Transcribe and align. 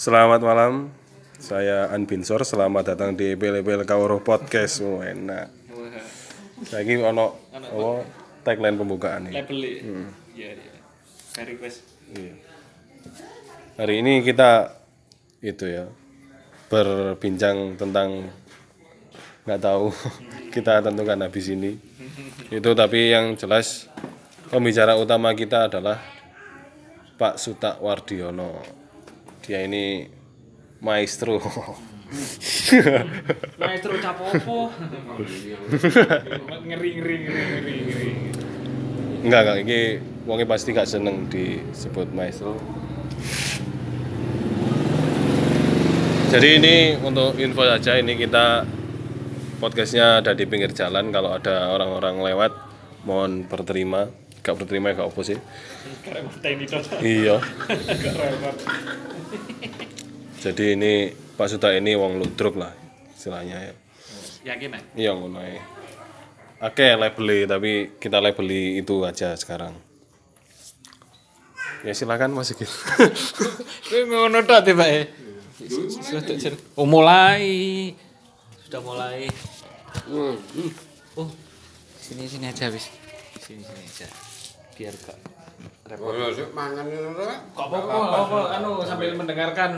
Selamat 0.00 0.40
malam, 0.40 0.88
saya 1.36 1.92
An 1.92 2.08
Binsor. 2.08 2.40
Selamat 2.48 2.96
datang 2.96 3.12
di 3.12 3.36
Bel-Bel 3.36 3.84
Kauro 3.84 4.16
Podcast. 4.24 4.80
Oh, 4.80 5.04
enak. 5.04 5.52
Saya 6.64 6.88
ini 6.88 7.04
ono 7.04 7.36
apa 7.52 8.00
tagline 8.40 8.80
pembukaan 8.80 9.28
ini. 9.28 9.36
label 9.36 9.60
ya 9.60 10.56
ya 10.56 10.56
very 11.36 11.52
request 11.52 11.84
Iya. 12.16 12.32
Hari 13.76 14.00
ini 14.00 14.24
kita 14.24 14.72
itu 15.44 15.68
ya 15.68 15.84
berbincang 16.72 17.76
tentang 17.76 18.32
nggak 19.44 19.60
tahu 19.60 19.92
kita 20.56 20.80
tentukan 20.80 21.28
habis 21.28 21.52
ini 21.52 21.76
itu 22.48 22.70
tapi 22.72 23.12
yang 23.12 23.36
jelas 23.36 23.84
pembicara 24.48 24.96
utama 24.96 25.36
kita 25.36 25.68
adalah 25.68 26.00
Pak 27.20 27.36
Suta 27.36 27.76
Wardiono 27.84 28.79
dia 29.44 29.64
ini 29.64 30.06
maestro. 30.80 31.40
Maestro 33.60 33.94
capopo 34.02 34.70
ngeri 36.66 36.90
ngeri 36.96 37.16
ngeri 37.16 37.16
ngeri 37.24 37.74
ngeri. 37.86 38.10
Enggak 39.26 39.40
enggak. 39.44 39.56
Ini 39.64 39.78
wongnya 40.24 40.46
pasti 40.48 40.72
gak 40.72 40.88
seneng 40.88 41.28
disebut 41.28 42.08
maestro. 42.12 42.56
Jadi 46.30 46.48
ini 46.62 46.94
untuk 47.02 47.34
info 47.42 47.66
saja 47.66 47.98
ini 47.98 48.14
kita 48.14 48.62
podcastnya 49.58 50.22
ada 50.22 50.32
di 50.32 50.46
pinggir 50.46 50.70
jalan. 50.70 51.10
Kalau 51.10 51.34
ada 51.34 51.74
orang-orang 51.74 52.22
lewat 52.22 52.52
mohon 53.02 53.44
berterima 53.50 54.08
gak 54.40 54.56
berterima 54.56 54.96
gak 54.96 55.08
apa 55.08 55.20
sih 55.22 55.38
karena 56.04 56.20
mata 56.26 56.48
ini 56.48 56.64
cocok 56.66 56.98
iya 57.04 57.36
jadi 60.44 60.64
ini 60.76 60.92
Pak 61.36 61.48
Suta 61.48 61.72
ini 61.72 61.96
wong 61.96 62.20
ludruk 62.20 62.56
lah 62.56 62.72
istilahnya 63.16 63.56
ya 63.70 63.74
yakin 64.40 64.72
ya 64.72 64.80
iya 64.96 65.10
ngono 65.12 65.44
ae. 65.44 65.60
Oke, 66.60 66.92
labeli 66.92 67.48
tapi 67.48 67.96
kita 67.96 68.20
labeli 68.20 68.84
itu 68.84 69.00
aja 69.00 69.32
sekarang. 69.32 69.72
Ya 71.80 71.96
silakan 71.96 72.36
Mas 72.36 72.52
Sigit. 72.52 72.68
Kowe 73.88 74.04
ngono 74.04 74.44
tok 74.44 74.68
tiba 74.68 74.84
ya. 74.84 75.08
Oh 76.76 76.84
mulai. 76.84 77.96
Sudah 78.68 78.80
mulai. 78.84 79.32
Oh. 81.16 81.32
Sini 81.96 82.28
sini 82.28 82.52
aja 82.52 82.68
habis. 82.68 82.92
Sini 83.40 83.64
sini. 83.64 83.88
Biar 84.80 84.96
gak 84.96 85.18
repot. 85.92 86.08
Oh, 86.08 86.32
sik 86.32 86.56
mangan 86.56 86.88
ngono 86.88 87.20
ta? 87.20 87.36
Kok 87.52 87.68
apa 87.68 87.78
apa 88.16 88.38
anu 88.56 88.80
sambil 88.80 89.12
mendengarkan 89.12 89.76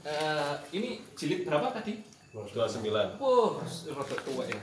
eh, 0.00 0.52
ini 0.72 1.04
jilid 1.12 1.44
berapa 1.44 1.68
tadi? 1.76 2.00
29. 2.32 3.20
Wah, 3.20 3.60
rada 3.68 4.16
tua 4.24 4.48
ya. 4.48 4.62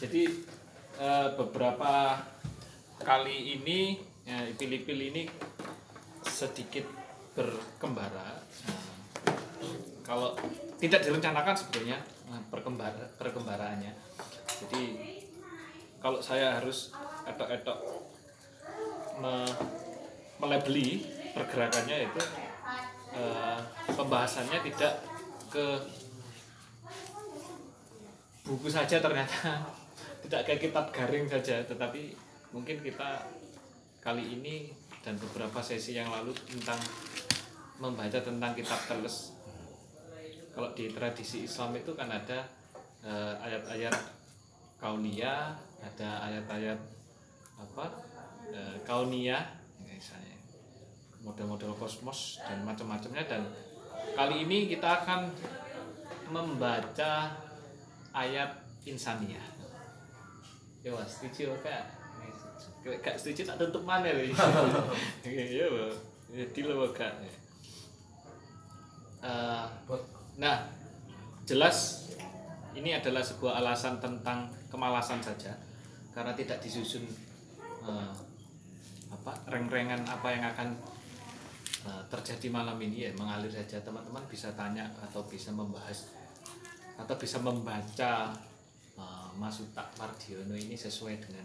Jadi 0.00 0.24
eh, 0.96 1.28
beberapa 1.36 2.16
kali 3.04 3.60
ini 3.60 4.00
ya, 4.24 4.48
pil-pil 4.56 5.12
ini 5.12 5.28
sedikit 6.24 6.88
berkembara. 7.36 8.40
Nah, 8.40 8.80
kalau 10.00 10.32
tidak 10.80 11.04
direncanakan 11.04 11.52
sebetulnya 11.52 12.00
nah, 12.24 12.40
perkembara 12.48 13.04
perkembaraannya. 13.20 13.92
Jadi 14.64 14.84
kalau 16.00 16.24
saya 16.24 16.56
harus 16.56 16.96
etok-etok 17.28 18.05
me- 19.20 19.58
melebeli 20.36 21.04
pergerakannya 21.32 22.08
itu 22.08 22.22
eh, 23.16 23.58
pembahasannya 23.92 24.58
tidak 24.72 24.92
ke 25.48 25.66
buku 28.46 28.68
saja 28.70 29.02
ternyata. 29.02 29.60
Tidak 30.26 30.42
kayak 30.42 30.58
kitab 30.58 30.90
garing 30.90 31.30
saja 31.30 31.62
tetapi 31.62 32.10
mungkin 32.50 32.82
kita 32.82 33.30
kali 34.02 34.38
ini 34.38 34.74
dan 35.06 35.14
beberapa 35.22 35.62
sesi 35.62 35.94
yang 35.94 36.10
lalu 36.10 36.34
tentang 36.34 36.82
membaca 37.78 38.18
tentang 38.18 38.50
kitab 38.58 38.80
teles. 38.90 39.38
Kalau 40.50 40.74
di 40.74 40.90
tradisi 40.90 41.46
Islam 41.46 41.78
itu 41.78 41.94
kan 41.94 42.10
ada 42.10 42.42
eh, 43.06 43.34
ayat-ayat 43.38 43.94
kaunia 44.82 45.54
ada 45.78 46.10
ayat-ayat 46.26 46.80
apa 47.56 47.86
eh, 48.52 48.76
kaunia 48.86 49.40
misalnya. 49.82 50.36
Model-model 51.22 51.74
kosmos 51.74 52.38
dan 52.44 52.62
macam-macamnya. 52.62 53.24
Dan 53.26 53.42
kali 54.14 54.46
ini 54.46 54.70
kita 54.70 55.02
akan 55.02 55.30
membaca 56.30 57.34
ayat 58.14 58.50
insania. 58.86 59.42
Ya 60.86 60.94
setuju 61.02 61.50
kak 61.66 61.96
gak 62.86 63.18
setuju 63.18 63.42
tak 63.42 63.58
tutup 63.58 63.82
mana 63.82 64.06
lho? 64.14 64.30
Ya 65.26 65.66
ya 66.30 66.44
dilo 66.54 66.86
kak. 66.94 67.22
Eh, 69.22 69.66
nah 70.38 70.56
jelas 71.46 72.10
ini 72.76 72.92
adalah 72.94 73.24
sebuah 73.24 73.62
alasan 73.62 73.98
tentang 73.98 74.50
kemalasan 74.70 75.18
saja 75.22 75.54
karena 76.14 76.36
tidak 76.36 76.62
disusun 76.62 77.02
eh, 77.82 78.12
apa 79.26 79.50
reng-rengan 79.50 80.06
apa 80.06 80.28
yang 80.30 80.46
akan 80.46 80.70
eh, 81.82 82.02
terjadi 82.06 82.46
malam 82.46 82.78
ini 82.78 83.10
ya 83.10 83.12
mengalir 83.18 83.50
saja 83.50 83.82
teman-teman 83.82 84.22
bisa 84.30 84.54
tanya 84.54 84.86
atau 85.02 85.26
bisa 85.26 85.50
membahas 85.50 86.14
atau 86.96 87.18
bisa 87.18 87.42
membaca 87.42 88.32
uh, 88.96 89.28
Mas 89.36 89.60
Uta 89.60 89.84
Mardiono 90.00 90.56
ini 90.56 90.72
sesuai 90.72 91.20
dengan 91.20 91.44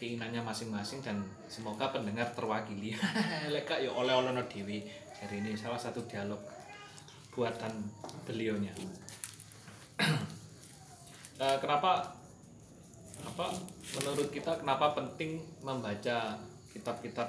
keinginannya 0.00 0.40
masing-masing 0.40 1.04
dan 1.04 1.20
semoga 1.50 1.92
pendengar 1.92 2.32
terwakili. 2.32 2.96
Leka 3.54 3.76
ya 3.76 3.92
oleh-oleh 3.92 4.32
no 4.32 4.40
dewi. 4.48 4.88
Jadi 5.12 5.44
ini 5.44 5.52
salah 5.52 5.76
satu 5.76 6.00
dialog 6.08 6.40
buatan 7.34 7.72
beliaunya. 8.24 8.72
Eh, 11.38 11.58
kenapa 11.62 12.02
apa 13.22 13.46
menurut 13.94 14.26
kita 14.34 14.58
kenapa 14.58 14.90
penting 14.98 15.38
membaca 15.62 16.34
kitab-kitab 16.78 17.28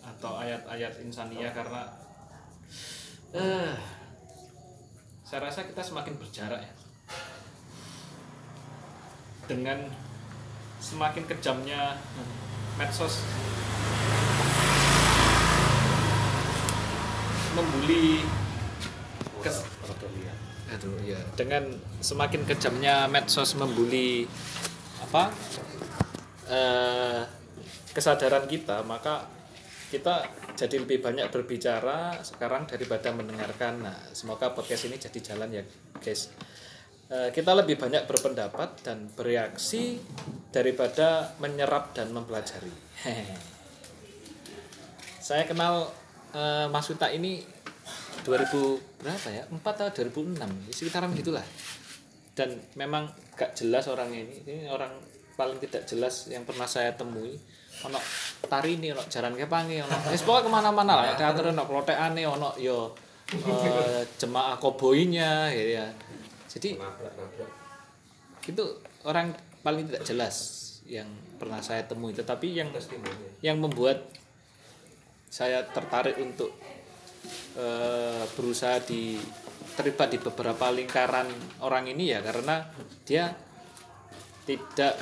atau 0.00 0.32
ayat-ayat 0.40 1.04
insania 1.04 1.52
karena 1.52 1.84
eh 3.36 3.76
saya 5.26 5.50
rasa 5.50 5.68
kita 5.68 5.82
semakin 5.84 6.16
berjarak 6.16 6.64
ya 6.64 6.72
dengan 9.46 9.78
semakin 10.80 11.24
kejamnya 11.28 11.98
medsos 12.80 13.22
membuli 17.54 18.26
kes 19.42 19.66
Aduh, 20.66 20.98
ya. 21.06 21.16
dengan 21.38 21.62
semakin 22.02 22.42
kejamnya 22.42 23.06
medsos 23.06 23.54
membuli 23.54 24.26
apa 24.98 25.30
eh, 26.50 27.22
kesadaran 27.96 28.44
kita 28.44 28.84
maka 28.84 29.24
kita 29.88 30.28
jadi 30.58 30.82
lebih 30.82 30.98
banyak 31.00 31.30
berbicara 31.30 32.18
sekarang 32.26 32.66
daripada 32.66 33.14
mendengarkan. 33.14 33.86
Nah, 33.86 33.96
semoga 34.10 34.50
podcast 34.50 34.90
ini 34.90 34.98
jadi 34.98 35.18
jalan 35.22 35.62
ya, 35.62 35.64
guys. 36.02 36.32
Eh, 37.06 37.30
kita 37.30 37.54
lebih 37.54 37.78
banyak 37.78 38.02
berpendapat 38.10 38.82
dan 38.82 39.06
bereaksi 39.14 40.02
daripada 40.50 41.38
menyerap 41.38 41.94
dan 41.94 42.10
mempelajari. 42.10 42.74
Saya 45.26 45.46
kenal 45.46 45.86
eh, 46.34 46.66
Mas 46.66 46.90
Uta 46.90 47.06
ini 47.14 47.46
2000 48.26 49.06
berapa 49.06 49.28
ya? 49.30 49.46
4 49.46 49.62
atau 49.62 49.88
2006, 50.02 50.74
sekitaran 50.74 51.14
gitulah. 51.14 51.46
Dan 52.34 52.58
memang 52.74 53.06
gak 53.38 53.54
jelas 53.54 53.86
orangnya 53.86 54.26
ini. 54.26 54.42
Ini 54.42 54.66
orang 54.66 54.98
paling 55.38 55.62
tidak 55.62 55.86
jelas 55.86 56.26
yang 56.26 56.42
pernah 56.42 56.66
saya 56.66 56.96
temui 56.96 57.38
ono 57.84 58.00
tari 58.48 58.80
ini 58.80 58.94
ono 58.94 59.04
jalan 59.04 59.36
kepangi 59.36 59.84
ono 59.84 59.96
wis 60.08 60.24
pokoknya 60.24 60.44
ke 60.46 60.50
mana-mana 60.50 60.92
lah 60.96 61.04
ya. 61.12 61.14
Teater 61.20 61.52
ono 61.52 61.62
klotekane 61.68 62.22
ono 62.24 62.56
yo 62.56 62.96
eh, 63.34 64.06
jemaah 64.16 64.56
koboinya 64.56 65.50
ya, 65.50 65.64
ya. 65.82 65.86
jadi 66.48 66.78
itu 68.46 68.64
orang 69.02 69.34
paling 69.66 69.90
tidak 69.90 70.02
jelas 70.06 70.36
yang 70.86 71.10
pernah 71.36 71.58
saya 71.58 71.82
temui. 71.84 72.14
Tetapi 72.14 72.46
yang 72.54 72.70
yang 73.42 73.58
membuat 73.58 74.06
saya 75.26 75.66
tertarik 75.66 76.16
untuk 76.22 76.54
eh, 77.58 78.24
berusaha 78.38 78.78
di 78.86 79.18
terlibat 79.76 80.08
di 80.14 80.18
beberapa 80.22 80.72
lingkaran 80.72 81.28
orang 81.60 81.90
ini 81.90 82.14
ya 82.16 82.24
karena 82.24 82.64
dia 83.04 83.34
tidak 84.48 84.96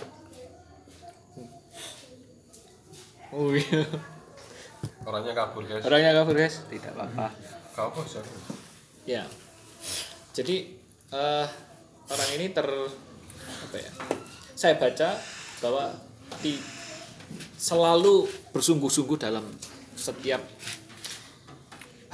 Oh 3.35 3.51
iya. 3.51 3.83
orangnya 5.03 5.35
kabur 5.35 5.67
guys 5.67 5.83
Orangnya 5.83 6.13
kabur 6.23 6.39
guys, 6.39 6.63
tidak 6.71 6.95
apa-apa. 6.95 7.35
kabur 7.75 8.07
sih 8.07 8.23
Ya. 9.05 9.27
Jadi 10.31 10.79
eh, 11.11 11.47
orang 12.07 12.29
ini 12.39 12.55
ter 12.55 12.65
apa 13.43 13.77
ya? 13.77 13.91
Saya 14.55 14.79
baca 14.79 15.19
bahwa 15.59 15.91
di, 16.39 16.63
selalu 17.59 18.31
bersungguh-sungguh 18.55 19.19
dalam 19.19 19.43
setiap 19.99 20.41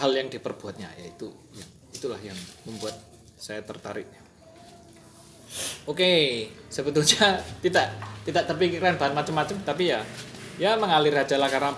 hal 0.00 0.11
yang 0.16 0.32
diperbuatnya 0.32 0.88
yaitu 1.05 1.28
ya, 1.52 1.66
itulah 1.93 2.19
yang 2.25 2.37
membuat 2.64 2.96
saya 3.37 3.61
tertarik. 3.61 4.08
Oke, 5.84 6.46
sebetulnya 6.73 7.38
tidak 7.64 7.93
tidak 8.25 8.44
terpikirkan 8.49 8.96
bahan 8.96 9.12
macam-macam 9.12 9.56
tapi 9.69 9.93
ya 9.93 10.00
ya 10.60 10.76
mengalir 10.76 11.16
aja 11.16 11.40
lah 11.40 11.48
karena 11.48 11.72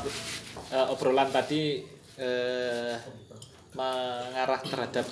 eh, 0.74 0.86
obrolan 0.90 1.30
tadi 1.30 1.86
eh, 2.18 2.98
mengarah 3.78 4.58
terhadap 4.58 5.06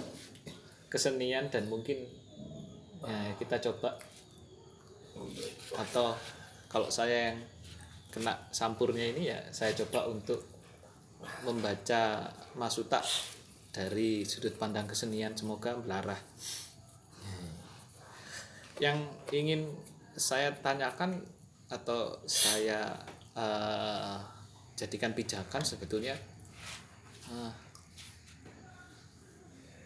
kesenian 0.91 1.47
dan 1.49 1.71
mungkin 1.71 2.03
ya, 3.07 3.33
kita 3.39 3.63
coba. 3.71 3.95
Atau 5.79 6.19
kalau 6.67 6.91
saya 6.91 7.31
yang 7.31 7.39
kena 8.11 8.35
sampurnya 8.51 9.15
ini 9.15 9.31
ya 9.31 9.39
saya 9.55 9.71
coba 9.79 10.11
untuk 10.11 10.43
membaca 11.47 12.27
Masuta 12.59 12.99
dari 13.71 14.27
sudut 14.27 14.59
pandang 14.59 14.91
kesenian. 14.91 15.39
Semoga 15.39 15.79
melarah. 15.79 16.19
Yang 18.83 18.99
ingin 19.31 19.63
saya 20.19 20.51
tanyakan 20.59 21.23
atau 21.71 22.19
saya 22.27 22.99
eh, 23.41 24.17
jadikan 24.77 25.17
pijakan 25.17 25.65
sebetulnya 25.65 26.13
eh, 27.33 27.53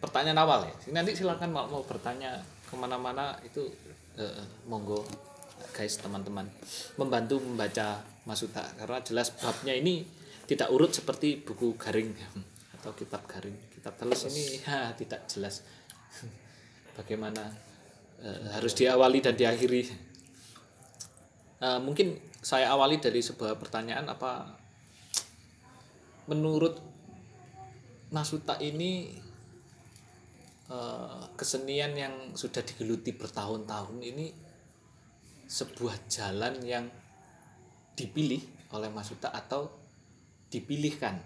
pertanyaan 0.03 0.39
awal 0.43 0.67
ya. 0.67 0.75
Nanti 0.91 1.15
silakan 1.15 1.55
mau, 1.55 1.65
mau 1.71 1.83
bertanya 1.87 2.43
ke 2.67 2.75
mana-mana 2.75 3.39
itu 3.47 3.63
eh, 4.19 4.43
monggo 4.67 5.07
guys 5.71 5.95
teman-teman. 5.99 6.47
Membantu 6.99 7.39
membaca 7.39 8.03
Masuta 8.25 8.65
karena 8.73 8.97
jelas 9.05 9.29
babnya 9.37 9.77
ini 9.77 10.01
tidak 10.49 10.73
urut 10.73 10.89
seperti 10.89 11.45
buku 11.45 11.77
garing 11.77 12.09
atau 12.81 12.89
kitab 12.97 13.21
garing. 13.29 13.53
Kitab 13.69 13.93
teles 14.01 14.25
ini 14.25 14.65
ha, 14.65 14.89
tidak 14.99 15.29
jelas. 15.29 15.61
Bagaimana 16.97 17.45
eh, 18.25 18.49
harus 18.49 18.73
diawali 18.73 19.21
dan 19.21 19.37
diakhiri. 19.37 19.81
Eh, 21.61 21.79
mungkin 21.85 22.17
saya 22.45 22.69
awali 22.69 23.01
dari 23.01 23.25
sebuah 23.25 23.57
pertanyaan 23.57 24.05
apa 24.05 24.53
menurut 26.29 26.77
Masuta 28.13 28.61
ini 28.61 29.17
eh, 30.69 31.23
kesenian 31.33 31.97
yang 31.97 32.13
sudah 32.37 32.61
digeluti 32.61 33.17
bertahun-tahun 33.17 33.97
ini 33.97 34.29
sebuah 35.49 36.05
jalan 36.05 36.61
yang 36.61 36.85
dipilih 37.97 38.45
oleh 38.77 38.93
Masuta 38.93 39.33
atau 39.33 39.65
dipilihkan? 40.53 41.17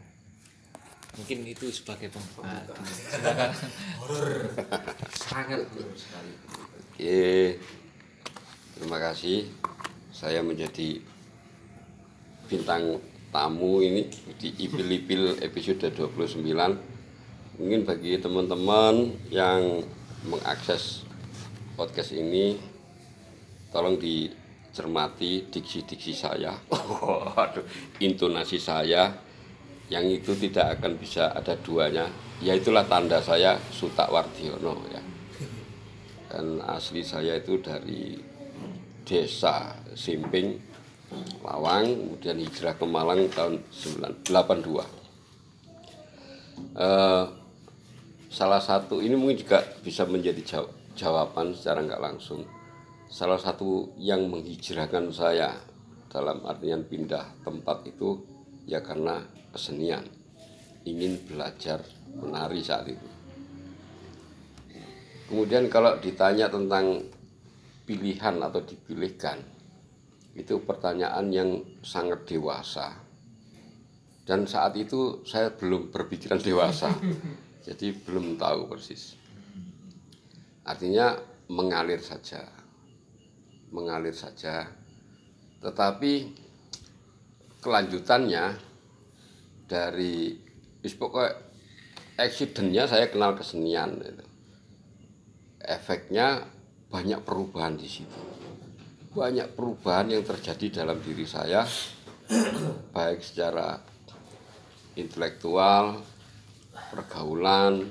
Mungkin 1.19 1.43
itu 1.51 1.67
sebagai 1.67 2.07
pembuka 2.15 2.63
silakan 2.87 3.51
sangat 5.11 5.67
sekali. 5.99 6.31
Oke. 6.95 7.59
Terima 8.79 8.97
kasih 9.03 9.51
saya 10.19 10.43
menjadi 10.43 10.99
bintang 12.51 12.99
tamu 13.31 13.79
ini 13.79 14.03
di 14.35 14.51
Ipil-Ipil 14.67 15.39
episode 15.39 15.95
29 15.95 16.43
mungkin 17.55 17.87
bagi 17.87 18.19
teman-teman 18.19 19.15
yang 19.31 19.79
mengakses 20.27 21.07
podcast 21.79 22.11
ini 22.11 22.59
tolong 23.71 23.95
dicermati 23.95 25.47
diksi-diksi 25.47 26.11
saya. 26.11 26.51
Waduh, 27.39 27.63
intonasi 28.03 28.59
saya 28.59 29.15
yang 29.87 30.03
itu 30.03 30.35
tidak 30.35 30.83
akan 30.83 30.99
bisa 30.99 31.31
ada 31.31 31.55
duanya. 31.63 32.11
Ya 32.43 32.59
itulah 32.59 32.83
tanda 32.83 33.23
saya 33.23 33.55
Suta 33.71 34.11
Wardiono 34.11 34.83
ya. 34.91 34.99
Dan 36.27 36.59
asli 36.59 37.07
saya 37.07 37.39
itu 37.39 37.55
dari 37.63 38.28
desa 39.09 39.73
Simping 39.97 40.61
Lawang 41.41 41.89
kemudian 41.89 42.37
hijrah 42.37 42.77
ke 42.77 42.85
Malang 42.85 43.25
tahun 43.33 43.65
1982 43.73 44.99
Eh, 46.79 47.25
salah 48.29 48.61
satu 48.61 48.99
ini 48.99 49.15
mungkin 49.15 49.39
juga 49.39 49.63
bisa 49.83 50.03
menjadi 50.05 50.41
jaw- 50.43 50.71
jawaban 50.95 51.55
secara 51.55 51.83
nggak 51.83 52.03
langsung. 52.03 52.43
Salah 53.09 53.41
satu 53.41 53.89
yang 53.97 54.29
menghijrahkan 54.29 55.09
saya 55.09 55.55
dalam 56.11 56.45
artian 56.45 56.85
pindah 56.85 57.41
tempat 57.41 57.89
itu 57.89 58.21
ya 58.69 58.83
karena 58.85 59.23
kesenian. 59.49 60.05
Ingin 60.85 61.19
belajar 61.25 61.83
menari 62.15 62.61
saat 62.63 62.87
itu. 62.87 63.07
Kemudian 65.29 65.69
kalau 65.69 65.97
ditanya 65.99 66.49
tentang 66.49 67.05
pilihan 67.89 68.37
atau 68.37 68.61
dipilihkan 68.61 69.41
itu 70.37 70.61
pertanyaan 70.61 71.33
yang 71.33 71.49
sangat 71.81 72.29
dewasa. 72.29 72.93
Dan 74.29 74.45
saat 74.45 74.77
itu 74.77 75.25
saya 75.25 75.49
belum 75.49 75.89
berpikiran 75.89 76.37
dewasa 76.37 76.93
jadi 77.65 77.97
belum 78.05 78.37
tahu 78.37 78.69
persis. 78.69 79.17
Artinya 80.69 81.17
mengalir 81.49 81.97
saja 81.97 82.59
mengalir 83.71 84.13
saja. 84.13 84.65
Tetapi 85.61 86.13
kelanjutannya 87.59 88.55
dari 89.69 90.33
pokoknya 90.81 91.35
accidentnya 92.19 92.83
saya 92.87 93.11
kenal 93.11 93.35
kesenian 93.35 93.99
efeknya 95.63 96.47
banyak 96.89 97.21
perubahan 97.21 97.77
di 97.77 97.85
situ. 97.85 98.21
Banyak 99.13 99.53
perubahan 99.53 100.09
yang 100.09 100.25
terjadi 100.25 100.83
dalam 100.83 101.01
diri 101.01 101.25
saya 101.25 101.65
baik 102.95 103.21
secara 103.21 103.77
intelektual 104.97 106.01
pergaulan 106.89 107.89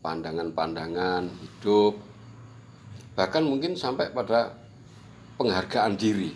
pandangan-pandangan 0.00 1.28
hidup 1.28 1.96
bahkan 3.16 3.44
mungkin 3.44 3.76
sampai 3.76 4.12
pada 4.16 4.56
penghargaan 5.36 5.96
diri. 5.96 6.32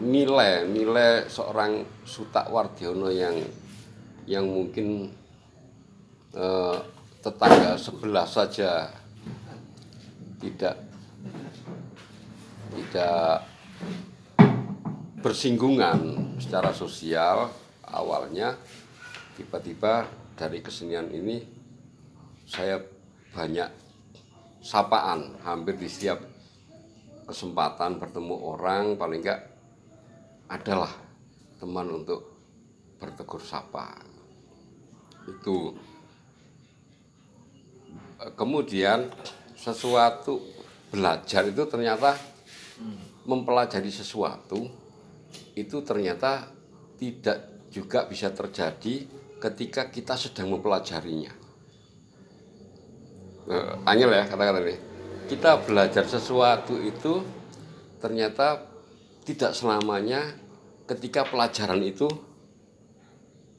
Nilai 0.00 0.64
nilai 0.64 1.28
seorang 1.28 1.84
Suta 2.08 2.48
Wardiono 2.48 3.12
yang 3.12 3.36
yang 4.24 4.48
mungkin 4.48 5.12
eh, 6.32 6.78
tetangga 7.24 7.80
sebelah 7.80 8.28
saja. 8.28 8.92
Tidak 10.44 10.76
tidak 12.76 13.48
bersinggungan 15.24 16.36
secara 16.36 16.76
sosial 16.76 17.48
awalnya. 17.88 18.52
Tiba-tiba 19.40 20.04
dari 20.36 20.60
kesenian 20.60 21.08
ini 21.16 21.40
saya 22.44 22.76
banyak 23.32 23.72
sapaan 24.60 25.40
hampir 25.48 25.80
di 25.80 25.88
setiap 25.88 26.20
kesempatan 27.24 27.96
bertemu 27.96 28.36
orang 28.36 29.00
paling 29.00 29.24
enggak 29.24 29.40
adalah 30.52 30.92
teman 31.56 31.88
untuk 31.88 32.20
bertegur 33.00 33.40
sapa. 33.40 33.96
Itu 35.24 35.72
kemudian 38.32 39.12
sesuatu 39.52 40.40
belajar 40.88 41.44
itu 41.44 41.64
ternyata 41.68 42.16
mempelajari 43.28 43.92
sesuatu 43.92 44.64
itu 45.54 45.76
ternyata 45.84 46.48
tidak 46.96 47.68
juga 47.68 48.06
bisa 48.06 48.30
terjadi 48.30 49.04
ketika 49.42 49.90
kita 49.90 50.14
sedang 50.16 50.54
mempelajarinya. 50.54 51.32
Eh, 53.44 53.72
angel 53.84 54.10
ya 54.14 54.24
kata-kata 54.24 54.58
ini. 54.64 54.76
Kita 55.28 55.60
belajar 55.64 56.04
sesuatu 56.08 56.80
itu 56.80 57.20
ternyata 58.00 58.60
tidak 59.24 59.56
selamanya 59.56 60.36
ketika 60.84 61.24
pelajaran 61.24 61.80
itu 61.80 62.08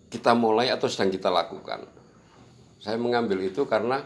kita 0.10 0.38
mulai 0.38 0.70
atau 0.70 0.86
sedang 0.86 1.10
kita 1.10 1.34
lakukan. 1.34 1.90
Saya 2.78 3.02
mengambil 3.02 3.42
itu 3.50 3.66
karena 3.66 4.06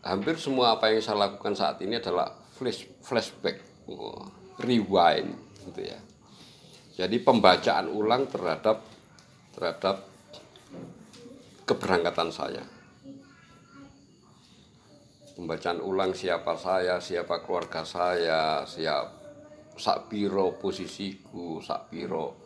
hampir 0.00 0.36
semua 0.40 0.76
apa 0.76 0.88
yang 0.92 1.04
saya 1.04 1.28
lakukan 1.28 1.52
saat 1.52 1.76
ini 1.84 2.00
adalah 2.00 2.32
flash 2.56 2.88
flashback, 3.04 3.60
oh, 3.88 4.24
rewind 4.60 5.36
gitu 5.68 5.80
ya. 5.84 5.98
Jadi 7.00 7.16
pembacaan 7.20 7.88
ulang 7.88 8.28
terhadap 8.28 8.84
terhadap 9.56 10.04
keberangkatan 11.64 12.28
saya. 12.28 12.64
Pembacaan 15.36 15.80
ulang 15.80 16.12
siapa 16.12 16.52
saya, 16.60 17.00
siapa 17.00 17.40
keluarga 17.40 17.80
saya, 17.80 18.60
siap 18.68 19.20
sakpiro 19.80 20.60
posisiku, 20.60 21.64
sakpiro 21.64 22.36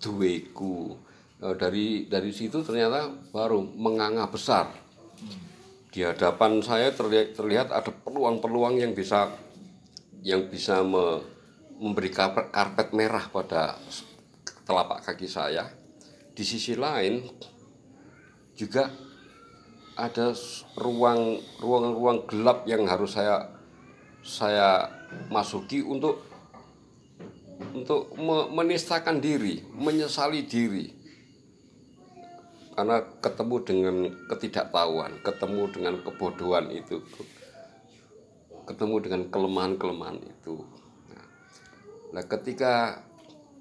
duweku. 0.00 0.96
Eh, 1.40 1.54
dari 1.56 2.08
dari 2.08 2.32
situ 2.32 2.64
ternyata 2.64 3.08
baru 3.32 3.60
menganga 3.60 4.24
besar. 4.28 4.72
Di 5.90 6.06
hadapan 6.06 6.62
saya 6.62 6.94
terlihat, 6.94 7.34
terlihat 7.34 7.68
ada 7.74 7.90
peluang-peluang 7.90 8.78
yang 8.78 8.94
bisa 8.94 9.34
yang 10.22 10.46
bisa 10.46 10.86
me- 10.86 11.22
memberi 11.82 12.12
karpet, 12.14 12.52
karpet 12.54 12.88
merah 12.94 13.26
pada 13.26 13.74
telapak 14.68 15.02
kaki 15.02 15.26
saya. 15.26 15.66
Di 16.30 16.46
sisi 16.46 16.78
lain 16.78 17.26
juga 18.54 18.86
ada 19.98 20.30
ruang-ruang 20.78 22.28
gelap 22.30 22.68
yang 22.70 22.86
harus 22.86 23.18
saya 23.18 23.50
saya 24.20 24.86
masuki 25.32 25.82
untuk 25.82 26.22
untuk 27.74 28.14
me- 28.14 28.48
menistakan 28.52 29.18
diri, 29.18 29.64
menyesali 29.74 30.46
diri. 30.46 30.99
Karena 32.70 33.02
ketemu 33.18 33.56
dengan 33.66 33.96
ketidaktahuan, 34.30 35.20
ketemu 35.26 35.62
dengan 35.74 35.94
kebodohan 36.06 36.70
itu, 36.70 37.02
ketemu 38.64 38.96
dengan 39.02 39.22
kelemahan-kelemahan 39.28 40.22
itu. 40.22 40.62
Nah, 41.10 41.24
Nah, 42.10 42.24
ketika 42.26 43.02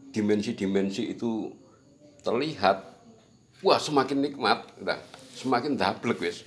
dimensi-dimensi 0.10 1.14
itu 1.14 1.54
terlihat, 2.26 2.86
wah 3.62 3.78
semakin 3.78 4.26
nikmat, 4.26 4.66
udah 4.82 4.98
semakin 5.38 5.78
dablek 5.78 6.20
wis. 6.22 6.46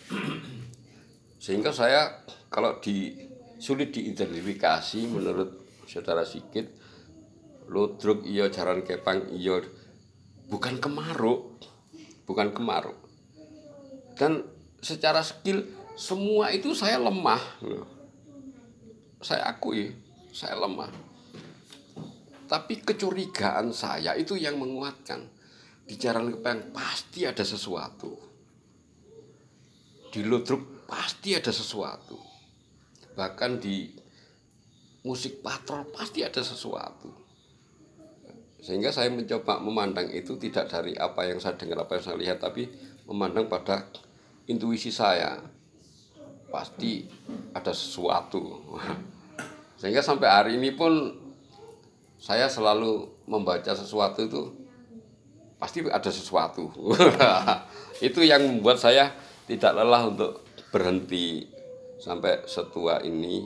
Sehingga 1.42 1.74
saya 1.74 2.22
kalau 2.50 2.78
di 2.78 3.14
sulit 3.62 3.94
diidentifikasi 3.94 5.00
menurut 5.10 5.82
saudara 5.86 6.26
Sigit, 6.26 6.70
Ludruk 7.70 8.26
iya 8.26 8.50
jaran 8.50 8.82
kepang 8.84 9.30
iya 9.32 9.62
bukan 10.50 10.76
kemaruk, 10.82 11.62
bukan 12.26 12.54
kemaruk. 12.54 12.98
Dan 14.18 14.44
secara 14.82 15.22
skill 15.24 15.64
semua 15.94 16.50
itu 16.52 16.72
saya 16.72 16.98
lemah. 16.98 17.42
loh. 17.64 17.88
Saya 19.22 19.54
akui, 19.54 19.94
saya 20.34 20.58
lemah. 20.58 20.90
Tapi 22.50 22.84
kecurigaan 22.84 23.72
saya 23.72 24.12
itu 24.18 24.36
yang 24.36 24.58
menguatkan. 24.58 25.24
Di 25.82 25.96
jalan 25.96 26.36
kepang 26.36 26.74
pasti 26.74 27.24
ada 27.24 27.42
sesuatu. 27.42 28.12
Di 30.12 30.20
Ludruk 30.20 30.84
pasti 30.84 31.32
ada 31.32 31.48
sesuatu. 31.48 32.20
Bahkan 33.16 33.52
di 33.56 33.88
musik 35.08 35.40
patrol 35.40 35.88
pasti 35.88 36.20
ada 36.20 36.44
sesuatu. 36.44 37.21
Sehingga 38.62 38.94
saya 38.94 39.10
mencoba 39.10 39.58
memandang 39.58 40.06
itu 40.14 40.38
tidak 40.38 40.70
dari 40.70 40.94
apa 40.94 41.26
yang 41.26 41.42
saya 41.42 41.58
dengar, 41.58 41.82
apa 41.82 41.98
yang 41.98 42.04
saya 42.06 42.16
lihat, 42.16 42.38
tapi 42.38 42.70
memandang 43.10 43.50
pada 43.50 43.90
intuisi 44.46 44.94
saya. 44.94 45.42
Pasti 46.46 47.02
ada 47.50 47.74
sesuatu. 47.74 48.62
Sehingga 49.82 49.98
sampai 49.98 50.28
hari 50.30 50.52
ini 50.62 50.70
pun 50.78 51.10
saya 52.22 52.46
selalu 52.46 53.10
membaca 53.26 53.74
sesuatu 53.74 54.22
itu 54.22 54.42
pasti 55.58 55.82
ada 55.90 56.06
sesuatu. 56.06 56.70
itu 57.98 58.22
yang 58.22 58.46
membuat 58.46 58.78
saya 58.78 59.10
tidak 59.50 59.74
lelah 59.74 60.06
untuk 60.06 60.46
berhenti 60.70 61.50
sampai 61.98 62.46
setua 62.46 63.02
ini 63.02 63.42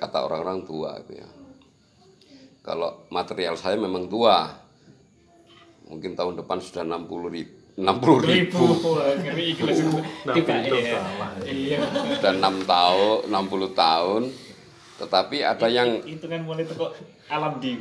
kata 0.00 0.24
orang-orang 0.24 0.64
tua 0.64 0.96
itu 1.04 1.20
ya. 1.20 1.28
Kalau 2.64 3.04
material 3.12 3.60
saya 3.60 3.76
memang 3.76 4.08
tua. 4.08 4.48
Mungkin 5.84 6.16
tahun 6.16 6.40
depan 6.40 6.64
sudah 6.64 6.80
60 6.80 7.28
ribu. 7.28 7.54
60 7.76 8.30
ribu. 8.30 8.64
ngeri 8.94 9.44
ikhlas 9.52 9.82
tiba 10.30 10.54
ya 10.62 11.02
iya 11.44 11.78
Sudah 12.16 12.32
6 12.32 12.64
tahun, 12.64 13.20
60 13.28 13.74
tahun. 13.76 14.22
Tetapi 14.94 15.36
ada 15.44 15.66
yang 15.68 16.00
itu 16.06 16.24
kan 16.24 16.40
mulai 16.46 16.64
kok 16.64 16.94
alam 17.26 17.58
di 17.58 17.74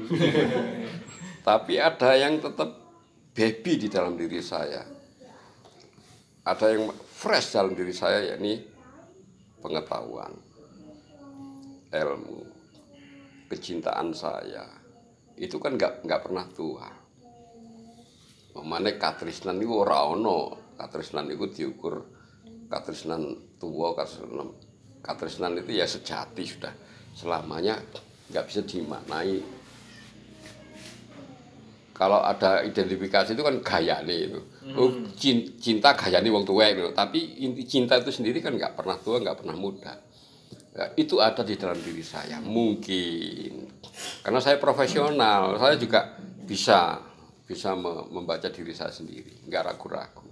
tapi 1.48 1.78
ada 1.78 2.18
yang 2.18 2.42
tetap 2.42 2.74
baby 3.38 3.86
di 3.86 3.88
dalam 3.88 4.18
diri 4.18 4.42
saya. 4.42 4.82
Ada 6.44 6.76
yang 6.76 6.92
fresh 7.08 7.56
dalam 7.56 7.72
diri 7.78 7.94
saya 7.96 8.36
yakni 8.36 8.66
pengetahuan, 9.64 10.34
ilmu, 11.94 12.43
kecintaan 13.54 14.10
saya. 14.18 14.66
Itu 15.38 15.62
kan 15.62 15.78
nggak 15.78 16.02
nggak 16.02 16.22
pernah 16.26 16.46
tua. 16.50 16.90
Memane 18.58 18.98
katrisnan 18.98 19.62
itu 19.62 19.74
ora 19.74 20.10
ono. 20.10 20.74
Katrisnan 20.74 21.30
itu 21.30 21.46
diukur 21.54 22.02
katrisnan 22.66 23.54
tua, 23.62 23.94
katrisnan, 23.94 24.50
katrisnan 25.06 25.62
itu 25.62 25.78
ya 25.78 25.86
sejati 25.86 26.42
sudah 26.42 26.74
selamanya 27.14 27.78
nggak 28.34 28.46
bisa 28.50 28.66
dimaknai 28.66 29.38
kalau 31.94 32.26
ada 32.26 32.66
identifikasi 32.66 33.38
itu 33.38 33.44
kan 33.46 33.62
gaya 33.62 34.02
nih 34.02 34.34
itu. 34.34 34.42
Oh, 34.74 34.90
cin- 35.14 35.54
cinta 35.62 35.94
gaya 35.94 36.18
nih 36.26 36.34
wong 36.34 36.42
tua 36.42 36.74
itu. 36.74 36.90
Tapi 36.90 37.38
inti 37.46 37.70
cinta 37.70 38.02
itu 38.02 38.10
sendiri 38.10 38.42
kan 38.42 38.58
nggak 38.58 38.74
pernah 38.74 38.98
tua, 38.98 39.22
nggak 39.22 39.46
pernah 39.46 39.54
muda. 39.54 39.94
Ya, 40.74 40.90
itu 40.98 41.22
ada 41.22 41.46
di 41.46 41.54
dalam 41.54 41.78
diri 41.78 42.02
saya 42.02 42.42
mungkin 42.42 43.70
karena 44.26 44.42
saya 44.42 44.58
profesional 44.58 45.54
saya 45.62 45.78
juga 45.78 46.18
bisa 46.18 46.98
bisa 47.46 47.78
me- 47.78 48.10
membaca 48.10 48.50
diri 48.50 48.74
saya 48.74 48.90
sendiri 48.90 49.46
nggak 49.46 49.64
ragu-ragu 49.70 50.26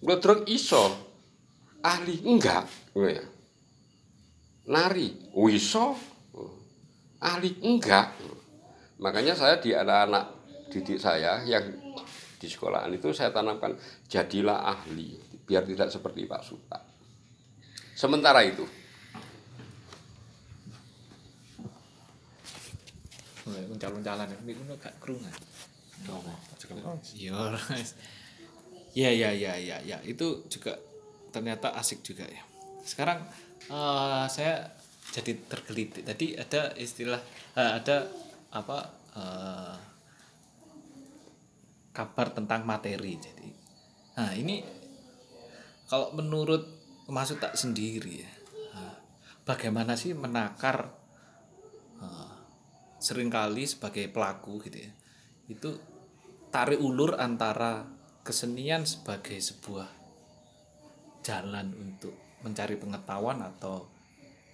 Glodrok 0.00 0.48
iso 0.48 0.88
ahli 1.84 2.24
enggak 2.24 2.64
ya. 2.96 3.24
nari 4.72 5.36
oh, 5.36 5.52
iso 5.52 5.92
ahli 7.20 7.60
enggak 7.60 8.08
Makanya 8.96 9.36
saya 9.36 9.60
di 9.60 9.76
anak-anak 9.76 10.24
didik 10.72 10.96
saya 10.96 11.44
yang 11.44 11.64
di 12.36 12.48
sekolahan 12.48 12.92
itu 12.92 13.12
saya 13.12 13.32
tanamkan 13.32 13.76
jadilah 14.08 14.64
ahli 14.64 15.16
biar 15.44 15.68
tidak 15.68 15.92
seperti 15.92 16.24
Pak 16.24 16.42
Suta. 16.42 16.80
Sementara 17.96 18.44
itu. 18.44 18.68
Calon-calon 23.76 24.28
gak 24.76 24.94
kerungan. 25.00 25.32
Iya 28.96 29.10
ya 29.12 29.30
ya 29.32 29.32
ya 29.32 29.54
ya 29.56 29.76
ya. 29.80 29.96
Itu 30.04 30.44
juga 30.52 30.76
ternyata 31.32 31.72
asik 31.72 32.04
juga 32.04 32.28
ya. 32.28 32.44
Sekarang 32.84 33.24
eh, 33.72 34.24
saya 34.28 34.76
jadi 35.16 35.32
tergelitik. 35.48 36.04
Tadi 36.04 36.36
ada 36.36 36.76
istilah 36.76 37.20
eh, 37.56 37.72
ada 37.80 38.12
apa 38.52 38.78
eh, 39.16 39.76
kabar 41.96 42.28
tentang 42.36 42.68
materi. 42.68 43.16
Jadi 43.16 43.48
nah 44.16 44.32
ini 44.32 44.64
kalau 45.88 46.12
menurut 46.16 46.75
maksud 47.06 47.38
tak 47.38 47.54
sendiri 47.54 48.26
ya 48.26 48.32
nah, 48.74 48.94
bagaimana 49.46 49.94
sih 49.94 50.14
menakar 50.14 50.90
eh, 52.02 52.34
sering 52.98 53.30
kali 53.30 53.66
sebagai 53.66 54.10
pelaku 54.10 54.62
gitu 54.66 54.78
ya 54.86 54.92
itu 55.46 55.70
tarik 56.50 56.82
ulur 56.82 57.14
antara 57.18 57.86
kesenian 58.26 58.82
sebagai 58.82 59.38
sebuah 59.38 59.86
jalan 61.22 61.70
untuk 61.78 62.14
mencari 62.42 62.74
pengetahuan 62.78 63.42
atau 63.42 63.86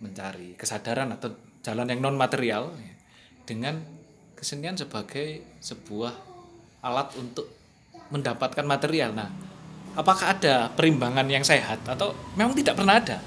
mencari 0.01 0.57
kesadaran 0.57 1.13
atau 1.17 1.33
jalan 1.63 1.89
yang 1.89 2.01
non 2.01 2.17
material 2.19 2.73
ya, 2.77 2.95
dengan 3.47 3.81
kesenian 4.37 4.75
sebagai 4.75 5.45
sebuah 5.63 6.11
alat 6.83 7.15
untuk 7.15 7.47
mendapatkan 8.11 8.67
material. 8.67 9.15
Nah, 9.15 9.31
apakah 9.93 10.37
ada 10.37 10.73
perimbangan 10.73 11.27
yang 11.29 11.45
sehat 11.45 11.81
atau 11.85 12.17
memang 12.37 12.57
tidak 12.57 12.79
pernah 12.79 12.97
ada? 12.97 13.19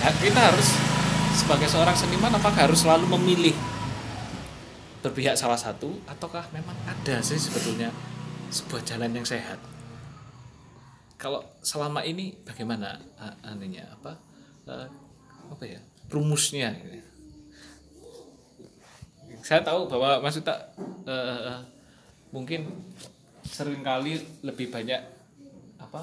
Nah, 0.00 0.12
kita 0.20 0.40
harus 0.40 0.68
sebagai 1.34 1.68
seorang 1.68 1.96
seniman 1.96 2.32
apakah 2.36 2.68
harus 2.68 2.84
selalu 2.84 3.08
memilih 3.16 3.56
berpihak 5.04 5.36
salah 5.36 5.56
satu 5.56 5.92
ataukah 6.08 6.48
memang 6.52 6.76
ada 6.88 7.20
sih 7.20 7.36
sebetulnya 7.36 7.92
sebuah 8.48 8.84
jalan 8.84 9.12
yang 9.12 9.26
sehat? 9.26 9.60
Kalau 11.20 11.40
selama 11.64 12.04
ini 12.04 12.36
bagaimana 12.44 13.00
uh, 13.16 13.48
anunya 13.48 13.88
apa? 13.88 14.12
eh, 14.68 14.88
apa 15.48 15.64
ya? 15.64 15.80
rumusnya 16.12 16.72
gitu. 16.84 17.00
saya 19.40 19.60
tahu 19.64 19.88
bahwa 19.88 20.20
Mas 20.20 20.36
Uta 20.36 20.52
eh, 21.08 21.60
mungkin 22.32 22.68
sering 23.54 23.86
kali 23.86 24.18
lebih 24.42 24.66
banyak 24.66 24.98
apa 25.78 26.02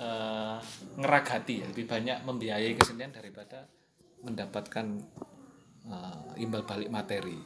eh, 0.00 0.56
ngeragati 0.96 1.54
ya, 1.60 1.66
lebih 1.68 1.84
banyak 1.84 2.24
membiayai 2.24 2.72
kesenian 2.72 3.12
daripada 3.12 3.68
mendapatkan 4.24 4.96
eh, 5.84 6.40
imbal 6.40 6.64
balik 6.64 6.88
materi. 6.88 7.36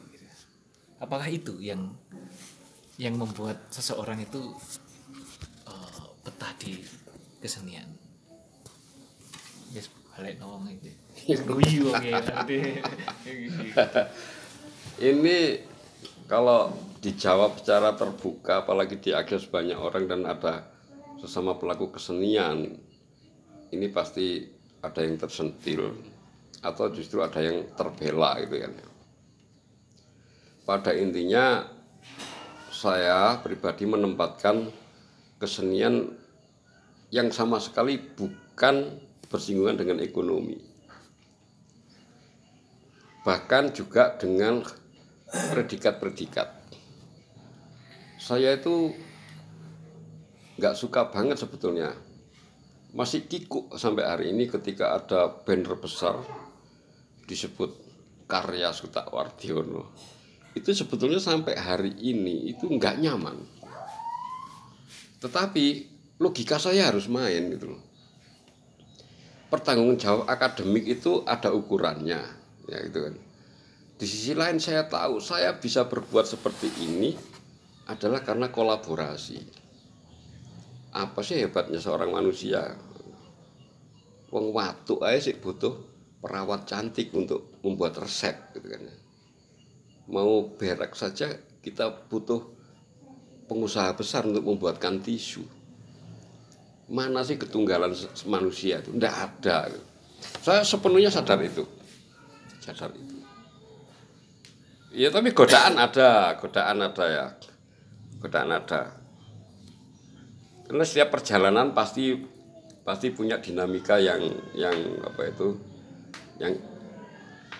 Apakah 1.03 1.27
itu 1.27 1.59
yang 1.59 1.91
yang 2.95 3.19
membuat 3.19 3.59
seseorang 3.75 4.23
itu 4.23 4.55
eh, 5.67 6.05
betah 6.23 6.55
di 6.55 6.79
kesenian? 7.43 7.91
Yes, 9.75 9.91
balik 10.15 10.39
nong 10.39 10.71
itu. 10.71 10.95
Ini 15.11 15.37
kalau 16.31 16.71
dijawab 17.05 17.61
secara 17.61 17.93
terbuka, 17.93 18.65
apalagi 18.65 18.97
diakses 18.97 19.45
banyak 19.45 19.77
orang 19.77 20.09
dan 20.09 20.25
ada 20.25 20.65
sesama 21.21 21.53
pelaku 21.53 21.93
kesenian, 21.93 22.81
ini 23.69 23.87
pasti 23.93 24.41
ada 24.81 25.05
yang 25.05 25.21
tersentil 25.21 25.93
atau 26.65 26.89
justru 26.89 27.21
ada 27.21 27.37
yang 27.45 27.69
terbela 27.77 28.41
gitu 28.41 28.57
kan. 28.57 28.73
Pada 30.65 30.97
intinya 30.97 31.61
saya 32.73 33.37
pribadi 33.37 33.85
menempatkan 33.85 34.73
kesenian 35.37 36.09
yang 37.13 37.29
sama 37.29 37.61
sekali 37.61 38.01
bukan 38.01 38.97
bersinggungan 39.29 39.77
dengan 39.77 40.01
ekonomi. 40.01 40.57
Bahkan 43.21 43.77
juga 43.77 44.17
dengan 44.17 44.65
predikat-predikat. 45.53 46.64
Saya 48.25 48.57
itu 48.57 48.89
nggak 50.57 50.73
suka 50.73 51.13
banget 51.13 51.37
sebetulnya. 51.37 51.93
Masih 52.97 53.29
kikuk 53.29 53.77
sampai 53.77 54.01
hari 54.01 54.25
ini 54.33 54.49
ketika 54.49 54.97
ada 54.97 55.29
banner 55.29 55.77
besar 55.77 56.25
disebut 57.29 57.69
karya 58.25 58.73
Suta 58.73 59.05
Wardiono. 59.13 59.93
Itu 60.57 60.73
sebetulnya 60.73 61.21
sampai 61.21 61.53
hari 61.53 61.93
ini 62.01 62.49
itu 62.49 62.65
nggak 62.65 62.97
nyaman. 62.97 63.37
Tetapi 65.21 65.65
logika 66.17 66.57
saya 66.57 66.89
harus 66.89 67.05
main 67.05 67.53
gitu 67.53 67.77
loh. 67.77 67.81
Pertanggung 69.53 70.01
jawab 70.01 70.25
akademik 70.25 70.89
itu 70.89 71.21
ada 71.29 71.53
ukurannya, 71.53 72.25
ya 72.65 72.77
gitu 72.89 73.05
kan. 73.05 73.13
Di 74.01 74.05
sisi 74.09 74.33
lain 74.33 74.57
saya 74.57 74.89
tahu 74.89 75.21
saya 75.21 75.61
bisa 75.61 75.85
berbuat 75.85 76.25
seperti 76.25 76.73
ini 76.81 77.34
adalah 77.85 78.25
karena 78.25 78.49
kolaborasi. 78.49 79.39
Apa 80.95 81.21
sih 81.21 81.41
hebatnya 81.41 81.77
seorang 81.77 82.09
manusia? 82.09 82.73
Wong 84.33 84.51
watu 84.51 85.03
aja 85.05 85.29
sih 85.29 85.37
butuh 85.37 85.75
perawat 86.19 86.65
cantik 86.65 87.13
untuk 87.13 87.61
membuat 87.61 88.01
resep 88.01 88.33
gitu 88.57 88.67
kan. 88.67 88.89
Mau 90.09 90.49
berak 90.57 90.97
saja 90.97 91.29
kita 91.61 92.09
butuh 92.09 92.41
pengusaha 93.45 93.93
besar 93.93 94.25
untuk 94.25 94.45
membuatkan 94.45 95.01
tisu. 95.01 95.45
Mana 96.89 97.25
sih 97.25 97.37
ketunggalan 97.37 97.93
manusia 98.29 98.81
itu? 98.81 98.93
Tidak 98.93 99.15
ada. 99.15 99.69
Saya 100.41 100.61
sepenuhnya 100.61 101.09
sadar 101.09 101.41
itu. 101.41 101.65
Sadar 102.61 102.93
itu. 102.93 103.15
Iya 104.95 105.11
tapi 105.11 105.35
godaan 105.35 105.75
ada, 105.75 106.39
godaan 106.39 106.79
ada 106.85 107.05
ya. 107.09 107.25
Godaan 108.25 108.57
ada. 108.57 108.89
Karena 110.65 110.81
setiap 110.81 111.13
perjalanan 111.13 111.77
pasti 111.77 112.17
pasti 112.81 113.13
punya 113.13 113.37
dinamika 113.37 114.01
yang 114.01 114.17
yang 114.57 114.73
apa 115.05 115.29
itu 115.29 115.53
yang 116.41 116.57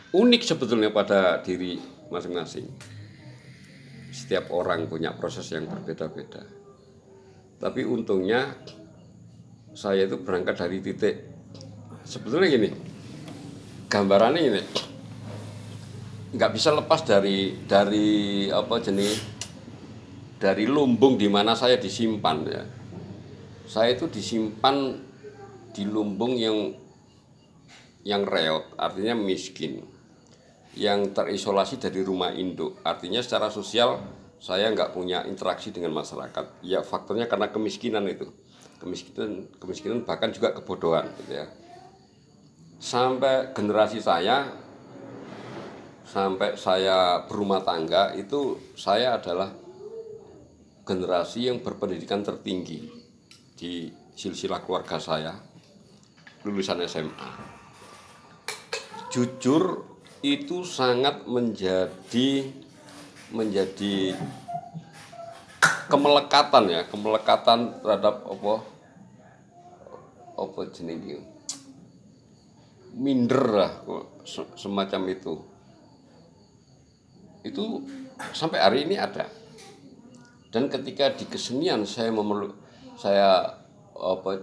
unik 0.09 0.41
sebetulnya 0.41 0.89
pada 0.89 1.37
diri 1.45 1.77
masing-masing. 2.09 2.65
Setiap 4.09 4.49
orang 4.49 4.89
punya 4.89 5.13
proses 5.13 5.45
yang 5.53 5.69
berbeda-beda. 5.69 6.41
Tapi 7.61 7.85
untungnya 7.85 8.57
saya 9.77 10.09
itu 10.09 10.17
berangkat 10.17 10.65
dari 10.65 10.81
titik 10.81 11.15
sebetulnya 12.01 12.49
gini. 12.49 12.69
Gambarannya 13.85 14.41
ini 14.41 14.61
nggak 16.33 16.51
bisa 16.57 16.73
lepas 16.73 17.05
dari 17.05 17.53
dari 17.69 18.49
apa 18.49 18.81
jenis 18.81 19.34
dari 20.45 20.69
lumbung 20.69 21.17
di 21.17 21.25
mana 21.25 21.57
saya 21.57 21.81
disimpan 21.81 22.37
ya. 22.45 22.61
Saya 23.65 23.97
itu 23.97 24.05
disimpan 24.05 24.93
di 25.73 25.89
lumbung 25.89 26.37
yang 26.37 26.69
yang 28.05 28.21
reot, 28.21 28.77
artinya 28.77 29.17
miskin. 29.17 29.81
Yang 30.77 31.17
terisolasi 31.17 31.81
dari 31.81 32.05
rumah 32.05 32.29
induk, 32.29 32.77
artinya 32.85 33.25
secara 33.25 33.49
sosial 33.49 33.97
saya 34.37 34.69
nggak 34.69 34.93
punya 34.93 35.25
interaksi 35.25 35.73
dengan 35.73 35.97
masyarakat. 35.97 36.61
Ya 36.61 36.85
faktornya 36.85 37.25
karena 37.25 37.49
kemiskinan 37.49 38.05
itu, 38.05 38.29
kemiskinan, 38.77 39.49
kemiskinan 39.57 40.05
bahkan 40.05 40.29
juga 40.29 40.53
kebodohan, 40.53 41.09
gitu 41.25 41.41
ya. 41.41 41.49
Sampai 42.77 43.49
generasi 43.57 43.97
saya 43.97 44.45
sampai 46.05 46.53
saya 46.53 47.25
berumah 47.25 47.65
tangga 47.65 48.13
itu 48.13 48.61
saya 48.77 49.17
adalah 49.17 49.64
generasi 50.85 51.49
yang 51.49 51.65
berpendidikan 51.65 52.21
tertinggi 52.21 52.85
di 53.57 53.89
silsilah 54.13 54.61
keluarga 54.61 55.01
saya 55.01 55.33
lulusan 56.45 56.85
SMA. 56.85 57.31
Jujur 59.09 59.81
itu 60.21 60.61
sangat 60.61 61.25
menjadi 61.25 62.45
menjadi 63.33 64.13
kemelekatan 65.89 66.69
ya, 66.69 66.81
kemelekatan 66.85 67.81
terhadap 67.81 68.21
apa 68.21 68.55
apa 70.37 70.59
jenis 70.69 71.17
minder 72.93 73.43
lah 73.57 73.71
se- 74.21 74.53
semacam 74.53 75.01
itu. 75.09 75.33
Itu 77.41 77.81
sampai 78.37 78.59
hari 78.61 78.77
ini 78.85 79.01
ada 79.01 79.27
dan 80.55 80.71
ketika 80.71 81.11
di 81.11 81.27
kesenian 81.27 81.83
saya 81.83 82.15
memerlu 82.15 82.55
saya 82.95 83.43
apa 83.91 84.39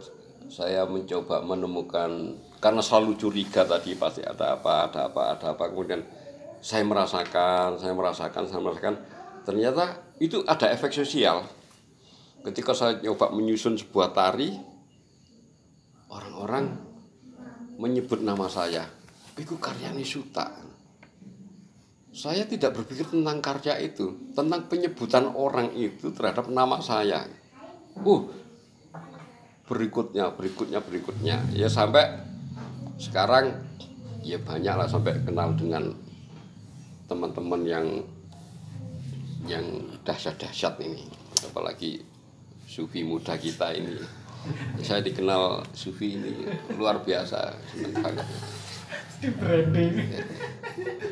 saya 0.52 0.84
mencoba 0.84 1.40
menemukan 1.40 2.36
karena 2.60 2.84
selalu 2.84 3.16
curiga 3.16 3.64
tadi 3.64 3.96
pasti 3.96 4.20
ada 4.20 4.60
apa 4.60 4.92
ada 4.92 5.08
apa 5.08 5.22
ada 5.32 5.46
apa. 5.56 5.72
Kemudian 5.72 6.04
saya 6.60 6.84
merasakan 6.84 7.80
saya 7.80 7.96
merasakan 7.96 8.44
saya 8.44 8.60
merasakan. 8.60 9.00
Ternyata 9.48 10.04
itu 10.20 10.44
ada 10.44 10.68
efek 10.68 10.92
sosial. 10.92 11.48
Ketika 12.44 12.76
saya 12.76 13.00
coba 13.00 13.32
menyusun 13.32 13.80
sebuah 13.80 14.12
tari 14.12 14.52
orang-orang 16.12 16.76
menyebut 17.80 18.20
nama 18.20 18.52
saya. 18.52 18.84
Itu 19.40 19.56
karyanya 19.56 20.04
Suta 20.04 20.71
saya 22.12 22.44
tidak 22.44 22.76
berpikir 22.76 23.08
tentang 23.08 23.40
karya 23.40 23.88
itu, 23.88 24.12
tentang 24.36 24.68
penyebutan 24.68 25.32
orang 25.32 25.72
itu 25.72 26.12
terhadap 26.12 26.44
nama 26.52 26.76
saya. 26.84 27.24
Uh, 27.96 28.28
berikutnya, 29.64 30.28
berikutnya, 30.36 30.84
berikutnya. 30.84 31.36
Ya 31.56 31.72
sampai 31.72 32.20
sekarang 33.00 33.56
ya 34.20 34.36
banyak 34.36 34.74
lah 34.76 34.84
sampai 34.84 35.24
kenal 35.24 35.56
dengan 35.56 35.88
teman-teman 37.08 37.64
yang 37.64 37.86
yang 39.48 39.64
dahsyat-dahsyat 40.04 40.84
ini. 40.84 41.08
Apalagi 41.48 42.04
sufi 42.68 43.08
muda 43.08 43.40
kita 43.40 43.72
ini. 43.72 43.96
Saya 44.84 45.00
dikenal 45.00 45.64
sufi 45.72 46.20
ini 46.20 46.44
luar 46.76 47.00
biasa, 47.00 47.56
senang 47.72 48.04
banget. 48.04 48.26
Di 49.22 49.28
branding. 49.32 49.94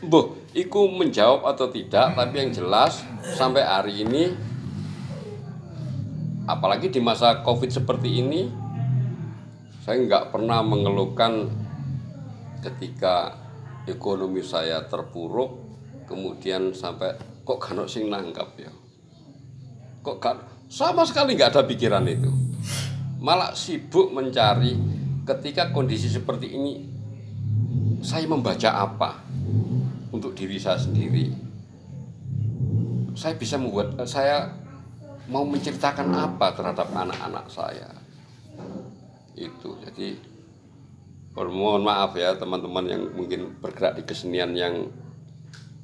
Boh, 0.00 0.32
iku 0.56 0.88
menjawab 0.88 1.44
atau 1.44 1.68
tidak, 1.68 2.16
tapi 2.16 2.40
yang 2.40 2.56
jelas 2.56 3.04
sampai 3.36 3.60
hari 3.60 4.00
ini, 4.00 4.32
apalagi 6.48 6.88
di 6.88 7.04
masa 7.04 7.44
COVID 7.44 7.68
seperti 7.68 8.24
ini, 8.24 8.48
saya 9.84 10.00
nggak 10.00 10.32
pernah 10.32 10.64
mengeluhkan 10.64 11.52
ketika 12.64 13.36
ekonomi 13.84 14.40
saya 14.40 14.88
terpuruk, 14.88 15.68
kemudian 16.08 16.72
sampai 16.72 17.20
kok 17.44 17.60
kan 17.60 17.84
sing 17.84 18.08
nanggap 18.08 18.56
ya, 18.56 18.72
kok 20.00 20.16
kan 20.16 20.40
sama 20.72 21.04
sekali 21.04 21.36
nggak 21.36 21.52
ada 21.52 21.68
pikiran 21.68 22.08
itu, 22.08 22.32
malah 23.20 23.52
sibuk 23.52 24.16
mencari 24.16 24.80
ketika 25.28 25.68
kondisi 25.76 26.08
seperti 26.08 26.56
ini 26.56 26.88
saya 28.00 28.24
membaca 28.24 28.80
apa 28.80 29.29
untuk 30.20 30.36
diri 30.36 30.60
saya 30.60 30.76
sendiri 30.76 31.50
saya 33.16 33.34
bisa 33.36 33.58
membuat 33.58 33.96
saya 34.06 34.48
mau 35.30 35.46
menceritakan 35.46 36.10
apa 36.10 36.56
terhadap 36.56 36.90
anak-anak 36.90 37.46
saya. 37.52 37.88
Itu 39.36 39.78
jadi 39.84 40.18
mohon 41.36 41.86
maaf 41.86 42.12
ya 42.18 42.36
teman-teman 42.36 42.84
yang 42.84 43.02
mungkin 43.16 43.56
bergerak 43.62 43.96
di 43.96 44.02
kesenian 44.04 44.52
yang 44.52 44.90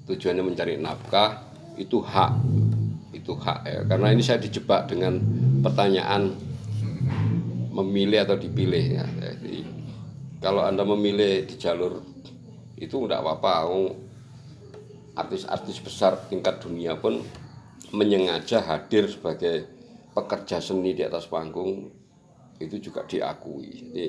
tujuannya 0.05 0.45
mencari 0.45 0.77
nafkah 0.77 1.47
itu 1.79 2.03
hak 2.03 2.33
itu 3.15 3.33
hak 3.33 3.61
ya. 3.65 3.81
Karena 3.87 4.13
ini 4.13 4.23
saya 4.25 4.43
dijebak 4.43 4.91
dengan 4.91 5.21
pertanyaan 5.63 6.35
memilih 7.73 8.27
atau 8.27 8.37
dipilih 8.37 8.85
ya. 9.01 9.07
Jadi 9.07 9.65
kalau 10.43 10.67
anda 10.67 10.83
memilih 10.85 11.47
di 11.47 11.55
jalur 11.57 12.03
itu 12.77 12.97
enggak 13.01 13.25
apa-apa 13.25 13.65
artis-artis 15.17 15.81
besar 15.81 16.21
tingkat 16.29 16.61
dunia 16.61 17.01
pun 17.01 17.25
menyengaja 17.97 18.61
hadir 18.61 19.09
sebagai 19.09 19.65
pekerja 20.13 20.61
seni 20.61 20.93
di 20.93 21.03
atas 21.03 21.29
panggung 21.29 21.89
itu 22.61 22.77
juga 22.81 23.05
diakui. 23.09 23.69
Jadi 23.91 24.07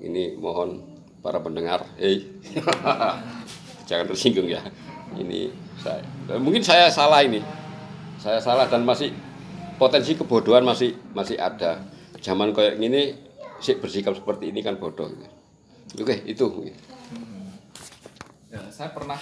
ini 0.00 0.36
mohon 0.36 0.80
para 1.20 1.40
pendengar 1.40 1.84
hei 2.00 2.24
jangan 3.88 4.06
tersinggung 4.08 4.48
ya. 4.48 4.64
Ini 5.16 5.52
saya. 5.80 6.00
Mungkin 6.40 6.62
saya 6.64 6.88
salah 6.88 7.20
ini. 7.24 7.42
Saya 8.20 8.38
salah 8.38 8.68
dan 8.68 8.84
masih 8.84 9.10
potensi 9.80 10.12
kebodohan 10.16 10.64
masih 10.64 10.96
masih 11.16 11.40
ada. 11.40 11.80
Zaman 12.20 12.52
kayak 12.52 12.76
gini 12.76 13.16
sih 13.64 13.80
bersikap 13.80 14.12
seperti 14.16 14.52
ini 14.52 14.60
kan 14.60 14.76
bodoh. 14.76 15.08
Oke 15.96 16.20
itu. 16.28 16.68
Ya, 18.50 18.60
saya 18.70 18.92
pernah 18.92 19.18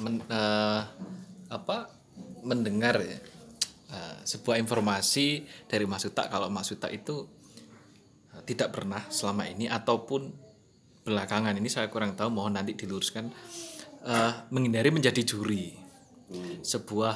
men, 0.00 0.22
eh, 0.26 0.80
apa 1.50 1.76
mendengar 2.42 3.00
ya. 3.02 3.18
Eh, 3.86 4.16
sebuah 4.26 4.58
informasi 4.58 5.46
dari 5.70 5.86
Mas 5.86 6.02
Uta 6.02 6.26
kalau 6.26 6.50
Mas 6.50 6.70
Uta 6.74 6.90
itu 6.90 7.26
eh, 8.34 8.42
tidak 8.46 8.74
pernah 8.74 9.06
selama 9.08 9.46
ini 9.46 9.70
ataupun 9.70 10.26
belakangan 11.06 11.54
ini 11.54 11.70
saya 11.70 11.86
kurang 11.86 12.18
tahu 12.18 12.34
mohon 12.34 12.58
nanti 12.58 12.74
diluruskan 12.74 13.30
eh, 14.02 14.32
menghindari 14.50 14.90
menjadi 14.90 15.22
juri. 15.22 15.74
Sebuah 16.66 17.14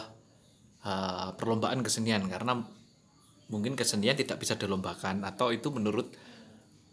eh, 0.87 1.29
perlombaan 1.35 1.83
kesenian. 1.83 2.27
Karena 2.31 2.55
mungkin 3.51 3.75
kesenian 3.75 4.15
tidak 4.15 4.39
bisa 4.39 4.55
dilombakan. 4.55 5.27
Atau 5.27 5.51
itu 5.51 5.75
menurut 5.75 6.15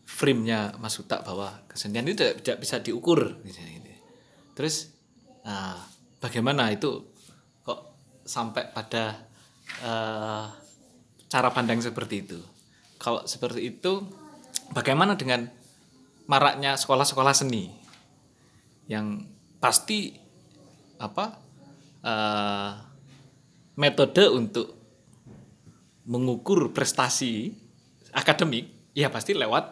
frame-nya 0.07 0.73
Mas 0.81 0.97
Uta 0.97 1.21
bahwa 1.21 1.67
kesenian 1.69 2.07
itu 2.07 2.23
tidak, 2.41 2.63
bisa 2.63 2.81
diukur 2.81 3.37
gitu. 3.43 3.59
Terus 4.57 4.96
nah, 5.47 5.79
bagaimana 6.19 6.67
itu 6.75 7.07
kok 7.63 7.79
sampai 8.27 8.67
pada 8.75 9.15
eh, 9.79 10.45
cara 11.31 11.49
pandang 11.55 11.79
seperti 11.79 12.15
itu? 12.27 12.39
Kalau 12.99 13.23
seperti 13.23 13.63
itu 13.63 14.03
bagaimana 14.75 15.15
dengan 15.15 15.47
maraknya 16.27 16.75
sekolah-sekolah 16.75 17.31
seni 17.31 17.71
yang 18.91 19.23
pasti 19.63 20.15
apa 20.99 21.39
eh, 22.03 22.71
metode 23.79 24.25
untuk 24.29 24.67
mengukur 26.07 26.71
prestasi 26.71 27.51
akademik 28.15 28.91
ya 28.95 29.11
pasti 29.11 29.35
lewat 29.35 29.65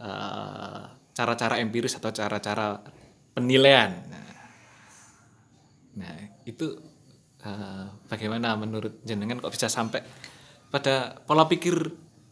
eh, 0.00 0.82
cara-cara 1.16 1.58
empiris 1.60 1.98
atau 1.98 2.14
cara-cara 2.14 2.80
penilaian. 3.34 3.92
Nah, 6.00 6.16
itu 6.48 6.66
eh, 7.44 7.84
bagaimana 8.08 8.56
menurut 8.56 9.04
jenengan 9.04 9.38
kok 9.44 9.52
bisa 9.52 9.68
sampai 9.68 10.00
pada 10.72 11.20
pola 11.28 11.44
pikir 11.44 11.76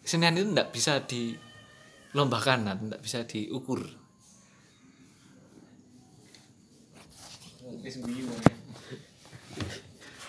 kesenian 0.01 0.41
itu 0.41 0.49
tidak 0.57 0.71
bisa 0.73 0.93
dilombakan, 1.05 2.89
tidak 2.89 3.03
bisa 3.05 3.19
diukur. 3.29 3.85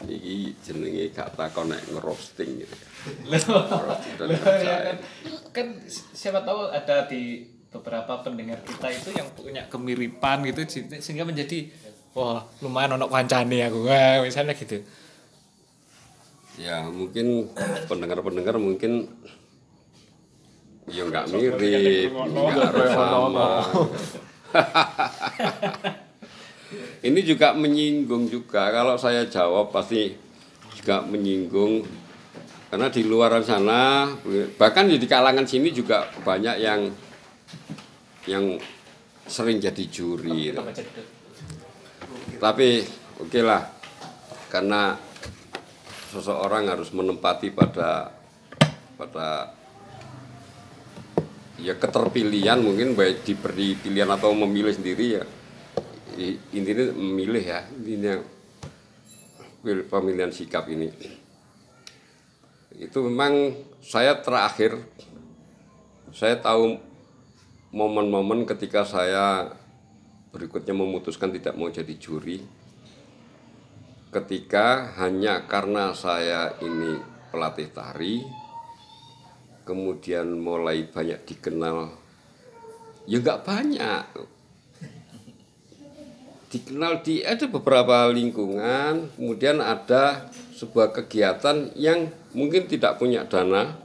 iki 0.10 0.56
jenenge 0.64 1.12
gak 1.12 1.36
takon 1.36 1.70
nek 1.70 1.84
ngerosting 1.92 2.64
gitu. 2.64 2.76
Loh, 3.28 4.36
ya 4.64 4.76
kan, 4.92 4.98
kan 5.52 5.68
siapa 5.92 6.42
tahu 6.48 6.72
ada 6.72 7.04
di 7.08 7.44
beberapa 7.70 8.26
pendengar 8.26 8.64
kita 8.66 8.88
itu 8.90 9.10
yang 9.14 9.30
punya 9.38 9.62
kemiripan 9.70 10.42
gitu 10.50 10.66
sehingga 10.98 11.28
menjadi 11.28 11.70
wah 12.20 12.44
lumayan 12.60 13.00
ono 13.00 13.08
kancane 13.08 13.64
aku. 13.64 13.88
Wah 13.88 14.20
misalnya 14.20 14.52
gitu. 14.60 14.84
Ya 16.60 16.84
mungkin 16.92 17.48
pendengar-pendengar 17.88 18.60
mungkin 18.60 19.08
ya 20.92 21.08
nggak 21.08 21.32
mirip 21.32 22.12
nggak 22.12 22.68
harus 22.76 22.92
sama. 22.92 23.64
Ini 27.00 27.20
juga 27.24 27.56
menyinggung 27.56 28.28
juga. 28.28 28.76
Kalau 28.76 29.00
saya 29.00 29.24
jawab 29.32 29.72
pasti 29.72 30.12
juga 30.76 31.00
menyinggung. 31.08 31.88
Karena 32.70 32.92
di 32.92 33.02
luar 33.02 33.34
sana 33.42 34.14
bahkan 34.60 34.86
di 34.86 35.00
kalangan 35.08 35.48
sini 35.48 35.72
juga 35.72 36.06
banyak 36.22 36.60
yang 36.60 36.92
yang 38.28 38.60
sering 39.26 39.64
jadi 39.64 39.84
juri. 39.88 40.54
Gitu. 40.54 40.62
Tapi 42.40 42.88
oke 43.20 43.40
lah. 43.44 43.68
Karena 44.50 44.98
seseorang 46.10 46.72
harus 46.74 46.90
menempati 46.90 47.54
pada 47.54 48.10
pada 48.98 49.54
ya 51.60 51.78
keterpilihan 51.78 52.58
mungkin 52.58 52.98
baik 52.98 53.28
diberi 53.28 53.78
pilihan 53.78 54.10
atau 54.10 54.34
memilih 54.34 54.74
sendiri 54.74 55.22
ya. 55.22 55.24
Intinya 56.56 56.90
memilih 56.98 57.44
ya 57.46 57.62
intinya 57.78 58.18
pemilihan 59.64 60.34
sikap 60.34 60.66
ini. 60.72 60.90
Itu 62.80 63.06
memang 63.06 63.54
saya 63.84 64.18
terakhir 64.24 64.80
saya 66.10 66.42
tahu 66.42 66.80
momen-momen 67.70 68.50
ketika 68.50 68.82
saya 68.82 69.54
berikutnya 70.30 70.78
memutuskan 70.78 71.34
tidak 71.34 71.58
mau 71.58 71.70
jadi 71.70 71.94
juri. 71.98 72.42
Ketika 74.10 74.98
hanya 74.98 75.46
karena 75.46 75.94
saya 75.94 76.58
ini 76.66 76.98
pelatih 77.30 77.70
tari 77.70 78.26
kemudian 79.70 80.34
mulai 80.42 80.90
banyak 80.90 81.22
dikenal 81.30 81.94
ya 83.06 83.18
nggak 83.22 83.42
banyak. 83.46 84.06
Dikenal 86.50 87.06
di 87.06 87.22
ada 87.22 87.46
beberapa 87.46 88.10
lingkungan 88.10 89.14
kemudian 89.14 89.62
ada 89.62 90.34
sebuah 90.58 90.90
kegiatan 90.90 91.78
yang 91.78 92.10
mungkin 92.34 92.66
tidak 92.66 92.98
punya 92.98 93.30
dana 93.30 93.78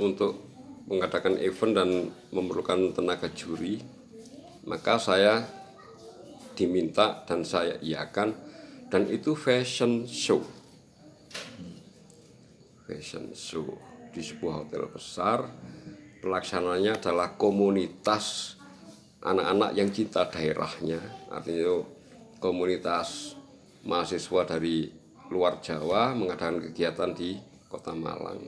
untuk 0.00 0.40
mengadakan 0.88 1.36
event 1.36 1.72
dan 1.76 1.90
memerlukan 2.32 2.96
tenaga 2.96 3.28
juri 3.36 3.93
maka 4.64 4.96
saya 4.96 5.44
diminta 6.56 7.24
dan 7.28 7.44
saya 7.44 7.76
iakan 7.84 8.32
dan 8.88 9.10
itu 9.10 9.36
fashion 9.36 10.08
show. 10.08 10.40
Fashion 12.84 13.32
show 13.32 13.76
di 14.14 14.22
sebuah 14.22 14.64
hotel 14.64 14.88
besar. 14.88 15.44
Pelaksananya 16.24 16.96
adalah 16.96 17.36
komunitas 17.36 18.56
anak-anak 19.20 19.76
yang 19.76 19.92
cinta 19.92 20.24
daerahnya. 20.24 20.96
Artinya 21.28 21.60
itu 21.60 21.78
komunitas 22.40 23.36
mahasiswa 23.84 24.40
dari 24.48 24.88
luar 25.28 25.60
Jawa 25.60 26.16
mengadakan 26.16 26.64
kegiatan 26.70 27.12
di 27.12 27.36
kota 27.68 27.92
Malang. 27.92 28.40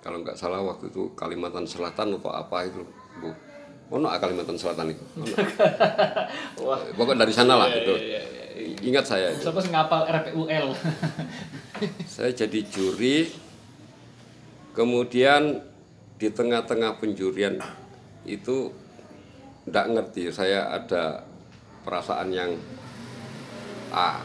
Kalau 0.00 0.20
nggak 0.20 0.36
salah 0.36 0.60
waktu 0.60 0.92
itu 0.92 1.12
Kalimantan 1.16 1.64
Selatan 1.64 2.16
atau 2.20 2.32
apa 2.32 2.68
itu 2.68 2.84
Bu 3.20 3.32
Ono 3.94 4.10
ah, 4.10 4.18
Kalimantan 4.18 4.58
Selatan 4.58 4.90
itu. 4.90 5.04
Ono. 5.18 5.34
pokoknya 6.98 7.22
dari 7.22 7.34
sana 7.34 7.54
lah 7.54 7.70
itu 7.70 7.94
ingat 8.84 9.06
saya 9.06 9.32
itu. 9.32 9.46
siapa 9.46 9.62
ngapal 9.66 10.06
RPUL 10.06 10.68
saya 12.14 12.30
jadi 12.30 12.60
juri 12.70 13.30
kemudian 14.74 15.62
di 16.18 16.28
tengah-tengah 16.30 16.98
penjurian 17.02 17.58
itu 18.24 18.70
tidak 19.64 19.86
ngerti. 19.90 20.22
Saya 20.30 20.72
ada 20.72 21.24
perasaan 21.84 22.28
yang 22.32 22.50
ah 23.94 24.24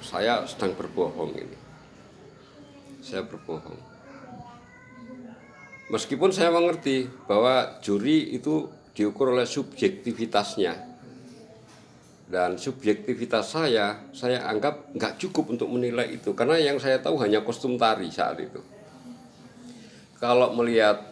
saya 0.00 0.44
sedang 0.46 0.76
berbohong 0.76 1.32
ini. 1.36 1.58
Saya 3.00 3.24
berbohong. 3.24 3.78
Meskipun 5.90 6.30
saya 6.30 6.54
mengerti 6.54 7.10
bahwa 7.26 7.82
juri 7.82 8.30
itu 8.30 8.70
diukur 8.94 9.34
oleh 9.34 9.46
subjektivitasnya. 9.46 10.90
Dan 12.30 12.54
subjektivitas 12.62 13.58
saya 13.58 14.06
saya 14.14 14.46
anggap 14.46 14.94
nggak 14.94 15.18
cukup 15.18 15.50
untuk 15.58 15.66
menilai 15.66 16.14
itu. 16.14 16.30
Karena 16.38 16.62
yang 16.62 16.78
saya 16.78 17.02
tahu 17.02 17.18
hanya 17.18 17.42
kostum 17.42 17.74
tari 17.74 18.06
saat 18.06 18.38
itu. 18.38 18.62
Kalau 20.22 20.54
melihat 20.54 21.10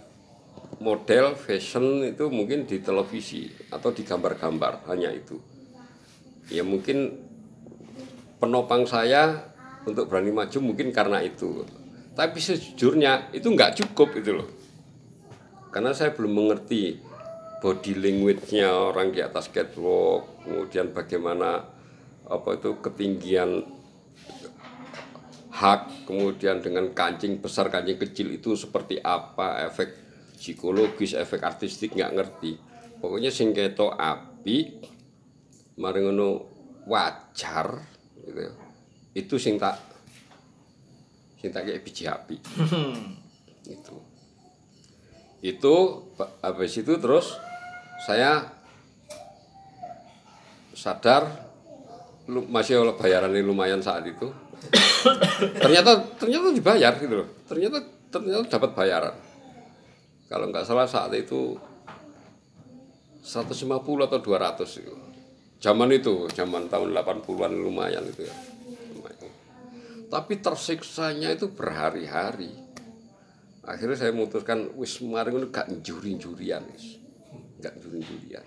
model 0.79 1.35
fashion 1.35 2.07
itu 2.07 2.31
mungkin 2.31 2.71
di 2.71 2.79
televisi 2.79 3.51
atau 3.73 3.91
di 3.91 4.07
gambar-gambar 4.07 4.87
hanya 4.87 5.11
itu. 5.11 5.43
Ya 6.49 6.63
mungkin 6.63 7.19
penopang 8.39 8.87
saya 8.87 9.51
untuk 9.83 10.07
berani 10.07 10.31
maju 10.31 10.59
mungkin 10.63 10.95
karena 10.95 11.19
itu. 11.25 11.67
Tapi 12.15 12.39
sejujurnya 12.39 13.35
itu 13.35 13.47
nggak 13.51 13.75
cukup 13.83 14.15
itu 14.19 14.39
loh. 14.39 14.49
Karena 15.75 15.91
saya 15.91 16.15
belum 16.15 16.35
mengerti 16.35 17.08
body 17.59 17.99
language-nya 17.99 18.71
orang 18.71 19.11
di 19.11 19.19
atas 19.19 19.51
catwalk 19.51 20.47
kemudian 20.47 20.95
bagaimana 20.95 21.67
apa 22.29 22.49
itu 22.55 22.79
ketinggian 22.79 23.67
hak 25.59 26.07
kemudian 26.07 26.63
dengan 26.63 26.95
kancing 26.95 27.43
besar 27.43 27.67
kancing 27.67 27.99
kecil 27.99 28.31
itu 28.31 28.55
seperti 28.55 29.03
apa 29.03 29.67
efek 29.67 29.91
psikologis 30.39 31.19
efek 31.19 31.43
artistik 31.43 31.99
nggak 31.99 32.15
ngerti. 32.15 32.53
Pokoknya 33.03 33.35
sing 33.35 33.51
keto 33.51 33.91
api 33.91 34.79
mari 35.83 35.99
ngono 36.07 36.47
wajar 36.87 37.83
gitu 38.23 38.39
ya. 38.39 38.53
itu 39.19 39.35
sing 39.39 39.59
tak 39.59 39.83
sing 41.43 41.51
tak 41.51 41.67
kayak 41.67 41.83
biji 41.83 42.07
api. 42.07 42.37
Itu. 43.67 43.97
Itu 45.43 45.75
ba- 46.15 46.39
habis 46.43 46.79
itu 46.79 46.99
terus 47.03 47.35
saya 48.07 48.47
sadar 50.79 51.27
masih 52.29 52.85
oleh 52.85 52.95
bayaran 52.95 53.35
ini 53.35 53.43
lumayan 53.43 53.83
saat 53.83 54.07
itu. 54.07 54.31
Ternyata 55.63 56.19
ternyata 56.19 56.55
dibayar 56.55 56.93
gitu 56.99 57.25
loh. 57.25 57.29
Ternyata 57.49 57.79
ternyata 58.13 58.45
dapat 58.47 58.71
bayaran. 58.75 59.15
Kalau 60.29 60.47
nggak 60.53 60.67
salah 60.69 60.85
saat 60.85 61.11
itu 61.17 61.57
150 63.25 63.65
atau 64.07 64.19
200 64.21 64.83
itu. 64.85 64.95
Zaman 65.59 65.91
itu 65.91 66.31
zaman 66.31 66.71
tahun 66.71 66.95
80-an 66.95 67.53
lumayan 67.59 68.05
itu 68.07 68.23
ya. 68.29 68.37
Lumayan. 68.95 69.31
tapi 70.09 70.41
tersiksanya 70.41 71.37
itu 71.37 71.53
berhari-hari. 71.53 72.49
Akhirnya 73.69 74.01
saya 74.01 74.17
memutuskan 74.17 74.73
wis 74.81 74.97
mari 75.05 75.29
ngono 75.29 75.53
gak 75.53 75.69
juri-jurian 75.85 76.65
wis 77.59 77.65
gak 77.65 77.75
juri-jurian 77.83 78.47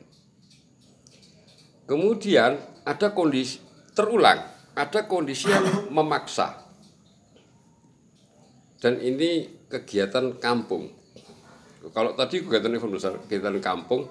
kemudian 1.86 2.56
ada 2.88 3.12
kondisi 3.12 3.60
terulang 3.92 4.52
ada 4.76 5.04
kondisi 5.08 5.52
yang 5.52 5.92
memaksa. 5.92 6.56
Dan 8.82 8.98
ini 8.98 9.46
kegiatan 9.70 10.42
kampung. 10.42 10.90
Kalau 11.92 12.16
tadi 12.16 12.42
kegiatan 12.46 12.78
besar 12.90 13.18
kegiatan 13.26 13.58
kampung 13.62 14.08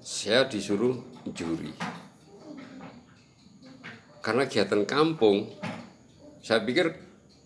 saya 0.00 0.46
disuruh 0.46 0.96
juri. 1.34 1.72
Karena 4.22 4.46
kegiatan 4.46 4.86
kampung 4.86 5.50
saya 6.40 6.62
pikir 6.62 6.94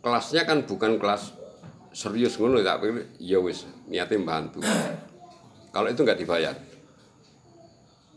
kelasnya 0.05 0.45
kan 0.45 0.69
bukan 0.69 1.01
kelas 1.01 1.33
serius 1.91 2.39
ngono 2.39 2.61
tak 2.63 2.85
pikir 2.85 3.09
ya 3.19 3.39
wis 3.41 3.67
niatnya 3.89 4.21
bantu. 4.23 4.61
Kalau 5.71 5.89
itu 5.91 6.03
nggak 6.03 6.21
dibayar 6.23 6.55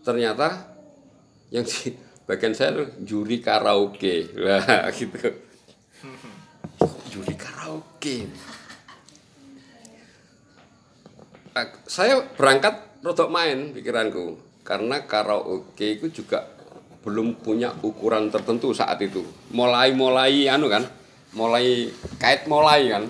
ternyata 0.03 0.75
yang 1.49 1.63
di 1.63 1.95
bagian 2.27 2.53
saya 2.53 2.83
juri 3.01 3.39
karaoke. 3.39 4.35
Lah 4.35 4.91
gitu. 4.97 5.17
Juri 7.09 7.35
karaoke. 7.39 8.27
Eh, 11.53 11.67
saya 11.85 12.19
berangkat 12.35 13.01
rodok 13.05 13.29
main 13.31 13.71
pikiranku. 13.71 14.53
Karena 14.63 15.03
karaoke 15.03 15.99
itu 15.99 16.23
juga 16.23 16.47
belum 17.03 17.43
punya 17.43 17.75
ukuran 17.83 18.31
tertentu 18.31 18.71
saat 18.71 18.95
itu. 19.03 19.27
Mulai 19.51 19.91
mulai 19.91 20.47
anu 20.47 20.71
kan 20.71 20.87
mulai 21.35 21.91
kait 22.17 22.47
mulai 22.47 22.87
kan. 22.89 23.03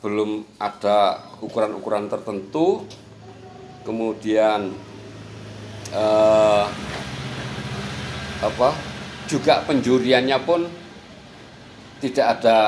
Belum 0.00 0.42
ada 0.56 1.20
ukuran-ukuran 1.44 2.08
tertentu. 2.08 2.88
Kemudian 3.84 4.72
eh, 5.92 6.64
apa 8.38 8.68
juga 9.28 9.66
penjuriannya 9.66 10.38
pun 10.46 10.64
tidak 11.98 12.26
ada 12.38 12.58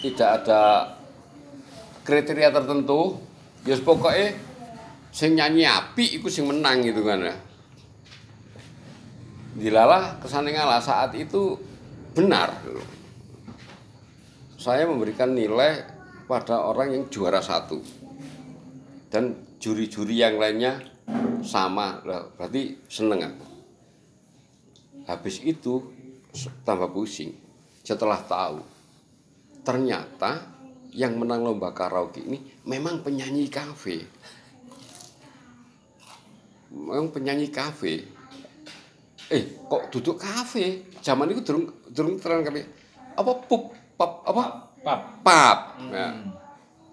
tidak 0.00 0.28
ada 0.42 0.60
kriteria 2.04 2.50
tertentu. 2.50 3.20
Ya 3.60 3.76
pokoknya 3.76 4.32
sing 5.12 5.36
nyanyi 5.36 5.68
api 5.68 6.16
itu 6.16 6.32
sing 6.32 6.48
menang 6.48 6.80
gitu 6.80 7.04
kan 7.04 7.20
ya. 7.20 7.36
Dilalah 9.60 10.16
kesane 10.22 10.56
ngalah 10.56 10.80
saat 10.80 11.12
itu 11.12 11.60
benar. 12.16 12.56
Saya 14.56 14.88
memberikan 14.88 15.36
nilai 15.36 15.84
pada 16.24 16.64
orang 16.64 16.96
yang 16.96 17.04
juara 17.12 17.44
satu. 17.44 17.84
Dan 19.12 19.36
juri-juri 19.60 20.22
yang 20.22 20.40
lainnya 20.40 20.80
sama 21.40 22.00
berarti 22.36 22.78
seneng 22.86 23.20
aku. 23.26 23.46
Habis 25.08 25.42
itu 25.42 25.90
tambah 26.62 26.92
pusing. 26.92 27.34
Setelah 27.82 28.20
tahu 28.22 28.60
ternyata 29.66 30.46
yang 30.90 31.18
menang 31.18 31.46
lomba 31.46 31.70
karaoke 31.70 32.22
ini 32.22 32.38
memang 32.66 33.02
penyanyi 33.02 33.46
kafe. 33.50 34.02
Memang 36.70 37.10
penyanyi 37.10 37.50
kafe. 37.50 38.06
Eh 39.30 39.42
kok 39.66 39.90
duduk 39.90 40.18
kafe? 40.18 40.86
Zaman 41.02 41.30
itu 41.30 41.42
durung 41.42 41.66
durung 41.90 42.16
terang 42.18 42.46
kafe. 42.46 42.66
Apa 43.14 43.32
pup 43.46 43.74
pap 43.98 44.22
apa? 44.26 44.44
Pap. 44.80 45.00
pap. 45.20 45.58
Nah, 45.92 46.12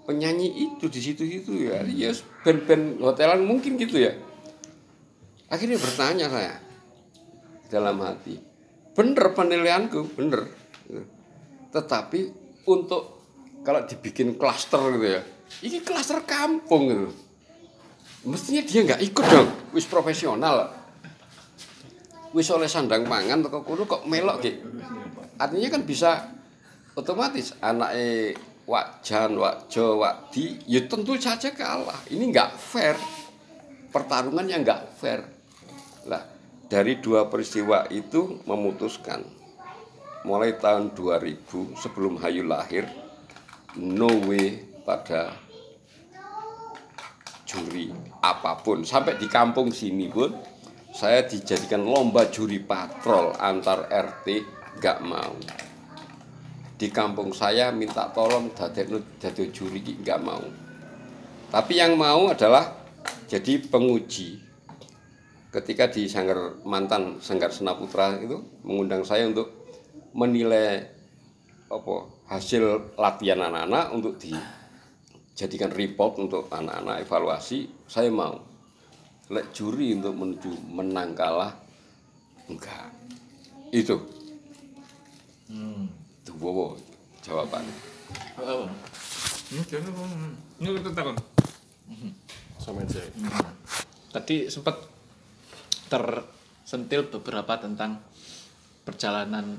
penyanyi 0.08 0.72
itu 0.72 0.88
di 0.88 1.00
situ 1.04 1.24
itu 1.28 1.52
ya. 1.68 1.84
Ya 1.84 2.16
band-band 2.42 3.04
hotelan 3.04 3.44
mungkin 3.44 3.76
gitu 3.76 4.00
ya. 4.00 4.16
Akhirnya 5.52 5.76
bertanya 5.76 6.32
saya 6.32 6.56
dalam 7.68 8.00
hati 8.00 8.40
bener 8.96 9.36
penilaianku? 9.36 10.16
Bener. 10.16 10.48
Tetapi 11.76 12.20
untuk 12.66 13.20
kalau 13.62 13.84
dibikin 13.84 14.40
klaster 14.40 14.80
gitu 14.96 15.08
ya 15.20 15.22
ini 15.68 15.84
klaster 15.84 16.24
kampung 16.24 16.84
gitu. 16.88 17.08
Mestinya 18.28 18.64
dia 18.64 18.80
nggak 18.88 19.02
ikut 19.04 19.26
dong. 19.28 19.50
Wis 19.76 19.86
profesional. 19.86 20.74
Wis 22.32 22.48
oleh 22.52 22.68
sandang 22.68 23.04
pangan 23.08 23.44
kudu 23.44 23.84
kok 23.88 24.04
melok 24.08 24.44
gitu 24.44 24.68
artinya 25.38 25.70
kan 25.70 25.82
bisa 25.86 26.12
otomatis 26.98 27.54
anaknya 27.62 28.34
Wak 28.68 29.00
Jan, 29.00 29.40
Wak 29.40 29.72
Jo, 29.72 30.04
Wak 30.04 30.36
Di, 30.36 30.60
ya 30.68 30.84
tentu 30.84 31.16
saja 31.16 31.56
kalah. 31.56 32.04
Ini 32.12 32.28
nggak 32.28 32.52
fair. 32.60 33.00
Pertarungan 33.96 34.44
yang 34.44 34.68
nggak 34.68 34.84
fair. 35.00 35.24
Lah, 36.04 36.20
dari 36.68 37.00
dua 37.00 37.32
peristiwa 37.32 37.88
itu 37.88 38.44
memutuskan 38.44 39.24
mulai 40.28 40.60
tahun 40.60 40.92
2000 40.92 41.80
sebelum 41.80 42.20
Hayu 42.20 42.44
lahir 42.44 42.84
no 43.80 44.12
way 44.28 44.60
pada 44.84 45.32
juri 47.48 47.96
apa 48.20 48.60
pun 48.60 48.84
sampai 48.84 49.16
di 49.16 49.32
kampung 49.32 49.72
sini 49.72 50.12
pun 50.12 50.36
saya 50.92 51.24
dijadikan 51.24 51.88
lomba 51.88 52.28
juri 52.28 52.60
patrol 52.60 53.32
antar 53.40 53.88
RT 53.88 54.28
nggak 54.84 55.00
mau 55.08 55.32
di 56.78 56.94
kampung 56.94 57.34
saya 57.34 57.74
minta 57.74 58.14
tolong 58.14 58.54
dadekno 58.54 59.02
dadi 59.18 59.50
juri 59.50 59.82
nggak 59.82 60.22
mau. 60.22 60.46
Tapi 61.50 61.74
yang 61.74 61.98
mau 61.98 62.30
adalah 62.30 62.70
jadi 63.26 63.58
penguji. 63.66 64.46
Ketika 65.50 65.90
di 65.90 66.06
Sanggar 66.06 66.62
mantan 66.70 67.18
Sanggar 67.18 67.50
Senaputra 67.50 68.22
itu 68.22 68.38
mengundang 68.62 69.02
saya 69.02 69.26
untuk 69.26 69.66
menilai 70.14 70.86
apa 71.68 71.96
hasil 72.30 72.94
latihan 72.94 73.42
anak-anak 73.42 73.86
untuk 73.92 74.14
dijadikan 74.22 75.74
report 75.74 76.22
untuk 76.22 76.46
anak-anak 76.54 77.02
evaluasi 77.02 77.90
saya 77.90 78.14
mau. 78.14 78.38
Lek 79.34 79.50
juri 79.52 79.98
untuk 79.98 80.14
menuju 80.14 80.52
menang 80.72 81.18
kalah 81.18 81.58
enggak. 82.48 82.94
Itu. 83.74 83.98
Hmm. 85.52 86.07
Jawabannya 87.26 87.98
Oh. 88.38 88.70
Hmm, 89.48 89.64
jangan, 89.68 89.92
hmm. 89.92 90.34
Ini 90.64 90.70
kita 90.80 90.92
takon. 90.94 91.18
sama 92.60 92.84
aja. 92.84 93.00
Tadi 94.12 94.52
sempat 94.52 94.76
tersentil 95.88 97.08
beberapa 97.08 97.56
tentang 97.56 98.04
perjalanan 98.84 99.56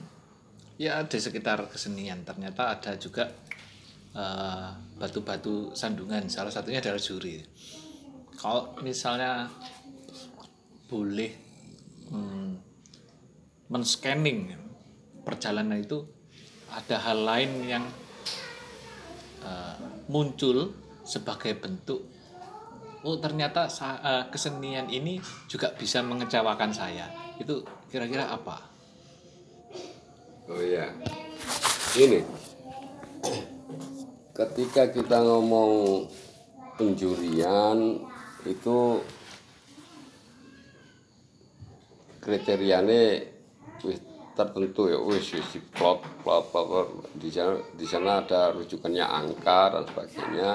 ya 0.77 1.01
di 1.09 1.19
sekitar 1.19 1.73
kesenian. 1.73 2.21
Ternyata 2.25 2.77
ada 2.77 2.93
juga 3.01 3.33
eh, 4.13 4.69
batu-batu 5.01 5.73
sandungan. 5.73 6.29
Salah 6.29 6.53
satunya 6.53 6.85
adalah 6.85 7.01
juri. 7.01 7.41
Kalau 8.37 8.77
misalnya 8.85 9.49
boleh 10.89 11.33
hmm, 12.13 12.51
men-scanning 13.73 14.53
perjalanan 15.25 15.81
itu 15.81 16.18
ada 16.73 16.97
hal 17.01 17.19
lain 17.25 17.51
yang 17.65 17.85
eh, 19.45 19.77
muncul 20.09 20.73
sebagai 21.05 21.57
bentuk 21.57 22.05
oh 23.05 23.17
ternyata 23.21 23.69
eh, 23.69 24.25
kesenian 24.29 24.89
ini 24.93 25.23
juga 25.49 25.73
bisa 25.77 26.05
mengecewakan 26.05 26.73
saya 26.75 27.09
itu 27.39 27.63
kira-kira 27.89 28.29
apa 28.29 28.69
Oh 30.49 30.65
iya. 30.65 30.89
Ini. 31.93 32.25
Ketika 34.33 34.89
kita 34.89 35.21
ngomong 35.21 36.09
penjurian 36.81 38.01
itu 38.49 39.05
kriterianya 42.25 43.29
tertentu 44.39 44.87
ya 44.87 45.03
wis 45.03 45.35
wis 45.35 45.49
di 45.51 45.59
plot 45.59 46.23
plot 46.23 46.55
plot, 46.55 46.67
plot. 46.71 46.89
di 47.19 47.27
sana 47.27 47.59
di 47.75 47.83
sana 47.83 48.23
ada 48.23 48.55
rujukannya 48.55 49.03
angka 49.03 49.61
dan 49.75 49.83
sebagainya. 49.91 50.51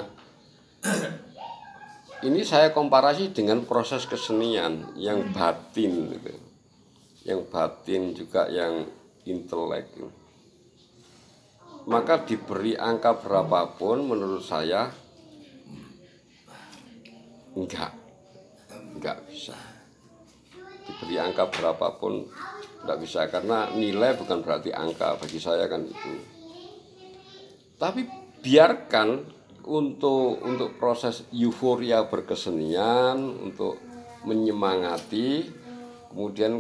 Ini 2.24 2.40
saya 2.48 2.72
komparasi 2.72 3.36
dengan 3.36 3.68
proses 3.68 4.08
kesenian 4.08 4.96
yang 4.96 5.36
batin 5.36 6.08
gitu. 6.16 6.32
Yang 7.28 7.42
batin 7.52 8.02
juga 8.16 8.48
yang 8.48 8.88
intelek 9.28 9.92
maka 11.84 12.24
diberi 12.24 12.80
angka 12.80 13.20
berapapun 13.20 14.08
menurut 14.08 14.44
saya 14.44 14.88
enggak. 17.60 17.92
Enggak 18.96 19.20
bisa. 19.28 19.58
Diberi 20.88 21.20
angka 21.20 21.52
berapapun 21.52 22.28
enggak 22.84 23.00
bisa 23.00 23.26
karena 23.32 23.72
nilai 23.72 24.20
bukan 24.20 24.44
berarti 24.44 24.76
angka. 24.76 25.16
Bagi 25.18 25.40
saya 25.40 25.66
kan 25.72 25.88
itu. 25.88 26.14
Tapi 27.80 28.06
biarkan 28.44 29.24
untuk 29.64 30.44
untuk 30.44 30.76
proses 30.76 31.24
euforia 31.32 32.04
berkesenian 32.12 33.16
untuk 33.40 33.80
menyemangati 34.28 35.48
kemudian 36.12 36.60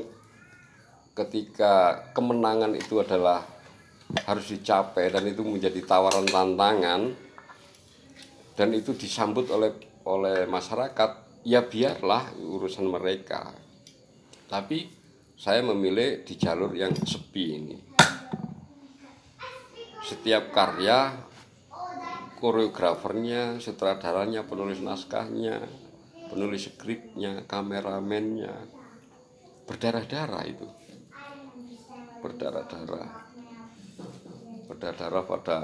ketika 1.11 2.07
kemenangan 2.15 2.73
itu 2.73 3.03
adalah 3.03 3.43
harus 4.23 4.49
dicapai 4.49 5.11
dan 5.11 5.27
itu 5.27 5.43
menjadi 5.43 5.79
tawaran 5.83 6.25
tantangan 6.25 7.11
dan 8.55 8.69
itu 8.71 8.95
disambut 8.95 9.49
oleh 9.51 9.73
oleh 10.07 10.45
masyarakat 10.47 11.43
ya 11.43 11.63
biarlah 11.65 12.31
urusan 12.39 12.87
mereka. 12.87 13.51
Tapi 14.47 15.02
saya 15.43 15.59
memilih 15.59 16.23
di 16.23 16.39
jalur 16.39 16.71
yang 16.71 16.95
sepi 16.95 17.43
ini. 17.51 17.75
Setiap 19.99 20.55
karya 20.55 21.19
koreografernya 22.39 23.59
sutradaranya 23.59 24.47
penulis 24.47 24.79
naskahnya 24.79 25.67
penulis 26.31 26.71
skripnya 26.71 27.43
kameramennya. 27.43 28.55
Berdarah-darah 29.67 30.43
itu. 30.47 30.67
Berdarah-darah. 32.23 33.11
Berdarah-darah 34.71 35.23
pada 35.27 35.59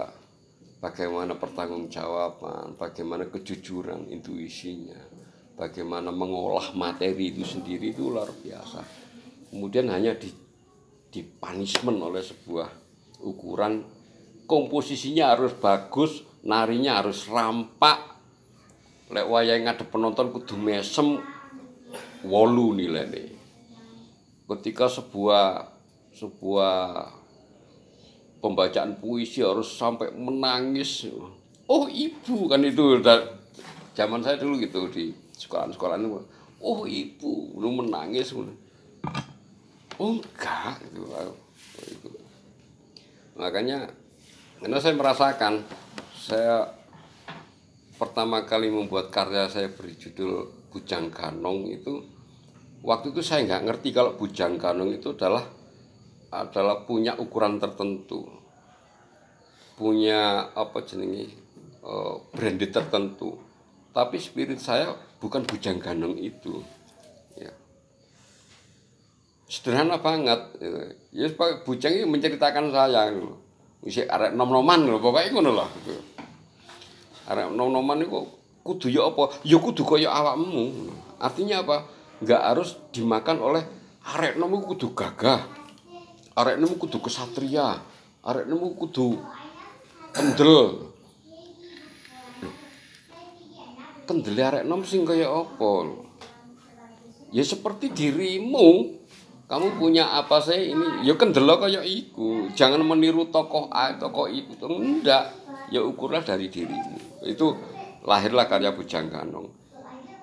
bagaimana 0.83 1.39
pertanggungjawaban 1.39 2.75
bagaimana 2.75 3.31
kejujuran 3.31 4.11
intuisinya 4.11 4.99
bagaimana 5.59 6.11
mengolah 6.11 6.71
materi 6.71 7.35
itu 7.35 7.43
sendiri 7.43 7.91
itu 7.91 8.07
luar 8.07 8.31
biasa 8.31 9.08
kemudian 9.49 9.89
hanya 9.89 10.15
di 10.15 10.29
di 11.09 11.25
punishment 11.25 11.99
oleh 11.99 12.21
sebuah 12.21 12.69
ukuran. 13.25 13.85
Komposisinya 14.49 15.38
harus 15.38 15.53
bagus 15.57 16.25
narinya 16.41 17.01
harus 17.01 17.29
rampak. 17.29 18.17
Lek 19.09 19.25
wayang 19.25 19.65
ngadep 19.65 19.89
penonton 19.89 20.29
kudu 20.33 20.57
mesem 20.57 21.17
wolu 22.25 22.77
nilainya 22.77 23.39
ketika 24.49 24.89
sebuah 24.89 25.69
sebuah 26.09 27.05
pembacaan 28.41 28.97
puisi 28.97 29.45
harus 29.45 29.77
sampai 29.77 30.09
menangis. 30.09 31.05
Oh 31.69 31.85
ibu 31.85 32.49
kan 32.49 32.65
itu 32.65 32.97
zaman 33.93 34.25
saya 34.25 34.41
dulu 34.41 34.57
gitu 34.57 34.89
di 34.89 35.13
sekolah-sekolah 35.38 36.01
itu. 36.01 36.21
Oh 36.59 36.89
ibu 36.89 37.62
lu 37.62 37.69
menangis 37.77 38.33
oh 39.99 40.17
enggak 40.17 40.79
gitu. 40.89 41.03
Itu. 41.79 42.09
makanya 43.39 43.88
karena 44.59 44.77
saya 44.83 44.95
merasakan 44.99 45.53
saya 46.15 46.55
pertama 47.95 48.43
kali 48.47 48.71
membuat 48.71 49.12
karya 49.12 49.47
saya 49.47 49.71
beri 49.71 49.95
judul 49.95 50.47
Bujang 50.71 51.12
Ganong 51.12 51.67
itu 51.67 52.03
waktu 52.83 53.12
itu 53.12 53.19
saya 53.19 53.43
nggak 53.47 53.63
ngerti 53.67 53.89
kalau 53.91 54.15
Bujang 54.15 54.55
Ganong 54.55 54.95
itu 54.95 55.12
adalah 55.12 55.43
adalah 56.29 56.85
punya 56.85 57.17
ukuran 57.17 57.57
tertentu. 57.57 58.29
Punya 59.75 60.51
apa 60.53 60.83
jenenge 60.85 61.33
eh, 61.81 62.15
branded 62.35 62.71
tertentu. 62.71 63.35
Tapi 63.89 64.21
spirit 64.21 64.62
saya 64.62 64.93
bukan 65.17 65.43
Bujang 65.43 65.81
Ganong 65.81 66.15
itu 66.21 66.62
sederhana 69.49 69.97
banget 69.97 70.38
ya 71.09 71.25
Pak 71.33 71.65
Bujang 71.65 71.97
ini 71.97 72.05
menceritakan 72.05 72.69
saya 72.69 73.09
gitu. 73.09 73.33
Arek 74.05 74.38
nom-noman 74.38 74.85
lho 74.85 75.01
pokoknya 75.01 75.33
ngono 75.33 75.51
lah 75.57 75.69
gitu. 75.81 75.97
Arek 77.25 77.49
nom-noman 77.57 78.05
itu 78.05 78.21
kudu 78.62 78.93
ya 78.93 79.09
apa? 79.09 79.33
Ya 79.41 79.57
kudu 79.57 79.81
kaya 79.81 80.13
awakmu. 80.13 80.93
Artinya 81.17 81.65
apa? 81.65 81.89
Enggak 82.21 82.41
harus 82.45 82.77
dimakan 82.93 83.41
oleh 83.41 83.63
arek 84.13 84.38
nom 84.38 84.53
iku 84.53 84.77
kudu 84.77 84.88
gagah. 84.93 85.41
Arek 86.38 86.62
nom 86.62 86.77
kudu 86.77 87.01
kesatria. 87.01 87.81
Arek 88.21 88.45
nom 88.45 88.62
kudu 88.77 89.17
kendel. 90.13 90.93
Kendel 94.05 94.38
arek 94.38 94.63
nom 94.69 94.85
sing 94.85 95.01
kaya 95.07 95.25
apa? 95.31 95.69
lho? 95.89 96.05
Ya 97.33 97.41
seperti 97.41 97.89
dirimu. 97.89 98.98
Kamu 99.49 99.81
punya 99.81 100.05
apa 100.13 100.38
sih 100.38 100.77
ini? 100.77 101.01
Ya 101.01 101.17
kendelo 101.17 101.57
kaya 101.57 101.81
iku. 101.81 102.53
Jangan 102.53 102.85
meniru 102.85 103.33
tokoh 103.33 103.65
A, 103.73 103.97
tokoh 103.97 104.29
ibu. 104.29 104.53
Enggak. 104.69 105.33
Ya 105.73 105.81
ukurlah 105.81 106.21
dari 106.21 106.53
dirimu. 106.53 107.25
Itu 107.25 107.57
lahirlah 108.05 108.45
karya 108.45 108.77
Bujang 108.77 109.09
Ganong. 109.09 109.49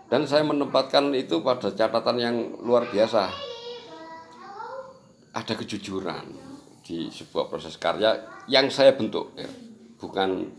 Dan 0.07 0.31
saya 0.31 0.47
menempatkan 0.47 1.11
itu 1.11 1.43
pada 1.43 1.75
catatan 1.75 2.17
yang 2.23 2.37
luar 2.63 2.87
biasa. 2.87 3.27
Ada 5.35 5.59
kejujuran 5.59 6.31
di 6.87 7.11
sebuah 7.11 7.51
proses 7.51 7.75
karya 7.83 8.15
yang 8.47 8.71
saya 8.71 8.95
bentuk 8.95 9.35
ya. 9.35 9.51
Bukan 9.99 10.55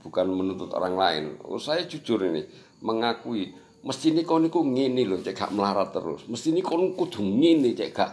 bukan 0.00 0.26
menuntut 0.32 0.72
orang 0.72 0.96
lain. 0.96 1.24
Oh, 1.44 1.60
saya 1.60 1.84
jujur 1.84 2.24
ini 2.24 2.48
mengakui 2.80 3.52
mesti 3.84 4.16
ini 4.16 4.24
kau 4.24 4.40
niku 4.40 4.64
ngene 4.64 5.04
lho 5.04 5.20
cek 5.20 5.36
gak 5.36 5.52
melarat 5.52 5.92
terus. 5.92 6.24
Mesti 6.24 6.56
ini 6.56 6.64
kau 6.64 6.80
kudu 6.80 7.20
ngene 7.20 7.76
cek 7.76 7.90
gak 7.92 8.12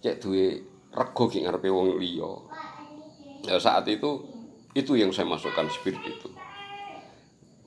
cek 0.00 0.16
duwe 0.16 0.46
rego 0.90 1.24
ki 1.28 1.44
ngarepe 1.44 1.68
wong 1.68 2.00
liya. 2.00 2.32
Ya 3.44 3.60
saat 3.60 3.84
itu 3.86 4.24
itu 4.72 4.96
yang 4.96 5.12
saya 5.12 5.28
masukkan 5.28 5.68
spirit 5.68 6.00
itu. 6.08 6.28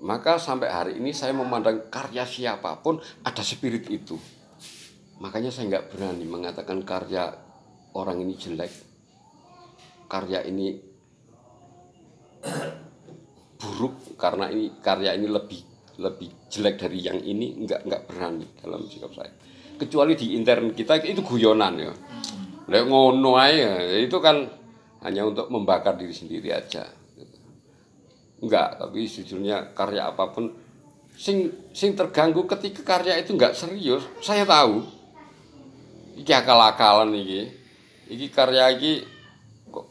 Maka 0.03 0.35
sampai 0.35 0.67
hari 0.67 0.93
ini 0.99 1.15
saya 1.15 1.31
memandang 1.31 1.87
karya 1.87 2.27
siapa 2.27 2.83
pun 2.83 2.99
ada 3.23 3.39
spirit 3.45 3.87
itu. 3.87 4.19
Makanya 5.21 5.53
saya 5.53 5.69
nggak 5.71 5.95
berani 5.95 6.25
mengatakan 6.27 6.83
karya 6.83 7.31
orang 7.95 8.19
ini 8.19 8.33
jelek. 8.35 8.73
Karya 10.09 10.43
ini 10.43 10.75
buruk 13.55 14.19
karena 14.19 14.51
ini 14.51 14.75
karya 14.83 15.15
ini 15.15 15.31
lebih 15.31 15.72
lebih 16.01 16.49
jelek 16.49 16.75
dari 16.81 16.99
yang 17.01 17.19
ini 17.21 17.53
nggak 17.65 17.85
nggak 17.85 18.01
berani 18.09 18.47
dalam 18.57 18.85
sikap 18.89 19.13
saya. 19.13 19.29
Kecuali 19.77 20.13
di 20.17 20.37
intern 20.37 20.73
kita 20.73 20.97
itu 21.01 21.21
guyonan 21.21 21.73
ya. 21.77 21.93
Lek 22.69 22.83
ngono 22.87 23.37
ae 23.37 24.01
itu 24.05 24.17
kan 24.23 24.47
hanya 25.03 25.27
untuk 25.27 25.51
membakar 25.51 25.99
diri 25.99 26.15
sendiri 26.15 26.49
aja. 26.53 26.87
Enggak, 28.43 28.75
tapi 28.79 29.07
sejujurnya 29.07 29.71
karya 29.75 30.11
apa 30.11 30.27
pun 30.31 30.51
sing 31.13 31.69
sing 31.71 31.93
terganggu 31.93 32.45
ketika 32.49 32.97
karya 32.97 33.21
itu 33.21 33.37
nggak 33.37 33.53
serius 33.53 34.01
saya 34.19 34.43
tahu 34.49 34.81
iki 36.17 36.33
akal-akalan 36.33 37.13
iki 37.13 37.41
iki 38.09 38.27
karya 38.33 38.73
iki 38.73 39.05
kok 39.69 39.85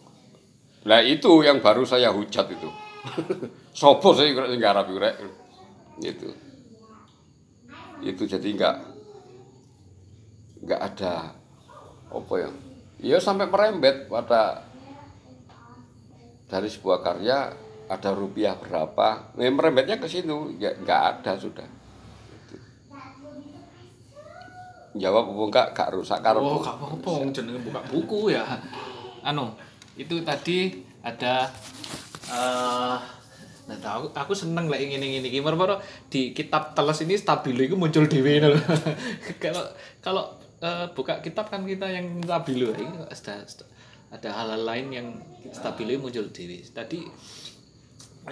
lah 0.87 1.03
itu 1.03 1.31
yang 1.47 1.63
baru 1.63 1.87
saya 1.87 2.11
hujat 2.11 2.47
itu 2.51 2.69
sopo 3.79 4.15
sing 4.19 4.35
garap 4.59 4.91
iku 4.91 4.99
rek 4.99 5.17
itu 6.01 6.33
itu 8.03 8.23
jadi 8.27 8.49
nggak 8.49 8.77
nggak 10.63 10.81
ada 10.81 11.35
apa 12.13 12.35
ya. 12.39 12.51
Ya 13.03 13.19
sampai 13.19 13.51
merembet 13.51 14.07
pada 14.07 14.63
dari 16.47 16.69
sebuah 16.71 17.03
karya 17.03 17.51
ada 17.91 18.11
rupiah 18.15 18.55
berapa. 18.55 19.35
Nah, 19.35 19.51
merembetnya 19.51 19.99
ke 19.99 20.07
situ 20.07 20.55
ya 20.59 20.71
nggak 20.77 21.03
ada 21.19 21.33
sudah. 21.39 21.69
Jawab 24.93 25.33
apa 25.33 25.43
enggak 25.49 25.67
gak 25.73 25.91
rusak 25.97 26.21
karep 26.21 26.45
Oh, 26.45 26.61
gak 26.61 26.77
apa-apa 26.77 27.33
jenenge 27.33 27.65
buka 27.65 27.81
buku 27.89 28.37
ya. 28.37 28.45
Anu, 29.25 29.57
itu 29.97 30.21
tadi 30.21 30.85
ada 31.01 31.49
eh 32.29 33.22
Nah, 33.63 33.79
tahu 33.79 34.11
aku 34.11 34.35
seneng 34.35 34.67
lah 34.67 34.79
ingin 34.79 34.99
ingin 34.99 35.23
ini. 35.23 35.39
Mereka 35.39 35.79
di 36.11 36.35
kitab 36.35 36.75
teles 36.75 36.99
ini 37.07 37.15
stabilo 37.15 37.63
itu 37.63 37.79
muncul 37.79 38.11
dewi 38.11 38.43
loh. 38.43 38.59
kalau 39.43 39.63
kalau 40.03 40.25
eh, 40.59 40.91
buka 40.91 41.23
kitab 41.23 41.47
kan 41.47 41.63
kita 41.63 41.87
yang 41.87 42.19
stabilo 42.27 42.75
ini 42.75 43.07
ada 43.07 43.35
ada 44.13 44.29
hal-hal 44.35 44.63
lain 44.67 44.87
yang 44.91 45.07
stabilo 45.55 45.95
muncul 46.03 46.27
dewi. 46.35 46.67
Tadi 46.67 47.07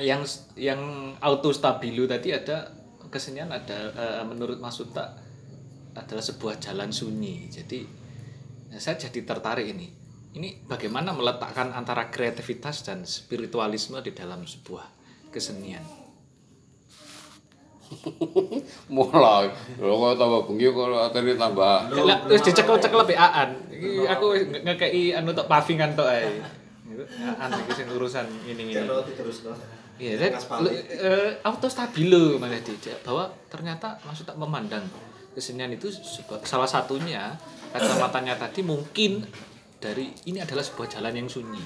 yang 0.02 0.26
yang 0.58 0.80
auto 1.22 1.54
stabilo 1.54 2.10
tadi 2.10 2.34
ada 2.34 2.66
kesenian 3.06 3.54
ada 3.54 3.78
eh, 3.94 4.22
menurut 4.26 4.58
Uta 4.58 5.14
adalah 5.94 6.24
sebuah 6.26 6.58
jalan 6.58 6.90
sunyi. 6.90 7.46
Jadi 7.54 7.86
saya 8.82 8.98
jadi 8.98 9.22
tertarik 9.22 9.70
ini. 9.70 9.86
Ini 10.30 10.66
bagaimana 10.66 11.10
meletakkan 11.10 11.74
antara 11.74 12.06
kreativitas 12.06 12.86
dan 12.86 13.02
spiritualisme 13.02 13.98
di 13.98 14.14
dalam 14.14 14.46
sebuah 14.46 14.99
kesenian. 15.30 15.82
mulai 18.94 19.50
lho 19.82 19.94
kok 19.98 20.14
tambah 20.14 20.40
bengi 20.46 20.66
kok 20.70 21.10
atene 21.10 21.34
tambah 21.34 21.90
wis 22.30 22.42
dicekel-cekel 22.46 23.02
lebih 23.02 23.18
aan. 23.18 23.50
Iki 23.66 24.06
aku 24.06 24.24
wis 24.30 24.42
nge- 24.46 24.62
ngekei 24.62 25.04
anu 25.10 25.34
tok 25.34 25.50
pavingan 25.50 25.98
tok 25.98 26.06
ae. 26.06 26.38
Gitu. 26.86 27.02
Aan 27.38 27.50
iki 27.50 27.72
sing 27.74 27.90
urusan 27.90 28.26
ini 28.46 28.62
ini. 28.70 28.86
Iya, 30.00 30.16
dan 30.16 30.32
eh, 30.72 31.30
auto 31.44 31.68
stabilo 31.68 32.40
malah 32.40 32.56
dijak 32.64 33.04
bahwa 33.04 33.28
ternyata 33.52 34.00
maksud 34.00 34.24
tak 34.24 34.40
memandang 34.40 34.80
kesenian 35.36 35.68
itu 35.76 35.92
salah 36.40 36.64
satunya 36.64 37.36
kacamatanya 37.68 38.40
tadi 38.40 38.64
mungkin 38.64 39.28
dari 39.76 40.08
ini 40.24 40.40
adalah 40.40 40.64
sebuah 40.64 40.88
jalan 40.88 41.12
yang 41.20 41.28
sunyi. 41.28 41.60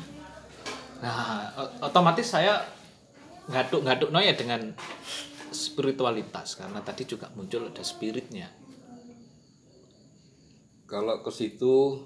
Nah, 0.99 1.47
otomatis 1.79 2.27
saya 2.27 2.59
ngaduk-ngaduk 3.51 4.09
no 4.09 4.21
ya 4.21 4.33
dengan 4.33 4.73
spiritualitas 5.55 6.57
karena 6.57 6.81
tadi 6.81 7.05
juga 7.05 7.31
muncul 7.37 7.69
ada 7.71 7.85
spiritnya. 7.85 8.51
kalau 10.85 11.25
ke 11.25 11.31
situ 11.33 11.97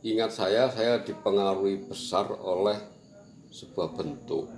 ingat 0.00 0.32
saya 0.32 0.68
saya 0.72 1.04
dipengaruhi 1.04 1.88
besar 1.88 2.28
oleh 2.32 2.76
sebuah 3.52 3.92
bentuk 3.94 4.48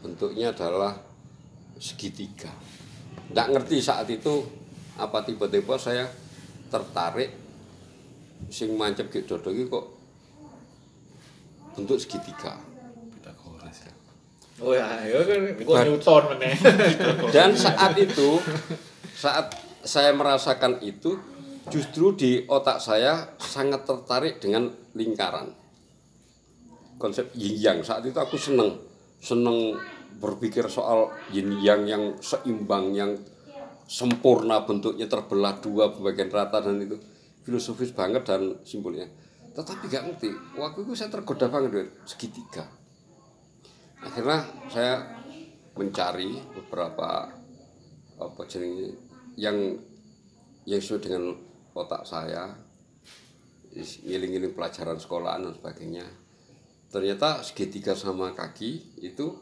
bentuknya 0.00 0.54
adalah 0.54 0.96
segitiga 1.76 2.50
nggak 3.30 3.48
ngerti 3.52 3.76
saat 3.84 4.08
itu 4.08 4.42
apa 4.96 5.22
tiba-tiba 5.22 5.76
saya 5.76 6.08
tertarik 6.72 7.30
sing 8.48 8.74
mancep 8.78 9.10
iki 9.10 9.66
kok 9.68 9.86
bentuk 11.78 11.98
segitiga. 12.02 12.67
Oh 14.58 14.74
ya, 14.74 15.06
ya 15.06 15.22
kan 15.22 15.38
gua 15.62 15.86
Newton 15.86 16.22
meneh. 16.34 16.54
Dan 17.34 17.54
saat 17.54 17.94
itu, 17.94 18.42
saat 19.14 19.54
saya 19.86 20.10
merasakan 20.10 20.82
itu, 20.82 21.14
justru 21.70 22.18
di 22.18 22.42
otak 22.50 22.82
saya 22.82 23.38
sangat 23.38 23.86
tertarik 23.86 24.42
dengan 24.42 24.66
lingkaran. 24.98 25.54
Konsep 26.98 27.30
yin 27.38 27.54
yang 27.54 27.78
saat 27.86 28.02
itu 28.02 28.18
aku 28.18 28.34
seneng, 28.34 28.82
seneng 29.22 29.78
berpikir 30.18 30.66
soal 30.66 31.14
yin 31.30 31.62
yang 31.62 31.86
yang 31.86 32.18
seimbang, 32.18 32.90
yang 32.98 33.14
sempurna 33.86 34.66
bentuknya 34.66 35.06
terbelah 35.06 35.62
dua 35.62 35.94
bagian 35.94 36.34
rata 36.34 36.58
dan 36.58 36.82
itu 36.82 36.98
filosofis 37.46 37.94
banget 37.94 38.26
dan 38.26 38.58
simbolnya. 38.66 39.06
Tetapi 39.54 39.86
gak 39.86 40.02
ngerti, 40.10 40.30
waktu 40.58 40.82
itu 40.82 40.92
saya 40.98 41.14
tergoda 41.14 41.46
banget 41.46 41.94
segitiga 42.02 42.77
akhirnya 44.02 44.46
saya 44.70 44.94
mencari 45.78 46.38
beberapa 46.54 47.30
apa 48.18 48.42
jenis 48.50 48.94
yang 49.38 49.78
yang 50.66 50.80
sesuai 50.82 51.02
dengan 51.06 51.24
otak 51.74 52.02
saya 52.02 52.50
ngiling-ngiling 53.78 54.58
pelajaran 54.58 54.98
sekolahan 54.98 55.46
dan 55.46 55.54
sebagainya. 55.54 56.06
Ternyata 56.88 57.46
segitiga 57.46 57.94
sama 57.94 58.34
kaki 58.34 58.98
itu 59.04 59.38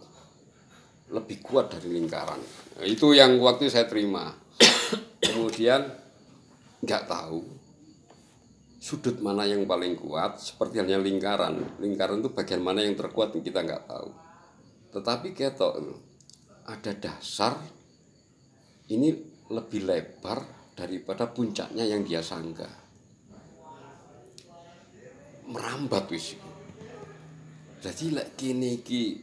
lebih 1.08 1.40
kuat 1.40 1.72
dari 1.72 1.94
lingkaran. 1.94 2.42
Nah, 2.76 2.86
itu 2.86 3.14
yang 3.14 3.38
waktu 3.38 3.70
saya 3.70 3.86
terima. 3.86 4.34
Kemudian 5.22 5.88
nggak 6.82 7.04
tahu 7.06 7.40
sudut 8.76 9.18
mana 9.24 9.48
yang 9.48 9.64
paling 9.64 9.96
kuat 9.96 10.36
seperti 10.42 10.82
halnya 10.82 11.00
lingkaran. 11.00 11.80
Lingkaran 11.80 12.20
itu 12.20 12.30
bagian 12.34 12.60
mana 12.60 12.84
yang 12.84 12.98
terkuat 12.98 13.32
kita 13.32 13.62
nggak 13.62 13.88
tahu 13.88 14.25
tetapi 14.96 15.36
ketok 15.36 15.76
ada 16.64 16.92
dasar 16.96 17.60
ini 18.88 19.12
lebih 19.52 19.84
lebar 19.84 20.72
daripada 20.72 21.28
puncaknya 21.28 21.84
yang 21.84 22.00
dia 22.00 22.24
sangka. 22.24 22.64
Merambat 25.52 26.08
wis 26.08 26.32
jadi 27.84 28.24
kini 28.40 28.80
ki 28.80 29.20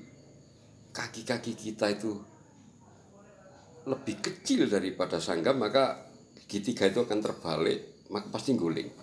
kaki-kaki 0.93 1.57
kita 1.57 1.89
itu 1.89 2.21
lebih 3.89 4.21
kecil 4.21 4.69
daripada 4.69 5.17
sangga 5.17 5.57
maka 5.57 6.05
segitiga 6.37 6.85
itu 6.85 7.01
akan 7.01 7.17
terbalik 7.17 8.05
maka 8.13 8.29
pasti 8.29 8.53
guling. 8.53 8.93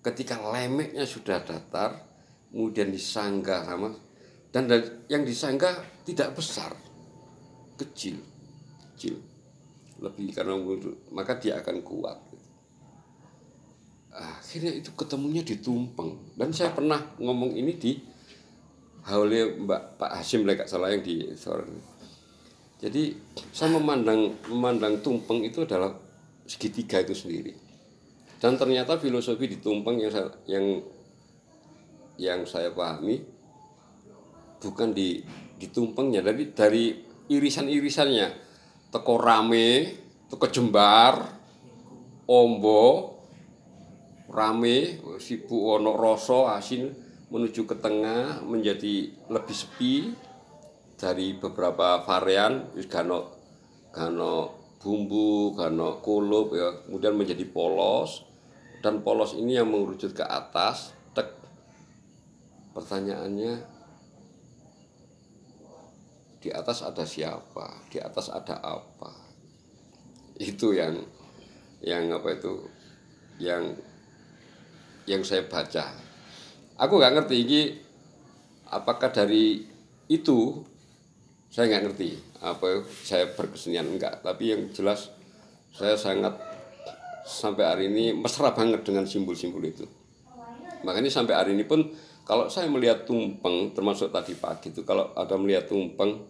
Ketika 0.00 0.38
lemeknya 0.38 1.02
sudah 1.02 1.42
datar 1.42 1.98
kemudian 2.54 2.94
disangga 2.94 3.66
sama 3.66 3.90
dan 4.50 4.66
da- 4.66 5.06
yang 5.06 5.22
disangga 5.22 5.82
tidak 6.02 6.34
besar 6.34 6.74
kecil 7.78 8.18
kecil. 8.94 9.16
Lebih 10.00 10.32
karena 10.32 10.56
maka 11.12 11.36
dia 11.40 11.60
akan 11.60 11.80
kuat. 11.84 12.18
Akhirnya 14.10 14.74
itu 14.74 14.90
ketemunya 14.96 15.40
di 15.40 15.60
Tumpeng. 15.60 16.36
Dan 16.36 16.50
saya 16.50 16.74
pernah 16.74 16.98
ngomong 17.16 17.54
ini 17.56 17.72
di 17.78 17.96
haule 19.08 19.60
Mbak 19.64 19.82
Pak 19.96 20.10
Hasim 20.20 20.44
lah 20.44 20.56
gak 20.58 20.68
salah 20.68 20.92
yang 20.92 21.00
di 21.00 21.32
sore 21.32 21.64
jadi 22.80 23.12
saya 23.52 23.76
memandang 23.76 24.32
memandang 24.48 25.04
Tumpeng 25.04 25.44
itu 25.44 25.68
adalah 25.68 25.92
segitiga 26.48 27.04
itu 27.04 27.12
sendiri. 27.12 27.52
Dan 28.40 28.56
ternyata 28.56 28.96
filosofi 28.96 29.52
di 29.52 29.60
Tumpeng 29.60 30.00
yang 30.00 30.08
saya, 30.08 30.32
yang 30.48 30.66
yang 32.16 32.40
saya 32.48 32.72
pahami 32.72 33.20
bukan 34.60 34.92
di 34.92 35.24
di 35.60 35.66
tumpengnya 35.72 36.20
dari 36.20 36.52
dari 36.52 36.84
irisan-irisannya. 37.28 38.28
Teko 38.92 39.14
rame 39.16 39.68
teko 40.28 40.46
jembar 40.48 41.14
ombo 42.30 43.18
rame 44.30 45.02
sibu 45.18 45.74
ono 45.74 45.98
rasa 45.98 46.58
asin 46.58 46.86
menuju 47.30 47.66
ke 47.66 47.76
tengah 47.80 48.44
menjadi 48.44 49.10
lebih 49.32 49.56
sepi. 49.56 49.94
Dari 51.00 51.32
beberapa 51.32 52.04
varian 52.04 52.76
wis 52.76 52.84
gano 52.84 53.32
gano 53.88 54.52
bumbu 54.76 55.56
gano 55.56 55.96
kulup 56.04 56.52
ya 56.52 56.84
kemudian 56.84 57.16
menjadi 57.16 57.44
polos. 57.48 58.28
Dan 58.80 59.00
polos 59.04 59.36
ini 59.36 59.56
yang 59.56 59.68
mengerucut 59.72 60.12
ke 60.12 60.24
atas 60.24 60.92
tek. 61.16 61.36
Pertanyaannya 62.76 63.79
di 66.40 66.48
atas 66.48 66.80
ada 66.80 67.04
siapa, 67.04 67.84
di 67.92 68.00
atas 68.00 68.32
ada 68.32 68.56
apa. 68.64 69.12
Itu 70.40 70.72
yang 70.72 70.96
yang 71.84 72.08
apa 72.16 72.32
itu? 72.32 72.64
Yang 73.36 73.76
yang 75.04 75.20
saya 75.20 75.44
baca. 75.44 75.84
Aku 76.80 76.96
nggak 76.96 77.14
ngerti 77.20 77.36
ini 77.44 77.60
apakah 78.72 79.12
dari 79.12 79.68
itu? 80.08 80.64
Saya 81.52 81.68
nggak 81.76 81.84
ngerti. 81.92 82.10
Apa 82.40 82.88
saya 83.04 83.28
berkesenian 83.36 83.84
enggak. 83.84 84.24
Tapi 84.24 84.56
yang 84.56 84.62
jelas 84.72 85.12
saya 85.76 85.92
sangat 86.00 86.40
sampai 87.28 87.64
hari 87.68 87.84
ini 87.92 88.16
mesra 88.16 88.56
banget 88.56 88.80
dengan 88.80 89.04
simbol-simbol 89.04 89.60
itu. 89.60 89.84
Makanya 90.88 91.12
sampai 91.12 91.36
hari 91.36 91.52
ini 91.52 91.68
pun 91.68 91.84
kalau 92.30 92.46
saya 92.46 92.70
melihat 92.70 93.02
tumpeng 93.02 93.74
termasuk 93.74 94.14
tadi 94.14 94.38
pagi 94.38 94.70
itu 94.70 94.86
kalau 94.86 95.10
ada 95.18 95.34
melihat 95.34 95.66
tumpeng 95.66 96.22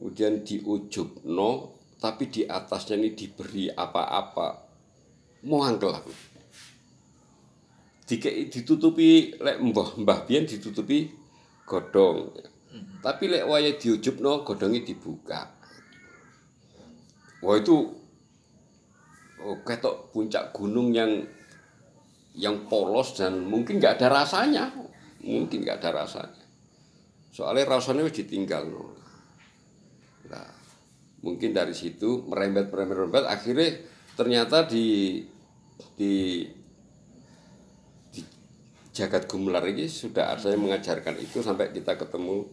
kemudian 0.00 0.40
di 0.40 0.64
ujub 0.64 1.28
no 1.28 1.76
tapi 2.00 2.32
di 2.32 2.48
atasnya 2.48 2.96
ini 2.96 3.12
diberi 3.12 3.68
apa-apa 3.68 4.68
mau 5.46 5.62
angkel 5.62 5.94
aku. 5.94 6.12
Dikei 8.08 8.48
ditutupi 8.48 9.36
lek 9.36 9.60
mbah 9.60 10.00
mbah 10.00 10.24
biyen 10.24 10.48
ditutupi 10.48 11.12
godhong. 11.68 12.32
Tapi 13.04 13.24
lek 13.28 13.44
waya 13.46 13.76
diujubno 13.76 14.42
godhongnya 14.42 14.82
dibuka. 14.82 15.46
Wah 17.44 17.54
itu 17.54 17.76
oh, 19.38 19.56
ketok 19.62 20.10
puncak 20.10 20.50
gunung 20.50 20.90
yang 20.90 21.22
yang 22.38 22.70
polos 22.70 23.18
dan 23.18 23.42
mungkin 23.42 23.82
nggak 23.82 23.98
ada 23.98 24.22
rasanya. 24.22 24.70
Mungkin 25.26 25.66
nggak 25.66 25.82
ada 25.82 26.06
rasanya. 26.06 26.44
Soalnya 27.34 27.66
rasanya 27.66 28.06
wis 28.06 28.14
ditinggal 28.14 28.70
nah 30.28 30.44
mungkin 31.24 31.56
dari 31.56 31.72
situ 31.72 32.28
merembet 32.28 32.68
merembet 32.68 33.08
merembet 33.08 33.24
akhirnya 33.24 33.80
ternyata 34.12 34.68
di 34.68 35.24
di 35.96 36.44
di 38.12 38.20
jagat 38.92 39.24
gumelar 39.24 39.64
ini 39.66 39.88
sudah 39.88 40.36
saya 40.36 40.60
mengajarkan 40.60 41.16
itu 41.16 41.40
sampai 41.40 41.72
kita 41.72 41.96
ketemu 41.96 42.44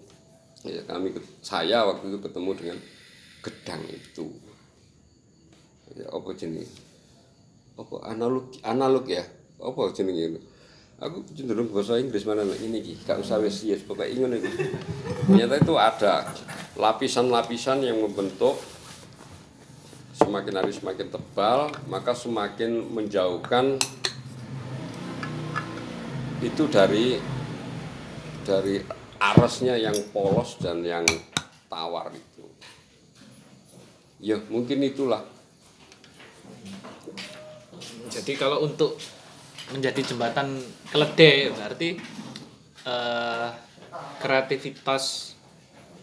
ya 0.66 0.82
kami 0.88 1.14
saya 1.44 1.86
waktu 1.86 2.16
itu 2.16 2.20
ketemu 2.24 2.52
dengan 2.58 2.78
gedang 3.46 3.84
itu. 3.86 4.28
Ya 5.94 6.10
apa 6.10 6.30
jenis? 6.34 6.70
Apa 7.78 8.10
analog 8.10 8.50
analog 8.66 9.06
ya 9.06 9.22
apa 9.60 9.82
itu? 9.92 10.40
Aku 10.96 11.28
cenderung 11.36 11.68
bahasa 11.76 12.00
Inggris 12.00 12.24
mana 12.24 12.48
ini 12.64 12.80
ki 12.80 13.04
gak 13.04 13.20
usah 13.20 13.44
wes 13.44 13.68
yes 13.68 13.84
pokoknya 13.84 14.16
ingat 14.16 14.40
itu 14.40 14.50
ternyata 15.28 15.56
itu 15.60 15.76
ada 15.76 16.14
lapisan-lapisan 16.80 17.84
yang 17.84 18.00
membentuk 18.00 18.56
semakin 20.16 20.64
hari 20.64 20.72
semakin 20.72 21.12
tebal 21.12 21.68
maka 21.92 22.16
semakin 22.16 22.96
menjauhkan 22.96 23.76
itu 26.40 26.64
dari 26.72 27.20
dari 28.48 28.80
arasnya 29.20 29.76
yang 29.76 29.96
polos 30.14 30.62
dan 30.62 30.80
yang 30.86 31.04
tawar 31.68 32.14
itu. 32.14 32.46
Ya 34.22 34.40
mungkin 34.48 34.80
itulah. 34.86 35.26
Jadi 38.08 38.38
kalau 38.40 38.64
untuk 38.64 38.96
menjadi 39.74 40.02
jembatan 40.06 40.62
keledai 40.94 41.50
berarti 41.56 41.90
eh, 42.86 43.48
kreativitas 44.22 45.34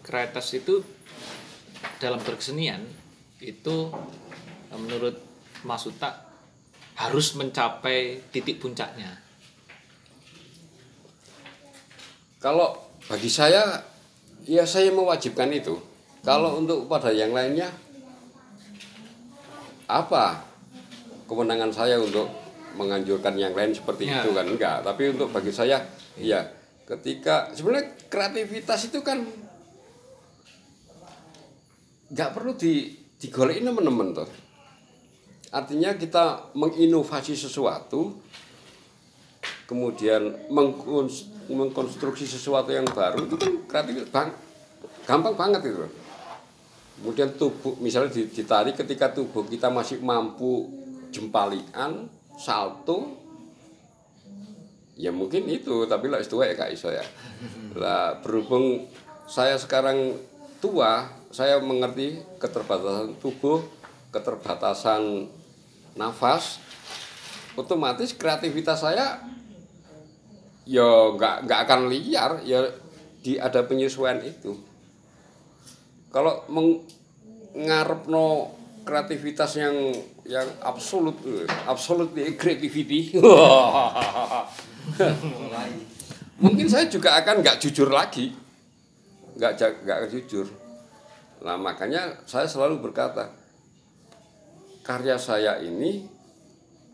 kreatif 0.03 0.47
itu 0.59 0.75
dalam 2.03 2.19
berkesenian 2.19 2.83
itu 3.39 3.91
eh, 4.71 4.79
menurut 4.79 5.19
Mas 5.63 5.87
Uta 5.87 6.33
harus 6.99 7.35
mencapai 7.39 8.21
titik 8.31 8.59
puncaknya. 8.61 9.23
Kalau 12.43 12.75
bagi 13.07 13.31
saya, 13.31 13.87
ya 14.43 14.67
saya 14.67 14.91
mewajibkan 14.91 15.51
itu. 15.55 15.79
Kalau 16.23 16.59
untuk 16.59 16.87
pada 16.91 17.11
yang 17.15 17.31
lainnya, 17.35 17.71
apa 19.87 20.43
kewenangan 21.27 21.71
saya 21.71 21.99
untuk 21.99 22.41
menganjurkan 22.75 23.35
yang 23.37 23.53
lain 23.53 23.73
seperti 23.73 24.09
Ya. 24.09 24.20
itu 24.20 24.33
kan 24.33 24.47
enggak. 24.47 24.83
Tapi 24.83 25.12
untuk 25.12 25.31
bagi 25.31 25.51
saya, 25.51 25.81
ya 26.16 26.43
ketika 26.83 27.49
sebenarnya 27.53 27.95
kreativitas 28.11 28.91
itu 28.91 29.01
kan 29.01 29.23
nggak 32.12 32.31
perlu 32.37 32.53
di 32.57 32.93
digolekin 33.16 33.70
teman-teman 33.70 34.12
tuh. 34.12 34.29
Artinya 35.53 35.95
kita 35.95 36.53
menginovasi 36.57 37.37
sesuatu, 37.37 38.16
kemudian 39.68 40.49
mengkons- 40.49 41.29
mengkonstruksi 41.49 42.25
sesuatu 42.25 42.73
yang 42.73 42.89
baru 42.89 43.29
itu 43.29 43.37
kan 43.37 43.53
kreatif 43.68 44.09
bang, 44.09 44.29
gampang 45.05 45.37
banget 45.37 45.68
itu. 45.68 45.85
Kemudian 47.03 47.35
tubuh 47.35 47.77
misalnya 47.79 48.14
di- 48.14 48.31
ditarik 48.31 48.79
ketika 48.79 49.12
tubuh 49.12 49.45
kita 49.45 49.68
masih 49.68 50.01
mampu 50.01 50.70
jempalian, 51.12 52.09
salto, 52.43 53.14
ya 54.99 55.14
mungkin 55.14 55.47
itu 55.47 55.86
tapi 55.86 56.11
lah 56.11 56.18
tua 56.26 56.51
ya 56.51 56.59
kak 56.59 56.74
iso 56.74 56.90
ya. 56.90 57.07
Lah 57.78 58.18
berhubung 58.18 58.90
saya 59.30 59.55
sekarang 59.55 60.18
tua, 60.59 61.07
saya 61.30 61.62
mengerti 61.62 62.18
keterbatasan 62.43 63.14
tubuh, 63.22 63.62
keterbatasan 64.11 65.30
nafas, 65.95 66.59
otomatis 67.55 68.11
kreativitas 68.18 68.82
saya 68.82 69.22
ya 70.62 71.11
nggak 71.14 71.47
nggak 71.47 71.61
akan 71.66 71.90
liar 71.90 72.38
ya 72.47 72.62
di 73.22 73.34
ada 73.34 73.66
penyesuaian 73.66 74.22
itu 74.22 74.55
kalau 76.14 76.47
mengarepno 76.47 78.55
kreativitas 78.86 79.59
yang 79.59 79.74
yang 80.23 80.47
absolut 80.62 81.18
absolut 81.66 82.14
creativity. 82.39 83.14
Mungkin 86.43 86.66
saya 86.66 86.87
juga 86.91 87.18
akan 87.18 87.43
nggak 87.43 87.59
jujur 87.62 87.91
lagi. 87.91 88.35
Nggak 89.39 89.83
nggak 89.83 90.01
jujur. 90.14 90.47
Nah 91.43 91.59
makanya 91.59 92.23
saya 92.27 92.47
selalu 92.47 92.79
berkata 92.79 93.35
karya 94.87 95.18
saya 95.18 95.59
ini 95.59 96.07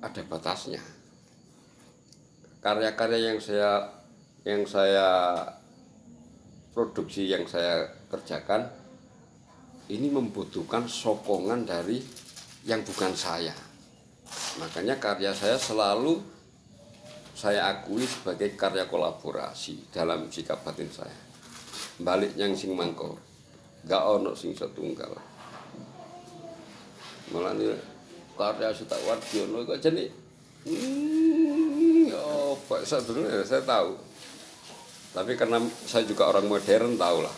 ada 0.00 0.20
batasnya. 0.24 0.80
Karya-karya 2.58 3.32
yang 3.32 3.38
saya 3.40 3.92
yang 4.44 4.62
saya 4.64 5.06
produksi 6.72 7.28
yang 7.28 7.44
saya 7.44 7.90
kerjakan 8.08 8.70
ini 9.88 10.08
membutuhkan 10.12 10.84
sokongan 10.88 11.64
dari 11.64 12.00
yang 12.68 12.84
bukan 12.84 13.16
saya. 13.16 13.56
Makanya 14.60 15.00
karya 15.00 15.32
saya 15.32 15.56
selalu 15.56 16.20
saya 17.32 17.72
akui 17.72 18.04
sebagai 18.04 18.52
karya 18.52 18.84
kolaborasi 18.84 19.88
dalam 19.88 20.28
sikap 20.28 20.60
batin 20.60 20.92
saya. 20.92 21.16
Balik 21.96 22.36
yang 22.36 22.52
sing 22.52 22.76
mangkor 22.76 23.16
gak 23.88 24.04
ono 24.04 24.34
sing 24.36 24.52
setunggal 24.52 25.16
malah 27.28 27.52
ini 27.56 27.76
karya 28.34 28.72
Suta 28.72 28.96
Wardiono 29.04 29.60
kok 29.68 29.80
jadi 29.84 30.08
hmm, 30.64 32.08
ya 32.08 32.20
apa 32.56 32.76
sebenarnya 32.84 33.44
saya 33.44 33.62
tahu. 33.64 33.92
Tapi 35.08 35.34
karena 35.34 35.58
saya 35.88 36.04
juga 36.04 36.30
orang 36.30 36.46
modern 36.46 36.96
tahu 36.96 37.18
lah 37.24 37.36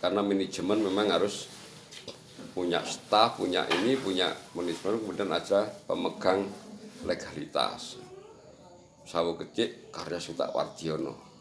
karena 0.00 0.20
manajemen 0.20 0.84
memang 0.84 1.08
harus 1.08 1.48
punya 2.54 2.80
staff 2.86 3.36
punya 3.36 3.66
ini 3.66 3.98
punya 3.98 4.30
manajemen 4.54 5.02
kemudian 5.02 5.30
aja 5.34 5.66
pemegang 5.90 6.46
legalitas. 7.02 7.98
Sawo 9.04 9.36
kecil 9.36 9.90
karya 9.92 10.16
Suta 10.22 10.48
Wardiono 10.54 11.34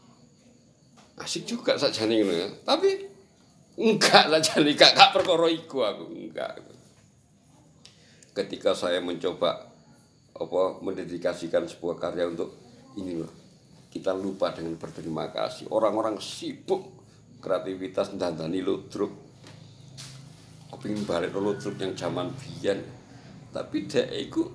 asik 1.20 1.46
juga 1.46 1.78
saja 1.78 2.10
nih 2.10 2.26
ya. 2.26 2.48
Tapi 2.66 2.90
enggak 3.78 4.30
lah 4.30 4.42
gak, 4.42 4.92
gak 4.94 5.10
perkara 5.14 5.48
aku 5.50 6.06
enggak. 6.10 6.62
Ketika 8.34 8.74
saya 8.74 8.98
mencoba 8.98 9.70
apa 10.34 10.64
mendedikasikan 10.82 11.70
sebuah 11.70 12.02
karya 12.02 12.26
untuk 12.26 12.58
ini 12.98 13.22
loh 13.22 13.30
kita 13.94 14.10
lupa 14.18 14.50
dengan 14.50 14.74
berterima 14.82 15.30
kasih. 15.30 15.70
Orang-orang 15.70 16.18
sibuk 16.18 16.90
kreativitas 17.38 18.18
dandani 18.18 18.66
ludruk 18.66 19.23
kepingin 20.74 21.06
balik 21.06 21.38
ludruk 21.38 21.78
yang 21.78 21.94
zaman 21.94 22.34
biyen. 22.42 22.82
Tapi 23.54 23.86
dia 23.86 24.10
itu 24.10 24.50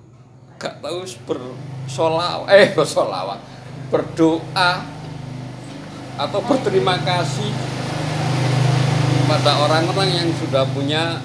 gak 0.59 0.83
tahu 0.83 1.07
bersolawat 1.23 2.51
eh 2.51 2.67
bersolawat 2.77 3.39
berdoa 3.87 4.71
atau 6.19 6.39
berterima 6.43 6.99
kasih 6.99 7.47
pada 9.23 9.63
orang-orang 9.63 10.09
yang 10.11 10.29
sudah 10.35 10.67
punya 10.75 11.23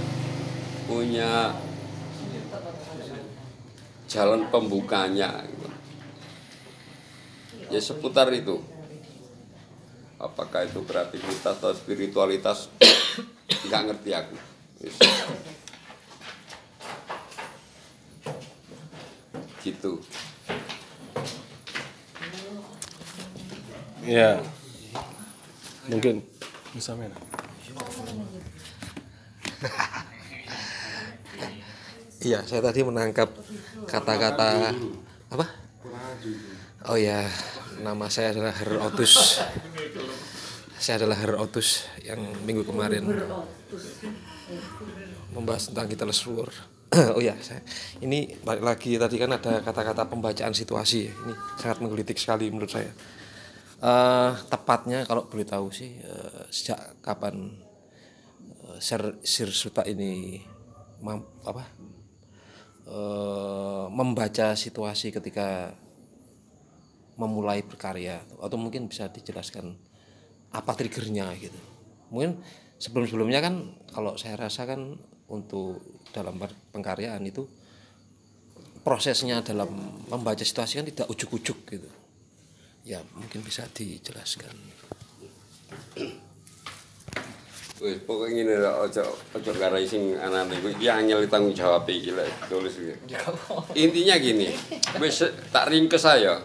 punya 0.86 1.50
jalan 4.06 4.46
pembukanya. 4.54 5.42
Ya 7.72 7.80
seputar 7.82 8.30
itu. 8.30 8.62
Apakah 10.22 10.62
itu 10.62 10.78
kreativitas 10.86 11.58
atau 11.58 11.74
spiritualitas? 11.74 12.70
Nggak 13.66 13.82
ngerti 13.90 14.10
aku. 14.14 14.53
Gitu 19.64 20.00
Ya. 24.04 24.36
Mungkin 25.88 26.20
bisa 26.76 26.92
main. 26.92 27.08
Iya, 32.24 32.40
saya 32.44 32.64
tadi 32.64 32.80
menangkap 32.80 33.32
kata-kata 33.84 34.72
apa? 35.28 35.44
Oh 36.88 36.96
ya, 36.96 37.24
nama 37.84 38.08
saya 38.08 38.32
adalah 38.32 38.52
Her 38.56 38.80
Otus. 38.80 39.40
Saya 40.76 41.04
adalah 41.04 41.20
Her 41.20 41.36
Otus 41.36 41.84
yang 42.00 42.20
minggu 42.44 42.64
kemarin 42.64 43.08
membahas 45.32 45.70
tentang 45.70 45.86
kita 45.90 46.04
War. 46.06 46.52
oh 47.16 47.22
ya, 47.22 47.34
saya, 47.42 47.64
ini 48.04 48.38
balik 48.46 48.62
lagi 48.62 48.94
tadi 48.94 49.18
kan 49.18 49.34
ada 49.34 49.58
kata-kata 49.64 50.06
pembacaan 50.06 50.54
situasi. 50.54 51.10
Ini 51.10 51.34
sangat 51.58 51.82
menggelitik 51.82 52.14
sekali 52.20 52.46
menurut 52.52 52.70
saya. 52.70 52.92
Eh, 53.84 54.32
tepatnya 54.48 55.04
kalau 55.04 55.28
boleh 55.28 55.44
tahu 55.44 55.68
sih 55.68 56.00
eh, 56.00 56.42
sejak 56.48 57.02
kapan 57.04 57.52
eh, 58.70 58.78
Sir, 58.80 59.20
Sir 59.20 59.52
Suta 59.52 59.84
ini 59.84 60.40
mam- 61.04 61.28
apa 61.44 61.64
eh, 62.88 63.84
membaca 63.92 64.56
situasi 64.56 65.12
ketika 65.12 65.76
memulai 67.20 67.60
berkarya 67.60 68.24
atau 68.40 68.56
mungkin 68.56 68.88
bisa 68.88 69.12
dijelaskan 69.12 69.76
apa 70.54 70.72
triggernya 70.74 71.28
gitu 71.38 71.60
mungkin 72.08 72.40
sebelum 72.78 73.06
sebelumnya 73.06 73.40
kan 73.40 73.74
kalau 73.90 74.18
saya 74.18 74.38
rasa 74.38 74.66
kan 74.66 74.98
untuk 75.30 76.02
dalam 76.14 76.38
pengkaryaan 76.70 77.24
itu 77.26 77.46
prosesnya 78.84 79.40
dalam 79.40 79.72
membaca 80.12 80.44
situasi 80.44 80.78
kan 80.78 80.86
tidak 80.86 81.08
ujuk-ujuk 81.08 81.58
gitu 81.72 81.90
ya 82.84 83.00
mungkin 83.16 83.40
bisa 83.40 83.64
dijelaskan 83.72 84.52
Wis 87.82 87.98
pokoknya 88.06 88.46
ngene 88.46 88.54
lho, 88.62 88.70
ojo 88.86 89.02
ojo 89.34 89.50
garai 89.58 89.82
sing 89.82 90.14
anane 90.14 90.62
kuwi 90.62 90.78
iki 90.78 90.86
angel 90.86 91.26
tanggung 91.26 91.50
jawab 91.52 91.82
iki 91.90 92.14
lho 92.14 92.22
tulis 92.46 92.78
iki. 92.78 92.94
Intinya 93.82 94.14
gini, 94.14 94.54
wis 95.02 95.26
tak 95.50 95.74
ringkes 95.74 96.06
saya. 96.06 96.38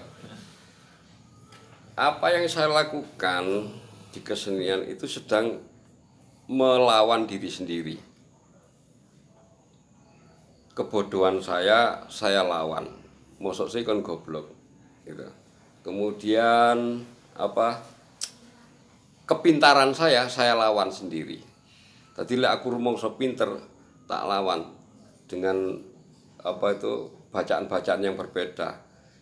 Apa 1.94 2.34
yang 2.34 2.50
saya 2.50 2.74
lakukan 2.74 3.70
di 4.10 4.20
kesenian 4.26 4.90
itu 4.90 5.06
sedang 5.06 5.62
melawan 6.50 7.30
diri 7.30 7.46
sendiri. 7.46 7.98
Kebodohan 10.74 11.38
saya 11.38 12.10
saya 12.10 12.42
lawan. 12.42 12.90
Mosok 13.38 13.70
sih 13.70 13.86
kon 13.86 14.02
goblok 14.02 14.50
gitu. 15.06 15.30
Kemudian 15.86 17.06
apa? 17.38 18.00
kepintaran 19.30 19.94
saya 19.94 20.26
saya 20.26 20.58
lawan 20.58 20.90
sendiri. 20.90 21.38
Tadi 22.18 22.34
lek 22.42 22.50
aku 22.50 22.74
rumangsa 22.74 23.14
pinter 23.14 23.62
tak 24.10 24.26
lawan 24.26 24.66
dengan 25.30 25.78
apa 26.42 26.74
itu 26.74 27.14
bacaan-bacaan 27.30 28.02
yang 28.02 28.18
berbeda. 28.18 28.74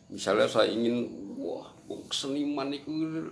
Misalnya 0.07 0.47
saya 0.47 0.71
ingin 0.71 1.03
wah 1.36 1.67
seniman 2.07 2.71
iku 2.71 3.28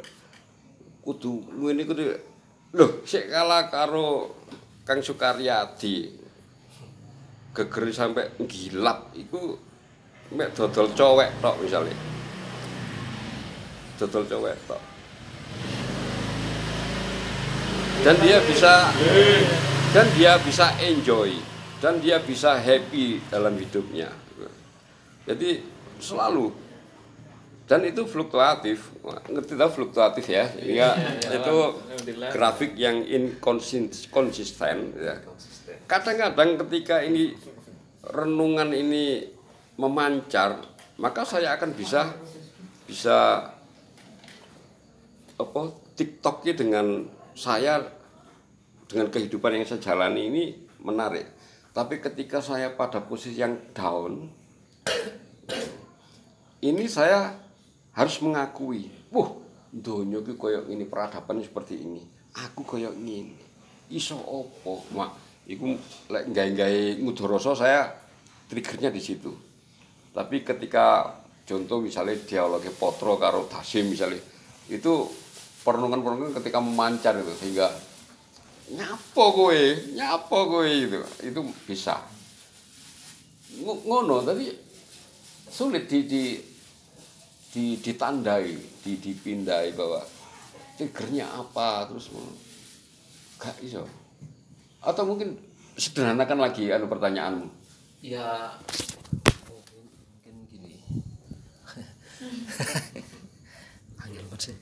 kudu 0.99 1.47
ngene 1.63 1.87
kudu 1.87 2.34
lho 2.75 3.01
sik 3.07 3.31
kalah 3.31 3.71
karo 3.71 4.35
Kang 4.83 4.99
Sukaryadi. 4.99 6.27
Geger 7.55 7.87
sampai 7.95 8.35
gilap 8.51 9.15
iku 9.15 9.55
mek 10.35 10.51
dodol 10.51 10.91
cowek 10.91 11.39
tok 11.39 11.55
misalnya 11.63 11.95
dodol 13.95 14.27
cowek 14.27 14.55
tok. 14.67 14.81
Dan 18.03 18.15
dia 18.19 18.43
bisa 18.43 18.91
dan 19.95 20.07
dia 20.13 20.35
bisa 20.43 20.75
enjoy. 20.83 21.31
Dan 21.79 22.03
dia 22.03 22.19
bisa 22.19 22.59
happy 22.59 23.23
dalam 23.31 23.55
hidupnya. 23.55 24.11
Jadi 25.23 25.63
selalu 26.03 26.51
dan 27.65 27.81
itu 27.81 28.05
fluktuatif. 28.05 28.93
Ngerti 29.29 29.57
tau 29.57 29.69
fluktuatif 29.73 30.25
ya? 30.29 30.45
Ya 30.61 30.93
itu 31.33 31.57
grafik 32.33 32.77
yang 32.77 33.01
inkonsisten 33.01 34.93
ya. 34.93 35.15
Kadang-kadang 35.89 36.61
ketika 36.65 37.01
ini 37.01 37.33
renungan 38.05 38.69
ini 38.69 39.33
memancar 39.81 40.61
maka 40.95 41.27
saya 41.27 41.57
akan 41.57 41.75
bisa 41.75 42.15
bisa 42.87 43.49
apa 45.35 45.61
tiktoknya 45.97 46.53
dengan 46.55 47.09
saya 47.35 47.83
dengan 48.87 49.11
kehidupan 49.11 49.57
yang 49.57 49.65
saya 49.67 49.81
jalani 49.81 50.21
ini 50.29 50.43
menarik. 50.79 51.27
Tapi 51.75 51.99
ketika 51.99 52.39
saya 52.39 52.71
pada 52.71 53.03
posisi 53.03 53.43
yang 53.43 53.59
down, 53.75 54.31
ini 56.63 56.87
saya 56.87 57.44
harus 57.95 58.15
mengakui, 58.19 58.91
wah, 59.09 59.31
donya 59.71 60.19
ki 60.19 60.35
koyo 60.35 60.67
ini 60.67 60.83
peradaban 60.83 61.39
seperti 61.39 61.79
ini. 61.79 62.03
Aku 62.35 62.67
koyo 62.67 62.91
ngene. 62.91 63.39
Iso 63.87 64.19
opo? 64.19 64.83
Mak, 64.91 65.11
iku 65.47 65.75
lek 66.11 66.27
gawe-gawe 66.35 67.55
saya 67.55 67.87
triggernya 68.51 68.91
di 68.91 69.01
situ. 69.01 69.31
Tapi 70.11 70.43
ketika 70.43 71.15
contoh 71.45 71.79
misalnya 71.79 72.17
dialognya 72.23 72.73
Potro 72.73 73.15
karo 73.19 73.45
Dasim 73.45 73.91
misalnya 73.91 74.17
itu 74.65 75.05
perenungan-perenungan 75.61 76.33
ketika 76.41 76.57
memancar 76.57 77.13
itu 77.21 77.33
sehingga 77.37 77.69
nyapo 78.73 79.23
kowe, 79.29 79.61
nyapo 79.93 80.37
kowe 80.49 80.65
itu 80.65 80.97
itu 81.21 81.39
bisa. 81.69 82.01
Ng- 83.61 83.83
Ngono 83.85 84.25
tapi 84.25 84.49
sulit 85.45 85.85
di, 85.85 85.99
di 86.09 86.23
ditandai, 87.55 88.59
di, 88.83 88.99
dipindai 88.99 89.71
bahwa 89.71 90.03
triggernya 90.75 91.31
apa 91.31 91.87
terus 91.87 92.11
gak 93.39 93.55
iso. 93.63 93.87
Atau 94.83 95.07
mungkin 95.07 95.39
sederhanakan 95.79 96.43
lagi 96.43 96.71
anu 96.71 96.87
pertanyaanmu. 96.91 97.47
ya 98.05 98.53
mungkin, 99.49 99.81
gini 100.45 100.77
Angel 104.05 104.21
banget 104.29 104.41
sih. 104.51 104.57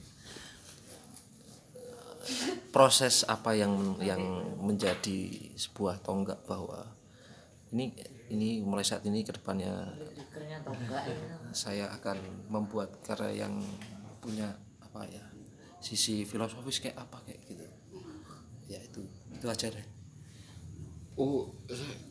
proses 2.73 3.21
apa 3.29 3.53
yang 3.53 4.01
yang 4.01 4.17
menjadi 4.57 5.53
sebuah 5.53 6.01
tonggak 6.01 6.41
bahwa 6.49 6.81
ini 7.69 7.93
ini 8.33 8.65
mulai 8.65 8.81
saat 8.81 9.05
ini 9.05 9.21
ke 9.21 9.31
depannya 9.31 9.93
saya 11.53 11.85
akan 11.93 12.17
membuat 12.49 12.97
karya 13.05 13.45
yang 13.45 13.61
punya 14.17 14.49
apa 14.81 15.05
ya 15.05 15.21
sisi 15.77 16.25
filosofis 16.25 16.81
kayak 16.81 16.97
apa 16.97 17.21
kayak 17.27 17.39
gitu. 17.45 17.65
Ya 18.67 18.79
itu 18.81 19.05
itu 19.29 19.45
aja 19.45 19.69
deh. 19.69 19.87
Oh, 21.13 21.45
saya- 21.69 22.01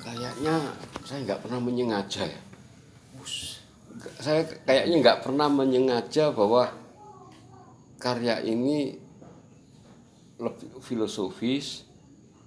kayaknya 0.00 0.54
saya 1.04 1.18
nggak 1.28 1.40
pernah 1.44 1.60
menyengaja 1.60 2.24
ya. 2.24 2.40
Saya 4.16 4.46
kayaknya 4.64 4.96
nggak 5.04 5.20
pernah 5.28 5.48
menyengaja 5.52 6.32
bahwa 6.32 6.72
karya 8.00 8.40
ini 8.40 8.96
lebih 10.40 10.80
filosofis, 10.80 11.84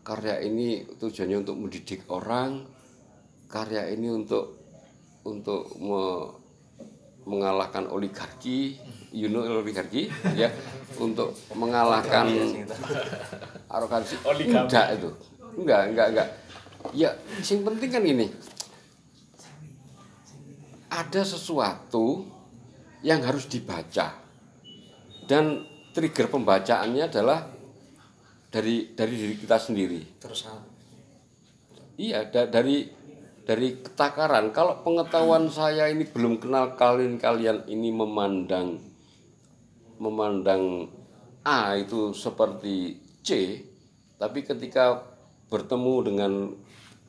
karya 0.01 0.41
ini 0.41 0.81
tujuannya 0.97 1.45
untuk 1.45 1.61
mendidik 1.61 2.09
orang, 2.09 2.65
karya 3.53 3.85
ini 3.93 4.09
untuk 4.09 4.57
untuk 5.21 5.77
me- 5.77 6.41
mengalahkan 7.23 7.85
oligarki, 7.87 8.75
you 9.13 9.29
know 9.29 9.45
oligarki, 9.45 10.09
ya, 10.35 10.49
untuk 10.97 11.31
mengalahkan 11.53 12.25
arogansi. 13.69 14.17
Enggak 14.67 14.87
itu, 14.97 15.09
enggak, 15.55 15.81
enggak, 15.93 16.07
enggak. 16.11 16.29
Ya, 16.91 17.15
yang 17.47 17.61
penting 17.63 17.89
kan 17.93 18.03
ini, 18.03 18.27
ada 20.91 21.21
sesuatu 21.23 22.27
yang 23.05 23.23
harus 23.23 23.47
dibaca 23.47 24.19
dan 25.29 25.63
trigger 25.95 26.27
pembacaannya 26.27 27.07
adalah 27.07 27.47
dari 28.51 28.91
dari 28.91 29.15
diri 29.15 29.35
kita 29.39 29.55
sendiri. 29.55 30.19
terus 30.19 30.43
Iya, 31.95 32.25
da- 32.27 32.49
dari 32.49 33.02
dari 33.43 33.79
ketakaran. 33.83 34.55
Kalau 34.55 34.83
pengetahuan 34.83 35.51
saya 35.51 35.91
ini 35.91 36.07
belum 36.07 36.39
kenal 36.39 36.79
kalian 36.79 37.19
kalian 37.19 37.67
ini 37.67 37.91
memandang 37.91 38.79
memandang 39.99 40.87
A 41.43 41.75
itu 41.75 42.15
seperti 42.15 42.99
C, 43.19 43.59
tapi 44.15 44.47
ketika 44.47 45.03
bertemu 45.51 45.95
dengan 46.07 46.33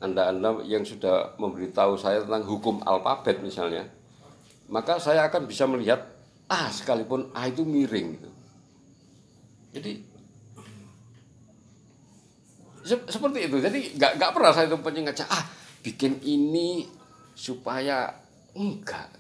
anda-anda 0.03 0.59
yang 0.67 0.83
sudah 0.83 1.39
memberitahu 1.39 1.95
saya 1.95 2.27
tentang 2.27 2.43
hukum 2.43 2.83
alfabet 2.83 3.39
misalnya, 3.41 3.87
maka 4.67 4.99
saya 4.99 5.31
akan 5.31 5.47
bisa 5.47 5.71
melihat 5.71 6.03
ah 6.51 6.67
sekalipun 6.69 7.31
a 7.31 7.47
itu 7.47 7.63
miring 7.63 8.19
gitu. 8.19 8.31
Jadi 9.75 9.93
se- 12.85 13.09
seperti 13.09 13.39
itu. 13.49 13.57
Jadi 13.63 13.79
nggak 13.97 14.31
pernah 14.35 14.51
saya 14.51 14.67
itu 14.67 14.77
ngaca 14.77 15.25
ah 15.31 15.45
bikin 15.85 16.19
ini 16.25 16.89
supaya 17.37 18.09
enggak. 18.57 19.13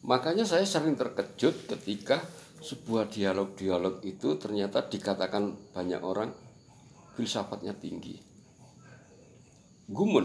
Makanya 0.00 0.48
saya 0.48 0.64
sering 0.64 0.96
terkejut 0.96 1.68
ketika 1.68 2.24
sebuah 2.64 3.12
dialog-dialog 3.12 4.00
itu 4.08 4.40
ternyata 4.40 4.88
dikatakan 4.88 5.52
banyak 5.76 6.00
orang 6.00 6.32
filsafatnya 7.20 7.76
tinggi. 7.76 8.16
Gumun. 9.92 10.24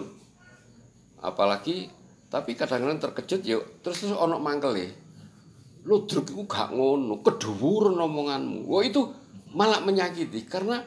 Apalagi 1.19 1.91
tapi 2.31 2.55
kadang-kadang 2.55 3.11
terkejut 3.11 3.41
yuk 3.43 3.63
terus 3.83 4.03
terus 4.03 4.15
ono 4.15 4.39
mangkel 4.39 4.79
Lu 5.85 6.09
druk 6.09 6.33
iku 6.33 6.49
gak 6.49 6.73
ngono, 6.73 7.21
kedhuwuran 7.21 7.93
omonganmu. 7.93 8.65
Wah 8.65 8.81
itu 8.81 9.05
malah 9.53 9.85
menyakiti 9.85 10.41
karena 10.49 10.81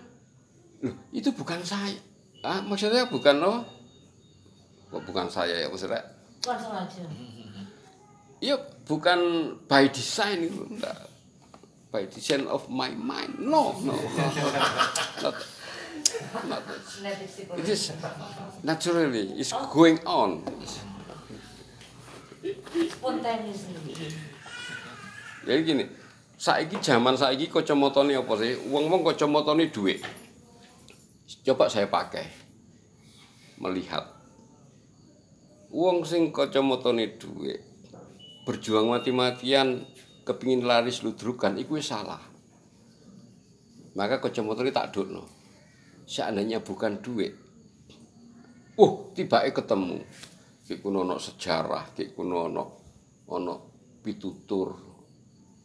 loh, 0.82 0.94
itu 1.14 1.30
bukan 1.30 1.62
saya. 1.62 1.94
Ah, 2.42 2.58
maksudnya 2.66 3.06
bukan 3.06 3.38
lo. 3.38 3.77
Bukan 4.88 5.28
saya 5.28 5.64
ya 5.64 5.68
maksudnya? 5.68 6.00
Langsung 6.48 6.72
aja. 6.72 7.04
Iya, 8.38 8.56
bukan 8.86 9.20
by 9.66 9.90
design 9.90 10.46
itu 10.46 10.62
enggak. 10.64 11.10
By 11.90 12.06
design 12.06 12.46
of 12.46 12.68
my 12.70 12.92
mind. 12.94 13.36
No, 13.42 13.74
no, 13.82 13.96
no. 13.96 14.26
Not, 15.24 15.36
not. 16.46 16.62
It 17.58 17.68
is 17.68 17.92
naturally, 18.62 19.34
it's 19.36 19.52
going 19.72 19.98
on. 20.06 20.44
Spontaneously. 22.68 23.80
Jadi 25.48 25.60
gini, 25.64 25.84
saiki 26.36 26.76
zaman 26.78 27.16
saiki 27.16 27.48
kacamatane 27.48 28.14
apa 28.14 28.32
sih? 28.36 28.54
Wong-wong 28.68 29.02
kacamatane 29.02 29.72
dhuwit. 29.72 30.04
Coba 31.42 31.66
saya 31.72 31.88
pakai. 31.88 32.28
Melihat. 33.58 34.17
Wong 35.68 36.00
sing 36.08 36.32
kacamatane 36.32 37.20
dhuwit 37.20 37.60
berjuang 38.48 38.88
mati-matian 38.88 39.84
kepingin 40.24 40.64
laris 40.64 41.04
ludrukan 41.04 41.60
iku 41.60 41.76
salah. 41.84 42.24
Maka 43.92 44.16
kacamatane 44.16 44.72
tak 44.72 44.96
dukno. 44.96 45.28
Seandainya 46.08 46.64
bukan 46.64 47.04
duit. 47.04 47.36
Uh, 48.80 49.12
tibake 49.12 49.52
ketemu. 49.52 50.00
Ki 50.64 50.80
kuno 50.80 51.04
sejarah, 51.20 51.92
ki 51.92 52.16
kuno 52.16 52.48
ono 52.48 52.64
ono 53.28 53.54
pitutur 54.00 54.72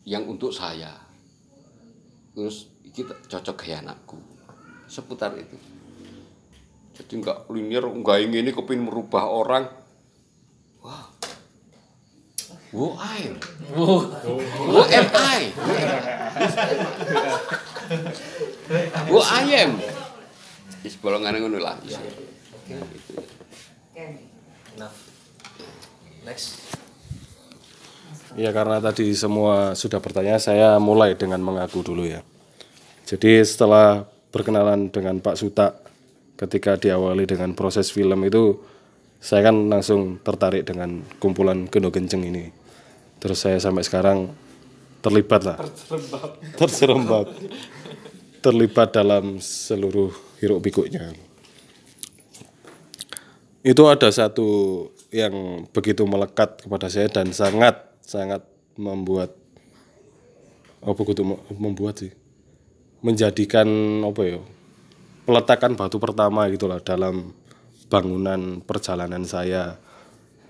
yang 0.04 0.28
untuk 0.28 0.52
saya. 0.52 0.92
Terus 2.36 2.68
kita 2.92 3.16
cocok 3.24 3.56
kayak 3.56 3.88
anakku. 3.88 4.20
Seputar 4.92 5.32
itu. 5.40 5.56
Jadi 6.94 7.24
enggak 7.24 7.48
linear, 7.48 7.88
enggak 7.88 8.20
ingin 8.20 8.44
ini 8.44 8.52
kepin 8.52 8.84
merubah 8.84 9.32
orang. 9.32 9.83
Who 12.74 12.98
I? 12.98 13.30
Who 13.78 14.82
am 14.82 15.08
I? 15.14 15.40
Who 19.14 19.20
I 19.22 19.44
am? 19.62 19.78
Is 20.82 20.98
bolongan 20.98 21.38
ngono 21.38 21.62
lah. 21.62 21.78
isi. 21.86 22.02
Next. 26.26 26.66
Ya 28.34 28.50
karena 28.50 28.82
tadi 28.82 29.14
semua 29.14 29.78
sudah 29.78 30.02
bertanya, 30.02 30.42
saya 30.42 30.82
mulai 30.82 31.14
dengan 31.14 31.46
mengaku 31.46 31.86
dulu 31.86 32.10
ya. 32.10 32.26
Jadi 33.06 33.38
setelah 33.46 34.10
berkenalan 34.34 34.90
dengan 34.90 35.22
Pak 35.22 35.38
Suta, 35.38 35.78
ketika 36.42 36.74
diawali 36.74 37.30
dengan 37.30 37.54
proses 37.54 37.94
film 37.94 38.18
itu, 38.26 38.58
saya 39.22 39.54
kan 39.54 39.70
langsung 39.70 40.18
tertarik 40.26 40.66
dengan 40.66 41.06
kumpulan 41.22 41.70
Gendo 41.70 41.94
Kenceng 41.94 42.26
ini. 42.26 42.63
Terus 43.24 43.40
saya 43.40 43.56
sampai 43.56 43.88
sekarang 43.88 44.36
terlibat 45.00 45.48
lah. 45.48 45.58
Terserembab. 46.60 47.32
terlibat 48.44 48.92
dalam 48.92 49.40
seluruh 49.40 50.12
hiruk 50.44 50.60
pikuknya. 50.68 51.16
Itu 53.64 53.88
ada 53.88 54.12
satu 54.12 54.92
yang 55.16 55.64
begitu 55.72 56.04
melekat 56.04 56.68
kepada 56.68 56.92
saya 56.92 57.08
dan 57.08 57.32
sangat 57.32 57.80
sangat 58.04 58.44
membuat 58.76 59.32
apa 60.84 61.00
kudu 61.00 61.24
me- 61.24 61.44
membuat 61.56 62.04
sih 62.04 62.12
menjadikan 63.00 63.64
apa 64.04 64.22
ya 64.28 64.40
peletakan 65.24 65.80
batu 65.80 65.96
pertama 66.02 66.52
gitulah 66.52 66.84
dalam 66.84 67.32
bangunan 67.88 68.60
perjalanan 68.60 69.24
saya 69.24 69.80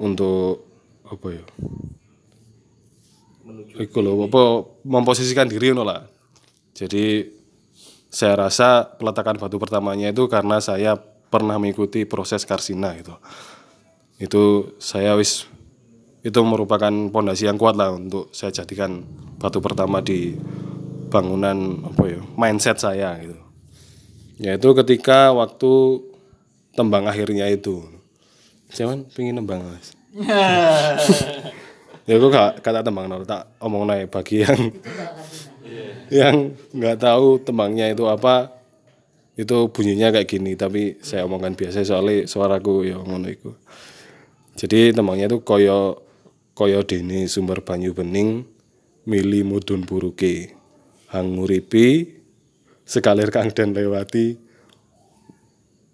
untuk 0.02 0.66
apa 1.06 1.28
ya 1.38 1.46
Iku 3.78 4.00
lho, 4.02 4.30
apa 4.30 4.42
memposisikan 4.86 5.50
diri 5.50 5.74
ngono 5.74 5.84
lah. 5.86 6.02
Jadi 6.74 7.26
saya 8.14 8.38
rasa 8.38 8.86
peletakan 8.98 9.42
batu 9.42 9.58
pertamanya 9.58 10.14
itu 10.14 10.30
karena 10.30 10.62
saya 10.62 10.98
pernah 11.34 11.58
mengikuti 11.58 12.06
proses 12.06 12.46
Karsina 12.46 12.94
gitu. 12.94 13.18
Itu 14.22 14.74
saya 14.78 15.18
wis 15.18 15.50
itu 16.22 16.40
merupakan 16.46 16.94
pondasi 17.10 17.50
yang 17.50 17.58
kuat 17.58 17.74
lah 17.76 17.92
untuk 17.92 18.30
saya 18.32 18.54
jadikan 18.54 19.02
batu 19.42 19.60
pertama 19.60 20.00
di 20.00 20.38
bangunan 21.10 21.84
apa 21.90 22.04
ya 22.06 22.22
mindset 22.38 22.78
saya 22.78 23.18
gitu. 23.18 23.38
Yaitu 24.38 24.70
ketika 24.78 25.34
waktu 25.34 26.02
tembang 26.74 27.10
akhirnya 27.10 27.50
itu. 27.50 27.86
Cuman 28.74 29.06
pingin 29.14 29.38
nembang 29.38 29.62
mas. 29.62 29.94
ya 32.04 32.20
gue 32.20 32.30
gak 32.30 32.60
kata 32.60 32.84
tembang 32.84 33.08
no, 33.08 33.24
tak 33.24 33.48
omong 33.64 33.88
naik 33.88 34.12
bagi 34.12 34.44
yang 34.44 34.60
yang 36.14 36.54
nggak 36.76 36.98
tahu 37.02 37.42
tembangnya 37.42 37.90
itu 37.90 38.06
apa. 38.06 38.54
Itu 39.34 39.74
bunyinya 39.74 40.14
kayak 40.14 40.30
gini 40.30 40.54
tapi 40.54 41.02
saya 41.02 41.26
omongkan 41.26 41.58
biasa 41.58 41.82
soalnya 41.82 42.30
suaraku 42.30 42.86
ya 42.86 43.02
ngono 43.02 43.28
iku. 43.34 43.58
Jadi 44.54 44.94
tembangnya 44.94 45.26
itu 45.26 45.42
koyo 45.42 46.06
koyo 46.54 46.86
dene 46.86 47.26
sumber 47.26 47.66
banyu 47.66 47.98
bening 47.98 48.46
mili 49.10 49.42
mudun 49.42 49.90
buruke. 49.90 50.54
Hang 51.10 51.34
nguripi 51.34 52.14
sekalir 52.86 53.34
kang 53.34 53.50
den 53.50 53.74
lewati 53.74 54.38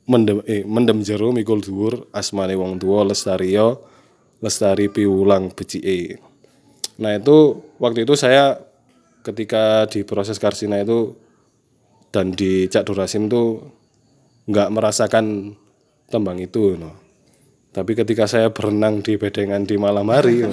mendem 0.03 0.43
eh, 0.43 0.67
mendem 0.67 0.99
jero 1.05 1.31
mikul 1.31 1.63
dhuwur 1.63 2.11
asmane 2.11 2.59
wong 2.59 2.75
tuwa 2.75 3.07
lestariya 3.07 3.79
lestari 4.39 4.87
piwulang 4.87 5.51
becike 5.53 6.19
nah 6.99 7.15
itu 7.15 7.63
waktu 7.79 8.03
itu 8.03 8.15
saya 8.19 8.59
ketika 9.23 9.87
di 9.87 10.03
proses 10.03 10.39
karsina 10.39 10.79
itu 10.79 11.15
dan 12.09 12.33
di 12.33 12.65
Cak 12.67 12.87
Durasim 12.89 13.29
itu 13.29 13.61
nggak 14.49 14.69
merasakan 14.73 15.53
tembang 16.09 16.41
itu 16.41 16.75
no. 16.75 16.97
tapi 17.69 17.93
ketika 17.93 18.25
saya 18.25 18.49
berenang 18.49 19.05
di 19.05 19.15
bedengan 19.15 19.63
di 19.63 19.75
malam 19.77 20.09
hari 20.09 20.43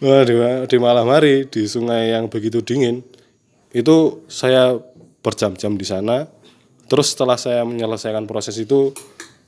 Wah, 0.00 0.24
di, 0.28 0.34
di 0.66 0.76
malam 0.80 1.06
hari 1.12 1.46
di 1.46 1.68
sungai 1.68 2.16
yang 2.16 2.32
begitu 2.32 2.64
dingin 2.64 3.04
itu 3.70 4.26
saya 4.26 4.74
berjam-jam 5.22 5.76
di 5.78 5.86
sana. 5.86 6.26
Terus 6.90 7.14
setelah 7.14 7.38
saya 7.38 7.62
menyelesaikan 7.62 8.26
proses 8.26 8.58
itu 8.58 8.90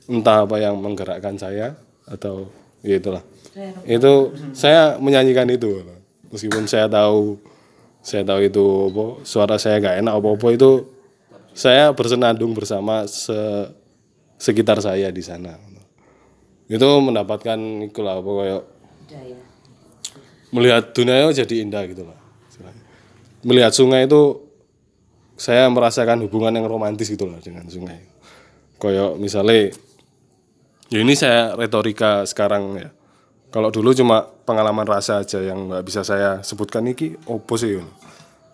entah 0.09 0.43
apa 0.43 0.59
yang 0.59 0.75
menggerakkan 0.79 1.39
saya 1.39 1.77
atau 2.07 2.51
ya 2.83 2.99
itulah. 2.99 3.23
Itu 3.85 4.33
saya 4.51 4.97
menyanyikan 4.99 5.47
itu. 5.51 5.83
Meskipun 6.33 6.65
saya 6.65 6.89
tahu 6.89 7.37
saya 8.03 8.25
tahu 8.25 8.39
itu 8.43 8.65
apa 8.91 9.05
suara 9.23 9.55
saya 9.55 9.79
gak 9.79 10.03
enak 10.03 10.13
apa 10.19 10.27
apa 10.35 10.47
itu 10.51 10.71
saya 11.53 11.93
bersenandung 11.93 12.51
bersama 12.51 13.05
se- 13.07 13.71
sekitar 14.41 14.81
saya 14.83 15.13
di 15.13 15.21
sana. 15.23 15.55
Itu 16.67 16.89
mendapatkan 16.99 17.59
itulah 17.85 18.19
apa 18.19 18.31
kayak 18.41 18.63
melihat 20.49 20.83
dunia 20.91 21.29
itu 21.29 21.45
jadi 21.45 21.55
indah 21.63 21.83
gitu 21.87 22.03
lah. 22.03 22.19
Melihat 23.45 23.71
sungai 23.75 24.09
itu 24.09 24.41
saya 25.37 25.67
merasakan 25.69 26.23
hubungan 26.25 26.55
yang 26.55 26.65
romantis 26.65 27.11
gitu 27.11 27.29
lah 27.29 27.37
dengan 27.43 27.67
sungai. 27.69 27.99
Koyok 28.81 29.21
misalnya 29.21 29.71
ya 30.91 30.99
ini 30.99 31.13
saya 31.15 31.55
retorika 31.55 32.27
sekarang 32.27 32.63
ya 32.79 32.89
kalau 33.53 33.69
dulu 33.69 33.93
cuma 33.93 34.25
pengalaman 34.49 34.81
rasa 34.89 35.21
aja 35.21 35.37
yang 35.37 35.69
nggak 35.69 35.85
bisa 35.85 36.01
saya 36.01 36.41
sebutkan 36.41 36.89
iki 36.89 37.13
opo 37.29 37.53
sih. 37.53 37.77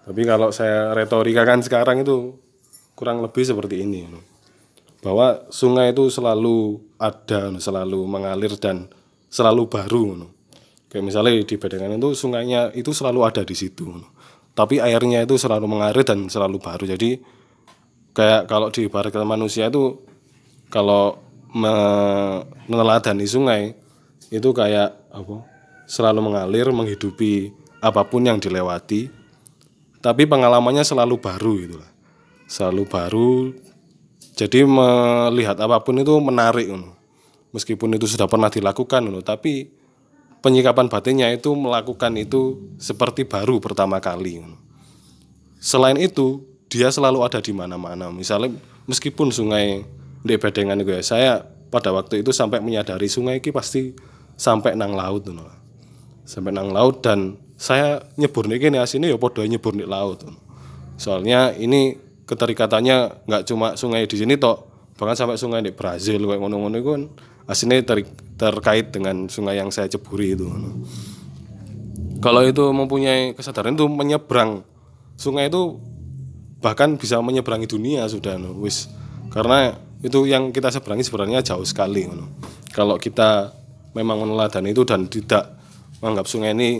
Tapi 0.03 0.21
kalau 0.27 0.51
saya 0.51 0.91
retorika 0.91 1.47
kan 1.47 1.63
sekarang 1.63 2.03
itu 2.03 2.35
kurang 2.99 3.23
lebih 3.23 3.47
seperti 3.47 3.87
ini. 3.87 4.03
Bahwa 4.99 5.47
sungai 5.47 5.95
itu 5.95 6.11
selalu 6.11 6.83
ada, 6.99 7.55
selalu 7.63 8.03
mengalir 8.11 8.51
dan 8.59 8.91
selalu 9.31 9.71
baru. 9.71 10.27
Kayak 10.91 11.05
misalnya 11.07 11.47
di 11.47 11.55
Bedengan 11.55 11.95
itu 11.95 12.09
sungainya 12.19 12.75
itu 12.75 12.91
selalu 12.91 13.23
ada 13.23 13.47
di 13.47 13.55
situ. 13.55 13.87
Tapi 14.51 14.83
airnya 14.83 15.23
itu 15.23 15.39
selalu 15.39 15.63
mengalir 15.63 16.03
dan 16.03 16.27
selalu 16.27 16.59
baru. 16.59 16.83
Jadi 16.83 17.23
kayak 18.11 18.51
kalau 18.51 18.67
diibaratkan 18.67 19.23
manusia 19.23 19.71
itu 19.71 20.03
kalau 20.67 21.28
meneladani 21.53 23.25
sungai 23.25 23.73
itu 24.29 24.49
kayak 24.53 24.93
apa 25.09 25.45
selalu 25.89 26.29
mengalir 26.29 26.69
menghidupi 26.69 27.49
apa 27.81 28.05
pun 28.05 28.25
yang 28.25 28.37
dilewati 28.37 29.09
tapi 29.99 30.29
pengalamannya 30.29 30.85
selalu 30.85 31.17
baru 31.17 31.53
gitu 31.65 31.75
lah 31.81 31.91
selalu 32.45 32.83
baru 32.85 33.33
jadi 34.39 34.63
melihat 34.63 35.59
apa 35.59 35.83
pun 35.83 35.99
itu 35.99 36.15
menarik 36.23 36.71
ngono. 36.71 36.95
meskipun 37.51 37.97
itu 37.99 38.07
sudah 38.07 38.29
pernah 38.31 38.47
dilakukan 38.47 39.03
ngono, 39.03 39.19
tapi 39.19 39.67
penyikapan 40.39 40.87
batinnya 40.87 41.27
itu 41.35 41.51
melakukan 41.59 42.15
itu 42.15 42.71
seperti 42.79 43.27
baru 43.27 43.59
pertama 43.59 43.99
kali. 43.99 44.39
Selain 45.59 45.99
itu, 45.99 46.47
dia 46.71 46.87
selalu 46.87 47.19
ada 47.19 47.43
di 47.43 47.51
mana-mana. 47.51 48.07
Misalnya 48.15 48.55
meskipun 48.87 49.27
sungai 49.27 49.83
di 50.23 50.35
Bedengan 50.35 50.79
itu 50.79 50.91
ya, 50.91 51.01
saya 51.03 51.33
pada 51.69 51.93
waktu 51.93 52.25
itu 52.25 52.33
sampai 52.33 52.59
menyadari 52.59 53.07
sungai 53.07 53.39
ini 53.39 53.49
pasti 53.53 53.93
sampai 54.35 54.75
nang 54.75 54.97
laut 54.97 55.23
ngono. 55.27 55.45
Sampai 56.25 56.53
nang 56.53 56.73
laut 56.73 57.01
dan 57.01 57.37
saya 57.59 58.03
nyebur 58.15 58.47
nih 58.47 58.71
ini 58.71 58.77
asini 58.79 59.11
ya 59.11 59.17
podo 59.19 59.41
nyebur 59.45 59.75
nih 59.77 59.87
laut. 59.87 60.25
ngono. 60.25 60.39
Soalnya 60.99 61.55
ini 61.55 61.95
keterikatannya 62.27 63.25
nggak 63.25 63.43
cuma 63.47 63.73
sungai 63.79 64.05
di 64.05 64.17
sini 64.19 64.35
toh, 64.35 64.67
bahkan 64.99 65.15
sampai 65.15 65.39
sungai 65.39 65.63
di 65.63 65.71
Brazil 65.71 66.21
kayak 66.23 66.39
ngono-ngono 66.43 66.75
itu 66.77 66.89
kan 66.93 67.03
ter- 67.87 68.15
terkait 68.37 68.93
dengan 68.93 69.25
sungai 69.31 69.57
yang 69.57 69.71
saya 69.71 69.87
ceburi 69.87 70.35
itu. 70.35 70.45
ngono. 70.45 70.85
Kalau 72.19 72.43
itu 72.43 72.63
mempunyai 72.75 73.31
kesadaran 73.31 73.79
itu 73.79 73.87
menyeberang 73.87 74.67
sungai 75.15 75.47
itu 75.47 75.79
bahkan 76.59 76.99
bisa 76.99 77.23
menyeberangi 77.23 77.67
dunia 77.67 78.03
sudah 78.11 78.35
no. 78.35 78.59
wis 78.59 78.91
karena 79.31 79.79
itu 79.99 80.19
yang 80.27 80.55
kita 80.55 80.71
seberangi 80.71 81.03
sebenarnya 81.03 81.43
jauh 81.43 81.67
sekali 81.67 82.07
ngono. 82.07 82.39
Kalau 82.71 82.95
kita 82.95 83.51
memang 83.91 84.23
meneladani 84.23 84.71
itu 84.71 84.87
dan 84.87 85.11
tidak 85.11 85.59
menganggap 85.99 86.25
sungai 86.31 86.55
ini 86.55 86.79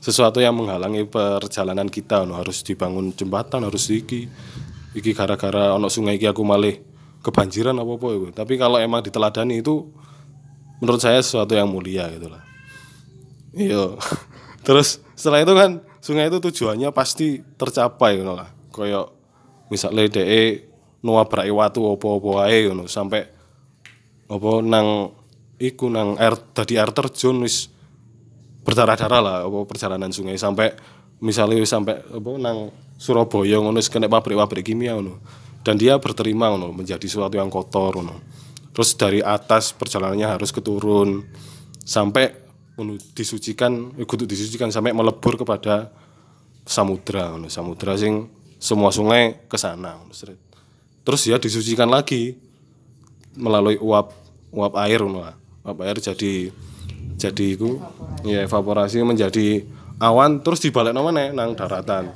sesuatu 0.00 0.40
yang 0.40 0.56
menghalangi 0.56 1.08
perjalanan 1.08 1.88
kita 1.88 2.24
no. 2.24 2.36
harus 2.36 2.64
dibangun 2.64 3.12
jembatan 3.12 3.64
harus 3.64 3.88
iki 3.92 4.28
iki 4.96 5.12
gara-gara 5.12 5.76
ono 5.76 5.92
sungai 5.92 6.16
iki 6.16 6.28
aku 6.28 6.40
malih 6.44 6.80
kebanjiran 7.24 7.76
apa 7.76 7.92
apa 7.96 8.08
itu. 8.12 8.28
Tapi 8.36 8.54
kalau 8.60 8.76
emang 8.76 9.00
diteladani 9.00 9.64
itu 9.64 9.88
menurut 10.84 11.00
saya 11.00 11.20
sesuatu 11.20 11.56
yang 11.56 11.68
mulia 11.68 12.12
gitu 12.12 12.28
lah. 12.28 12.44
Iya. 13.56 13.96
Terus 14.66 15.00
setelah 15.16 15.40
itu 15.40 15.52
kan 15.56 15.80
sungai 16.04 16.28
itu 16.28 16.40
tujuannya 16.44 16.92
pasti 16.92 17.40
tercapai 17.56 18.20
ngono 18.20 18.36
lah. 18.36 18.48
Kayak 18.68 19.12
misalnya 19.72 20.08
DE 20.12 20.69
nuwabraki 21.00 21.52
watu 21.52 21.96
apa-apa 21.96 22.28
wae 22.44 22.68
ngono 22.68 22.84
sampai 22.84 23.24
apa 24.30 24.50
nang 24.60 25.10
iku 25.56 25.88
nang 25.88 26.20
air 26.20 26.36
tadi 26.52 26.76
air 26.76 26.92
terjun 26.92 27.42
wis 27.44 27.72
berdarah-darah 28.62 29.20
lah 29.20 29.36
apa 29.48 29.58
perjalanan 29.64 30.12
sungai 30.12 30.36
sampai 30.36 30.76
misalnya 31.24 31.64
sampai 31.64 32.00
apa 32.00 32.30
nang 32.36 32.70
Surabaya 33.00 33.56
ngono 33.56 33.80
kena 33.80 34.12
pabrik-pabrik 34.12 34.60
kimia 34.60 34.92
ngono. 34.92 35.24
Dan 35.64 35.80
dia 35.80 35.96
berterima 35.96 36.52
ngono 36.52 36.68
menjadi 36.76 37.08
sesuatu 37.08 37.40
yang 37.40 37.48
kotor 37.48 37.96
ngono. 37.96 38.20
Terus 38.76 38.92
dari 38.92 39.24
atas 39.24 39.72
perjalanannya 39.72 40.36
harus 40.36 40.52
keturun 40.52 41.24
sampai 41.80 42.28
disucikan 43.16 43.96
eh, 43.96 44.04
kudu 44.04 44.28
disucikan 44.28 44.68
sampai 44.68 44.92
melebur 44.92 45.40
kepada 45.40 45.88
samudra 46.68 47.32
ngono. 47.32 47.48
Samudra 47.48 47.96
sing 47.96 48.28
semua 48.60 48.92
sungai 48.92 49.48
ke 49.48 49.56
sana. 49.56 49.96
Terus 51.04 51.20
ya 51.26 51.36
disucikan 51.40 51.88
lagi 51.88 52.36
melalui 53.36 53.80
uap 53.80 54.12
uap 54.52 54.72
air 54.84 55.00
lah. 55.04 55.34
Uap 55.64 55.78
air 55.84 55.96
jadi 56.00 56.50
jadi 57.20 57.44
iku 57.56 57.80
ya 58.24 58.44
evaporasi 58.48 59.04
menjadi 59.04 59.64
awan 60.00 60.40
terus 60.40 60.64
dibalik 60.64 60.96
mana 60.96 61.32
nang 61.32 61.52
daratan. 61.56 62.12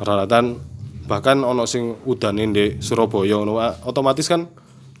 Daratan 0.00 0.60
bahkan 1.08 1.40
ono 1.42 1.66
sing 1.66 1.98
udane 2.06 2.46
ndek 2.48 2.70
Surabaya 2.80 3.36
ngono 3.40 3.58
ah, 3.58 3.74
otomatis 3.84 4.28
kan 4.28 4.46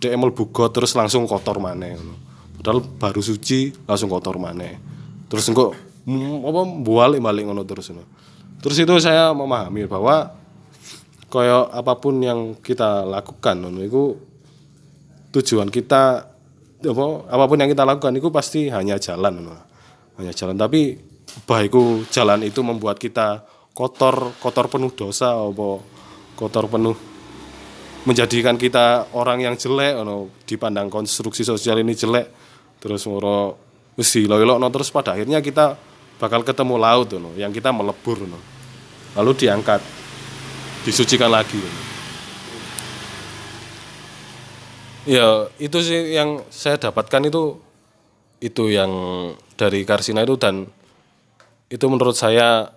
dhek 0.02 0.12
mlebu 0.18 0.50
got 0.50 0.74
terus 0.74 0.92
langsung 0.98 1.28
kotor 1.28 1.62
maneh 1.62 1.94
ngono. 1.94 2.14
Padahal 2.58 2.80
baru 2.98 3.22
suci 3.22 3.72
langsung 3.86 4.10
kotor 4.10 4.36
maneh. 4.36 4.76
Terus 5.30 5.48
engko 5.48 5.72
mm, 6.08 6.42
apa 6.42 6.60
balik-balik 6.82 7.44
ngono 7.48 7.62
terus 7.64 7.92
ngono. 7.92 8.04
Terus 8.62 8.76
itu 8.78 8.94
saya 9.02 9.34
memahami 9.34 9.86
bahwa 9.90 10.41
koyo 11.32 11.72
apa 11.72 11.96
pun 11.96 12.20
yang 12.20 12.60
kita 12.60 13.08
lakukan 13.08 13.64
ngono 13.64 13.80
iku 13.80 14.12
tujuan 15.32 15.72
kita 15.72 16.28
apa 16.84 17.04
apa 17.24 17.44
pun 17.48 17.56
yang 17.56 17.72
kita 17.72 17.88
lakukan 17.88 18.12
itu 18.12 18.28
pasti 18.28 18.68
hanya 18.68 19.00
jalan 19.00 19.40
ngono. 19.40 19.56
hanya 20.20 20.36
jalan. 20.36 20.60
Tapi 20.60 21.00
baikku 21.48 22.04
jalan 22.12 22.44
itu 22.44 22.60
membuat 22.60 23.00
kita 23.00 23.48
kotor 23.72 24.36
kotor 24.44 24.68
penuh 24.68 24.92
dosa 24.92 25.32
apa 25.32 25.80
kotor 26.36 26.68
penuh 26.68 26.92
menjadikan 28.04 28.60
kita 28.60 29.08
orang 29.16 29.40
yang 29.40 29.56
jelek 29.56 29.96
ngono. 29.96 30.28
Dipandang 30.44 30.92
konstruksi 30.92 31.48
sosial 31.48 31.80
ini 31.80 31.96
jelek 31.96 32.28
terus 32.76 33.08
ngoro 33.08 33.56
wis 33.96 34.12
dilok-lokno 34.12 34.68
terus 34.68 34.92
pada 34.92 35.16
akhirnya 35.16 35.40
kita 35.40 35.80
bakal 36.20 36.44
ketemu 36.44 36.76
laut 36.76 37.08
ngono 37.08 37.32
yang 37.40 37.56
kita 37.56 37.72
melebur 37.72 38.20
ngono. 38.20 38.36
Lalu 39.16 39.32
diangkat 39.48 40.01
disucikan 40.82 41.30
lagi. 41.30 41.58
Ya, 45.02 45.50
itu 45.58 45.82
sih 45.82 46.14
yang 46.14 46.46
saya 46.46 46.78
dapatkan 46.78 47.26
itu 47.26 47.58
itu 48.38 48.70
yang 48.70 48.90
dari 49.58 49.82
Karsina 49.82 50.22
itu 50.22 50.38
dan 50.38 50.66
itu 51.70 51.84
menurut 51.90 52.14
saya 52.14 52.70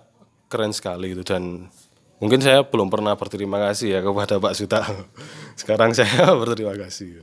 keren 0.50 0.74
sekali 0.74 1.14
itu 1.14 1.22
dan 1.26 1.70
mungkin 2.18 2.42
saya 2.42 2.66
belum 2.66 2.90
pernah 2.90 3.14
berterima 3.14 3.62
kasih 3.70 3.98
ya 3.98 4.00
kepada 4.02 4.42
Pak 4.42 4.54
Suta. 4.58 4.82
Sekarang 5.60 5.94
saya 5.94 6.30
berterima 6.40 6.74
kasih. 6.74 7.22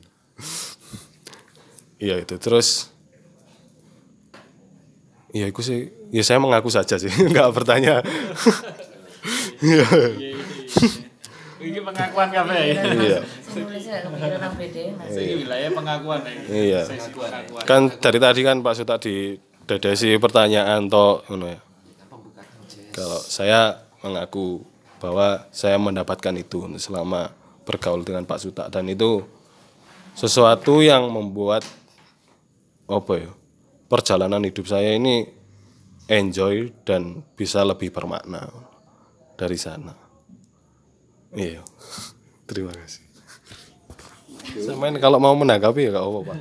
Iya 1.99 2.19
itu 2.19 2.35
terus 2.39 2.93
Iya, 5.33 5.49
itu 5.49 5.61
sih. 5.65 5.89
Ya 6.13 6.21
saya 6.21 6.37
mengaku 6.37 6.69
saja 6.69 7.01
sih, 7.01 7.09
nggak 7.33 7.49
bertanya. 7.57 8.05
Iya. 10.81 11.13
Ini 11.63 11.79
pengakuan 11.79 12.27
kafe 12.27 12.75
ya. 12.75 12.83
Iya. 12.83 13.19
Nulisnya 13.55 14.03
kepikiran 14.03 14.39
nang 14.43 14.53
BD 14.59 14.77
Mas. 14.99 15.15
Ini 15.15 15.33
wilayah 15.47 15.69
pengakuan 15.71 16.19
ya. 16.27 16.33
Iya. 16.51 16.81
Kan 17.63 17.87
dari 18.03 18.19
tadi 18.19 18.41
kan 18.43 18.59
Pak 18.59 18.73
Suta 18.75 18.99
di 18.99 19.39
dedesi 19.63 20.11
pertanyaan 20.19 20.91
toh 20.91 21.23
ngono 21.31 21.47
ya. 21.47 21.59
Kalau 22.91 23.19
saya 23.23 23.79
mengaku 24.03 24.61
bahwa 24.99 25.47
saya 25.55 25.79
mendapatkan 25.79 26.35
itu 26.35 26.67
selama 26.77 27.31
bergaul 27.63 28.03
dengan 28.03 28.27
Pak 28.27 28.39
Suta 28.43 28.67
dan 28.67 28.91
itu 28.91 29.23
sesuatu 30.19 30.83
yang 30.83 31.07
membuat 31.07 31.63
apa 32.91 33.13
ya? 33.15 33.31
Perjalanan 33.87 34.43
hidup 34.43 34.67
saya 34.67 34.99
ini 34.99 35.23
enjoy 36.11 36.75
dan 36.83 37.23
bisa 37.39 37.63
lebih 37.63 37.93
bermakna 37.93 38.51
dari 39.39 39.55
sana. 39.55 40.02
Iya. 41.33 41.61
Terima 42.45 42.71
kasih. 42.73 43.03
Samain 44.61 44.93
kalau 45.01 45.17
mau 45.17 45.33
menanggapi 45.33 45.89
ya 45.89 45.97
gak 45.97 46.05
apa 46.05 46.19
Pak. 46.29 46.37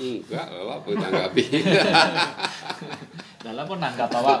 Enggak, 0.00 0.46
lah 0.48 0.76
apa 0.80 0.88
tanggapi. 0.96 1.44
Dalam 3.44 3.64
pun 3.64 3.78
nanggap 3.80 4.10
awak. 4.16 4.40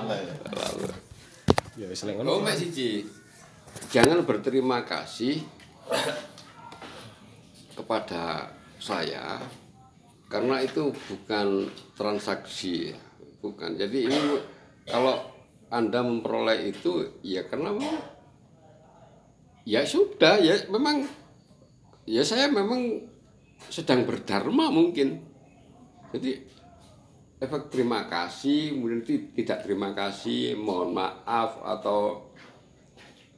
Ya 1.76 1.86
wis 1.88 2.04
lek 2.04 2.16
ngono. 2.20 2.36
Oh, 2.36 2.40
Mbak 2.44 2.56
Siji. 2.56 3.04
Jangan 3.92 4.24
berterima 4.28 4.84
kasih 4.84 5.40
kepada 7.72 8.52
saya 8.76 9.40
karena 10.28 10.60
itu 10.60 10.92
bukan 11.08 11.68
transaksi, 11.96 12.92
bukan. 13.40 13.76
Jadi 13.80 14.08
ini 14.08 14.20
kalau 14.84 15.16
Anda 15.72 16.04
memperoleh 16.04 16.70
itu 16.70 17.20
ya 17.24 17.46
karena 17.48 17.72
ya 19.70 19.86
sudah 19.86 20.42
ya 20.42 20.58
memang 20.66 21.06
ya 22.02 22.26
saya 22.26 22.50
memang 22.50 23.06
sedang 23.70 24.02
berdharma 24.02 24.66
mungkin. 24.74 25.22
Jadi 26.10 26.42
efek 27.38 27.70
terima 27.70 28.10
kasih, 28.10 28.74
kemudian 28.74 29.06
ti- 29.06 29.30
tidak 29.38 29.62
terima 29.62 29.94
kasih, 29.94 30.58
mohon 30.58 30.90
maaf 30.90 31.62
atau 31.62 32.34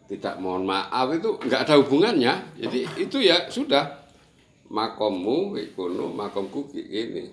tidak 0.08 0.40
mohon 0.40 0.64
maaf 0.64 1.12
itu 1.12 1.36
nggak 1.36 1.68
ada 1.68 1.76
hubungannya. 1.76 2.56
Jadi 2.56 2.80
itu 2.96 3.20
ya 3.20 3.52
sudah. 3.52 4.00
Makommu 4.72 5.52
ikono 5.60 6.08
makomku 6.08 6.72
ini 6.72 7.28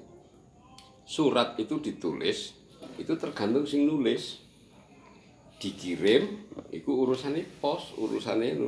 surat 1.08 1.56
itu 1.56 1.80
ditulis 1.80 2.52
itu 3.00 3.16
tergantung 3.16 3.64
sing 3.64 3.88
nulis. 3.88 4.44
Dikirim 5.56 6.52
itu 6.76 6.92
urusannya 6.92 7.48
pos 7.64 7.96
urusannya 7.96 8.60
itu 8.60 8.68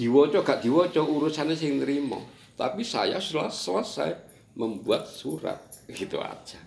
diwoco 0.00 0.40
gak 0.40 0.64
diwoco 0.64 1.04
urusannya 1.04 1.52
sing 1.52 1.76
nerimo 1.76 2.24
tapi 2.56 2.80
saya 2.80 3.20
sudah 3.20 3.52
selesai 3.52 4.10
membuat 4.56 5.08
surat 5.08 5.56
gitu 5.88 6.20
aja. 6.20 6.60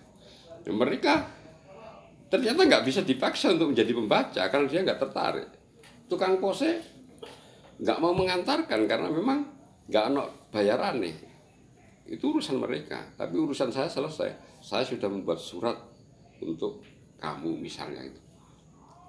Ya, 0.66 0.72
mereka 0.74 1.22
ternyata 2.26 2.66
nggak 2.66 2.84
bisa 2.86 3.06
dipaksa 3.06 3.54
untuk 3.54 3.70
menjadi 3.70 3.94
pembaca 3.94 4.42
karena 4.50 4.66
dia 4.66 4.80
nggak 4.82 5.00
tertarik. 5.02 5.48
Tukang 6.10 6.42
pose 6.42 6.82
nggak 7.78 7.98
mau 8.02 8.10
mengantarkan 8.10 8.90
karena 8.90 9.06
memang 9.10 9.46
nggak 9.86 10.04
ada 10.10 10.24
bayaran 10.54 11.02
nih 11.02 11.16
itu 12.04 12.30
urusan 12.30 12.58
mereka 12.58 13.00
tapi 13.14 13.38
urusan 13.38 13.70
saya 13.70 13.86
selesai. 13.86 14.58
Saya 14.58 14.82
sudah 14.82 15.06
membuat 15.06 15.38
surat 15.38 15.76
untuk 16.42 16.82
kamu 17.22 17.54
misalnya 17.60 18.02
itu. 18.02 18.20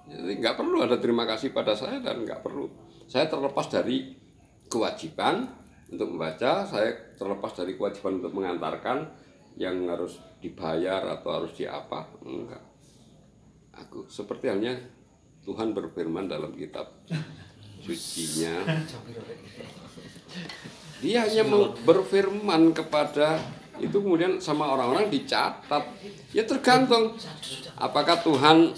Jadi 0.06 0.38
nggak 0.38 0.54
perlu 0.54 0.86
ada 0.86 1.02
terima 1.02 1.26
kasih 1.26 1.50
pada 1.50 1.74
saya 1.74 1.98
dan 1.98 2.22
nggak 2.22 2.46
perlu 2.46 2.85
saya 3.06 3.30
terlepas 3.30 3.70
dari 3.70 4.14
kewajiban 4.66 5.46
untuk 5.86 6.10
membaca 6.14 6.66
saya 6.66 6.90
terlepas 7.14 7.54
dari 7.54 7.78
kewajiban 7.78 8.18
untuk 8.18 8.34
mengantarkan 8.34 9.06
yang 9.56 9.86
harus 9.88 10.18
dibayar 10.42 11.00
atau 11.16 11.30
harus 11.42 11.52
diapa 11.56 12.10
enggak. 12.26 12.62
Aku 13.72 14.04
seperti 14.10 14.50
halnya 14.50 14.76
Tuhan 15.46 15.72
berfirman 15.72 16.26
dalam 16.26 16.52
kitab 16.58 16.90
sucinya. 17.80 18.66
Dia 21.00 21.22
hanya 21.24 21.44
berfirman 21.86 22.74
kepada 22.74 23.38
itu 23.76 23.96
kemudian 24.00 24.40
sama 24.40 24.72
orang-orang 24.72 25.12
dicatat. 25.12 25.84
Ya 26.32 26.42
tergantung 26.42 27.14
apakah 27.76 28.18
Tuhan 28.24 28.72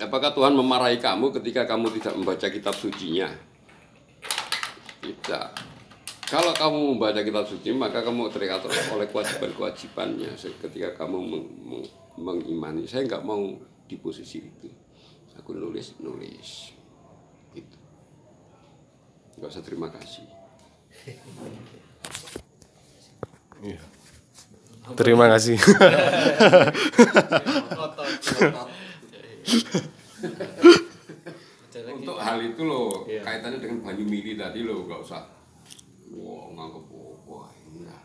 apakah 0.00 0.32
Tuhan 0.32 0.56
memarahi 0.56 0.96
kamu 0.96 1.32
ketika 1.40 1.68
kamu 1.68 1.92
tidak 2.00 2.14
membaca 2.16 2.46
kitab 2.48 2.74
sucinya? 2.74 3.28
Tidak. 5.00 5.48
Kalau 6.30 6.54
kamu 6.54 6.78
membaca 6.94 7.20
kitab 7.26 7.44
suci 7.44 7.74
maka 7.74 8.06
kamu 8.06 8.30
terikat 8.30 8.62
oleh 8.94 9.10
kewajiban-kewajibannya 9.10 10.38
ketika 10.38 11.04
kamu 11.04 11.18
meng- 11.18 11.52
meng- 11.66 11.90
mengimani. 12.16 12.86
Saya 12.86 13.04
nggak 13.06 13.24
mau 13.26 13.58
di 13.90 13.96
posisi 13.98 14.38
itu. 14.38 14.70
Aku 15.42 15.56
nulis 15.56 15.98
nulis. 15.98 16.70
Gitu. 17.50 17.76
Nggak 19.40 19.50
usah 19.50 19.64
terima 19.66 19.90
kasih. 19.90 20.26
Iya. 23.60 23.82
Terima 24.94 25.26
kasih. 25.28 25.58
untuk 31.90 32.18
hal 32.18 32.38
itu 32.42 32.62
loh 32.62 33.06
kaitannya 33.06 33.58
dengan 33.58 33.78
Banyu 33.82 34.04
Mili 34.06 34.38
tadi 34.38 34.62
loh 34.62 34.86
nggak 34.86 35.00
usah. 35.02 35.22
Wah 36.10 36.50
nganggep 36.54 36.84
wah 37.26 37.50
enggak 37.70 38.02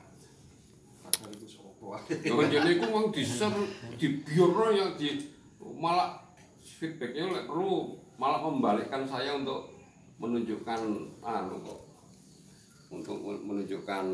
Jangan 2.26 2.48
jadi 2.50 2.70
aku 2.78 2.86
mau 2.90 3.10
di 3.10 3.24
share 3.26 3.58
di 3.98 4.08
biar 4.22 4.70
yang 4.74 4.94
di 4.98 5.22
malah 5.62 6.22
feedbacknya 6.62 7.34
lek 7.34 7.46
perlu 7.50 7.98
malah 8.18 8.42
membalikkan 8.46 9.06
saya 9.06 9.38
untuk 9.38 9.74
menunjukkan 10.22 10.82
anu 11.24 11.56
kok 11.66 11.82
untuk 12.94 13.18
menunjukkan 13.22 14.06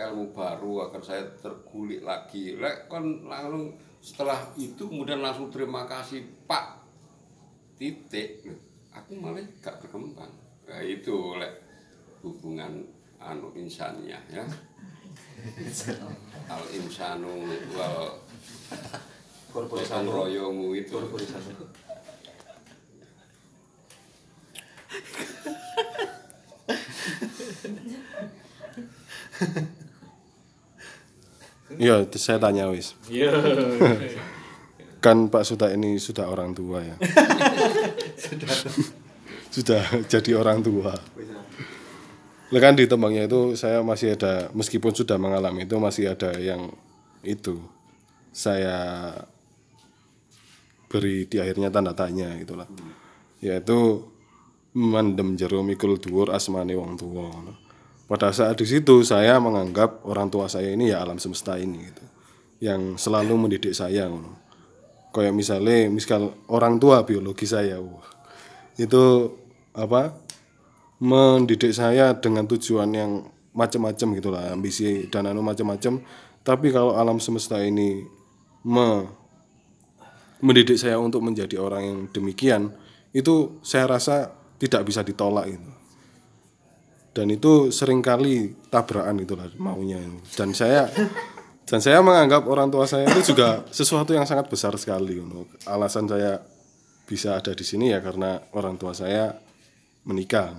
ilmu 0.00 0.24
baru 0.32 0.88
agar 0.88 1.02
saya 1.04 1.22
tergulik 1.38 2.00
lagi. 2.00 2.56
Lek 2.56 2.88
kan 2.88 3.04
langsung 3.26 3.76
setelah 4.00 4.48
itu 4.56 4.88
kemudian 4.88 5.20
langsung 5.20 5.52
terima 5.52 5.84
kasih 5.84 6.24
Pak 6.48 6.80
titik. 7.76 8.48
Aku 8.90 9.14
malah 9.16 9.44
gak 9.62 9.78
berkembang. 9.84 10.32
Nah, 10.66 10.82
itu 10.82 11.36
lek 11.38 11.62
hubungan 12.24 12.84
anu 13.20 13.52
insaniah 13.54 14.20
ya. 14.32 14.44
Al 16.48 16.64
insanu 16.74 17.48
wal 17.76 18.18
gotong 19.52 20.06
royomu 20.08 20.76
itu 20.76 20.96
Iya, 31.80 32.04
saya 32.20 32.36
tanya 32.36 32.68
wis. 32.68 32.92
Iya. 33.08 33.32
Kan 35.04 35.32
Pak 35.32 35.48
Suta 35.48 35.72
ini 35.72 35.96
sudah 35.96 36.28
orang 36.28 36.52
tua 36.52 36.84
ya. 36.84 36.96
sudah 39.56 39.80
jadi 40.04 40.36
orang 40.36 40.60
tua. 40.60 40.92
Lah 42.50 42.60
kan 42.60 42.76
di 42.76 42.84
tembangnya 42.84 43.24
itu 43.24 43.56
saya 43.56 43.80
masih 43.80 44.18
ada 44.18 44.52
meskipun 44.52 44.92
sudah 44.92 45.16
mengalami 45.16 45.64
itu 45.64 45.78
masih 45.80 46.12
ada 46.12 46.34
yang 46.36 46.68
itu 47.22 47.62
saya 48.34 49.14
beri 50.90 51.30
di 51.30 51.40
akhirnya 51.40 51.72
tanda 51.72 51.96
tanya 51.96 52.36
gitulah. 52.36 52.68
Yaitu 53.40 54.04
mandem 54.76 55.38
jero 55.38 55.64
mikul 55.64 55.96
dhuwur 55.96 56.34
asmane 56.34 56.76
wong 56.76 57.00
tua. 57.00 57.30
Pada 58.10 58.34
saat 58.34 58.58
di 58.58 58.66
situ 58.66 59.06
saya 59.06 59.38
menganggap 59.38 60.02
orang 60.02 60.26
tua 60.26 60.50
saya 60.50 60.74
ini 60.74 60.90
ya 60.90 60.98
alam 60.98 61.22
semesta 61.22 61.54
ini 61.54 61.78
gitu. 61.86 62.04
Yang 62.58 62.98
selalu 63.06 63.46
mendidik 63.46 63.70
saya 63.70 64.10
ngono. 64.10 64.34
Kayak 65.14 65.34
misalnya 65.38 65.86
misal 65.86 66.34
orang 66.50 66.82
tua 66.82 67.06
biologi 67.06 67.46
saya. 67.46 67.78
wah, 67.78 68.02
itu 68.74 69.30
apa? 69.78 70.26
mendidik 71.00 71.72
saya 71.72 72.12
dengan 72.12 72.44
tujuan 72.44 72.92
yang 72.92 73.24
macam-macam 73.56 74.06
gitulah 74.20 74.52
ambisi 74.52 75.08
dan 75.08 75.32
anu 75.32 75.40
macam-macam 75.40 76.04
tapi 76.44 76.68
kalau 76.68 76.92
alam 76.94 77.16
semesta 77.16 77.56
ini 77.64 78.04
me- 78.62 79.08
mendidik 80.44 80.76
saya 80.76 81.00
untuk 81.00 81.24
menjadi 81.24 81.56
orang 81.56 81.82
yang 81.82 81.98
demikian 82.12 82.76
itu 83.16 83.58
saya 83.64 83.88
rasa 83.88 84.36
tidak 84.60 84.86
bisa 84.86 85.00
ditolak 85.00 85.56
itu 85.56 85.70
dan 87.10 87.26
itu 87.30 87.74
sering 87.74 87.98
kali 88.02 88.54
tabrakan 88.70 89.18
itulah 89.22 89.50
maunya. 89.58 89.98
Dan 90.38 90.54
saya 90.54 90.86
dan 91.66 91.82
saya 91.82 92.02
menganggap 92.02 92.46
orang 92.46 92.70
tua 92.70 92.86
saya 92.86 93.06
itu 93.10 93.34
juga 93.34 93.66
sesuatu 93.70 94.14
yang 94.14 94.26
sangat 94.26 94.46
besar 94.50 94.74
sekali 94.78 95.18
untuk 95.18 95.50
alasan 95.66 96.06
saya 96.06 96.38
bisa 97.06 97.34
ada 97.34 97.50
di 97.50 97.66
sini 97.66 97.90
ya 97.90 97.98
karena 97.98 98.38
orang 98.54 98.78
tua 98.78 98.94
saya 98.94 99.34
menikah. 100.06 100.54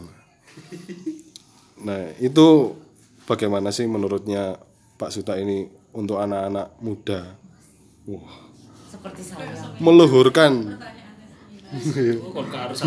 Nah 1.82 2.12
itu 2.20 2.76
bagaimana 3.24 3.72
sih 3.72 3.88
menurutnya 3.88 4.60
Pak 5.00 5.12
Suta 5.16 5.40
ini 5.40 5.66
untuk 5.96 6.20
anak-anak 6.20 6.78
muda? 6.84 7.40
Wah. 8.06 8.52
Seperti 8.92 9.24
saya. 9.24 9.56
meluhurkan. 9.80 10.76
Kok 11.72 12.44
gak 12.52 12.76
harus. 12.76 12.84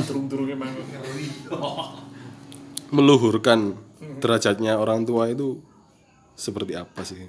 Meluhurkan 2.95 3.75
derajatnya 4.23 4.79
orang 4.79 5.03
tua 5.03 5.27
itu 5.27 5.59
seperti 6.39 6.79
apa 6.79 7.03
sih? 7.03 7.27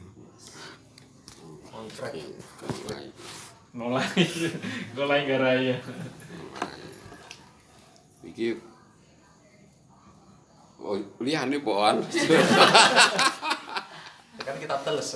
Nolai. 3.74 4.22
Nolai 4.94 5.22
garaya. 5.26 5.82
iki 8.26 8.58
oh 10.82 10.98
liyane 11.22 11.62
poan 11.62 12.02
kan 14.46 14.56
kita 14.60 14.76
teles. 14.84 15.16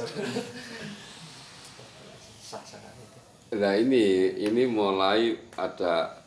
Nah 3.49 3.73
ini 3.77 4.37
ini 4.39 4.63
mulai 4.69 5.37
ada 5.57 6.18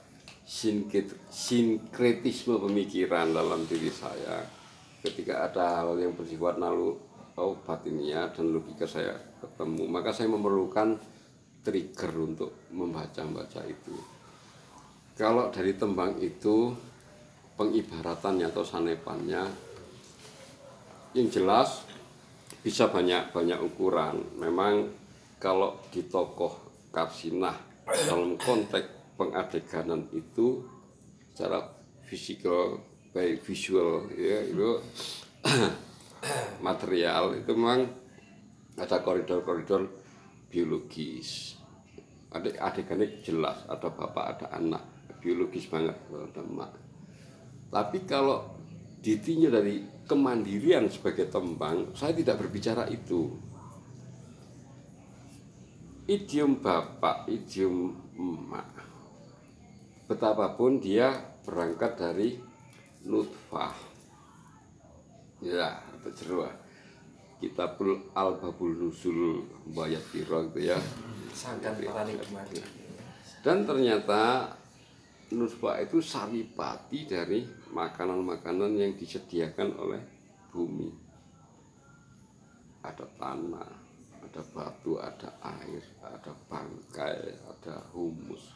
sinkretisme 1.32 2.61
pemikiran 2.61 3.32
dalam 3.32 3.64
diri 3.64 3.88
saya 3.88 4.44
ketika 5.00 5.48
ada 5.48 5.80
hal 5.80 5.96
yang 5.96 6.12
bersifat 6.12 6.61
nalu 6.61 6.92
oh, 7.40 7.57
batinia 7.64 8.28
dan 8.36 8.53
logika 8.53 8.84
saya 8.84 9.16
ketemu 9.40 9.88
maka 9.88 10.12
saya 10.12 10.28
memerlukan 10.28 11.00
trigger 11.64 12.12
untuk 12.20 12.68
membaca-baca 12.68 13.64
itu 13.64 13.96
kalau 15.16 15.48
dari 15.48 15.72
tembang 15.72 16.20
itu 16.20 16.72
pengibaratannya 17.57 18.48
atau 18.48 18.64
sanepannya 18.64 19.44
yang 21.12 21.28
jelas 21.28 21.84
bisa 22.64 22.88
banyak 22.88 23.34
banyak 23.34 23.59
ukuran. 23.61 24.22
Memang 24.40 24.88
kalau 25.36 25.76
di 25.92 26.07
tokoh 26.09 26.72
Karsinah 26.94 27.84
dalam 28.09 28.38
konteks 28.40 29.01
pengadeganan 29.22 30.10
itu 30.10 30.66
secara 31.30 31.62
physical 32.02 32.82
baik 33.12 33.44
visual 33.44 34.08
ya 34.12 34.40
itu 34.42 34.80
material 36.66 37.36
itu 37.38 37.52
memang 37.54 37.88
ada 38.76 38.98
koridor-koridor 39.04 39.88
biologis. 40.48 41.60
Adik 42.32 42.56
adegannya 42.56 43.20
jelas 43.20 43.68
ada 43.68 43.92
bapak 43.92 44.24
ada 44.36 44.46
anak 44.56 44.82
biologis 45.20 45.68
banget 45.68 45.96
ada 46.08 46.40
emak. 46.40 46.72
Tapi 47.68 47.98
kalau 48.08 48.56
ditinjau 49.04 49.52
dari 49.52 49.84
kemandirian 50.08 50.88
sebagai 50.88 51.28
tembang 51.28 51.92
saya 51.92 52.16
tidak 52.16 52.40
berbicara 52.40 52.88
itu. 52.88 53.36
Idiom 56.08 56.60
bapak 56.60 57.28
idiom 57.28 57.92
emak 58.16 58.81
betapapun 60.12 60.76
dia 60.76 61.08
berangkat 61.48 61.96
dari 61.96 62.36
nutfah. 63.08 63.72
Ya 65.40 65.80
atau 65.80 66.12
jeruah 66.12 66.52
kitabul 67.40 68.12
al 68.12 68.36
babul 68.36 68.76
nusul 68.76 69.48
bayat 69.72 70.04
piro 70.12 70.44
gitu 70.52 70.68
ya. 70.70 70.78
Sangkan 71.32 71.80
parani 71.80 72.20
gimana 72.20 72.82
dan 73.42 73.66
ternyata 73.66 74.54
nutfah 75.34 75.82
itu 75.82 75.98
saripati 75.98 77.10
dari 77.10 77.42
makanan-makanan 77.74 78.78
yang 78.78 78.92
disediakan 78.94 79.74
oleh 79.74 80.02
bumi. 80.54 80.94
Ada 82.86 83.06
tanah 83.18 83.70
ada 84.22 84.42
batu 84.54 85.02
ada 85.02 85.34
air 85.42 85.82
ada 86.06 86.30
bangkai 86.46 87.34
ada 87.42 87.82
humus. 87.90 88.54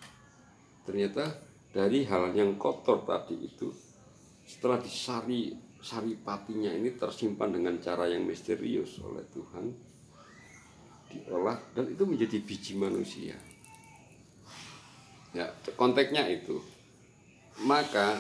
Ternyata 0.87 1.27
dari 1.77 2.09
hal 2.09 2.33
yang 2.33 2.57
kotor 2.57 3.05
tadi 3.05 3.37
itu 3.37 3.69
setelah 4.49 4.81
disari 4.81 5.53
saripatinya 5.77 6.73
ini 6.73 6.97
tersimpan 6.97 7.53
dengan 7.53 7.77
cara 7.85 8.09
yang 8.09 8.25
misterius 8.25 8.97
oleh 9.05 9.21
Tuhan 9.29 9.69
diolah 11.13 11.61
dan 11.77 11.93
itu 11.93 12.09
menjadi 12.09 12.41
biji 12.41 12.81
manusia. 12.81 13.37
Ya 15.37 15.53
konteksnya 15.77 16.25
itu 16.33 16.65
maka 17.69 18.17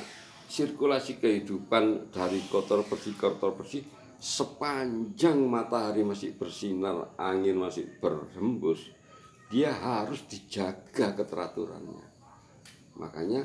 sirkulasi 0.53 1.17
kehidupan 1.17 2.13
dari 2.13 2.45
kotor 2.53 2.85
bersih 2.85 3.17
kotor 3.17 3.57
bersih 3.57 3.89
sepanjang 4.21 5.41
matahari 5.49 6.05
masih 6.05 6.37
bersinar 6.37 7.17
angin 7.17 7.57
masih 7.57 7.89
berhembus 8.05 8.93
dia 9.49 9.73
harus 9.73 10.25
dijaga 10.29 11.17
keteraturannya 11.17 12.16
makanya 12.97 13.45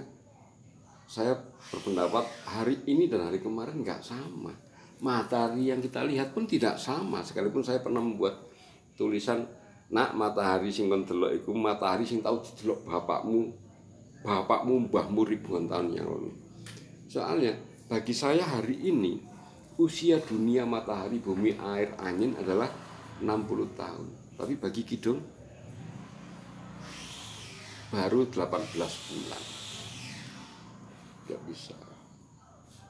saya 1.11 1.35
berpendapat 1.71 2.23
hari 2.47 2.79
ini 2.87 3.11
dan 3.11 3.27
hari 3.27 3.43
kemarin 3.43 3.83
nggak 3.83 3.99
sama. 3.99 4.55
Matahari 5.03 5.67
yang 5.67 5.83
kita 5.83 6.07
lihat 6.07 6.31
pun 6.31 6.47
tidak 6.47 6.79
sama. 6.79 7.19
Sekalipun 7.19 7.59
saya 7.59 7.83
pernah 7.83 7.99
membuat 7.99 8.47
tulisan 8.95 9.43
nak 9.91 10.15
matahari 10.15 10.71
sing 10.71 10.87
kon 10.87 11.03
iku 11.03 11.51
matahari 11.51 12.07
sing 12.07 12.23
tau 12.23 12.39
didelok 12.39 12.87
bapakmu 12.87 13.51
bapakmu 14.23 14.87
mbahmu 14.87 15.21
ribuan 15.27 15.67
tahun 15.67 15.99
yang 15.99 16.07
lalu. 16.07 16.31
Soalnya 17.11 17.59
bagi 17.91 18.15
saya 18.15 18.47
hari 18.47 18.87
ini 18.87 19.19
usia 19.75 20.21
dunia 20.23 20.63
matahari 20.63 21.19
bumi 21.19 21.59
air 21.59 21.91
angin 21.99 22.39
adalah 22.39 22.71
60 23.19 23.27
tahun. 23.75 24.07
Tapi 24.39 24.53
bagi 24.55 24.87
kidung 24.87 25.19
baru 27.91 28.23
18 28.23 28.47
bulan. 29.11 29.43
Nggak 31.27 31.41
bisa. 31.51 31.75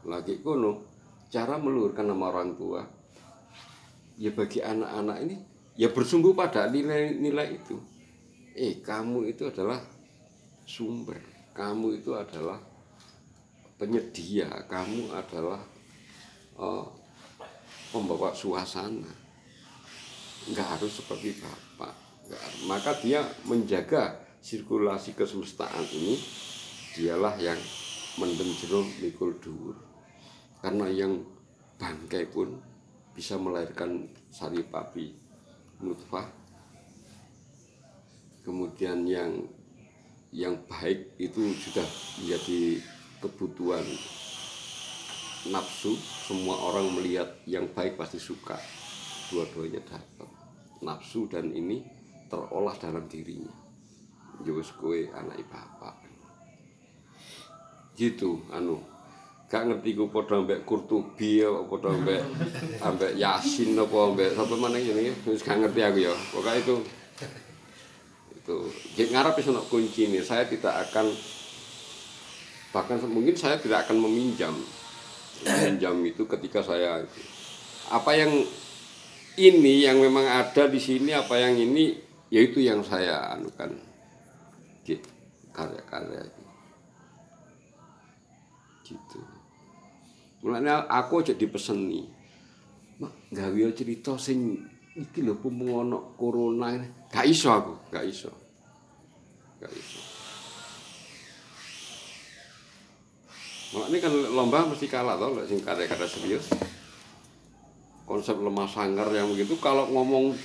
Lagi 0.05 0.37
kono 0.45 0.85
cara 1.33 1.57
meluruskan 1.57 2.13
nama 2.13 2.29
orang 2.29 2.53
tua 2.53 2.81
ya 4.21 4.29
bagi 4.29 4.61
anak-anak 4.61 5.17
ini 5.25 5.35
ya 5.73 5.89
bersungguh 5.89 6.37
pada 6.37 6.69
nilai-nilai 6.69 7.57
itu. 7.57 7.81
Eh 8.53 8.85
kamu 8.85 9.33
itu 9.33 9.49
adalah 9.49 9.81
sumber. 10.69 11.17
Kamu 11.57 11.97
itu 11.97 12.13
adalah 12.13 12.61
penyedia. 13.81 14.47
Kamu 14.69 15.17
adalah 15.17 15.61
eh, 16.61 16.85
pembawa 17.89 18.29
suasana. 18.37 19.09
Nggak 20.45 20.67
harus 20.77 20.93
seperti 21.01 21.41
bapak. 21.41 21.93
Nggak 22.29 22.43
maka 22.69 22.91
dia 23.01 23.25
menjaga 23.49 24.20
sirkulasi 24.41 25.13
kesemestaan 25.13 25.85
ini 25.93 26.17
dialah 26.97 27.37
yang 27.37 27.57
mendem 28.17 28.49
mikul 28.99 29.37
dhuwur. 29.37 29.77
Karena 30.61 30.89
yang 30.89 31.21
bangkai 31.77 32.25
pun 32.29 32.57
bisa 33.13 33.37
melahirkan 33.37 34.09
saripati 34.33 35.13
nutfah. 35.81 36.25
Kemudian 38.41 39.05
yang 39.05 39.45
yang 40.33 40.57
baik 40.65 41.13
itu 41.21 41.53
sudah 41.61 41.85
menjadi 42.21 42.81
kebutuhan 43.21 43.85
nafsu. 45.53 45.93
Semua 46.25 46.57
orang 46.73 46.89
melihat 46.97 47.29
yang 47.45 47.69
baik 47.69 47.97
pasti 47.97 48.17
suka. 48.17 48.57
Dua-duanya 49.29 49.81
dapat 49.85 50.29
nafsu 50.81 51.29
dan 51.29 51.53
ini 51.53 51.85
terolah 52.25 52.73
dalam 52.81 53.05
dirinya 53.05 53.70
Jus 54.43 54.69
kue 54.77 55.09
anak 55.13 55.41
bapak. 55.49 55.95
Gitu 57.95 58.41
anu. 58.49 58.81
Gak 59.51 59.67
ngerti 59.67 59.99
ku 59.99 60.07
padha 60.07 60.39
ambek 60.39 60.63
Kurtubi 60.63 61.43
apa 61.43 61.67
padha 61.67 61.91
ambek 61.91 62.21
ambek 62.87 63.11
Yasin 63.19 63.75
apa 63.75 63.97
ambek 64.07 64.31
sapa 64.31 64.55
maneh 64.55 64.79
jenenge 64.79 65.11
wis 65.27 65.43
gak 65.43 65.59
ngerti 65.59 65.79
aku 65.83 65.99
ya. 66.07 66.13
Pokoknya 66.31 66.59
itu 66.63 66.75
itu. 68.31 68.57
Jadi 68.95 69.07
ngarep 69.11 69.35
wis 69.35 69.51
ono 69.51 69.61
kunci 69.67 70.07
nih 70.07 70.23
saya 70.23 70.47
tidak 70.47 70.87
akan 70.87 71.11
bahkan 72.71 72.97
mungkin 73.11 73.35
saya 73.35 73.59
tidak 73.59 73.83
akan 73.83 73.99
meminjam 73.99 74.55
meminjam 75.43 75.99
itu 76.07 76.23
ketika 76.23 76.63
saya 76.63 77.03
apa 77.91 78.11
yang 78.15 78.31
ini 79.35 79.83
yang 79.83 79.99
memang 79.99 80.23
ada 80.23 80.71
di 80.71 80.79
sini 80.79 81.11
apa 81.11 81.35
yang 81.35 81.59
ini 81.59 81.99
yaitu 82.31 82.63
yang 82.63 82.79
saya 82.79 83.35
anukan 83.35 83.75
karya-karya 85.51 86.25
itu 86.25 86.51
gitu. 88.91 89.21
Mulanya 90.43 90.89
aku 90.89 91.21
aja 91.23 91.33
dipeseni. 91.37 92.09
Mak 92.99 93.33
gawe 93.33 93.71
cerita 93.73 94.17
sing 94.17 94.57
iki 94.97 95.23
lho 95.23 95.37
pemung 95.39 95.87
ono 95.87 96.13
corona 96.17 96.75
ini. 96.75 96.87
Gak 97.13 97.25
iso 97.29 97.49
aku 97.53 97.73
gak 97.93 98.05
iso. 98.05 98.31
Gak 99.61 99.71
iso. 99.71 100.01
Makanya 103.71 103.97
kan 104.03 104.13
lomba 104.35 104.67
mesti 104.67 104.91
kalah 104.91 105.15
tau 105.15 105.31
lek 105.37 105.47
sing 105.47 105.63
karya-karya 105.63 106.07
serius. 106.09 106.51
Konsep 108.03 108.35
lemah 108.35 108.67
sanggar 108.67 109.07
yang 109.15 109.31
begitu 109.31 109.55
kalau 109.63 109.87
ngomong 109.87 110.35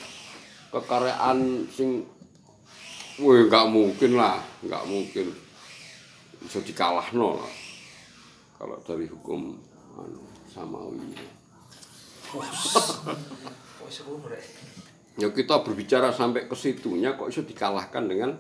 kekaryaan 0.71 1.67
sing 1.73 2.07
Wih, 3.17 3.49
nggak 3.49 3.67
mungkin 3.73 4.13
lah, 4.13 4.37
nggak 4.61 4.85
mungkin 4.93 5.33
bisa 6.45 6.61
dikalah 6.61 7.09
lah. 7.17 7.53
Kalau 8.61 8.77
dari 8.85 9.09
hukum 9.09 9.57
anu, 9.97 10.21
samawi. 10.53 11.17
Ya 15.17 15.33
kita 15.33 15.65
berbicara 15.65 16.13
sampai 16.13 16.45
ke 16.45 16.53
situnya 16.53 17.17
kok 17.17 17.33
bisa 17.33 17.41
dikalahkan 17.41 18.05
dengan 18.05 18.37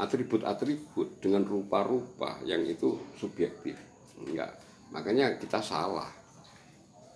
atribut-atribut, 0.00 1.20
dengan 1.20 1.44
rupa-rupa 1.44 2.40
yang 2.48 2.64
itu 2.64 2.96
subjektif. 3.20 3.76
Enggak. 4.24 4.56
Makanya 4.88 5.36
kita 5.36 5.60
salah. 5.60 6.08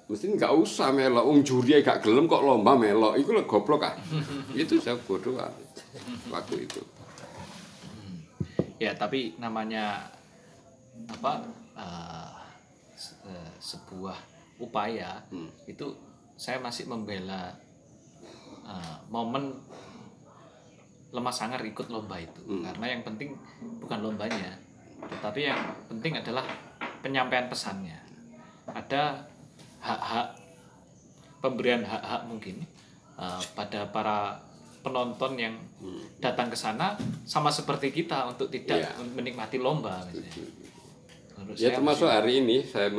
Mesti 0.09 0.37
nggak 0.37 0.53
usah 0.57 0.93
melok, 0.93 1.25
um 1.25 1.41
juri 1.45 1.85
gak 1.85 2.01
gelem 2.01 2.25
kok 2.25 2.41
lomba 2.41 2.77
melok, 2.77 3.21
itu 3.21 3.29
lo 3.29 3.45
goblok 3.45 3.85
kan? 3.85 3.97
itu 4.57 4.81
saya 4.81 4.97
bodohan 5.05 5.53
waktu 6.33 6.65
itu. 6.65 6.81
Ya 8.79 8.95
tapi 8.95 9.35
namanya 9.37 10.07
apa 11.11 11.43
eh, 11.75 12.31
se- 12.95 13.19
eh, 13.27 13.53
sebuah 13.59 14.17
upaya 14.59 15.23
Hmm. 15.31 15.51
itu 15.67 15.87
saya 16.35 16.59
masih 16.59 16.87
membela 16.87 17.55
eh, 18.65 18.97
momen 19.09 19.55
lemah 21.09 21.33
sangar 21.33 21.63
ikut 21.63 21.89
lomba 21.89 22.19
itu 22.19 22.41
Hmm. 22.45 22.63
karena 22.65 22.87
yang 22.95 23.03
penting 23.03 23.35
bukan 23.79 23.99
lombanya 24.01 24.55
tetapi 24.99 25.41
yang 25.47 25.61
penting 25.87 26.19
adalah 26.19 26.43
penyampaian 27.01 27.47
pesannya 27.47 27.97
ada 28.69 29.25
hak-hak 29.79 30.35
pemberian 31.39 31.83
hak-hak 31.83 32.23
mungkin 32.27 32.67
eh, 33.17 33.43
pada 33.55 33.89
para 33.89 34.39
penonton 34.89 35.37
yang 35.37 35.55
datang 36.19 36.49
ke 36.49 36.57
sana 36.57 36.97
sama 37.23 37.53
seperti 37.53 37.93
kita 37.93 38.25
untuk 38.27 38.49
tidak 38.49 38.83
Iya. 38.83 39.05
menikmati 39.13 39.61
lomba 39.61 40.03
Ya 41.55 41.71
termasuk 41.71 42.11
hari 42.11 42.43
ini 42.43 42.67
saya 42.67 42.91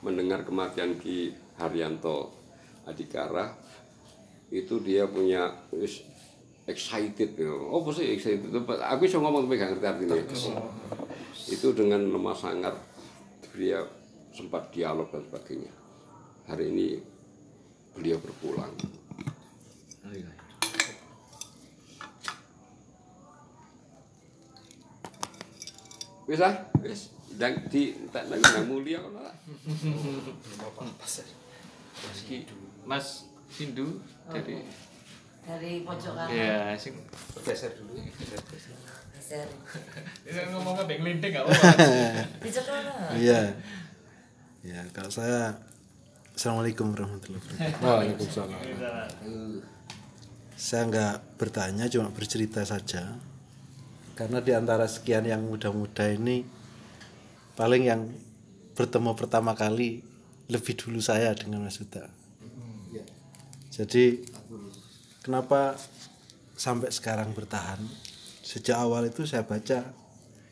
mendengar 0.00 0.46
kematian 0.46 0.94
Ki 0.96 1.34
Haryanto 1.58 2.30
Adikara 2.86 3.52
itu 4.50 4.78
dia 4.80 5.10
punya 5.10 5.50
excited 6.66 7.34
ya. 7.34 7.50
Oh 7.50 7.82
apa 7.82 7.90
sih 7.90 8.14
excited? 8.14 8.50
Aku 8.54 9.00
bisa 9.02 9.18
ngomong 9.18 9.50
tapi 9.50 9.58
gak 9.58 9.70
ngerti 9.76 9.86
artinya. 9.86 10.14
Itu 11.50 11.74
dengan 11.74 12.06
lemah 12.06 12.36
sangat 12.38 12.74
dia 13.50 13.82
sempat 14.30 14.70
dialog 14.70 15.10
dan 15.10 15.26
sebagainya. 15.26 15.72
Hari 16.46 16.70
ini 16.70 16.88
beliau 17.94 18.18
berpulang. 18.22 18.70
Wis 26.28 26.40
ah, 26.42 26.54
wis. 26.82 27.14
Dan 27.38 27.64
di 27.70 27.94
tak 28.10 28.26
nang 28.28 28.42
nang 28.42 28.66
mulia 28.68 28.98
kok 29.00 29.12
lah. 29.16 29.34
Mas 32.84 33.30
Sindu 33.50 34.02
dari 34.30 34.62
Dari 35.40 35.72
pojok 35.82 36.14
kanan. 36.14 36.30
ya 36.30 36.76
sing 36.76 36.94
Geser 37.42 37.72
dulu. 37.74 37.96
Geser. 39.16 39.46
ini 40.26 40.40
ngomongnya 40.50 40.84
beng 40.90 41.02
linting 41.06 41.30
gak 41.30 41.46
apa-apa. 41.46 41.70
Lah. 42.82 43.14
Iya. 43.14 43.40
Ya, 44.66 44.82
kalau 44.90 45.06
saya 45.06 45.54
Assalamualaikum 46.34 46.96
warahmatullahi 46.96 47.42
wabarakatuh. 47.42 47.84
Waalaikumsalam. 47.84 48.60
Saya 50.56 50.82
nggak 50.88 51.14
bertanya, 51.36 51.84
cuma 51.92 52.08
bercerita 52.16 52.64
saja. 52.64 53.20
Karena 54.20 54.44
di 54.44 54.52
antara 54.52 54.84
sekian 54.84 55.24
yang 55.24 55.40
muda-muda 55.40 56.04
ini, 56.12 56.44
paling 57.56 57.88
yang 57.88 58.04
bertemu 58.76 59.16
pertama 59.16 59.56
kali 59.56 60.04
lebih 60.52 60.76
dulu 60.76 61.00
saya 61.00 61.32
dengan 61.32 61.64
Mas 61.64 61.80
Uta. 61.80 62.04
Jadi, 63.72 64.20
kenapa 65.24 65.72
sampai 66.52 66.92
sekarang 66.92 67.32
bertahan? 67.32 67.80
Sejak 68.44 68.76
awal 68.76 69.08
itu 69.08 69.24
saya 69.24 69.40
baca 69.40 69.88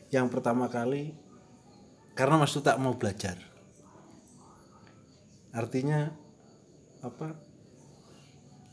yang 0.09 0.33
pertama 0.33 0.65
kali 0.65 1.13
karena 2.17 2.41
Mas 2.41 2.57
Uta 2.57 2.73
mau 2.81 2.97
belajar. 2.97 3.37
Artinya 5.53 6.09
apa? 7.05 7.37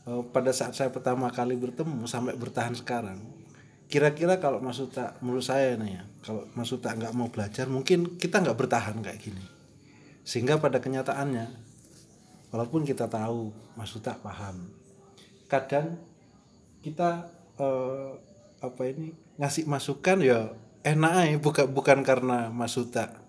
Eh, 0.09 0.23
pada 0.33 0.49
saat 0.49 0.73
saya 0.73 0.89
pertama 0.89 1.29
kali 1.29 1.53
bertemu 1.53 2.09
sampai 2.09 2.33
bertahan 2.33 2.73
sekarang 2.73 3.36
kira-kira 3.87 4.39
kalau 4.39 4.59
Mas 4.59 4.79
Uta 4.83 5.15
menurut 5.23 5.43
saya 5.43 5.79
nih 5.79 5.99
ya 5.99 6.03
kalau 6.23 6.43
Mas 6.53 6.71
Uta 6.71 6.91
nggak 6.91 7.15
mau 7.15 7.31
belajar 7.31 7.71
mungkin 7.71 8.19
kita 8.19 8.43
nggak 8.43 8.57
bertahan 8.59 8.99
kayak 8.99 9.19
gini 9.19 9.45
sehingga 10.27 10.59
pada 10.59 10.83
kenyataannya 10.83 11.47
walaupun 12.51 12.83
kita 12.83 13.07
tahu 13.07 13.51
Mas 13.79 13.95
Uta 13.95 14.19
paham 14.19 14.67
kadang 15.47 15.95
kita 16.83 17.31
eh, 17.55 18.11
apa 18.59 18.81
ini 18.87 19.15
ngasih 19.39 19.65
masukan 19.69 20.19
ya 20.19 20.51
enak 20.83 21.13
aja 21.15 21.37
bukan 21.39 21.65
bukan 21.71 21.99
karena 22.03 22.51
Mas 22.51 22.75
Uta 22.75 23.23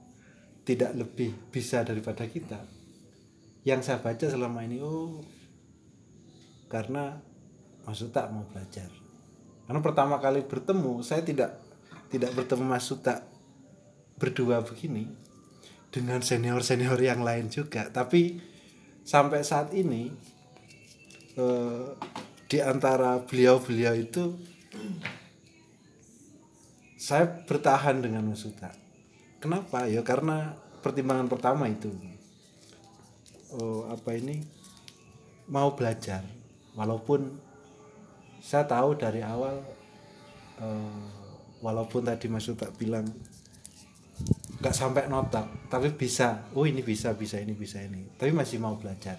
tidak 0.66 0.92
lebih 0.92 1.32
bisa 1.54 1.86
daripada 1.86 2.26
kita 2.26 2.60
yang 3.62 3.80
saya 3.80 4.02
baca 4.02 4.26
selama 4.26 4.66
ini 4.66 4.82
oh 4.82 5.22
karena 6.68 7.16
Mas 7.88 8.04
Suta 8.04 8.28
mau 8.28 8.44
belajar. 8.44 9.07
Karena 9.68 9.84
pertama 9.84 10.16
kali 10.16 10.48
bertemu 10.48 11.04
saya 11.04 11.20
tidak 11.20 11.60
tidak 12.08 12.32
bertemu 12.32 12.64
Mas 12.64 12.88
Suta 12.88 13.20
berdua 14.16 14.64
begini 14.64 15.04
dengan 15.92 16.24
senior 16.24 16.64
senior 16.64 16.96
yang 16.96 17.20
lain 17.20 17.52
juga. 17.52 17.92
Tapi 17.92 18.40
sampai 19.04 19.44
saat 19.44 19.76
ini 19.76 20.08
eh, 21.36 21.86
di 22.48 22.58
antara 22.64 23.20
beliau-beliau 23.20 23.92
itu 23.92 24.40
saya 26.96 27.28
bertahan 27.28 28.00
dengan 28.00 28.24
Mas 28.24 28.40
Suta. 28.40 28.72
Kenapa? 29.38 29.84
Ya 29.84 30.00
karena 30.00 30.56
pertimbangan 30.80 31.28
pertama 31.28 31.68
itu. 31.68 31.92
Oh, 33.52 33.84
apa 33.88 34.16
ini? 34.16 34.44
Mau 35.48 35.72
belajar 35.76 36.20
walaupun 36.76 37.47
saya 38.38 38.64
tahu 38.64 38.98
dari 38.98 39.20
awal 39.22 39.60
eh, 40.62 41.02
walaupun 41.62 42.06
tadi 42.06 42.30
Mas 42.30 42.46
Uta 42.46 42.70
bilang 42.74 43.06
nggak 44.58 44.74
sampai 44.74 45.06
notak 45.06 45.46
tapi 45.70 45.94
bisa. 45.94 46.50
Oh 46.54 46.66
ini 46.66 46.82
bisa 46.82 47.14
bisa 47.14 47.38
ini 47.38 47.54
bisa 47.54 47.78
ini. 47.82 48.10
Tapi 48.18 48.30
masih 48.34 48.58
mau 48.58 48.74
belajar. 48.74 49.18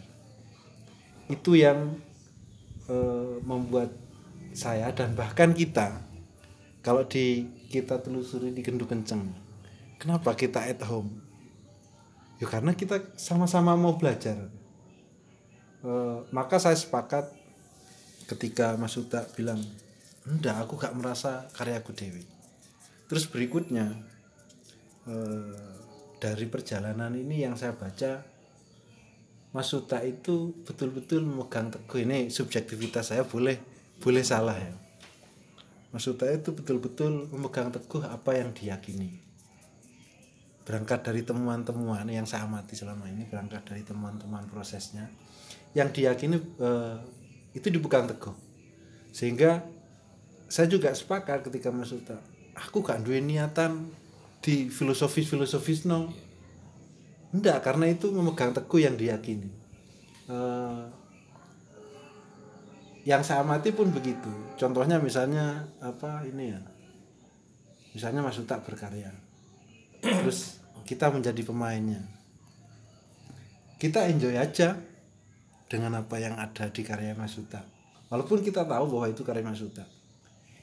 Itu 1.32 1.56
yang 1.56 1.96
eh, 2.90 3.36
membuat 3.44 3.92
saya 4.52 4.90
dan 4.92 5.14
bahkan 5.14 5.54
kita 5.54 6.02
kalau 6.82 7.06
di 7.06 7.46
kita 7.70 8.02
telusuri 8.02 8.50
di 8.50 8.66
Gendu 8.66 8.90
Kenceng 8.90 9.50
kenapa 10.00 10.34
kita 10.34 10.64
at 10.64 10.80
home? 10.88 11.22
Ya 12.40 12.48
karena 12.48 12.72
kita 12.72 13.04
sama-sama 13.20 13.76
mau 13.76 14.00
belajar. 14.00 14.48
Eh, 15.84 16.18
maka 16.32 16.56
saya 16.56 16.80
sepakat 16.80 17.36
ketika 18.30 18.78
Mas 18.78 18.94
Uta 18.94 19.26
bilang 19.34 19.58
enggak 20.30 20.70
aku 20.70 20.78
gak 20.78 20.94
merasa 20.94 21.50
karyaku 21.58 21.98
dewi. 21.98 22.24
Terus 23.10 23.26
berikutnya 23.26 23.90
eh, 25.10 25.58
dari 26.22 26.46
perjalanan 26.46 27.10
ini 27.18 27.42
yang 27.42 27.58
saya 27.58 27.74
baca 27.74 28.22
Mas 29.50 29.74
Uta 29.74 30.06
itu 30.06 30.54
betul-betul 30.62 31.26
memegang 31.26 31.74
teguh 31.74 32.06
ini 32.06 32.30
subjektivitas 32.30 33.10
saya 33.10 33.26
boleh 33.26 33.58
boleh 33.98 34.22
salah 34.22 34.54
ya. 34.54 34.78
Mas 35.90 36.06
Uta 36.06 36.30
itu 36.30 36.54
betul-betul 36.54 37.34
memegang 37.34 37.74
teguh 37.74 38.06
apa 38.06 38.38
yang 38.38 38.54
diyakini. 38.54 39.26
Berangkat 40.70 41.02
dari 41.02 41.26
temuan-temuan 41.26 42.06
yang 42.06 42.30
saya 42.30 42.46
amati 42.46 42.78
selama 42.78 43.10
ini 43.10 43.26
berangkat 43.26 43.66
dari 43.66 43.82
temuan-temuan 43.82 44.46
prosesnya 44.46 45.10
yang 45.74 45.90
diyakini 45.90 46.38
eh, 46.38 46.98
itu 47.54 47.68
dipegang 47.70 48.06
teguh. 48.10 48.36
Sehingga 49.10 49.66
saya 50.50 50.70
juga 50.70 50.94
sepakat 50.94 51.46
ketika 51.46 51.70
Mas 51.70 51.94
Uta 51.94 52.18
aku 52.60 52.84
gak 52.84 53.02
duwe 53.08 53.24
niatan 53.24 53.88
di 54.44 54.68
filosofis 54.68 55.32
filosofis 55.32 55.88
no. 55.88 56.12
Enggak 57.30 57.62
karena 57.62 57.86
itu 57.94 58.10
memegang 58.10 58.52
teguh 58.52 58.82
yang 58.82 58.98
diyakini. 58.98 59.50
Eh, 60.30 60.84
yang 63.06 63.22
saya 63.22 63.46
amati 63.46 63.70
pun 63.72 63.94
begitu. 63.94 64.30
Contohnya 64.58 64.98
misalnya 64.98 65.70
apa 65.80 66.26
ini 66.26 66.52
ya? 66.52 66.62
Misalnya 67.94 68.26
Mas 68.26 68.38
Uta 68.42 68.58
berkarya. 68.62 69.14
Terus 70.02 70.58
kita 70.90 71.14
menjadi 71.14 71.42
pemainnya. 71.46 72.02
Kita 73.78 74.10
enjoy 74.10 74.36
aja 74.36 74.76
dengan 75.70 76.02
apa 76.02 76.18
yang 76.18 76.36
ada 76.36 76.68
di 76.74 76.82
karya 76.82 77.14
Mas 77.14 77.38
Uta 77.38 77.62
walaupun 78.10 78.42
kita 78.42 78.66
tahu 78.66 78.86
bahwa 78.90 79.06
itu 79.08 79.22
karya 79.22 79.46
Mas 79.46 79.62
Uta 79.62 79.86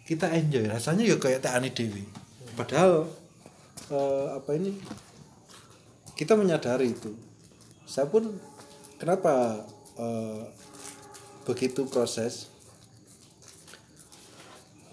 kita 0.06 0.30
enjoy 0.30 0.70
rasanya 0.70 1.02
ya 1.02 1.18
kayak 1.18 1.42
Teh 1.42 1.50
Ani 1.50 1.74
Dewi. 1.74 2.06
Padahal 2.54 3.10
eh, 3.90 4.26
apa 4.38 4.54
ini? 4.54 4.70
Kita 6.14 6.38
menyadari 6.38 6.94
itu. 6.94 7.10
Saya 7.90 8.06
pun 8.06 8.30
kenapa 9.02 9.66
eh, 9.98 10.46
begitu 11.42 11.90
proses? 11.90 12.46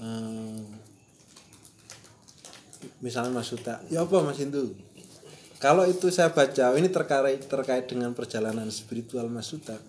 Eh, 0.01 0.61
misalnya 3.05 3.31
Mas 3.37 3.53
Uta 3.53 3.79
ya 3.87 4.03
apa 4.03 4.19
Mas 4.25 4.39
Indu 4.41 4.73
kalau 5.59 5.87
itu 5.87 6.11
saya 6.11 6.31
baca 6.31 6.75
ini 6.75 6.91
terkait 6.91 7.47
terkait 7.47 7.85
dengan 7.87 8.11
perjalanan 8.11 8.67
spiritual 8.67 9.27
Mas 9.31 9.51
Uta 9.55 9.79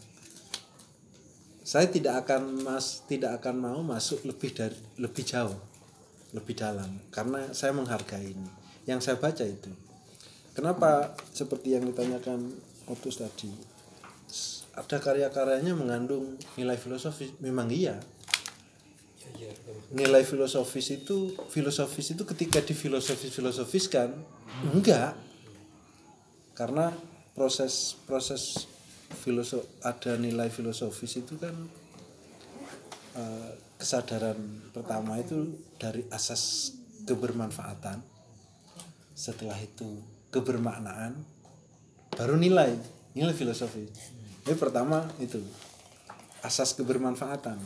saya 1.65 1.89
tidak 1.89 2.29
akan 2.29 2.61
mas 2.61 3.01
tidak 3.09 3.41
akan 3.41 3.57
mau 3.57 3.81
masuk 3.81 4.21
lebih 4.29 4.53
dari 4.53 4.77
lebih 5.01 5.25
jauh 5.25 5.57
lebih 6.35 6.59
dalam 6.59 6.99
karena 7.15 7.55
saya 7.55 7.71
menghargai 7.71 8.35
ini. 8.35 8.51
Yang 8.85 9.09
saya 9.09 9.17
baca 9.17 9.47
itu. 9.47 9.71
Kenapa 10.53 11.15
seperti 11.33 11.73
yang 11.79 11.89
ditanyakan 11.89 12.53
Otus 12.91 13.23
tadi? 13.23 13.49
Ada 14.75 14.99
karya-karyanya 15.01 15.73
mengandung 15.73 16.37
nilai 16.59 16.77
filosofis? 16.77 17.33
Memang 17.39 17.71
iya. 17.71 17.97
Nilai 19.95 20.27
filosofis 20.27 20.91
itu 20.91 21.33
filosofis 21.49 22.13
itu 22.13 22.23
ketika 22.27 22.61
difilosofis 22.61 23.31
filosofiskan 23.31 24.13
enggak. 24.75 25.17
Karena 26.55 26.91
proses 27.35 27.99
proses 28.07 28.69
filosof 29.13 29.65
ada 29.85 30.17
nilai 30.17 30.49
filosofis 30.49 31.21
itu 31.21 31.37
kan 31.37 31.55
eh, 33.19 33.53
kesadaran 33.77 34.39
pertama 34.73 35.21
itu 35.21 35.61
dari 35.77 36.07
asas 36.09 36.73
kebermanfaatan. 37.05 38.01
Setelah 39.15 39.61
itu 39.61 40.01
kebermaknaan 40.35 41.15
baru 42.15 42.35
nilai 42.35 42.75
nilai 43.15 43.35
filosofi 43.35 43.87
jadi 44.45 44.61
pertama 44.61 45.09
itu 45.25 45.41
asas 46.45 46.77
kebermanfaatan 46.77 47.57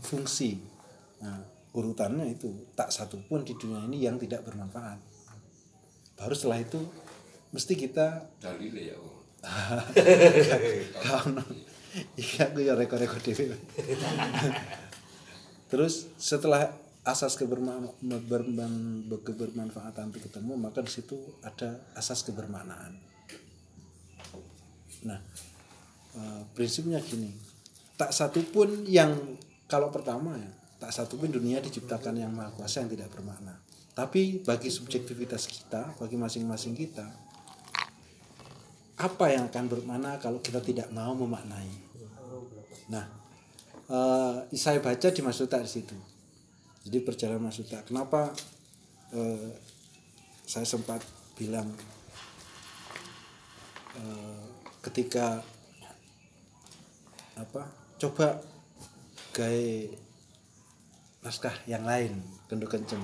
fungsi. 0.00 0.56
Nah 1.20 1.44
urutannya 1.76 2.24
itu 2.32 2.48
tak 2.72 2.88
satu 2.88 3.20
pun 3.28 3.44
di 3.44 3.52
dunia 3.52 3.84
ini 3.84 4.08
yang 4.08 4.16
tidak 4.16 4.48
bermanfaat. 4.48 4.96
Baru 6.16 6.32
setelah 6.32 6.64
itu 6.64 6.80
mesti 7.52 7.76
kita. 7.76 8.32
Kaono. 11.04 11.42
Iya 12.14 12.52
aku 12.52 12.58
ya 12.62 12.78
rekor-rekor 12.78 13.18
dhewe. 13.18 13.58
Terus 15.70 16.06
setelah 16.18 16.70
asas 17.02 17.34
keberma- 17.34 17.96
berman- 18.04 19.08
kebermanfaatan 19.08 20.12
itu 20.12 20.20
ketemu 20.28 20.52
maka 20.54 20.84
di 20.84 20.92
situ 20.92 21.16
ada 21.40 21.80
asas 21.96 22.22
kebermaknaan. 22.22 22.94
Nah, 25.08 25.18
eh, 26.14 26.42
prinsipnya 26.52 27.00
gini. 27.00 27.32
Tak 27.96 28.12
satu 28.12 28.44
pun 28.52 28.84
yang 28.84 29.16
kalau 29.68 29.88
pertama 29.88 30.36
ya, 30.36 30.50
tak 30.80 30.92
satu 30.92 31.20
pun 31.20 31.28
dunia 31.28 31.60
diciptakan 31.60 32.16
yang 32.16 32.32
maha 32.32 32.52
kuasa 32.56 32.84
yang 32.84 32.90
tidak 32.92 33.12
bermakna. 33.12 33.60
Tapi 33.92 34.40
bagi 34.40 34.72
subjektivitas 34.72 35.44
kita, 35.44 35.92
bagi 36.00 36.16
masing-masing 36.16 36.72
kita, 36.72 37.04
apa 39.00 39.32
yang 39.32 39.48
akan 39.48 39.64
bermakna 39.64 40.20
kalau 40.20 40.44
kita 40.44 40.60
tidak 40.60 40.92
mau 40.92 41.16
memaknai. 41.16 41.72
Nah, 42.92 43.08
eh, 43.88 44.36
saya 44.52 44.84
baca 44.84 45.08
di 45.08 45.20
Masuta 45.24 45.56
di 45.56 45.70
situ. 45.72 45.96
Jadi 46.84 47.00
perjalanan 47.00 47.48
Masuta. 47.48 47.80
Kenapa 47.80 48.28
eh, 49.16 49.56
saya 50.44 50.68
sempat 50.68 51.00
bilang 51.32 51.72
eh, 53.96 54.44
ketika 54.84 55.40
apa 57.40 57.64
coba 57.96 58.36
gaya 59.32 59.88
naskah 61.24 61.56
yang 61.64 61.88
lain 61.88 62.20
kendo 62.48 62.68
kenceng 62.68 63.00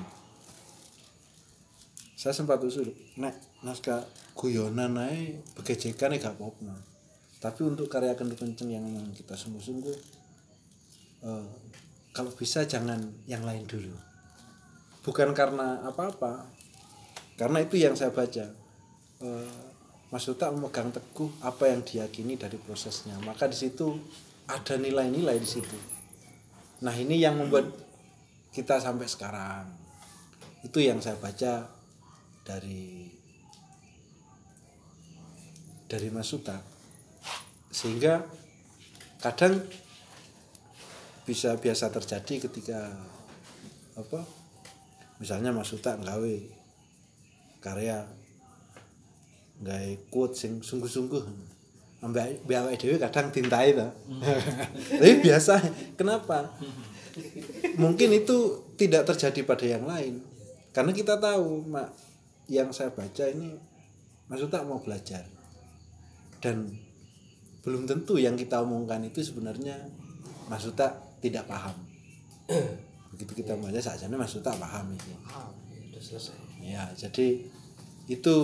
saya 2.17 2.33
sempat 2.37 2.61
usul 2.61 2.93
nek 3.17 3.33
naskah 3.65 4.05
guyonan 4.37 5.01
ae 5.01 5.41
begejekan 5.57 6.13
gak 6.21 6.37
apa-apa. 6.37 6.77
Tapi 7.41 7.61
untuk 7.65 7.89
karya 7.89 8.13
kendo 8.13 8.37
kenceng 8.37 8.69
yang 8.69 8.85
kita 9.17 9.33
sungguh-sungguh 9.33 9.97
eh, 11.25 11.49
kalau 12.13 12.33
bisa 12.37 12.69
jangan 12.69 13.01
yang 13.25 13.43
lain 13.43 13.65
dulu. 13.65 13.97
Bukan 15.01 15.33
karena 15.33 15.81
apa-apa 15.89 16.45
karena 17.37 17.65
itu 17.65 17.77
yang 17.81 17.97
saya 17.97 18.13
baca. 18.13 18.47
Eh, 19.25 19.61
Mas 20.07 20.25
Uta 20.31 20.49
memegang 20.55 20.95
teguh 20.95 21.29
apa 21.43 21.69
yang 21.69 21.83
diyakini 21.83 22.39
dari 22.39 22.57
prosesnya. 22.57 23.19
Maka 23.21 23.51
di 23.51 23.59
situ 23.59 23.99
ada 24.47 24.79
nilai-nilai 24.79 25.37
di 25.37 25.49
situ. 25.49 25.79
Nah 26.81 26.95
ini 26.95 27.19
yang 27.21 27.37
membuat 27.37 27.69
kita 28.55 28.81
sampai 28.81 29.05
sekarang. 29.11 29.67
Itu 30.65 30.81
yang 30.81 31.03
saya 31.03 31.19
baca 31.19 31.69
dari 32.47 33.06
dari 35.87 36.11
Mas 36.11 36.31
Uta 36.35 36.59
sehingga 37.71 38.27
kadang 39.23 39.63
bisa 41.27 41.59
biasa 41.59 41.91
terjadi 41.91 42.47
ketika 42.47 42.95
apa 43.99 44.23
misalnya 45.19 45.51
Mas 45.51 45.73
Uta 45.75 45.99
nggawe 45.99 46.37
karya 47.59 48.07
nggawe 49.63 49.91
quote 50.13 50.37
sing 50.37 50.63
sungguh-sungguh 50.63 51.57
ambek 52.05 52.45
awake 52.45 52.79
dhewe 52.79 52.97
kadang 53.01 53.33
tintai 53.33 53.73
to. 53.73 53.89
Tapi 55.01 55.15
biasa. 55.25 55.59
Kenapa? 55.97 56.55
Mungkin 57.81 58.13
itu 58.13 58.69
tidak 58.77 59.09
terjadi 59.09 59.41
pada 59.43 59.65
yang 59.67 59.85
lain. 59.89 60.21
Karena 60.77 60.93
kita 60.93 61.17
tahu, 61.17 61.65
Mak, 61.65 61.89
yang 62.53 62.69
saya 62.71 62.93
baca 62.93 63.25
ini 63.27 63.57
maksudnya 64.29 64.61
mau 64.63 64.79
belajar. 64.79 65.25
Dan 66.41 66.73
belum 67.67 67.89
tentu 67.91 68.15
yang 68.21 68.39
kita 68.39 68.63
omongkan 68.63 69.03
itu 69.03 69.27
sebenarnya 69.27 69.75
maksudnya 70.47 70.95
tidak 71.19 71.51
paham. 71.51 71.75
Begitu 73.15 73.43
kita 73.43 73.59
baca 73.59 73.81
saja 73.83 74.07
maksudnya 74.07 74.55
paham 74.55 74.95
itu. 74.95 75.11
Udah 75.91 76.03
selesai. 76.03 76.39
Ya, 76.63 76.87
jadi 76.95 77.47
itu 78.07 78.37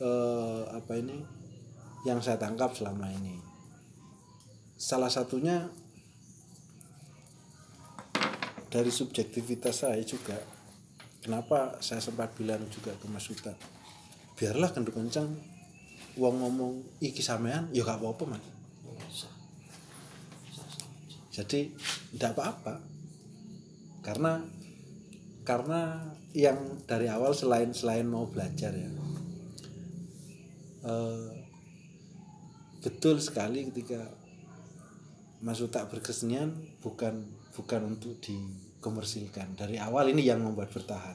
eh, 0.00 0.62
apa 0.68 1.00
ini 1.00 1.24
yang 2.04 2.20
saya 2.20 2.36
tangkap 2.36 2.76
selama 2.76 3.08
ini. 3.08 3.40
Salah 4.78 5.10
satunya 5.10 5.66
dari 8.68 8.92
subjektivitas 8.92 9.88
saya 9.88 10.04
juga. 10.04 10.36
Kenapa 11.18 11.76
saya 11.82 11.98
sempat 12.00 12.32
bilang 12.38 12.62
juga 12.70 12.94
ke 12.94 13.04
Mas 13.10 13.26
Uta, 13.28 13.52
biarlah 14.38 14.70
kendu 14.70 14.94
kencang 14.94 15.57
wong 16.18 16.42
ngomong 16.42 16.74
iki 16.98 17.22
sampean 17.22 17.70
ya 17.70 17.86
gak 17.86 18.02
apa-apa 18.02 18.36
mas. 18.36 18.44
Jadi 21.32 21.70
tidak 22.12 22.34
apa-apa. 22.34 22.82
Karena 24.02 24.42
karena 25.46 26.02
yang 26.36 26.58
dari 26.84 27.08
awal 27.08 27.32
selain 27.32 27.72
selain 27.72 28.04
mau 28.04 28.28
belajar 28.28 28.68
ya 28.76 28.90
eh, 30.84 31.28
betul 32.84 33.18
sekali 33.18 33.64
ketika 33.72 34.06
Mas 35.38 35.62
Uta 35.62 35.86
berkesenian 35.86 36.50
bukan 36.82 37.22
bukan 37.54 37.94
untuk 37.94 38.18
dikomersilkan. 38.18 39.54
Dari 39.54 39.78
awal 39.78 40.10
ini 40.10 40.26
yang 40.26 40.42
membuat 40.42 40.74
bertahan 40.74 41.14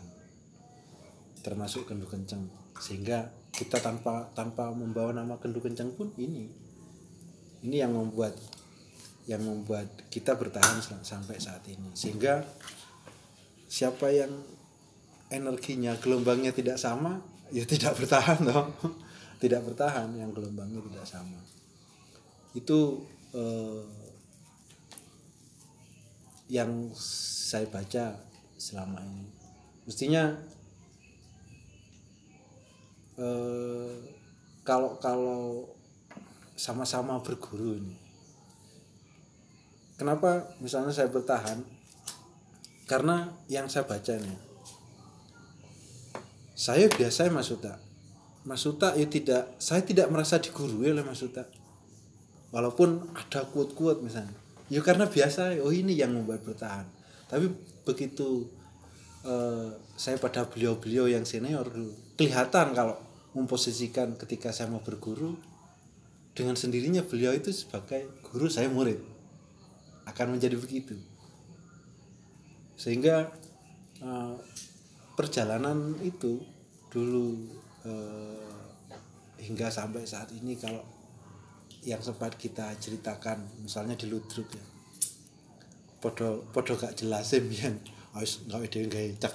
termasuk 1.43 1.91
kendu 1.91 2.07
kenceng. 2.07 2.47
Sehingga 2.80 3.27
kita 3.53 3.77
tanpa 3.77 4.34
tanpa 4.34 4.73
membawa 4.73 5.13
nama 5.13 5.38
kendu 5.38 5.61
kenceng 5.61 5.93
pun 5.93 6.09
ini 6.17 6.49
ini 7.63 7.80
yang 7.80 7.95
membuat 7.95 8.35
yang 9.23 9.39
membuat 9.39 9.88
kita 10.11 10.35
bertahan 10.35 10.84
sampai 10.84 11.39
saat 11.39 11.63
ini. 11.71 11.95
Sehingga 11.95 12.43
siapa 13.71 14.11
yang 14.11 14.31
energinya 15.31 15.95
gelombangnya 15.97 16.51
tidak 16.51 16.75
sama 16.75 17.23
ya 17.49 17.63
tidak 17.63 17.95
bertahan 17.95 18.43
dong. 18.51 18.69
Tidak 19.39 19.59
bertahan 19.63 20.11
yang 20.15 20.31
gelombangnya 20.31 20.84
tidak 20.91 21.07
sama. 21.07 21.39
Itu 22.55 23.07
eh, 23.35 23.84
yang 26.51 26.91
saya 26.99 27.67
baca 27.71 28.19
selama 28.59 28.99
ini. 29.03 29.27
Mestinya 29.84 30.31
eh, 33.19 33.94
kalau 34.64 34.98
kalau 34.98 35.69
sama-sama 36.53 37.19
berguru 37.19 37.76
ini 37.77 37.95
kenapa 39.98 40.53
misalnya 40.60 40.94
saya 40.94 41.10
bertahan? 41.10 41.64
Karena 42.84 43.31
yang 43.48 43.72
saya 43.72 43.88
baca 43.88 44.14
nih 44.19 44.40
saya 46.53 46.85
biasa 46.91 47.31
Mas 47.31 47.49
Uta 47.49 47.80
Mas 48.44 48.64
Uta 48.68 48.91
ya 48.94 49.07
tidak 49.07 49.56
saya 49.57 49.81
tidak 49.81 50.11
merasa 50.11 50.38
digurui 50.38 50.91
oleh 50.91 51.02
Mas 51.02 51.23
Uta 51.23 51.48
walaupun 52.53 53.10
ada 53.18 53.49
kuat-kuat 53.49 54.06
misalnya. 54.06 54.38
Ya 54.69 54.80
karena 54.85 55.10
biasa 55.10 55.57
oh 55.65 55.73
ini 55.73 55.98
yang 55.98 56.14
membuat 56.14 56.45
bertahan. 56.45 56.85
Tapi 57.27 57.49
begitu 57.84 58.48
eh, 59.26 59.69
saya 59.98 60.22
pada 60.22 60.45
beliau-beliau 60.45 61.10
yang 61.10 61.26
senior 61.26 61.65
kelihatan 62.14 62.77
kalau 62.77 62.95
memposisikan 63.34 64.14
ketika 64.18 64.53
saya 64.53 64.69
mau 64.69 64.81
berguru 64.81 65.38
dengan 66.34 66.57
sendirinya 66.57 67.05
beliau 67.05 67.34
itu 67.34 67.53
sebagai 67.53 68.10
guru 68.26 68.49
saya 68.49 68.69
murid 68.69 68.97
akan 70.10 70.38
menjadi 70.38 70.57
begitu. 70.57 70.97
Sehingga 72.77 73.30
eh, 74.01 74.35
perjalanan 75.14 75.97
itu 76.01 76.41
dulu 76.89 77.38
eh, 77.85 78.49
hingga 79.45 79.69
sampai 79.69 80.05
saat 80.05 80.34
ini 80.34 80.57
kalau 80.57 80.81
yang 81.84 81.99
sempat 81.99 82.39
kita 82.39 82.72
ceritakan 82.80 83.43
misalnya 83.60 83.99
di 83.99 84.07
Ludruk 84.07 84.49
ya. 84.55 84.65
Podo 85.99 86.47
podo 86.51 86.76
gak 86.76 86.99
jelas 86.99 87.31
sih 87.31 87.43
biyen 87.43 87.80
harus 88.14 88.45
gawe 88.45 88.65
dhewe 88.68 88.88
gawe 88.88 89.07
cap 89.19 89.34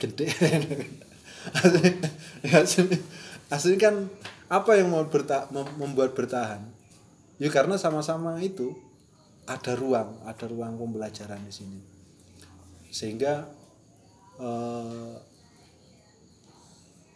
asli, 1.48 2.84
asli 3.48 3.80
kan 3.80 4.08
apa 4.48 4.76
yang 4.76 4.92
mau 4.92 5.04
berta, 5.08 5.48
mem- 5.52 5.76
membuat 5.76 6.12
bertahan? 6.16 6.60
Ya 7.40 7.48
karena 7.48 7.76
sama-sama 7.80 8.40
itu 8.40 8.76
ada 9.48 9.72
ruang 9.72 10.20
ada 10.28 10.44
ruang 10.48 10.76
pembelajaran 10.76 11.40
di 11.44 11.52
sini. 11.52 11.80
Sehingga 12.92 13.48
eh, 14.40 15.14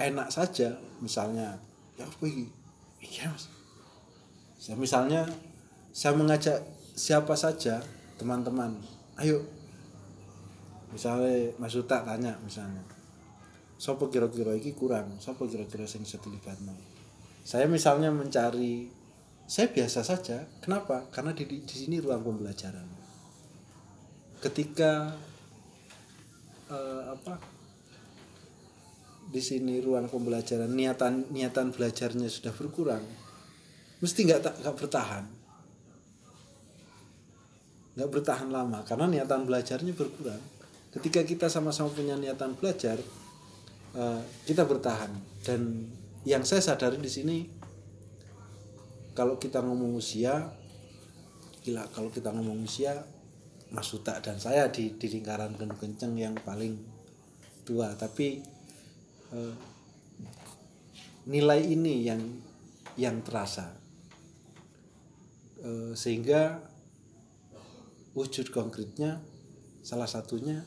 enak 0.01 0.29
saja 0.33 0.77
misalnya 1.01 1.61
ya 1.97 2.09
apa 2.09 2.25
iya 3.03 3.29
mas. 3.29 3.49
Saya 4.57 4.77
misalnya 4.79 5.29
saya 5.93 6.17
mengajak 6.17 6.63
siapa 6.97 7.37
saja 7.37 7.85
teman-teman 8.17 8.79
ayo. 9.21 9.43
Misalnya 10.93 11.49
Mas 11.57 11.73
Uta 11.73 12.05
tanya 12.05 12.37
misalnya 12.45 12.85
siapa 13.83 14.07
kira-kira 14.07 14.55
ini 14.55 14.71
kurang? 14.79 15.19
Siapa 15.19 15.43
kira-kira 15.51 15.83
yang 15.83 16.07
bisa 16.07 16.23
dilibatno? 16.23 16.71
Saya 17.43 17.67
misalnya 17.67 18.15
mencari 18.15 18.87
saya 19.43 19.75
biasa 19.75 20.07
saja. 20.07 20.47
Kenapa? 20.63 21.11
Karena 21.11 21.35
di, 21.35 21.43
di 21.43 21.75
sini 21.75 21.99
ruang 21.99 22.23
pembelajaran. 22.23 22.87
Ketika 24.39 25.19
eh, 26.71 27.03
apa 27.11 27.43
di 29.35 29.43
sini 29.43 29.83
ruang 29.83 30.07
pembelajaran 30.07 30.71
niatan 30.71 31.35
niatan 31.35 31.75
belajarnya 31.75 32.29
sudah 32.29 32.53
berkurang 32.53 33.03
mesti 33.99 34.19
nggak 34.23 34.63
nggak 34.63 34.77
bertahan. 34.79 35.25
Nggak 37.99 38.11
bertahan 38.15 38.47
lama 38.47 38.87
karena 38.87 39.11
niatan 39.11 39.43
belajarnya 39.43 39.91
berkurang. 39.95 40.43
Ketika 40.95 41.27
kita 41.27 41.47
sama-sama 41.51 41.91
punya 41.91 42.15
niatan 42.15 42.55
belajar 42.55 43.03
eh, 43.97 44.23
kita 44.47 44.65
bertahan. 44.69 45.13
Dan 45.43 45.89
yang 46.23 46.47
saya 46.47 46.63
sadari 46.63 47.03
di 47.03 47.11
sini 47.11 47.39
kalau 49.13 49.37
kita 49.37 49.61
ngomong 49.61 49.99
usia 49.99 50.55
gila 51.63 51.87
kalau 51.95 52.11
kita 52.11 52.35
ngomong 52.35 52.67
usia 52.67 53.07
Mas 53.73 53.89
Suta 53.89 54.19
dan 54.19 54.37
saya 54.37 54.69
di, 54.69 54.99
di 54.99 55.07
lingkaran 55.09 55.57
Gendu 55.57 55.79
Kenceng 55.79 56.15
yang 56.19 56.37
paling 56.37 56.77
tua. 57.65 57.95
Tapi 57.97 58.43
eh, 59.33 59.55
nilai 61.27 61.61
ini 61.63 61.95
yang 62.05 62.23
yang 62.99 63.25
terasa. 63.25 63.73
Eh, 65.63 65.95
sehingga 65.95 66.61
wujud 68.13 68.53
konkretnya 68.53 69.25
salah 69.81 70.11
satunya 70.11 70.61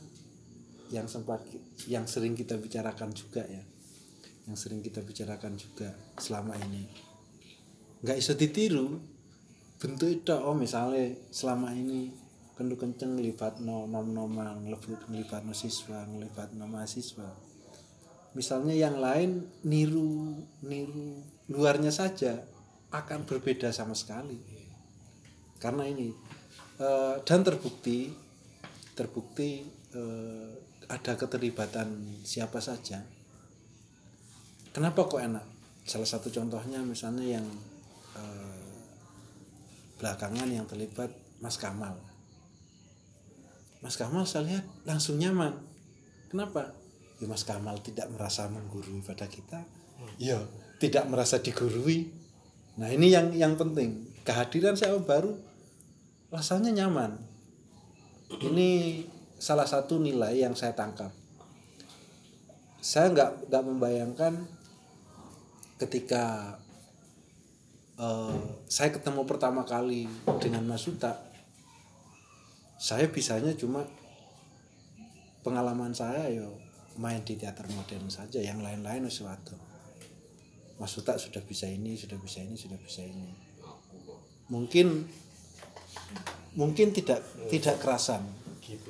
yang 0.90 1.06
sempat 1.06 1.46
yang 1.88 2.08
sering 2.08 2.34
kita 2.34 2.56
bicarakan 2.56 3.12
juga 3.12 3.44
ya. 3.46 3.64
Yang 4.48 4.58
sering 4.68 4.82
kita 4.82 5.04
bicarakan 5.04 5.60
juga 5.60 5.92
selama 6.18 6.56
ini. 6.64 6.88
Nggak 8.02 8.18
bisa 8.22 8.34
ditiru 8.38 9.02
bentuk 9.76 10.08
itu 10.08 10.32
oh 10.32 10.56
misalnya 10.56 11.14
selama 11.30 11.76
ini 11.76 12.10
kendu 12.56 12.80
kenceng 12.80 13.20
ngelibat 13.20 13.60
no 13.60 13.84
nom 13.84 14.08
noman 14.08 14.64
ngelibat 14.64 15.44
no 15.44 15.52
siswa 15.52 16.08
ngelibat 16.08 16.56
no 16.56 16.66
mahasiswa. 16.66 17.28
Misalnya 18.36 18.76
yang 18.76 19.00
lain 19.00 19.44
niru 19.68 20.40
niru 20.64 21.20
luarnya 21.52 21.92
saja 21.92 22.40
akan 22.92 23.28
berbeda 23.28 23.72
sama 23.76 23.96
sekali. 23.96 24.40
Karena 25.60 25.88
ini 25.88 26.12
eh, 26.80 27.16
dan 27.24 27.42
terbukti 27.44 28.12
terbukti 28.96 29.68
eh, 29.92 30.65
ada 30.90 31.18
keterlibatan 31.18 32.22
siapa 32.22 32.62
saja. 32.62 33.02
Kenapa 34.76 35.08
kok 35.08 35.24
enak? 35.24 35.46
Salah 35.86 36.10
satu 36.10 36.28
contohnya 36.34 36.82
misalnya 36.84 37.40
yang 37.40 37.46
eh, 38.18 38.76
belakangan 40.02 40.50
yang 40.52 40.68
terlibat 40.68 41.10
Mas 41.40 41.56
Kamal. 41.56 41.96
Mas 43.80 43.96
Kamal 43.96 44.26
saya 44.26 44.44
lihat 44.50 44.66
langsung 44.84 45.22
nyaman. 45.22 45.56
Kenapa? 46.30 46.74
Ya 47.22 47.26
Mas 47.30 47.48
Kamal 47.48 47.80
tidak 47.86 48.12
merasa 48.12 48.50
menggurui 48.52 49.00
pada 49.06 49.30
kita. 49.30 49.64
Ya 50.20 50.42
tidak 50.82 51.08
merasa 51.08 51.40
digurui. 51.40 52.12
Nah 52.76 52.92
ini 52.92 53.14
yang 53.14 53.32
yang 53.32 53.56
penting. 53.56 54.12
Kehadiran 54.28 54.76
saya 54.76 54.98
baru 55.00 55.38
rasanya 56.34 56.74
nyaman. 56.74 57.16
Ini 58.42 59.00
salah 59.46 59.70
satu 59.70 60.02
nilai 60.02 60.42
yang 60.42 60.58
saya 60.58 60.74
tangkap. 60.74 61.14
Saya 62.82 63.14
nggak 63.14 63.54
nggak 63.54 63.64
membayangkan 63.70 64.34
ketika 65.78 66.58
eh, 68.02 68.42
saya 68.66 68.90
ketemu 68.90 69.22
pertama 69.30 69.62
kali 69.62 70.10
dengan 70.42 70.66
Mas 70.66 70.82
Suta 70.82 71.14
saya 72.76 73.08
bisanya 73.08 73.54
cuma 73.56 73.86
pengalaman 75.46 75.94
saya 75.94 76.28
yo 76.28 76.58
main 76.98 77.22
di 77.24 77.38
teater 77.38 77.70
modern 77.72 78.10
saja 78.12 78.42
yang 78.42 78.60
lain-lain 78.60 79.08
sesuatu 79.08 79.56
Mas 80.82 80.92
Suta 80.92 81.16
sudah 81.22 81.44
bisa 81.46 81.70
ini 81.70 81.94
sudah 81.94 82.18
bisa 82.18 82.42
ini 82.42 82.58
sudah 82.58 82.80
bisa 82.82 83.06
ini. 83.06 83.30
Mungkin 84.50 85.06
mungkin 86.56 86.88
tidak 86.96 87.20
tidak 87.52 87.78
kerasan 87.84 88.45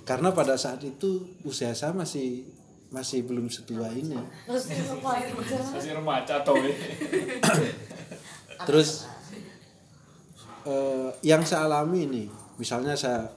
karena 0.07 0.31
pada 0.31 0.55
saat 0.55 0.79
itu 0.83 1.23
usia 1.43 1.75
saya 1.75 1.91
masih 1.91 2.47
masih 2.93 3.27
belum 3.27 3.51
setua 3.51 3.91
ini? 3.91 4.15
Masih 5.75 5.91
remaja 5.97 6.45
toh. 6.47 6.55
eh. 6.55 6.75
terus 8.63 9.03
eh, 10.63 11.09
yang 11.27 11.43
saya 11.43 11.67
alami 11.67 12.07
ini 12.07 12.23
misalnya 12.55 12.95
saya 12.95 13.27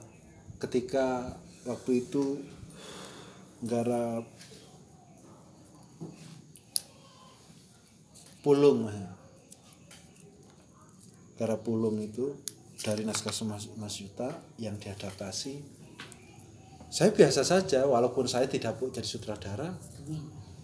ketika 0.63 1.35
waktu 1.67 2.07
itu 2.07 2.39
garap 3.63 4.23
pulung 8.39 8.87
ya. 8.87 9.11
garap 11.35 11.59
pulung 11.63 11.99
itu 11.99 12.31
dari 12.79 13.03
naskah 13.03 13.35
Mas, 13.43 13.67
Mas 13.75 13.99
Yuta 13.99 14.31
yang 14.55 14.79
diadaptasi 14.79 15.78
saya 16.89 17.13
biasa 17.13 17.45
saja 17.45 17.85
walaupun 17.85 18.25
saya 18.25 18.49
tidak 18.49 18.77
jadi 18.81 19.05
sutradara 19.05 19.77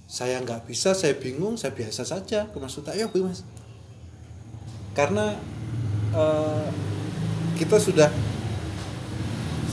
saya 0.06 0.38
nggak 0.38 0.70
bisa 0.70 0.94
saya 0.94 1.18
bingung 1.18 1.58
saya 1.58 1.74
biasa 1.74 2.06
saja. 2.06 2.46
Ke 2.50 2.58
Mas 2.62 2.78
Yuta 2.78 2.94
ya 2.94 3.10
Bu 3.10 3.26
mas. 3.26 3.42
Karena 4.94 5.34
eh, 6.14 6.68
kita 7.58 7.82
sudah 7.82 8.10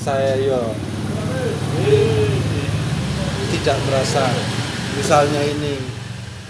saya 0.03 0.35
yo 0.41 0.59
tidak 3.55 3.79
merasa 3.87 4.27
misalnya 4.99 5.43
ini 5.47 5.79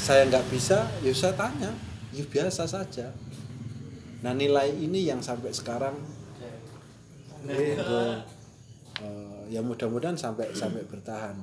saya 0.01 0.25
nggak 0.31 0.47
bisa 0.49 0.89
ya 1.05 1.13
saya 1.13 1.35
tanya 1.35 1.75
ya 2.15 2.25
biasa 2.25 2.65
saja. 2.71 3.11
Nah 4.23 4.33
nilai 4.33 4.71
ini 4.79 5.11
yang 5.11 5.19
sampai 5.19 5.51
sekarang 5.51 5.99
eh, 7.51 7.77
eh, 7.77 8.17
ya 9.53 9.61
mudah-mudahan 9.61 10.17
sampai 10.17 10.57
sampai 10.57 10.83
bertahan 10.89 11.37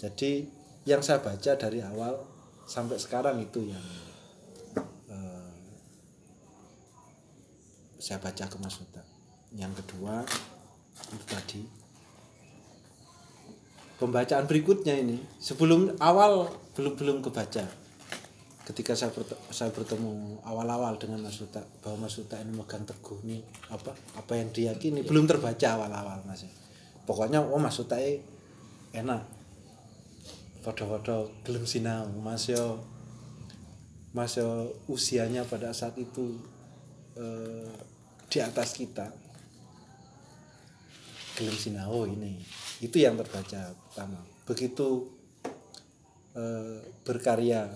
jadi 0.00 0.48
yang 0.88 1.04
saya 1.04 1.20
baca 1.20 1.52
dari 1.60 1.84
awal 1.84 2.16
sampai 2.64 2.96
sekarang 2.96 3.36
itu 3.42 3.68
yang 3.68 3.84
eh, 5.12 5.50
saya 8.00 8.16
baca 8.22 8.48
ke 8.48 8.56
Mas 8.62 8.80
Uta. 8.80 9.04
Yang 9.52 9.84
kedua 9.84 10.24
itu 11.10 11.26
tadi 11.28 11.60
pembacaan 14.00 14.48
berikutnya 14.48 14.96
ini 14.96 15.20
sebelum 15.36 16.00
awal 16.00 16.48
belum 16.78 16.96
belum 16.96 17.16
kebaca. 17.20 17.66
Ketika 18.64 18.94
saya 18.94 19.10
saya 19.50 19.74
bertemu 19.74 20.40
awal-awal 20.46 20.94
dengan 20.96 21.26
Mas 21.26 21.42
Uta 21.42 21.60
bahwa 21.84 22.06
Mas 22.06 22.16
Uta 22.16 22.38
ini 22.38 22.54
megang 22.54 22.86
teguh 22.88 23.20
nih 23.26 23.42
apa 23.68 23.92
apa 24.14 24.32
yang 24.38 24.48
diyakini 24.54 25.04
belum 25.04 25.28
terbaca 25.28 25.76
awal-awal 25.76 26.24
Mas. 26.24 26.46
Pokoknya 27.04 27.42
oh 27.42 27.60
ini 27.60 28.20
enak. 28.94 29.22
Foto-foto 30.60 31.32
gelem 31.46 31.64
sinau 31.64 32.08
Mas 32.20 32.48
yo. 32.48 32.84
Mas 34.12 34.36
yo 34.36 34.74
usianya 34.90 35.46
pada 35.46 35.72
saat 35.72 35.96
itu 35.96 36.36
eh, 37.16 37.70
di 38.28 38.38
atas 38.38 38.76
kita. 38.76 39.08
Gelem 41.38 41.56
sinau 41.56 42.04
ini. 42.04 42.40
Itu 42.82 43.00
yang 43.00 43.16
terbaca 43.16 43.72
pertama. 43.88 44.20
Begitu 44.44 45.08
eh, 46.36 46.80
berkarya 47.06 47.70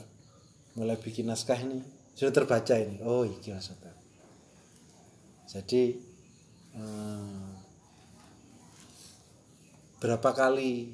mulai 0.74 0.98
bikin 0.98 1.30
naskah 1.30 1.58
ini 1.58 1.80
sudah 2.18 2.34
terbaca 2.34 2.74
ini. 2.74 2.98
Oh 3.02 3.22
iya 3.22 3.58
maksudnya 3.58 3.94
jadi 5.54 5.94
eh, 6.74 7.53
berapa 10.04 10.36
kali 10.36 10.92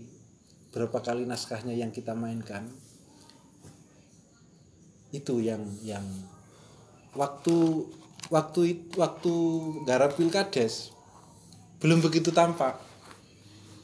berapa 0.70 1.02
kali 1.02 1.26
naskahnya 1.26 1.74
yang 1.74 1.90
kita 1.90 2.14
mainkan 2.14 2.70
itu 5.10 5.42
yang 5.42 5.66
yang 5.82 6.06
waktu 7.18 7.90
waktu 8.30 8.86
waktu 8.94 9.34
garap 9.82 10.14
pilkades 10.14 10.94
belum 11.80 12.04
begitu 12.04 12.30
tampak. 12.30 12.76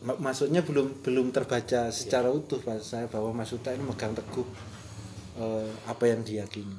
Ma- 0.04 0.20
maksudnya 0.20 0.60
belum 0.60 1.00
belum 1.00 1.32
terbaca 1.32 1.88
secara 1.88 2.28
utuh 2.28 2.60
pada 2.60 2.84
saya 2.84 3.08
bahwa 3.08 3.32
Mas 3.32 3.50
Uta 3.50 3.72
ini 3.72 3.82
megang 3.82 4.12
teguh 4.12 4.46
eh, 5.40 5.70
apa 5.88 6.04
yang 6.06 6.20
diyakini. 6.20 6.76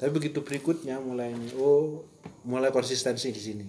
Tapi 0.00 0.10
begitu 0.10 0.40
berikutnya 0.40 0.98
mulai 0.98 1.36
oh 1.54 2.08
mulai 2.48 2.72
konsistensi 2.72 3.28
di 3.28 3.42
sini. 3.44 3.66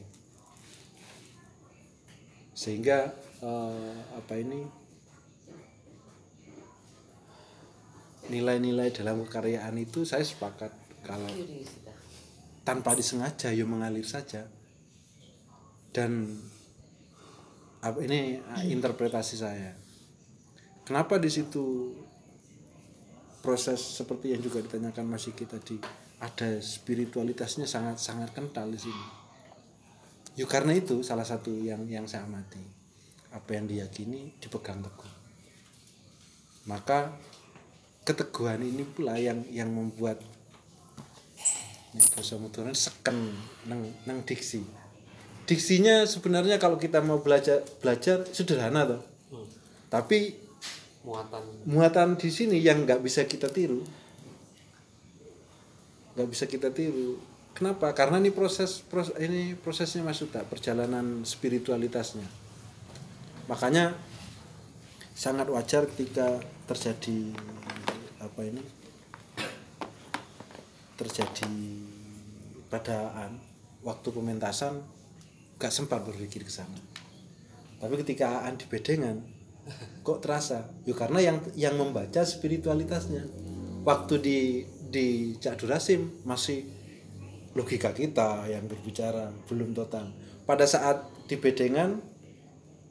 Sehingga 2.56 3.12
eh, 3.44 3.96
apa 4.16 4.34
ini? 4.40 4.62
Nilai-nilai 8.30 8.94
dalam 8.94 9.26
kekaryaan 9.26 9.74
itu 9.82 10.06
saya 10.06 10.22
sepakat 10.22 10.70
kalau 11.02 11.32
tanpa 12.62 12.94
disengaja 12.94 13.50
ya 13.50 13.66
mengalir 13.66 14.06
saja. 14.06 14.46
Dan 15.90 16.38
apa 17.82 17.98
ini 18.06 18.38
ah, 18.54 18.62
interpretasi 18.62 19.36
saya. 19.40 19.74
Kenapa 20.86 21.18
di 21.18 21.30
situ 21.34 21.96
proses 23.42 23.82
seperti 23.82 24.36
yang 24.36 24.42
juga 24.44 24.62
ditanyakan 24.62 25.06
Mas 25.10 25.26
Iki 25.26 25.46
tadi 25.48 25.78
ada 26.20 26.60
spiritualitasnya 26.60 27.66
sangat 27.66 27.98
sangat 27.98 28.30
kental 28.36 28.70
di 28.70 28.78
sini? 28.78 29.06
Yuk 30.38 30.50
karena 30.50 30.78
itu 30.78 31.02
salah 31.02 31.26
satu 31.26 31.50
yang 31.58 31.90
yang 31.90 32.06
saya 32.06 32.30
amati 32.30 32.79
apa 33.30 33.50
yang 33.54 33.70
diyakini 33.70 34.34
dipegang 34.42 34.82
teguh. 34.82 35.12
Maka 36.66 37.14
keteguhan 38.06 38.62
ini 38.66 38.86
pula 38.86 39.18
yang 39.18 39.46
yang 39.54 39.70
membuat 39.70 40.22
ini 41.94 42.06
bahasa 42.14 42.38
Madura 42.38 42.74
seken 42.74 43.34
nang 43.66 43.86
nang 44.06 44.22
diksi. 44.26 44.62
Diksinya 45.50 46.06
sebenarnya 46.06 46.62
kalau 46.62 46.78
kita 46.78 47.02
mau 47.02 47.22
belajar 47.22 47.66
belajar 47.82 48.26
sederhana 48.30 48.86
toh. 48.86 49.02
Tapi 49.90 50.38
muatan. 51.02 51.42
muatan 51.66 52.10
di 52.22 52.30
sini 52.30 52.62
yang 52.62 52.86
nggak 52.86 53.02
bisa 53.02 53.26
kita 53.26 53.50
tiru 53.50 53.82
nggak 56.20 56.36
bisa 56.36 56.52
kita 56.52 56.68
tiru. 56.76 57.16
Kenapa? 57.56 57.96
Karena 57.96 58.20
ini 58.20 58.28
proses, 58.28 58.84
proses 58.84 59.16
ini 59.24 59.56
prosesnya 59.56 60.04
Mas 60.04 60.20
Uta 60.20 60.44
perjalanan 60.44 61.24
spiritualitasnya 61.24 62.28
makanya 63.50 63.98
sangat 65.18 65.50
wajar 65.50 65.90
ketika 65.90 66.38
terjadi 66.70 67.34
apa 68.22 68.40
ini 68.46 68.62
terjadi 70.96 71.56
padaan 72.70 73.42
waktu 73.82 74.08
pementasan 74.14 74.86
gak 75.58 75.74
sempat 75.74 76.06
berpikir 76.06 76.46
ke 76.46 76.52
sana. 76.54 76.78
Tapi 77.80 77.96
ketika 78.04 78.44
Aan 78.44 78.60
di 78.60 78.68
bedengan 78.68 79.24
kok 80.04 80.20
terasa? 80.20 80.68
Yuk 80.84 81.00
karena 81.00 81.20
yang 81.20 81.38
yang 81.56 81.76
membaca 81.80 82.22
spiritualitasnya. 82.24 83.26
Waktu 83.84 84.14
di 84.20 84.40
di 84.92 85.08
Cak 85.40 85.64
Durasim 85.64 86.24
masih 86.28 86.68
logika 87.56 87.96
kita 87.96 88.46
yang 88.52 88.68
berbicara 88.68 89.32
belum 89.48 89.72
total. 89.72 90.12
Pada 90.44 90.68
saat 90.68 91.08
di 91.32 91.40
bedengan 91.40 92.02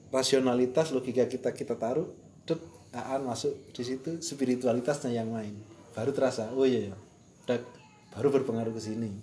rasionalitas 0.08 0.92
logika 0.92 1.28
kita 1.28 1.52
kita 1.52 1.76
taruh 1.76 2.08
dut 2.48 2.60
Aan 2.88 3.28
masuk 3.28 3.52
di 3.76 3.84
situ 3.84 4.24
spiritualitasnya 4.24 5.12
yang 5.12 5.28
main 5.28 5.52
baru 5.92 6.08
terasa 6.16 6.48
oh 6.56 6.64
iya 6.64 6.88
ya 6.88 6.96
baru 8.18 8.34
berpengaruh 8.34 8.74
ke 8.74 8.82
sini. 8.82 9.14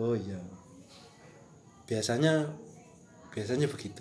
Oh 0.00 0.16
iya. 0.16 0.40
Biasanya 1.84 2.48
biasanya 3.36 3.68
begitu. 3.68 4.00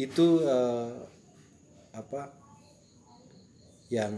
Itu 0.00 0.40
eh, 0.40 0.92
apa 1.92 2.32
yang 3.92 4.14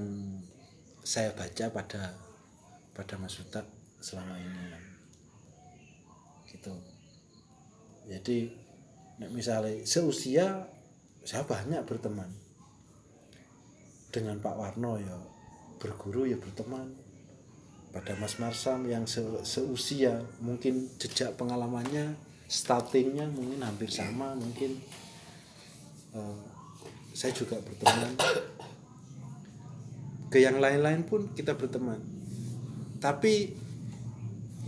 saya 1.04 1.34
baca 1.34 1.74
pada 1.74 2.14
pada 2.94 3.14
Mas 3.18 3.34
Uta 3.42 3.66
selama 3.98 4.38
ini. 4.38 4.62
Gitu. 6.48 6.72
Jadi 8.08 8.38
misalnya 9.26 9.74
seusia 9.82 10.70
saya 11.26 11.42
banyak 11.42 11.82
berteman. 11.82 12.30
Dengan 14.08 14.38
Pak 14.40 14.54
Warno 14.56 14.96
ya 15.02 15.16
berguru 15.82 16.24
ya 16.24 16.38
berteman. 16.38 16.94
Pada 17.90 18.14
Mas 18.20 18.38
Marsam 18.38 18.86
yang 18.86 19.04
se- 19.08 19.42
seusia 19.42 20.22
mungkin 20.38 20.86
jejak 21.00 21.34
pengalamannya 21.34 22.14
startingnya 22.46 23.26
mungkin 23.28 23.60
hampir 23.60 23.90
sama 23.90 24.38
mungkin. 24.38 24.78
Eh, 26.14 26.42
saya 27.12 27.34
juga 27.34 27.58
berteman. 27.58 28.14
Ke 30.30 30.38
yang 30.38 30.62
lain-lain 30.62 31.02
pun 31.02 31.28
kita 31.34 31.58
berteman. 31.58 31.98
Tapi 33.02 33.52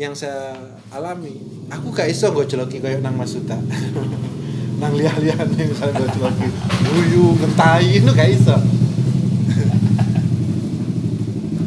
yang 0.00 0.16
saya 0.16 0.56
alami 0.96 1.36
aku 1.68 1.92
gak 1.92 2.08
iso 2.08 2.32
gue 2.32 2.48
celoki 2.48 2.80
kayak 2.80 3.04
nang 3.04 3.20
Mas 3.20 3.36
Suta 3.36 3.58
nang 4.80 4.96
lihat-lihat 4.96 5.46
nih 5.52 5.68
misalnya 5.68 6.00
gue 6.00 6.08
celoki 6.16 6.48
guyu 6.88 7.36
ngentai 7.36 8.00
itu 8.00 8.10
gak 8.10 8.30
iso. 8.32 8.56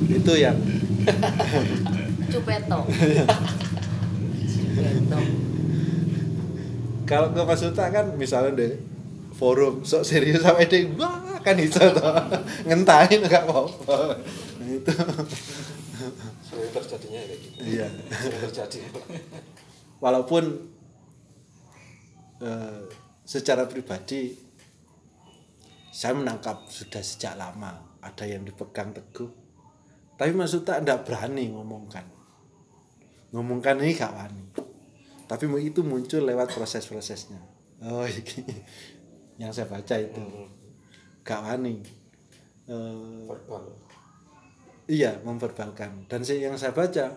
Itu 0.10 0.34
yang. 0.34 0.58
Cupeto. 2.34 2.80
Cupeto. 4.54 5.20
kalau 7.04 7.30
ke 7.30 7.42
Mas 7.46 7.62
Suta 7.62 7.94
kan 7.94 8.18
misalnya 8.18 8.58
deh 8.58 8.74
forum 9.38 9.86
sok 9.86 10.02
serius 10.08 10.42
sampai 10.42 10.66
deh 10.66 10.90
wah 10.98 11.38
kan 11.46 11.54
iso 11.62 11.86
toh. 11.94 12.18
Ngentain 12.66 13.22
gak 13.30 13.46
apa-apa. 13.46 14.18
Nah, 14.58 14.68
itu. 14.68 14.94
Sering 16.50 16.72
terjadinya 16.74 17.22
kayak 17.30 17.40
gitu. 17.46 17.58
Iya. 17.62 17.88
Sering 18.10 18.42
terjadi 18.50 18.80
walaupun 20.04 20.44
eh, 22.44 23.03
secara 23.24 23.68
pribadi 23.68 24.36
saya 25.94 26.18
menangkap 26.18 26.68
sudah 26.68 27.00
sejak 27.00 27.38
lama 27.38 27.94
ada 28.04 28.26
yang 28.28 28.44
dipegang 28.44 28.92
teguh. 28.92 29.32
Tapi 30.18 30.32
maksudnya 30.36 30.82
tidak 30.82 31.06
berani 31.08 31.50
ngomongkan. 31.54 32.06
Ngomongkan 33.34 33.82
ini 33.82 33.94
gak 33.98 34.14
wani. 34.14 34.46
Tapi 35.26 35.46
itu 35.64 35.82
muncul 35.82 36.22
lewat 36.22 36.54
proses-prosesnya. 36.54 37.42
Oh 37.82 38.06
ini 38.06 38.44
yang 39.42 39.50
saya 39.50 39.66
baca 39.66 39.96
itu. 39.98 40.22
Gak 41.26 41.42
wani. 41.42 41.82
Eh, 42.68 43.26
verbal. 43.26 43.64
Iya, 44.84 45.24
memverbalkan. 45.24 46.12
Dan 46.12 46.28
yang 46.28 46.60
saya 46.60 46.76
baca 46.76 47.16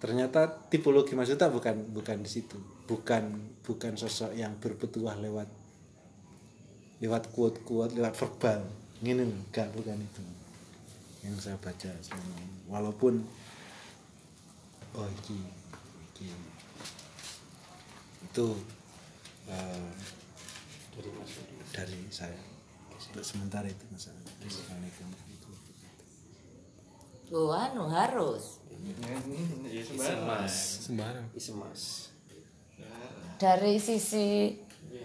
ternyata 0.00 0.48
tipologi 0.72 1.12
Mas 1.12 1.28
Yuta 1.28 1.52
bukan 1.52 1.92
bukan 1.92 2.24
di 2.24 2.30
situ. 2.30 2.56
Bukan 2.90 3.24
bukan 3.62 3.94
sosok 3.94 4.34
yang 4.34 4.58
berpetuah 4.58 5.14
lewat 5.22 5.46
lewat 6.98 7.30
quote-quote, 7.30 7.94
lewat 7.94 8.18
verbal. 8.18 8.60
Ini 9.00 9.22
enggak 9.22 9.70
bukan 9.72 9.96
itu. 9.96 10.22
Yang 11.22 11.46
saya 11.46 11.56
baca 11.62 11.88
selama 12.02 12.34
ini. 12.42 12.58
Walaupun 12.66 13.14
oh 14.98 15.08
iki, 15.22 15.38
iki. 16.10 16.34
itu 18.20 18.46
eh, 19.48 19.90
dari 20.92 21.10
Mas 21.14 21.32
dari 21.72 22.00
saya 22.10 22.36
untuk 22.92 23.24
sementara 23.24 23.64
itu 23.70 23.84
masalah 23.88 24.20
Assalamualaikum 24.44 25.08
Oh, 27.30 27.54
anu 27.54 27.86
harus 27.86 28.58
Ya 29.70 29.82
sembarang. 29.86 30.50
sembarang 30.50 31.26
Isemas 31.30 32.09
dari 33.40 33.80
sisi 33.80 34.52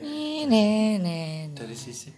ini 0.04 0.98
nih. 1.00 1.56
dari 1.56 1.76
sisi 1.76 2.12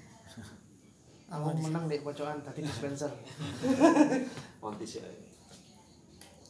Aku 1.28 1.60
menang 1.60 1.92
deh 1.92 2.00
pocokan 2.00 2.40
tadi 2.40 2.64
dispenser. 2.64 3.12
Montis 4.64 5.04
ya 5.04 5.08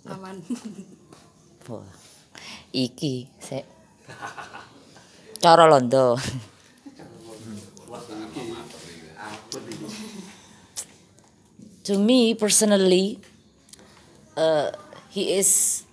aman 0.08 0.40
Wah. 1.68 1.84
Iki 2.72 3.28
sek. 3.42 3.66
Cara 5.44 5.68
londo. 5.68 6.16
to 11.88 11.96
me 11.96 12.36
personally, 12.36 13.16
uh, 14.36 14.76
he 15.08 15.40
is 15.40 15.84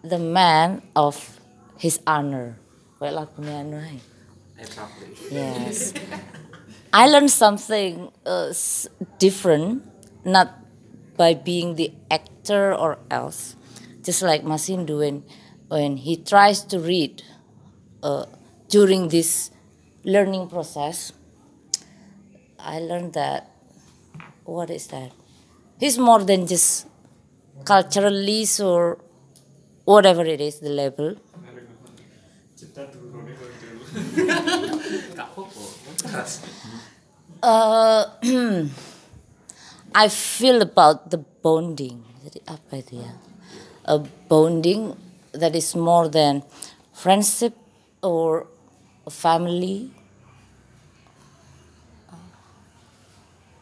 the 0.00 0.16
man 0.16 0.80
of 0.96 1.33
his 1.78 2.00
honor. 2.06 2.58
Kayak 2.98 3.14
lagunya 3.14 3.60
anu 3.60 3.78
ae. 3.78 4.00
Yes. 5.30 5.92
I 6.92 7.06
learned 7.10 7.30
something 7.30 8.12
uh, 8.24 8.54
different, 9.18 9.82
not 10.24 10.54
by 11.16 11.34
being 11.34 11.74
the 11.74 11.92
actor 12.10 12.74
or 12.74 12.98
else. 13.10 13.56
Just 14.02 14.22
like 14.22 14.44
Masin 14.44 14.86
doing 14.86 15.24
when 15.68 15.96
he 15.96 16.16
tries 16.16 16.62
to 16.70 16.78
read 16.78 17.22
uh, 18.02 18.26
during 18.68 19.08
this 19.08 19.50
learning 20.04 20.48
process, 20.48 21.12
I 22.58 22.78
learned 22.78 23.14
that 23.14 23.50
what 24.44 24.70
is 24.70 24.86
that? 24.88 25.10
He's 25.80 25.98
more 25.98 26.22
than 26.22 26.46
just 26.46 26.86
culturally 27.64 28.46
or 28.62 28.98
whatever 29.84 30.24
it 30.24 30.40
is 30.40 30.60
the 30.60 30.70
uh, 37.42 38.04
I 39.94 40.08
feel 40.08 40.62
about 40.62 41.10
the 41.10 41.18
bonding. 41.18 42.02
Apa 42.48 42.82
itu 42.82 42.98
ya 42.98 43.12
a 43.84 43.98
bonding 44.28 44.96
that 45.32 45.54
is 45.54 45.76
more 45.76 46.08
than 46.08 46.42
friendship 46.92 47.54
or 48.02 48.46
family. 49.10 49.90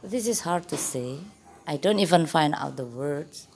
This 0.03 0.27
is 0.27 0.41
hard 0.41 0.69
to 0.69 0.77
say. 0.77 1.19
I 1.67 1.77
don't 1.77 1.99
even 1.99 2.27
find 2.27 2.55
out 2.55 2.77
the 2.77 2.85
words 2.85 3.47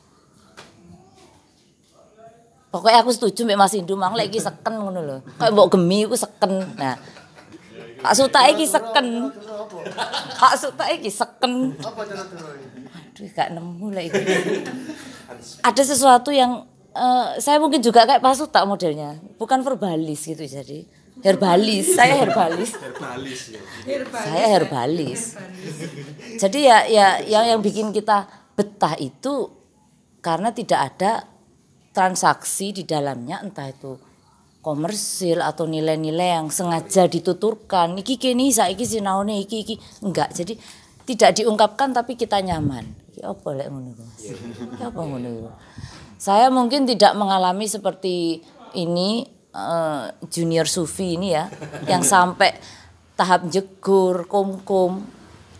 pokoknya 2.70 3.02
aku 3.02 3.10
setuju 3.14 3.46
mbak 3.46 3.58
Mas 3.58 3.74
Indu 3.74 3.94
mang 3.94 4.14
lagi 4.14 4.38
seken 4.38 4.74
ngono 4.78 5.00
lho. 5.02 5.16
Kayak 5.38 5.52
mbok 5.54 5.68
gemi 5.74 6.04
aku 6.04 6.16
seken. 6.16 6.52
Nah 6.76 6.96
Kak 7.96 8.14
Suta 8.14 8.40
iki 8.46 8.66
seken. 8.68 9.32
Kak 10.38 10.54
Suta 10.60 10.84
iki 10.92 11.10
seken. 11.10 11.74
Aduh 12.92 13.28
gak 13.32 13.48
nemu 13.56 13.86
lah 13.90 14.04
itu 14.04 14.20
ada 15.64 15.82
sesuatu 15.82 16.30
yang 16.30 16.68
eh, 16.94 17.26
saya 17.42 17.58
mungkin 17.58 17.82
juga 17.82 18.06
kayak 18.06 18.22
Pak 18.22 18.34
Suta 18.36 18.62
modelnya. 18.62 19.18
Bukan 19.40 19.64
verbalis 19.66 20.28
gitu 20.28 20.44
jadi. 20.44 20.86
Herbalis 21.24 21.96
saya 21.96 22.20
herbalis. 22.20 22.76
Saya 24.12 24.46
herbalis. 24.52 25.22
Jadi 26.36 26.58
ya 26.68 26.84
ya 26.84 27.24
yang 27.24 27.56
yang 27.56 27.60
bikin 27.64 27.88
kita 27.90 28.28
betah 28.52 28.94
itu 29.00 29.48
karena 30.20 30.52
tidak 30.52 30.92
ada 30.92 31.24
transaksi 31.96 32.76
di 32.76 32.84
dalamnya 32.84 33.40
entah 33.40 33.72
itu 33.72 33.96
komersil 34.60 35.40
atau 35.40 35.64
nilai-nilai 35.64 36.36
yang 36.36 36.52
sengaja 36.52 37.08
dituturkan. 37.08 37.96
Iki 37.96 38.20
kini 38.20 38.52
saiki 38.52 38.84
sinaune 38.84 39.40
iki 39.40 39.64
iki. 39.64 39.74
Enggak 40.04 40.36
jadi 40.36 40.60
tidak 41.08 41.40
diungkapkan 41.40 41.96
tapi 41.96 42.20
kita 42.20 42.44
nyaman. 42.44 42.84
Iki 43.16 43.24
apa 43.24 43.48
lek 43.56 43.68
ngono 43.72 43.90
Iki 44.76 44.82
apa 44.84 45.00
ngono 45.00 45.30
saya 46.16 46.48
mungkin 46.48 46.88
tidak 46.88 47.12
mengalami 47.12 47.68
seperti 47.68 48.40
ini 48.72 49.28
eh, 49.52 50.04
junior 50.32 50.64
sufi 50.64 51.16
ini 51.20 51.36
ya 51.36 51.48
yang 51.84 52.00
sampai 52.00 52.56
tahap 53.16 53.48
jegur 53.52 54.24
kum-kum 54.24 55.04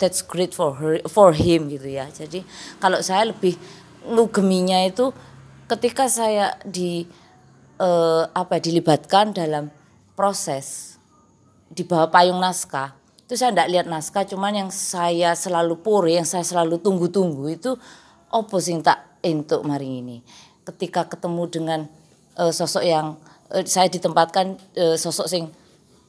that's 0.01 0.25
great 0.25 0.57
for 0.57 0.77
her 0.81 1.01
for 1.09 1.37
him 1.37 1.69
gitu 1.69 1.89
ya. 1.93 2.09
Jadi 2.09 2.45
kalau 2.81 3.01
saya 3.05 3.33
lebih 3.33 3.57
ngugeminya 4.09 4.81
itu 4.85 5.13
ketika 5.67 6.07
saya 6.07 6.55
di 6.63 7.07
eh, 7.79 8.23
apa 8.31 8.57
dilibatkan 8.59 9.35
dalam 9.35 9.71
proses 10.15 10.97
di 11.71 11.83
bawah 11.83 12.09
payung 12.09 12.39
naskah 12.39 12.95
itu 13.27 13.35
saya 13.35 13.51
tidak 13.51 13.69
lihat 13.75 13.87
naskah 13.91 14.23
cuman 14.23 14.67
yang 14.67 14.71
saya 14.71 15.35
selalu 15.35 15.83
pure 15.83 16.15
yang 16.15 16.23
saya 16.23 16.47
selalu 16.47 16.79
tunggu-tunggu 16.79 17.59
itu 17.59 17.75
opo 18.31 18.63
sing 18.63 18.87
tak 18.87 19.19
entuk 19.27 19.67
mari 19.67 19.99
ini. 19.99 20.23
Ketika 20.63 21.11
ketemu 21.11 21.43
dengan 21.51 21.81
eh, 22.39 22.53
sosok 22.55 22.87
yang 22.87 23.19
eh, 23.51 23.67
saya 23.67 23.91
ditempatkan 23.91 24.55
eh, 24.79 24.95
sosok 24.95 25.27
sing 25.27 25.51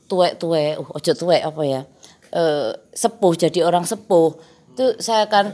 tuwek-tuwek 0.08 0.80
uh, 0.80 0.96
ojo 0.98 1.12
tuwek 1.14 1.44
apa 1.44 1.62
ya 1.68 1.82
eh, 2.32 2.72
sepuh 2.96 3.34
jadi 3.36 3.60
orang 3.68 3.84
sepuh 3.84 4.40
itu 4.74 4.86
saya 5.04 5.28
akan 5.28 5.52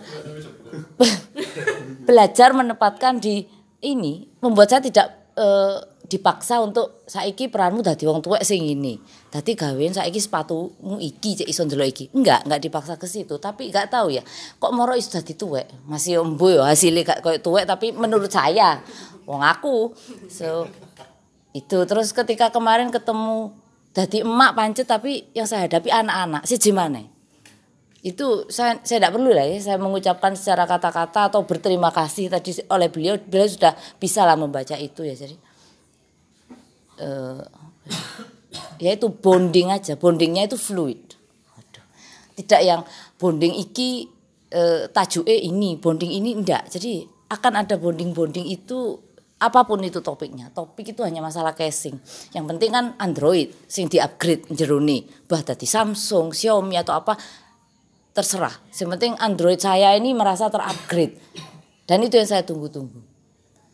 belajar 2.07 2.53
menempatkan 2.53 3.17
di 3.17 3.49
ini 3.83 4.25
membuat 4.39 4.71
saya 4.71 4.81
tidak 4.81 5.07
eh, 5.35 5.77
dipaksa 6.07 6.59
untuk 6.59 7.03
saiki 7.07 7.47
peranmu 7.47 7.81
dadi 7.81 8.03
wong 8.05 8.21
tuwek 8.21 8.43
sing 8.43 8.63
ini. 8.63 8.99
Dadi 9.31 9.55
gawean 9.55 9.95
saiki 9.95 10.19
sepatumu 10.19 10.99
iki 10.99 11.43
cek 11.43 11.47
iso 11.49 11.63
iki. 11.65 12.11
Enggak, 12.13 12.45
enggak 12.45 12.61
dipaksa 12.61 12.93
ke 12.99 13.07
situ, 13.07 13.39
tapi 13.39 13.71
enggak 13.71 13.89
tahu 13.89 14.13
ya. 14.13 14.21
Kok 14.59 14.71
moro 14.75 14.93
iso 14.93 15.13
dadi 15.15 15.33
tuwek? 15.33 15.87
Masih 15.89 16.21
embo 16.21 16.51
ya 16.51 16.67
hasilnya 16.67 17.03
gak 17.03 17.19
koyo 17.23 17.39
tuwek 17.39 17.65
tapi 17.65 17.95
menurut 17.95 18.29
saya 18.29 18.83
wong 19.25 19.41
aku. 19.41 19.95
So 20.27 20.67
itu 21.53 21.77
terus 21.85 22.11
ketika 22.11 22.49
kemarin 22.49 22.89
ketemu 22.89 23.53
dadi 23.93 24.25
emak 24.25 24.57
pancet 24.57 24.89
tapi 24.89 25.29
yang 25.37 25.45
saya 25.45 25.69
hadapi 25.69 25.93
anak-anak 25.93 26.43
si 26.49 26.57
gimana? 26.57 27.12
Itu 28.03 28.51
saya 28.51 28.83
saya 28.83 28.99
tidak 28.99 29.15
perlu 29.15 29.31
lah 29.31 29.47
ya 29.47 29.63
saya 29.63 29.79
mengucapkan 29.79 30.35
secara 30.35 30.67
kata-kata 30.67 31.31
atau 31.31 31.47
berterima 31.47 31.87
kasih 31.87 32.27
tadi 32.27 32.51
oleh 32.67 32.91
beliau. 32.91 33.15
Beliau 33.15 33.47
sudah 33.47 33.71
bisa 33.95 34.27
lah 34.27 34.35
membaca 34.35 34.75
itu 34.75 35.07
ya 35.07 35.15
jadi 35.15 35.35
eh 36.99 37.39
ya 38.83 38.91
itu 38.91 39.07
bonding 39.07 39.71
aja. 39.71 39.95
Bondingnya 39.95 40.51
itu 40.51 40.59
fluid. 40.59 41.15
Tidak 42.35 42.61
yang 42.65 42.83
bonding 43.15 43.55
iki 43.55 44.11
eh, 44.51 44.91
tajuke 44.91 45.31
ini 45.31 45.79
bonding 45.79 46.11
ini 46.11 46.35
enggak 46.35 46.67
jadi 46.75 47.07
akan 47.31 47.65
ada 47.65 47.79
bonding-bonding 47.79 48.45
itu 48.51 48.99
apa 49.43 49.67
pun 49.67 49.83
itu 49.83 49.99
topiknya. 49.99 50.51
Topik 50.55 50.95
itu 50.95 51.03
hanya 51.03 51.19
masalah 51.19 51.51
casing. 51.51 51.99
Yang 52.31 52.45
penting 52.55 52.69
kan 52.71 52.85
Android 52.95 53.51
sing 53.67 53.91
di 53.91 53.99
upgrade 53.99 54.47
jeruni 54.55 55.03
bah 55.27 55.43
tadi 55.43 55.67
Samsung 55.67 56.31
Xiaomi 56.31 56.79
atau 56.79 56.95
apa 56.95 57.19
terserah. 58.13 58.53
Yang 58.71 58.89
penting 58.97 59.13
Android 59.17 59.59
saya 59.59 59.97
ini 59.97 60.13
merasa 60.13 60.47
terupgrade. 60.47 61.17
Dan 61.83 62.05
itu 62.05 62.15
yang 62.15 62.29
saya 62.29 62.45
tunggu-tunggu. 62.45 63.01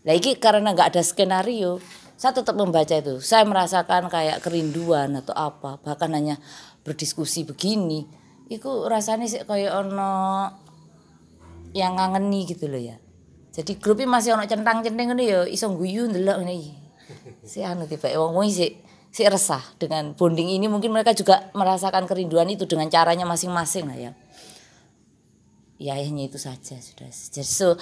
Ini 0.08 0.42
karena 0.42 0.74
nggak 0.74 0.96
ada 0.96 1.04
skenario, 1.06 1.78
saya 2.18 2.34
tetap 2.34 2.58
membaca 2.58 2.96
itu. 2.96 3.22
Saya 3.22 3.46
merasakan 3.46 4.10
kayak 4.10 4.42
kerinduan 4.42 5.14
atau 5.22 5.36
apa, 5.38 5.78
bahkan 5.86 6.10
hanya 6.16 6.42
berdiskusi 6.82 7.46
begini. 7.46 8.10
Itu 8.50 8.90
rasanya 8.90 9.30
sih 9.30 9.46
kayak 9.46 9.70
ono 9.70 10.50
yang 11.78 12.00
ngangeni 12.00 12.50
gitu 12.50 12.66
loh 12.66 12.82
ya. 12.82 12.98
Jadi 13.54 13.78
grupnya 13.78 14.10
masih 14.10 14.34
ono 14.34 14.50
centang-centeng 14.50 15.14
ngono 15.14 15.22
ya 15.22 15.46
iso 15.46 15.70
guyu 15.70 16.10
ndelok 16.10 16.42
iki. 16.50 16.74
Si 17.46 17.62
anu 17.62 17.86
tiba 17.86 18.10
wong-wong 18.18 18.50
sih 18.50 18.74
si 19.10 19.26
resah 19.26 19.62
dengan 19.82 20.14
bonding 20.14 20.54
ini 20.54 20.70
mungkin 20.70 20.94
mereka 20.94 21.18
juga 21.18 21.50
merasakan 21.58 22.06
kerinduan 22.06 22.46
itu 22.50 22.70
dengan 22.70 22.90
caranya 22.94 23.26
masing-masing 23.26 23.90
lah 23.90 23.98
ya 23.98 24.12
ya 25.80 25.96
hanya 25.96 26.28
itu 26.28 26.36
saja 26.36 26.76
sudah 26.78 27.10
so 27.42 27.80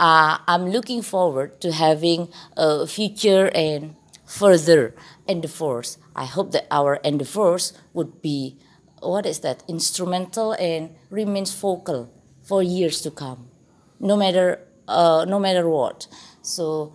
uh, 0.00 0.40
I'm 0.48 0.72
looking 0.72 1.04
forward 1.04 1.60
to 1.60 1.70
having 1.70 2.32
a 2.56 2.88
future 2.88 3.52
and 3.52 3.94
further 4.24 4.96
endeavors 5.28 6.00
I 6.16 6.24
hope 6.24 6.56
that 6.56 6.66
our 6.72 6.96
endeavors 7.04 7.76
would 7.92 8.24
be 8.24 8.56
what 9.04 9.28
is 9.28 9.44
that 9.44 9.60
instrumental 9.68 10.56
and 10.56 10.96
remains 11.12 11.52
focal 11.52 12.08
for 12.40 12.64
years 12.64 13.04
to 13.04 13.12
come 13.12 13.52
no 14.00 14.16
matter 14.16 14.64
uh, 14.88 15.24
no 15.26 15.38
matter 15.38 15.68
what. 15.68 16.06
So 16.42 16.94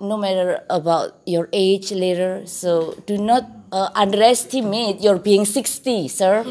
no 0.00 0.16
matter 0.16 0.64
about 0.68 1.22
your 1.26 1.48
age 1.52 1.92
later 1.92 2.44
so 2.46 2.98
do 3.06 3.16
not 3.16 3.46
uh, 3.72 3.88
underestimate 3.96 5.00
your 5.00 5.18
being 5.18 5.44
60 5.44 6.08
sir. 6.08 6.44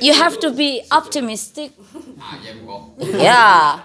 You 0.00 0.14
have 0.14 0.40
to 0.40 0.54
be 0.54 0.86
optimistic. 0.88 1.76
Ya 3.18 3.82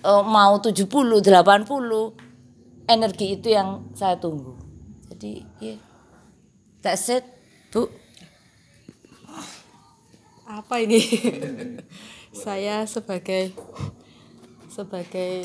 Eh, 0.00 0.22
mau 0.24 0.56
70 0.56 1.20
80 1.20 2.16
energi 2.88 3.36
itu 3.36 3.52
yang 3.52 3.84
saya 3.92 4.16
tunggu. 4.16 4.56
Jadi 5.12 5.44
ya. 5.60 5.76
That's 6.80 7.12
it 7.12 7.24
bu. 7.68 7.84
Apa 10.48 10.80
ini? 10.80 11.04
Saya 12.42 12.88
sebagai 12.88 13.52
sebagai 14.72 15.44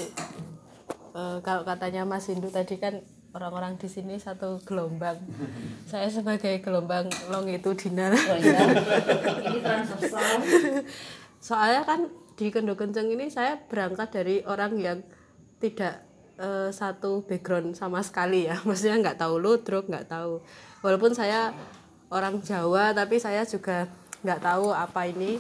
eh, 1.12 1.38
kalau 1.44 1.68
katanya 1.68 2.08
Mas 2.08 2.32
Hindu 2.32 2.48
tadi 2.48 2.80
kan 2.80 3.04
orang-orang 3.36 3.76
di 3.76 3.92
sini 3.92 4.16
satu 4.16 4.64
gelombang. 4.64 5.20
Saya 5.92 6.08
sebagai 6.08 6.64
gelombang 6.64 7.12
longitudinal 7.28 8.16
ini 8.16 9.60
transversal. 9.60 10.40
Soalnya 11.48 11.84
kan 11.84 12.08
di 12.40 12.48
Kendo 12.50 12.74
Kenceng 12.80 13.12
ini 13.12 13.32
saya 13.32 13.56
berangkat 13.56 14.12
dari 14.12 14.44
orang 14.44 14.76
yang 14.76 15.00
tidak 15.60 16.04
eh, 16.36 16.68
satu 16.72 17.28
background 17.28 17.76
sama 17.76 18.02
sekali 18.02 18.48
ya. 18.48 18.58
Maksudnya 18.68 19.04
nggak 19.04 19.20
tahu 19.20 19.36
ludruk 19.38 19.92
nggak 19.92 20.08
tahu. 20.10 20.40
Walaupun 20.82 21.12
saya 21.12 21.52
orang 22.08 22.40
Jawa 22.40 22.96
tapi 22.96 23.20
saya 23.20 23.44
juga 23.44 23.92
nggak 24.24 24.42
tahu 24.42 24.72
apa 24.72 25.12
ini. 25.12 25.38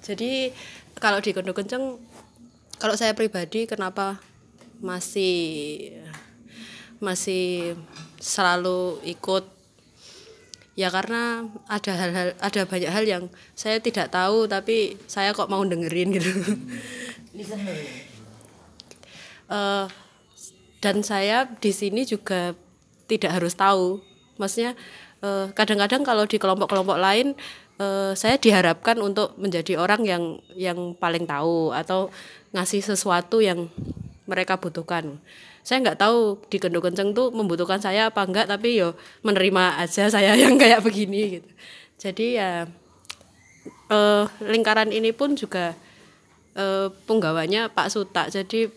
Jadi 0.00 0.54
kalau 0.96 1.18
di 1.18 1.34
Kendo 1.34 1.52
Kenceng 1.52 1.98
kalau 2.80 2.96
saya 2.96 3.12
pribadi 3.12 3.68
kenapa 3.68 4.16
masih 4.80 5.92
masih 7.00 7.74
selalu 8.20 9.00
ikut. 9.08 9.44
Ya 10.78 10.88
karena 10.88 11.44
ada 11.66 11.92
hal-hal 11.92 12.28
ada 12.38 12.60
banyak 12.64 12.88
hal 12.88 13.04
yang 13.04 13.24
saya 13.58 13.82
tidak 13.82 14.08
tahu 14.14 14.46
tapi 14.46 14.96
saya 15.10 15.34
kok 15.34 15.50
mau 15.50 15.64
dengerin 15.66 16.14
gitu. 16.14 16.30
Eh, 19.50 19.86
dan 20.78 21.02
saya 21.02 21.42
di 21.58 21.74
sini 21.74 22.06
juga 22.06 22.54
tidak 23.10 23.34
harus 23.34 23.58
tahu. 23.58 23.98
Maksudnya 24.38 24.78
eh, 25.26 25.50
kadang-kadang 25.50 26.06
kalau 26.06 26.22
di 26.22 26.38
kelompok-kelompok 26.38 27.02
lain 27.02 27.34
eh, 27.82 28.14
saya 28.14 28.38
diharapkan 28.38 28.94
untuk 29.02 29.34
menjadi 29.42 29.74
orang 29.74 30.06
yang 30.06 30.38
yang 30.54 30.94
paling 30.94 31.26
tahu 31.26 31.74
atau 31.74 32.14
ngasih 32.54 32.94
sesuatu 32.94 33.42
yang 33.42 33.66
mereka 34.30 34.54
butuhkan 34.54 35.18
saya 35.60 35.84
nggak 35.84 36.00
tahu 36.00 36.40
di 36.48 36.56
kendo 36.56 36.80
kenceng 36.80 37.12
tuh 37.12 37.28
membutuhkan 37.30 37.78
saya 37.78 38.08
apa 38.08 38.24
enggak 38.24 38.48
tapi 38.48 38.80
yo 38.80 38.96
menerima 39.22 39.80
aja 39.80 40.08
saya 40.14 40.34
yang 40.36 40.56
kayak 40.56 40.80
begini 40.84 41.40
gitu. 41.40 41.50
Jadi 42.00 42.40
ya 42.40 42.64
eh, 43.92 44.24
lingkaran 44.44 44.90
ini 44.90 45.12
pun 45.12 45.36
juga 45.36 45.76
eh, 46.56 46.88
penggawanya 47.04 47.68
Pak 47.70 47.88
Suta 47.92 48.26
jadi 48.32 48.72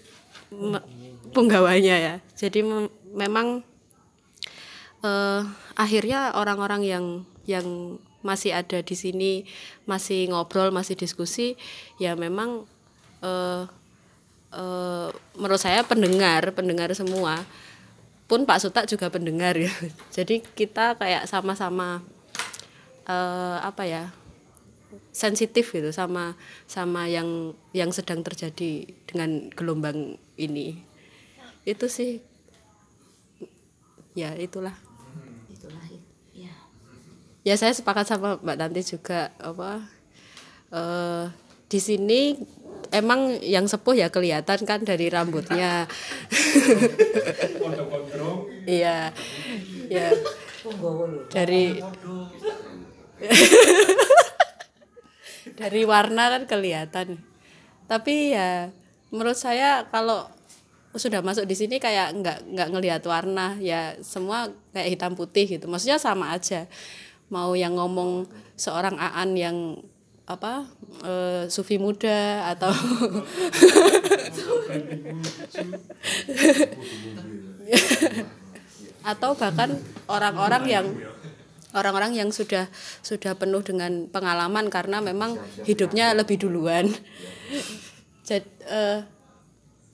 me- 0.51 0.85
penggawanya 1.31 1.95
ya. 1.97 2.15
Jadi 2.35 2.61
mem- 2.61 2.93
memang 3.15 3.63
eh, 5.03 5.41
akhirnya 5.75 6.35
orang-orang 6.35 6.81
yang 6.83 7.05
yang 7.43 7.97
masih 8.23 8.55
ada 8.55 8.79
di 8.79 8.95
sini 8.95 9.31
masih 9.83 10.31
ngobrol 10.31 10.71
masih 10.71 10.95
diskusi 10.95 11.59
ya 11.99 12.15
memang 12.15 12.63
eh, 13.19 13.67
eh, 14.53 15.09
menurut 15.37 15.61
saya 15.61 15.81
pendengar 15.83 16.53
pendengar 16.53 16.93
semua. 16.93 17.41
Pun 18.23 18.47
Pak 18.47 18.61
Suta 18.63 18.81
juga 18.87 19.09
pendengar 19.11 19.57
ya. 19.57 19.73
Jadi 20.15 20.41
kita 20.41 20.95
kayak 20.95 21.25
sama-sama 21.27 22.05
eh, 23.09 23.57
apa 23.59 23.83
ya 23.83 24.03
sensitif 25.13 25.73
gitu 25.73 25.89
sama 25.93 26.37
sama 26.69 27.05
yang 27.09 27.53
yang 27.73 27.89
sedang 27.89 28.21
terjadi 28.21 28.89
dengan 29.09 29.49
gelombang 29.53 30.17
ini. 30.37 30.81
Itu 31.65 31.89
sih. 31.89 32.21
Ya 34.13 34.37
itulah. 34.37 34.77
Itulah 35.49 35.85
ya. 36.33 36.53
ya 37.41 37.55
saya 37.57 37.73
sepakat 37.73 38.05
sama 38.05 38.37
Mbak 38.41 38.57
Tanti 38.61 38.81
juga 38.85 39.33
apa 39.41 39.81
eh 40.73 41.25
di 41.69 41.81
sini 41.81 42.37
emang 42.93 43.41
yang 43.41 43.65
sepuh 43.65 43.97
ya 43.97 44.13
kelihatan 44.13 44.61
kan 44.69 44.85
dari 44.85 45.09
rambutnya. 45.09 45.89
Iya 48.63 49.11
ya 49.91 50.07
dari 51.33 51.81
dari 55.59 55.81
warna 55.83 56.23
kan 56.31 56.43
kelihatan. 56.47 57.19
Tapi 57.89 58.37
ya 58.37 58.71
menurut 59.11 59.35
saya 59.35 59.89
kalau 59.91 60.29
sudah 60.93 61.25
masuk 61.25 61.49
di 61.49 61.57
sini 61.57 61.81
kayak 61.81 62.13
nggak 62.21 62.37
nggak 62.53 62.69
ngelihat 62.71 63.03
warna. 63.09 63.57
Ya 63.59 63.97
semua 64.05 64.53
kayak 64.71 64.89
hitam 64.93 65.13
putih 65.17 65.49
gitu. 65.49 65.65
Maksudnya 65.67 65.99
sama 65.99 66.31
aja. 66.31 66.69
Mau 67.27 67.57
yang 67.57 67.75
ngomong 67.75 68.29
seorang 68.55 68.93
Aan 69.01 69.33
yang 69.33 69.81
apa 70.23 70.71
eh, 71.03 71.51
sufi 71.51 71.75
muda 71.75 72.47
atau 72.55 72.71
atau 79.03 79.35
bahkan 79.35 79.75
orang-orang 80.07 80.63
yang 80.63 80.87
orang-orang 81.75 82.15
yang 82.15 82.29
sudah 82.31 82.71
sudah 83.03 83.35
penuh 83.35 83.59
dengan 83.65 84.07
pengalaman 84.07 84.71
karena 84.71 85.03
memang 85.03 85.35
hidupnya 85.67 86.15
lebih 86.15 86.39
duluan. 86.39 86.87
Jadi 88.23 88.47
eh, 88.63 89.03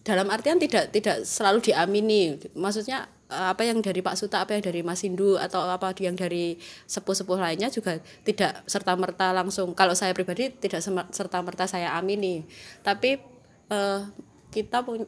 dalam 0.06 0.30
artian 0.30 0.62
tidak 0.62 0.94
tidak 0.94 1.26
selalu 1.26 1.74
diamini. 1.74 2.38
Maksudnya 2.54 3.10
apa 3.30 3.62
yang 3.62 3.80
dari 3.86 4.02
Pak 4.02 4.18
Suta, 4.18 4.42
apa 4.42 4.58
yang 4.58 4.66
dari 4.66 4.82
Mas 4.82 5.06
Hindu 5.06 5.38
atau 5.38 5.62
apa 5.70 5.94
yang 6.02 6.18
dari 6.18 6.58
sepuh-sepuh 6.90 7.38
lainnya 7.38 7.70
juga 7.70 8.02
tidak 8.26 8.66
serta 8.66 8.98
merta 8.98 9.30
langsung. 9.30 9.78
Kalau 9.78 9.94
saya 9.94 10.18
pribadi 10.18 10.50
tidak 10.50 10.82
serta 11.14 11.38
merta 11.46 11.70
saya 11.70 11.94
amini. 11.94 12.42
Tapi 12.82 13.22
eh, 13.70 14.02
kita 14.50 14.82
punya 14.82 15.06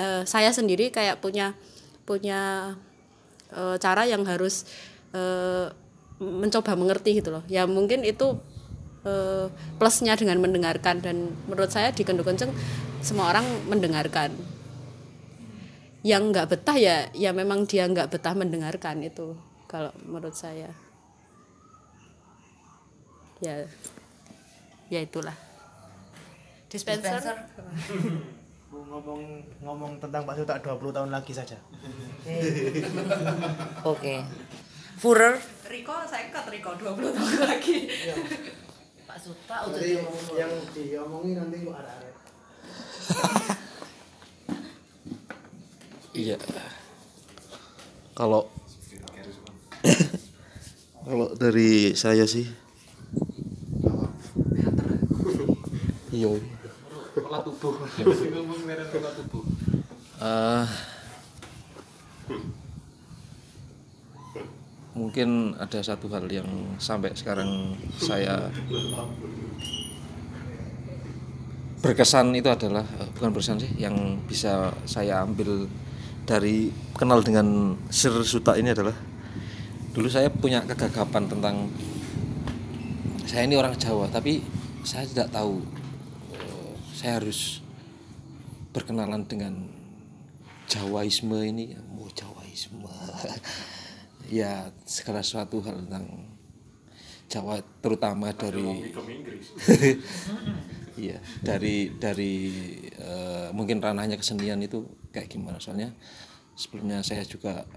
eh, 0.00 0.24
saya 0.24 0.48
sendiri 0.48 0.88
kayak 0.88 1.20
punya 1.20 1.52
punya 2.08 2.72
eh, 3.52 3.76
cara 3.76 4.08
yang 4.08 4.24
harus 4.24 4.64
eh, 5.12 5.68
mencoba 6.22 6.78
mengerti 6.78 7.18
gitu 7.18 7.34
loh 7.34 7.44
ya 7.50 7.66
mungkin 7.66 8.06
itu 8.06 8.38
eh, 9.02 9.46
plusnya 9.76 10.14
dengan 10.14 10.38
mendengarkan 10.38 11.02
dan 11.02 11.34
menurut 11.50 11.70
saya 11.70 11.90
di 11.90 12.06
Kendo 12.06 12.22
Kenceng 12.22 12.54
semua 13.02 13.34
orang 13.34 13.44
mendengarkan 13.66 14.30
yang 16.02 16.34
nggak 16.34 16.50
betah 16.50 16.74
ya 16.74 17.06
ya 17.14 17.30
memang 17.30 17.62
dia 17.66 17.86
nggak 17.86 18.10
betah 18.10 18.34
mendengarkan 18.34 19.06
itu 19.06 19.38
kalau 19.70 19.94
menurut 20.02 20.34
saya 20.34 20.70
ya 23.38 23.66
ya 24.90 25.00
itulah 25.00 25.34
dispenser, 26.66 27.18
Dispenser. 27.18 27.36
Bu, 28.72 28.80
ngomong 28.88 29.44
ngomong 29.60 30.00
tentang 30.00 30.24
Pak 30.24 30.32
Suta 30.32 30.56
20 30.56 30.96
tahun 30.96 31.12
lagi 31.12 31.36
saja. 31.36 31.60
Oke. 33.92 34.24
Führer 34.96 35.36
Riko 35.68 35.92
saya 36.08 36.32
cut 36.32 36.48
Riko 36.48 36.72
20 36.80 37.12
tahun 37.12 37.36
lagi 37.44 37.90
Pak 39.04 39.18
Suta 39.20 39.68
udah 39.68 39.82
yang 40.32 40.52
diomongin 40.72 41.36
nanti 41.36 41.60
kok 41.60 41.76
ada 41.76 41.90
ada. 42.00 42.10
Iya. 46.12 46.36
Kalau 48.12 48.44
kalau 51.08 51.26
dari 51.34 51.96
saya 51.96 52.28
sih 52.28 52.44
Iya. 56.12 56.28
Tubuh. 57.48 57.72
Tubuh. 59.16 59.44
Eh, 60.22 60.64
mungkin 64.92 65.56
ada 65.56 65.80
satu 65.80 66.12
hal 66.12 66.28
yang 66.28 66.46
sampai 66.76 67.16
sekarang 67.16 67.74
saya 67.96 68.52
berkesan 71.82 72.36
itu 72.36 72.46
adalah 72.52 72.84
eh, 73.00 73.08
bukan 73.16 73.32
berkesan 73.34 73.58
sih 73.64 73.72
yang 73.80 74.20
bisa 74.28 74.70
saya 74.84 75.24
ambil 75.24 75.66
dari 76.32 76.72
kenal 76.96 77.20
dengan 77.20 77.76
Sir 77.92 78.16
Suta 78.24 78.56
ini 78.56 78.72
adalah 78.72 78.96
dulu 79.92 80.08
saya 80.08 80.32
punya 80.32 80.64
kegagapan 80.64 81.28
tentang 81.28 81.68
saya 83.28 83.44
ini 83.44 83.60
orang 83.60 83.76
Jawa 83.76 84.08
tapi 84.08 84.40
saya 84.80 85.04
tidak 85.04 85.28
tahu 85.28 85.60
eh, 86.32 86.72
saya 86.96 87.20
harus 87.20 87.60
berkenalan 88.72 89.28
dengan 89.28 89.68
Jawaisme 90.72 91.36
ini. 91.44 91.76
Oh 92.00 92.08
Jawaisme. 92.08 92.88
Ya 94.32 94.72
segala 94.88 95.20
sesuatu 95.20 95.60
hal 95.60 95.84
tentang 95.84 96.24
Jawa 97.28 97.60
terutama 97.84 98.32
dari 98.32 98.64
iya 101.04 101.20
dari 101.44 101.92
dari 102.00 102.34
eh, 102.96 103.52
mungkin 103.52 103.84
ranahnya 103.84 104.16
kesenian 104.16 104.64
itu 104.64 104.88
kayak 105.12 105.28
gimana. 105.30 105.60
Soalnya 105.60 105.92
sebelumnya 106.56 107.04
saya 107.04 107.22
juga 107.28 107.68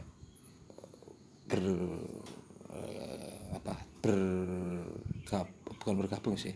ber 1.46 1.62
eh, 2.74 3.40
apa 3.54 3.76
bergab 4.02 5.48
bukan 5.68 5.96
bergabung 6.00 6.36
sih 6.40 6.56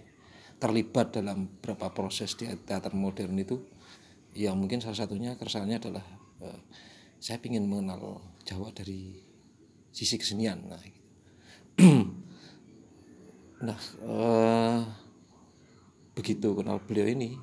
terlibat 0.59 1.15
dalam 1.15 1.47
beberapa 1.47 1.93
proses 1.93 2.35
di 2.35 2.47
teater 2.63 2.95
modern 2.95 3.35
itu. 3.37 3.59
Yang 4.33 4.55
mungkin 4.55 4.79
salah 4.79 4.97
satunya 4.97 5.35
keresahannya 5.35 5.77
adalah 5.77 6.05
eh, 6.41 6.61
saya 7.19 7.37
ingin 7.43 7.67
mengenal 7.67 8.23
Jawa 8.47 8.71
dari 8.71 9.19
sisi 9.91 10.15
kesenian. 10.15 10.63
Nah 10.69 10.79
gitu. 10.79 11.01
nah 13.67 13.79
eh, 14.07 14.79
begitu 16.15 16.51
kenal 16.51 16.83
beliau 16.83 17.07
ini 17.07 17.39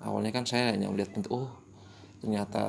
awalnya 0.00 0.32
kan 0.32 0.48
saya 0.48 0.72
hanya 0.72 0.88
melihat 0.88 1.12
bentuk 1.12 1.32
oh 1.32 1.52
ternyata 2.24 2.64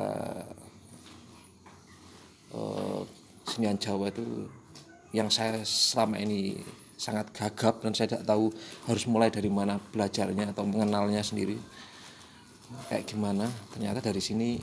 eh, 2.52 3.02
kesenian 3.48 3.80
Jawa 3.80 4.12
itu 4.12 4.52
yang 5.16 5.32
saya 5.32 5.64
selama 5.64 6.20
ini 6.20 6.60
sangat 7.00 7.32
gagap 7.32 7.80
dan 7.80 7.96
saya 7.96 8.12
tidak 8.12 8.28
tahu 8.28 8.52
harus 8.92 9.08
mulai 9.08 9.32
dari 9.32 9.48
mana 9.48 9.80
belajarnya 9.80 10.52
atau 10.52 10.68
mengenalnya 10.68 11.24
sendiri. 11.24 11.56
Kayak 12.92 13.08
gimana? 13.08 13.48
Ternyata 13.72 14.04
dari 14.04 14.20
sini 14.20 14.60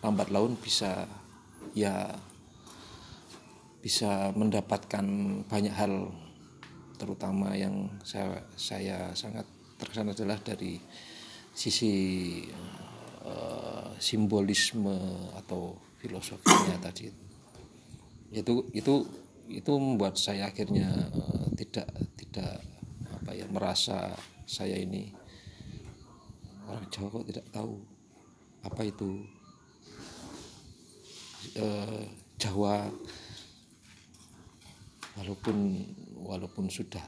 lambat 0.00 0.32
laun 0.32 0.56
bisa 0.56 1.04
ya 1.76 2.08
bisa 3.84 4.32
mendapatkan 4.32 5.04
banyak 5.44 5.74
hal 5.76 6.08
terutama 6.96 7.52
yang 7.52 7.92
saya 8.00 8.40
saya 8.56 9.12
sangat 9.12 9.44
terkesan 9.76 10.16
adalah 10.16 10.40
dari 10.40 10.80
sisi 11.52 11.92
eh, 13.26 13.88
simbolisme 13.98 14.94
atau 15.34 15.74
filosofinya 15.98 16.78
tadi. 16.78 17.10
Itu 18.30 18.70
itu 18.70 18.94
itu 19.46 19.72
membuat 19.78 20.18
saya 20.18 20.50
akhirnya 20.50 20.90
eh, 21.10 21.46
tidak 21.58 21.88
tidak 22.14 22.62
apa 23.10 23.30
ya 23.34 23.46
merasa 23.50 24.14
saya 24.46 24.78
ini 24.78 25.10
orang 26.66 26.86
Jawa 26.90 27.06
kok 27.10 27.26
tidak 27.26 27.46
tahu 27.50 27.74
apa 28.62 28.80
itu 28.86 29.10
eh, 31.58 32.04
Jawa. 32.38 32.86
Walaupun 35.16 35.80
walaupun 36.20 36.68
sudah 36.68 37.00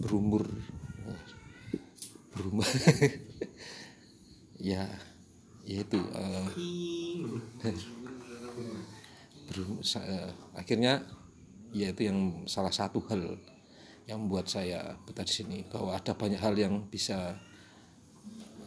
berumur 0.00 0.48
berumur 2.32 2.64
ya 4.58 4.84
ya 5.62 5.78
itu 5.86 5.98
eh, 5.98 6.46
akhirnya 10.56 11.02
ya 11.72 11.92
itu 11.92 12.02
yang 12.08 12.44
salah 12.48 12.72
satu 12.72 13.00
hal 13.08 13.38
yang 14.08 14.24
membuat 14.24 14.48
saya 14.48 14.96
betah 15.04 15.24
di 15.24 15.32
sini 15.32 15.58
bahwa 15.68 15.92
ada 15.92 16.16
banyak 16.16 16.40
hal 16.40 16.56
yang 16.56 16.88
bisa 16.88 17.36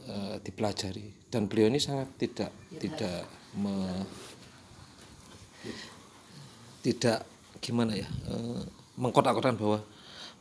eh, 0.06 0.38
dipelajari. 0.46 1.30
Dan 1.32 1.50
beliau 1.50 1.72
ini 1.72 1.82
sangat 1.82 2.14
tidak 2.22 2.52
tidak 2.78 3.26
me- 3.58 4.06
tidak 6.82 7.26
gimana 7.62 7.94
ya 7.98 8.10
eh, 8.30 8.62
mengkotak-kotakan 8.98 9.58
bahwa 9.58 9.80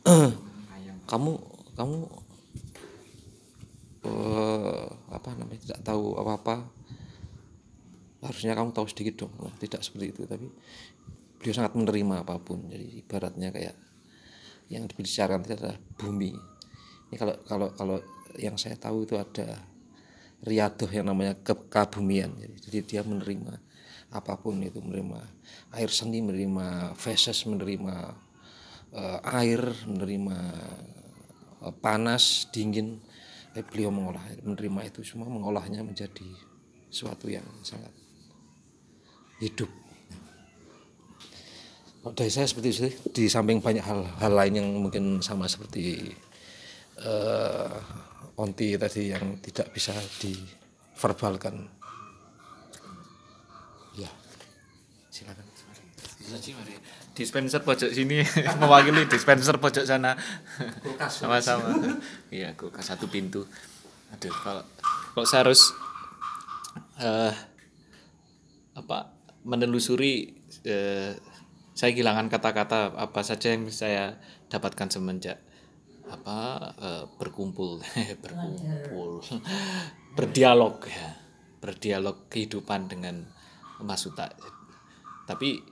kamu 1.11 1.33
kamu 1.77 1.97
eh, 4.07 4.87
apa 5.11 5.31
namanya 5.37 5.61
tidak 5.61 5.81
tahu 5.85 6.17
apa-apa. 6.17 6.57
Harusnya 8.21 8.53
kamu 8.53 8.77
tahu 8.77 8.85
sedikit 8.85 9.25
dong 9.25 9.33
Nah, 9.41 9.55
tidak 9.57 9.81
seperti 9.81 10.13
itu. 10.13 10.23
Tapi 10.29 10.47
beliau 11.41 11.55
sangat 11.57 11.73
menerima 11.77 12.15
apa 12.25 12.37
pun. 12.37 12.69
Jadi 12.69 13.01
ibaratnya 13.01 13.49
kayak 13.49 13.77
yang 14.71 14.85
dibicarakan 14.87 15.43
itu 15.45 15.53
adalah 15.57 15.77
bumi. 15.99 16.33
Ini 17.11 17.17
kalau 17.17 17.35
kalau 17.49 17.69
kalau 17.75 17.97
yang 18.39 18.55
saya 18.55 18.79
tahu 18.79 19.09
itu 19.09 19.19
ada 19.19 19.71
riadoh 20.41 20.89
yang 20.89 21.07
namanya 21.09 21.37
ke- 21.37 21.69
kebumian 21.69 22.33
jadi, 22.65 22.79
dia 22.85 23.03
menerima 23.05 23.61
apa 24.11 24.35
pun 24.41 24.59
itu 24.65 24.81
menerima 24.81 25.21
air 25.77 25.91
seni 25.93 26.25
menerima 26.25 26.97
feses 26.97 27.45
menerima 27.45 27.95
eh, 28.97 29.19
air 29.37 29.61
menerima 29.85 30.39
eh, 31.69 31.75
panas 31.85 32.49
dingin 32.51 32.99
tapi 33.51 33.67
beliau 33.67 33.91
mengolah 33.91 34.23
menerima 34.47 34.81
itu 34.95 35.03
semua 35.03 35.27
mengolahnya 35.27 35.83
menjadi 35.83 36.27
sesuatu 36.87 37.27
yang 37.27 37.43
sangat 37.67 37.91
hidup. 39.43 39.71
Kalau 42.01 42.15
dari 42.17 42.33
saya 42.33 42.47
seperti 42.49 42.69
itu 42.71 42.89
di 43.13 43.25
samping 43.27 43.61
banyak 43.61 43.85
hal-hal 43.85 44.33
lain 44.33 44.55
yang 44.57 44.69
mungkin 44.79 45.21
sama 45.21 45.51
seperti 45.51 46.15
eh, 47.03 47.75
onti 48.39 48.79
tadi 48.79 49.13
yang 49.13 49.37
tidak 49.43 49.75
bisa 49.75 49.93
diverbalkan. 50.23 51.67
Ya 53.99 54.09
silakan 55.11 55.45
dispenser 57.15 57.61
pojok 57.63 57.91
sini 57.91 58.23
mewakili 58.61 59.07
dispenser 59.07 59.57
pojok 59.59 59.85
sana. 59.85 60.17
Sama-sama. 61.11 61.75
Iya 62.31 62.55
kulkas 62.55 62.91
satu 62.91 63.11
pintu. 63.11 63.45
Aduh 64.15 64.35
kalau 64.43 64.65
kalau 65.15 65.27
saya 65.27 65.41
harus 65.47 65.75
eh, 66.99 67.35
apa 68.75 69.15
menelusuri 69.47 70.35
eh, 70.67 71.17
saya 71.75 71.91
kehilangan 71.97 72.29
kata-kata 72.29 72.95
apa 72.95 73.21
saja 73.25 73.55
yang 73.55 73.71
saya 73.73 74.19
dapatkan 74.51 74.91
semenjak 74.91 75.39
apa 76.11 76.39
eh, 76.79 77.05
berkumpul. 77.19 77.83
Berkumpul. 78.25 79.23
Berdialog 80.15 80.83
ya. 80.87 81.19
Berdialog 81.61 82.33
kehidupan 82.33 82.89
dengan 82.89 83.21
Mas 83.85 84.05
Uta 84.09 84.29
tapi 85.31 85.63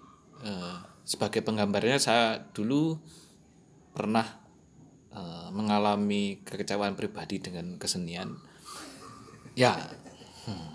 sebagai 1.08 1.40
penggambarnya 1.40 1.96
saya 1.96 2.44
dulu 2.52 3.00
pernah 3.96 4.28
eh, 5.16 5.48
mengalami 5.56 6.44
kekecewaan 6.44 7.00
pribadi 7.00 7.40
dengan 7.40 7.80
kesenian. 7.80 8.36
Ya 9.56 9.72
hmm, 10.44 10.68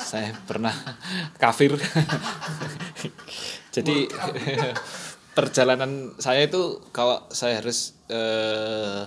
saya 0.00 0.32
pernah 0.48 0.72
kafir. 1.42 1.76
Jadi 3.76 4.08
perjalanan 5.36 6.16
saya 6.16 6.48
itu 6.48 6.80
kalau 6.88 7.28
saya 7.28 7.60
harus 7.60 7.92
eh, 8.08 9.04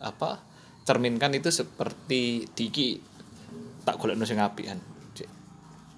apa 0.00 0.40
cerminkan 0.88 1.36
itu 1.36 1.52
seperti 1.52 2.48
diki 2.56 3.12
tak 3.84 4.00
golek 4.00 4.18
sing 4.26 4.38
apik 4.38 4.66
kan 4.66 4.78
Cek, 5.14 5.30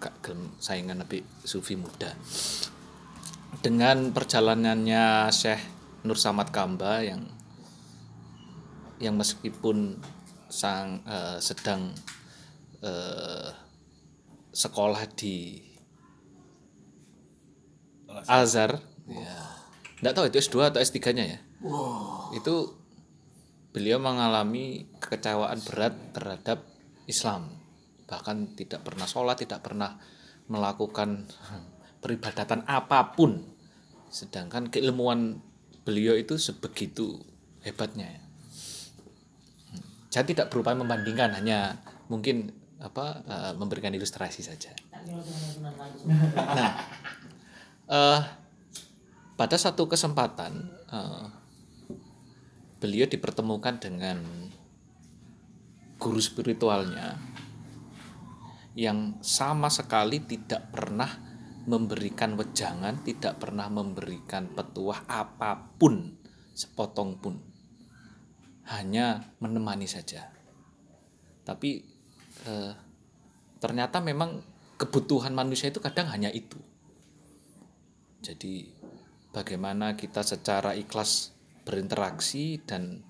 gak 0.00 0.14
gelem 0.24 0.52
saingan 0.60 1.04
tapi 1.04 1.24
sufi 1.44 1.76
muda 1.76 2.12
dengan 3.60 4.10
perjalanannya 4.10 5.28
Syekh 5.30 5.62
Nur 6.02 6.18
Samad 6.18 6.50
Kamba 6.50 7.04
yang 7.04 7.28
yang 9.02 9.14
meskipun 9.18 10.00
sang 10.48 11.02
eh, 11.04 11.38
sedang 11.42 11.92
eh, 12.82 13.50
sekolah 14.54 15.02
di 15.18 15.60
Azhar 18.30 18.78
ya 19.10 19.64
nggak 19.98 20.14
tahu 20.14 20.26
itu 20.28 20.38
S2 20.38 20.70
atau 20.70 20.80
S3-nya 20.84 21.24
ya? 21.24 21.38
Itu 22.36 22.76
beliau 23.72 23.96
mengalami 23.96 24.86
kekecewaan 25.00 25.64
berat 25.64 25.94
terhadap 26.12 26.62
Islam. 27.08 27.48
Bahkan 28.04 28.52
tidak 28.54 28.84
pernah 28.84 29.08
sholat 29.08 29.40
tidak 29.40 29.64
pernah 29.64 29.96
melakukan 30.46 31.24
peribadatan 32.04 32.68
apa 32.68 33.16
pun 33.16 33.40
sedangkan 34.12 34.68
keilmuan 34.68 35.40
beliau 35.88 36.12
itu 36.20 36.36
sebegitu 36.36 37.16
hebatnya 37.64 38.04
ya. 38.04 38.22
saya 40.12 40.28
tidak 40.28 40.52
berupaya 40.52 40.76
membandingkan 40.76 41.32
hanya 41.32 41.80
mungkin 42.12 42.52
apa 42.76 43.24
eh, 43.24 43.52
memberikan 43.56 43.96
ilustrasi 43.96 44.44
saja 44.44 44.76
nah 46.52 46.72
eh, 47.88 48.20
pada 49.40 49.56
satu 49.56 49.88
kesempatan 49.88 50.68
eh, 50.92 51.24
beliau 52.84 53.08
dipertemukan 53.08 53.80
dengan 53.80 54.20
guru 55.96 56.20
spiritualnya 56.20 57.16
yang 58.76 59.16
sama 59.24 59.72
sekali 59.72 60.20
tidak 60.20 60.68
pernah 60.68 61.23
memberikan 61.64 62.36
wejangan, 62.36 63.00
tidak 63.04 63.40
pernah 63.40 63.68
memberikan 63.72 64.52
petuah 64.52 65.08
apa 65.08 65.76
pun 65.80 66.14
sepotong 66.52 67.18
pun. 67.18 67.34
Hanya 68.68 69.34
menemani 69.40 69.84
saja. 69.84 70.28
Tapi 71.44 71.84
eh, 72.48 72.72
ternyata 73.60 74.00
memang 74.00 74.40
kebutuhan 74.80 75.32
manusia 75.32 75.68
itu 75.68 75.80
kadang 75.80 76.08
hanya 76.12 76.32
itu. 76.32 76.56
Jadi 78.24 78.64
bagaimana 79.32 79.96
kita 79.96 80.24
secara 80.24 80.72
ikhlas 80.72 81.36
berinteraksi 81.64 82.60
dan 82.64 83.04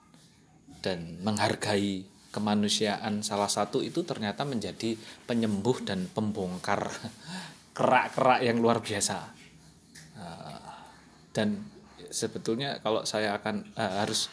dan 0.83 1.23
menghargai 1.23 2.07
kemanusiaan 2.35 3.23
salah 3.23 3.47
satu 3.47 3.79
itu 3.79 4.03
ternyata 4.03 4.43
menjadi 4.43 4.99
penyembuh 5.31 5.87
dan 5.87 6.11
pembongkar 6.11 6.91
kerak-kerak 7.75 8.41
yang 8.47 8.63
luar 8.63 8.79
biasa. 8.79 9.19
Eh, 10.15 10.73
dan 11.35 11.67
sebetulnya 12.09 12.79
kalau 12.79 13.03
saya 13.03 13.35
akan 13.35 13.75
eh, 13.75 13.95
harus 14.01 14.31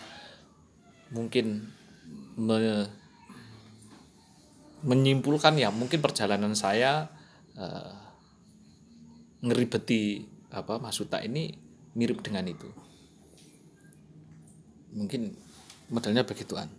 mungkin 1.12 1.68
me- 2.38 2.90
menyimpulkan 4.82 5.58
ya 5.58 5.70
mungkin 5.74 6.00
perjalanan 6.00 6.54
saya 6.54 7.10
eh, 7.58 7.94
ngeribeti 9.42 10.30
apa 10.54 10.78
Mas 10.78 11.02
Uta 11.02 11.18
ini 11.26 11.50
mirip 11.98 12.22
dengan 12.22 12.46
itu. 12.46 12.70
Mungkin 14.94 15.34
modelnya 15.90 16.28
begituan. 16.28 16.70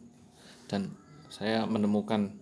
Dan 0.70 0.94
saya 1.32 1.64
menemukan 1.66 2.32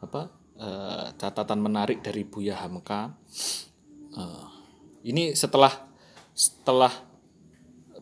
apa 0.00 0.32
eh, 0.60 1.06
catatan 1.16 1.60
menarik 1.64 2.04
dari 2.04 2.28
Buya 2.28 2.60
Hamka. 2.60 3.16
Eh, 4.12 4.46
ini 5.08 5.32
setelah 5.32 5.72
setelah 6.36 6.92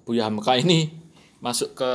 Buya 0.02 0.26
Hamka 0.26 0.59
ini 0.59 0.90
masuk 1.39 1.78
ke 1.78 1.93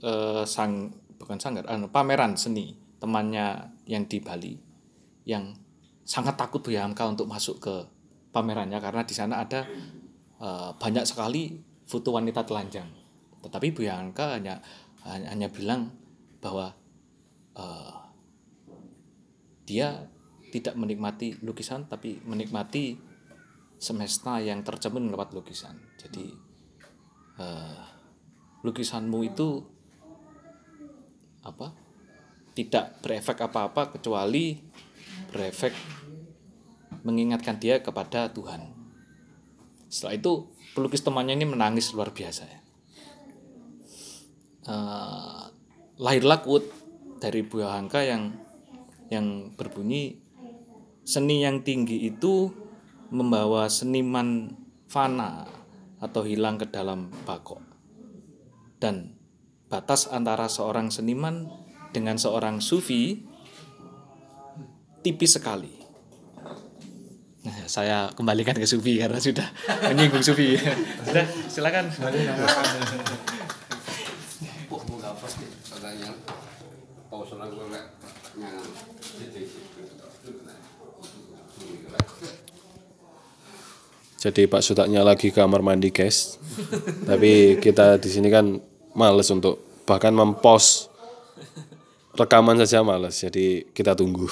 eh, 0.00 0.42
sang 0.48 0.88
bukan 1.20 1.36
sanggar 1.36 1.68
anu, 1.68 1.92
pameran 1.92 2.34
seni 2.34 2.74
temannya 2.98 3.76
yang 3.84 4.08
di 4.08 4.18
Bali 4.18 4.56
yang 5.28 5.52
sangat 6.02 6.40
takut 6.40 6.64
Buya 6.64 6.88
Hamka 6.88 7.06
untuk 7.06 7.28
masuk 7.28 7.60
ke 7.60 7.74
pamerannya 8.32 8.80
karena 8.80 9.04
di 9.04 9.14
sana 9.14 9.44
ada 9.44 9.68
banyak 10.74 11.06
sekali 11.06 11.54
foto 11.86 12.18
wanita 12.18 12.42
telanjang. 12.42 12.90
Tetapi 13.46 13.68
Buya 13.70 14.02
Hamka 14.02 14.34
hanya 14.34 14.58
hanya, 15.06 15.50
bilang 15.50 15.90
bahwa 16.38 16.70
eh, 17.58 17.92
dia 19.64 20.10
tidak 20.52 20.76
menikmati 20.76 21.40
lukisan 21.40 21.88
tapi 21.88 22.20
menikmati 22.22 22.98
semesta 23.78 24.38
yang 24.38 24.62
tercermin 24.62 25.10
lewat 25.10 25.32
lukisan 25.32 25.78
jadi 25.96 26.26
eh, 27.40 27.82
lukisanmu 28.62 29.18
itu 29.26 29.64
apa 31.42 31.74
tidak 32.52 33.00
berefek 33.02 33.38
apa-apa 33.48 33.96
kecuali 33.96 34.60
berefek 35.32 35.72
mengingatkan 37.02 37.58
dia 37.58 37.82
kepada 37.82 38.30
Tuhan. 38.30 38.70
Setelah 39.88 40.14
itu 40.16 40.32
pelukis 40.72 41.02
temannya 41.04 41.36
ini 41.36 41.46
menangis 41.48 41.92
luar 41.92 42.14
biasa 42.14 42.42
ya. 42.46 42.60
Eh, 44.62 45.42
lahirlah 45.98 46.38
quote 46.44 46.68
dari 47.18 47.42
Buya 47.42 47.74
Hangka 47.74 48.04
yang 48.06 48.30
yang 49.12 49.52
berbunyi 49.52 50.16
seni 51.04 51.44
yang 51.44 51.60
tinggi 51.60 52.08
itu 52.08 52.48
membawa 53.12 53.68
seniman 53.68 54.56
fana 54.88 55.44
atau 56.00 56.24
hilang 56.24 56.56
ke 56.56 56.66
dalam 56.72 57.12
bakok 57.28 57.60
dan 58.80 59.14
batas 59.68 60.08
antara 60.08 60.48
seorang 60.48 60.88
seniman 60.88 61.46
dengan 61.92 62.16
seorang 62.16 62.64
sufi 62.64 63.28
tipis 65.04 65.36
sekali. 65.36 65.82
Nah, 67.42 67.66
saya 67.66 68.06
kembalikan 68.14 68.54
ke 68.54 68.64
sufi 68.66 69.02
karena 69.02 69.18
sudah 69.18 69.46
menyinggung 69.90 70.22
sufi. 70.22 70.54
sudah, 71.04 71.26
silakan. 71.50 71.90
Pertanyaan. 75.68 76.16
Oh, 77.10 77.26
senang 77.26 77.50
gue 77.50 77.66
nggak 77.66 77.86
yang 78.40 78.56
Jadi 84.22 84.46
Pak 84.46 84.62
Sutaknya 84.62 85.02
lagi 85.02 85.34
kamar 85.34 85.66
mandi 85.66 85.90
guys. 85.90 86.38
Tapi 87.10 87.58
kita 87.58 87.98
di 87.98 88.06
sini 88.06 88.30
kan 88.30 88.54
males 88.94 89.26
untuk 89.34 89.82
bahkan 89.82 90.14
mempost 90.14 90.86
rekaman 92.14 92.54
saja 92.62 92.86
males. 92.86 93.18
Jadi 93.18 93.66
kita 93.74 93.98
tunggu. 93.98 94.30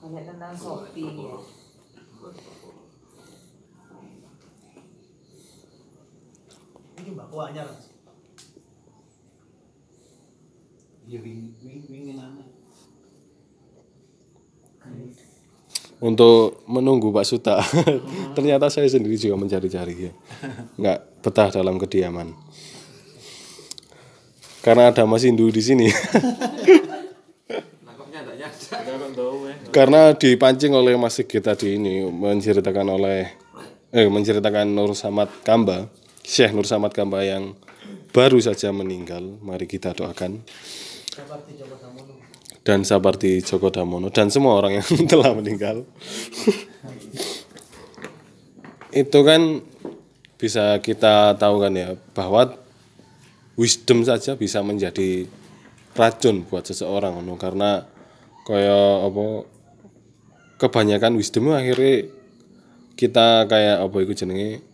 Banyak 0.00 0.24
tentang 0.26 0.54
kopi 0.58 1.06
ya. 1.06 1.38
Ini 6.98 7.10
mbak 7.14 7.30
kuahnya 7.30 7.62
Mas. 7.70 7.94
Ya 11.06 11.22
wing 11.22 11.54
wing 11.62 11.86
wingin 11.86 12.18
anak. 12.18 12.50
Untuk 16.00 16.64
menunggu 16.64 17.12
Pak 17.12 17.26
Suta. 17.28 17.60
Ternyata 18.36 18.72
saya 18.72 18.88
sendiri 18.88 19.20
juga 19.20 19.36
mencari-cari 19.36 19.94
ya. 20.08 20.12
Nggak 20.80 20.98
betah 21.20 21.48
dalam 21.52 21.76
kediaman. 21.76 22.32
Karena 24.60 24.92
ada 24.92 25.08
Mas 25.08 25.24
Indu 25.24 25.48
di 25.48 25.62
sini. 25.64 25.88
Karena 29.70 30.10
dipancing 30.18 30.74
oleh 30.74 30.98
Mas 30.98 31.14
Sigit 31.14 31.46
tadi 31.46 31.78
ini 31.78 32.02
menceritakan 32.02 32.86
oleh 32.90 33.30
eh 33.94 34.06
menceritakan 34.10 34.66
Nur 34.66 34.98
Samad 34.98 35.30
Kamba, 35.46 35.86
Syekh 36.26 36.50
Nur 36.50 36.66
Samad 36.66 36.90
Kamba 36.90 37.22
yang 37.22 37.54
baru 38.10 38.42
saja 38.42 38.74
meninggal. 38.74 39.22
Mari 39.38 39.70
kita 39.70 39.94
doakan. 39.94 40.42
Dan 42.60 42.84
Sapardi 42.84 43.40
Djoko 43.40 43.72
Damono 43.72 44.12
dan 44.12 44.28
semua 44.28 44.60
orang 44.60 44.80
yang 44.80 44.86
telah 45.10 45.32
meninggal. 45.32 45.88
Itu 48.92 49.24
kan 49.24 49.64
bisa 50.40 50.80
kita 50.80 51.36
tahu 51.36 51.56
kan 51.60 51.72
ya 51.76 51.96
bahwa 52.16 52.56
wisdom 53.60 54.04
saja 54.08 54.40
bisa 54.40 54.64
menjadi 54.64 55.28
racun 55.92 56.48
buat 56.48 56.64
seseorang 56.64 57.20
no. 57.20 57.36
karena 57.36 57.84
kaya 58.48 59.04
apa 59.04 59.44
kebanyakan 60.56 61.20
wisdom 61.20 61.52
akhirnya 61.52 62.08
kita 62.96 63.44
kayak 63.52 63.84
apa 63.84 63.96
itu 64.00 64.12
jenenge 64.24 64.64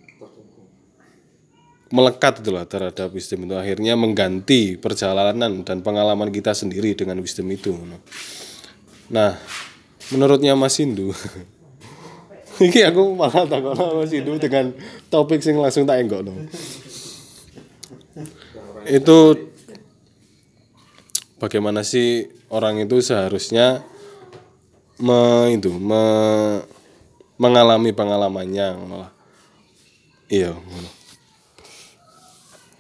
melekat 1.95 2.43
itu 2.43 2.51
lah 2.51 2.67
terhadap 2.67 3.15
wisdom 3.15 3.47
itu 3.47 3.55
akhirnya 3.55 3.95
mengganti 3.95 4.75
perjalanan 4.75 5.63
dan 5.63 5.79
pengalaman 5.87 6.35
kita 6.35 6.51
sendiri 6.51 6.99
dengan 6.99 7.23
wisdom 7.23 7.47
itu 7.47 7.79
nah 9.07 9.39
menurutnya 10.11 10.59
Mas 10.59 10.83
Indu 10.83 11.15
ini 12.65 12.81
aku 12.83 13.15
malah 13.15 13.47
takut 13.47 13.79
Mas 13.79 14.11
Indu 14.11 14.35
dengan 14.43 14.75
topik 15.07 15.39
sing 15.39 15.55
langsung 15.63 15.87
tak 15.87 16.03
enggok 16.03 16.27
no. 16.27 16.35
itu 18.91 19.19
bagaimana 21.39 21.87
sih 21.87 22.27
orang 22.51 22.83
itu 22.83 22.99
seharusnya 22.99 23.87
me, 24.99 25.53
itu 25.55 25.71
me- 25.71 26.67
mengalami 27.37 27.93
pengalamannya 27.93 28.67
ngono 28.81 28.97
lah. 29.05 29.11
iya. 30.33 30.57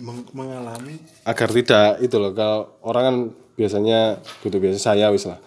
Meng- 0.02 0.28
mengalami. 0.36 1.00
Agar 1.24 1.48
tidak 1.52 2.04
itu 2.04 2.16
loh 2.20 2.32
kalau 2.36 2.76
orang 2.84 3.02
kan 3.04 3.16
biasanya 3.56 4.20
gitu 4.44 4.56
biasa 4.60 4.92
saya 4.92 5.08
wis 5.08 5.24
lah. 5.24 5.40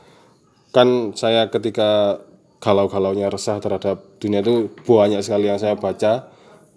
Kan 0.74 1.14
saya 1.14 1.50
ketika 1.50 2.22
galau-galaunya 2.60 3.32
resah 3.32 3.58
terhadap 3.64 4.20
dunia 4.20 4.44
itu 4.44 4.68
banyak 4.84 5.24
sekali 5.24 5.48
yang 5.48 5.60
saya 5.60 5.80
baca 5.80 6.28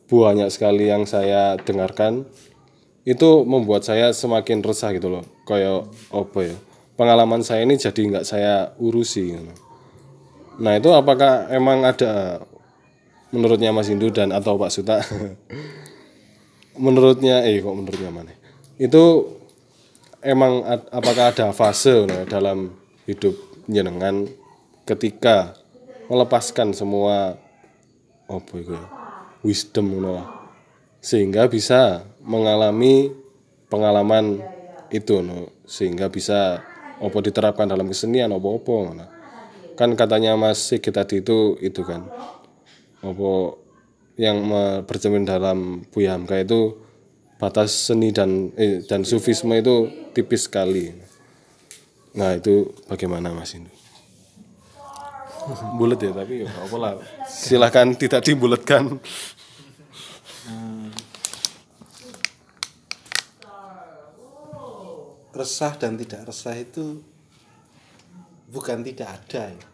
banyak 0.07 0.49
sekali 0.53 0.87
yang 0.93 1.09
saya 1.09 1.59
dengarkan 1.59 2.29
itu 3.03 3.43
membuat 3.43 3.83
saya 3.83 4.15
semakin 4.15 4.63
resah 4.63 4.95
gitu 4.95 5.11
loh 5.11 5.25
kayak 5.49 5.91
apa 6.15 6.39
ya 6.39 6.57
pengalaman 6.95 7.43
saya 7.43 7.67
ini 7.67 7.75
jadi 7.75 7.99
nggak 7.99 8.27
saya 8.27 8.55
urusi 8.79 9.35
gitu. 9.35 9.53
nah 10.63 10.79
itu 10.79 10.93
apakah 10.95 11.51
emang 11.51 11.83
ada 11.83 12.45
menurutnya 13.35 13.75
Mas 13.75 13.91
Indu 13.91 14.13
dan 14.15 14.31
atau 14.31 14.55
Pak 14.55 14.71
Suta 14.71 15.03
menurutnya 16.77 17.45
eh 17.45 17.61
kok 17.61 17.75
menurutnya 17.77 18.11
mana 18.13 18.33
itu 18.81 19.05
emang 20.25 20.65
ad- 20.65 20.89
apakah 20.89 21.35
ada 21.35 21.51
fase 21.53 22.07
nah, 22.09 22.25
dalam 22.25 22.73
hidup 23.05 23.35
jenengan 23.69 24.31
ketika 24.87 25.55
melepaskan 26.07 26.75
semua 26.75 27.37
apa 28.31 28.53
itu 28.57 28.73
ya, 28.73 28.85
wisdom 29.45 30.01
lah. 30.03 30.27
sehingga 31.03 31.51
bisa 31.51 32.07
mengalami 32.23 33.11
pengalaman 33.67 34.41
itu 34.95 35.21
no 35.21 35.51
sehingga 35.67 36.09
bisa 36.09 36.63
apa 37.03 37.19
diterapkan 37.19 37.67
dalam 37.67 37.91
kesenian 37.91 38.31
apa 38.31 38.47
ngono. 38.47 39.07
kan 39.75 39.91
katanya 39.99 40.39
Mas 40.39 40.63
Sigit 40.63 40.95
tadi 40.95 41.25
itu 41.25 41.59
itu 41.59 41.83
kan 41.83 42.07
apa 43.03 43.31
yang 44.21 44.45
bercermin 44.85 45.25
dalam 45.25 45.85
Buya 45.89 46.17
Hamka 46.17 46.37
itu 46.41 46.77
batas 47.41 47.91
seni 47.91 48.15
dan 48.15 48.53
eh, 48.55 48.85
dan 48.87 49.03
sufisme 49.03 49.51
itu 49.57 49.91
tipis 50.15 50.47
sekali. 50.47 50.93
Nah 52.15 52.37
itu 52.37 52.71
bagaimana 52.87 53.33
Mas 53.33 53.57
Indu? 53.57 53.73
Bulat 55.75 55.99
ya 55.99 56.15
tapi 56.15 56.47
ya 56.47 56.51
apa 56.53 56.77
lah. 56.79 56.93
Silahkan 57.27 57.89
tidak 57.99 58.23
dibulatkan. 58.23 59.01
resah 65.33 65.73
dan 65.81 65.97
tidak 65.97 66.29
resah 66.29 66.53
itu 66.53 67.01
bukan 68.53 68.85
tidak 68.85 69.09
ada 69.17 69.57
ya. 69.57 69.67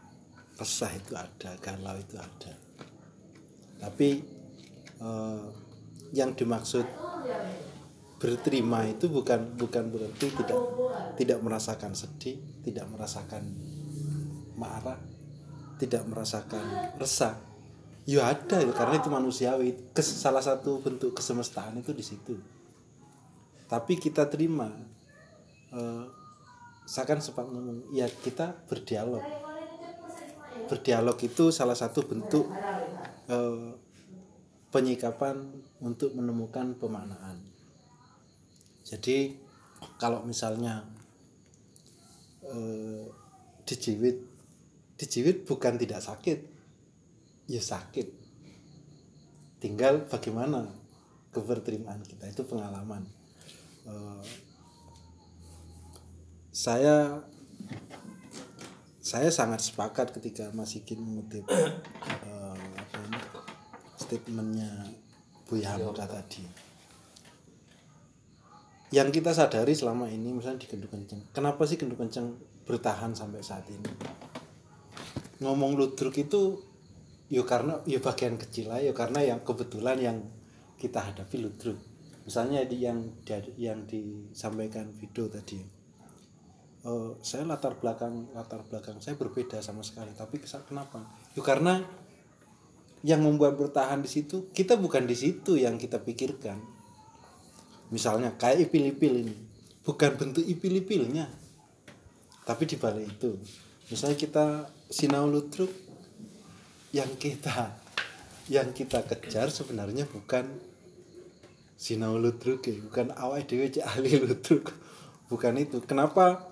resah 0.54 0.90
itu 0.94 1.12
ada 1.18 1.50
galau 1.58 1.98
itu 1.98 2.14
ada 2.14 2.57
tapi 3.78 4.22
eh, 5.00 5.44
yang 6.14 6.34
dimaksud 6.34 6.84
berterima 8.18 8.82
itu 8.90 9.06
bukan 9.06 9.54
bukan 9.54 9.94
berarti 9.94 10.26
tidak 10.34 10.58
tidak 11.14 11.38
merasakan 11.38 11.94
sedih 11.94 12.38
tidak 12.66 12.90
merasakan 12.90 13.46
marah 14.58 14.98
tidak 15.78 16.02
merasakan 16.04 16.98
resah. 16.98 17.38
Ya 18.04 18.26
ada 18.26 18.58
ya 18.60 18.72
karena 18.74 18.98
itu 18.98 19.08
manusiawi. 19.08 19.94
Kes- 19.94 20.18
salah 20.18 20.42
satu 20.42 20.82
bentuk 20.82 21.14
kesemestaan 21.14 21.78
itu 21.78 21.94
di 21.94 22.02
situ. 22.04 22.34
Tapi 23.70 23.94
kita 23.96 24.26
terima 24.26 24.68
eh, 25.72 26.04
saya 26.88 27.04
kan 27.06 27.22
sempat 27.22 27.46
ngomong 27.46 27.94
ya 27.94 28.10
kita 28.10 28.66
berdialog. 28.66 29.22
Berdialog 30.68 31.16
itu 31.22 31.54
salah 31.54 31.78
satu 31.78 32.04
bentuk 32.04 32.50
eh, 33.28 33.70
penyikapan 34.68 35.48
untuk 35.80 36.12
menemukan 36.12 36.76
pemaknaan. 36.76 37.40
Jadi 38.84 39.36
kalau 40.00 40.24
misalnya 40.24 40.84
eh, 42.44 43.04
dijiwit 43.68 44.18
dijiwit 44.98 45.46
bukan 45.46 45.78
tidak 45.78 46.00
sakit 46.02 46.38
ya 47.48 47.62
sakit. 47.62 48.08
Tinggal 49.58 50.06
bagaimana 50.06 50.68
keberterimaan 51.32 52.04
kita 52.04 52.30
itu 52.30 52.42
pengalaman. 52.44 53.04
Eh, 53.88 54.24
saya 56.52 57.24
saya 58.98 59.32
sangat 59.32 59.64
sepakat 59.64 60.12
ketika 60.12 60.52
Mas 60.52 60.76
Ikin 60.76 61.00
mengutip 61.00 61.48
ini, 61.48 61.64
statementnya 64.08 64.88
Bu 65.44 65.60
Hamka 65.60 66.08
tadi. 66.08 66.48
Yang 68.88 69.20
kita 69.20 69.36
sadari 69.36 69.76
selama 69.76 70.08
ini 70.08 70.32
misalnya 70.32 70.64
di 70.64 70.68
Gendu 70.72 70.88
Kenceng 70.88 71.20
kenapa 71.36 71.68
sih 71.68 71.76
Gendu 71.76 71.92
Kenceng 71.92 72.40
bertahan 72.64 73.12
sampai 73.12 73.44
saat 73.44 73.68
ini? 73.68 73.84
Ngomong 75.44 75.76
ludruk 75.76 76.16
itu 76.16 76.64
ya 77.28 77.44
karena 77.44 77.84
ya 77.84 78.00
bagian 78.00 78.40
kecil 78.40 78.72
lah 78.72 78.80
ya 78.80 78.96
karena 78.96 79.20
yang 79.20 79.44
kebetulan 79.44 80.00
yang 80.00 80.16
kita 80.80 81.04
hadapi 81.04 81.36
ludruk. 81.36 81.76
Misalnya 82.24 82.64
di 82.64 82.80
yang 82.80 83.04
yang 83.60 83.84
disampaikan 83.84 84.88
video 84.96 85.28
tadi. 85.28 85.60
Eh, 86.88 87.10
saya 87.20 87.44
latar 87.44 87.76
belakang 87.76 88.32
latar 88.32 88.64
belakang 88.72 89.04
saya 89.04 89.20
berbeda 89.20 89.60
sama 89.60 89.84
sekali 89.84 90.16
tapi 90.16 90.40
kenapa? 90.40 91.04
Ya 91.36 91.44
karena 91.44 91.84
yang 93.06 93.22
membuat 93.22 93.54
bertahan 93.54 94.02
di 94.02 94.10
situ 94.10 94.50
kita 94.50 94.74
bukan 94.74 95.06
di 95.06 95.14
situ 95.14 95.54
yang 95.54 95.78
kita 95.78 96.02
pikirkan. 96.02 96.58
Misalnya 97.88 98.36
kayak 98.36 98.68
ipil-ipil 98.68 99.14
ini. 99.24 99.36
Bukan 99.86 100.20
bentuk 100.20 100.44
ipil-ipilnya 100.44 101.48
tapi 102.48 102.64
di 102.64 102.80
balik 102.80 103.20
itu. 103.20 103.36
Misalnya 103.92 104.16
kita 104.16 104.46
sinau 104.88 105.28
ludruk 105.28 105.68
yang 106.96 107.12
kita 107.20 107.76
yang 108.48 108.72
kita 108.72 109.04
kejar 109.04 109.52
sebenarnya 109.52 110.08
bukan 110.08 110.48
sinau 111.76 112.16
ludruk 112.16 112.64
ya 112.64 112.80
bukan 112.80 113.12
awal 113.20 113.44
dewe 113.44 113.68
ahli 113.84 114.16
ludruk 114.24 114.72
bukan 115.28 115.60
itu. 115.60 115.84
Kenapa? 115.84 116.48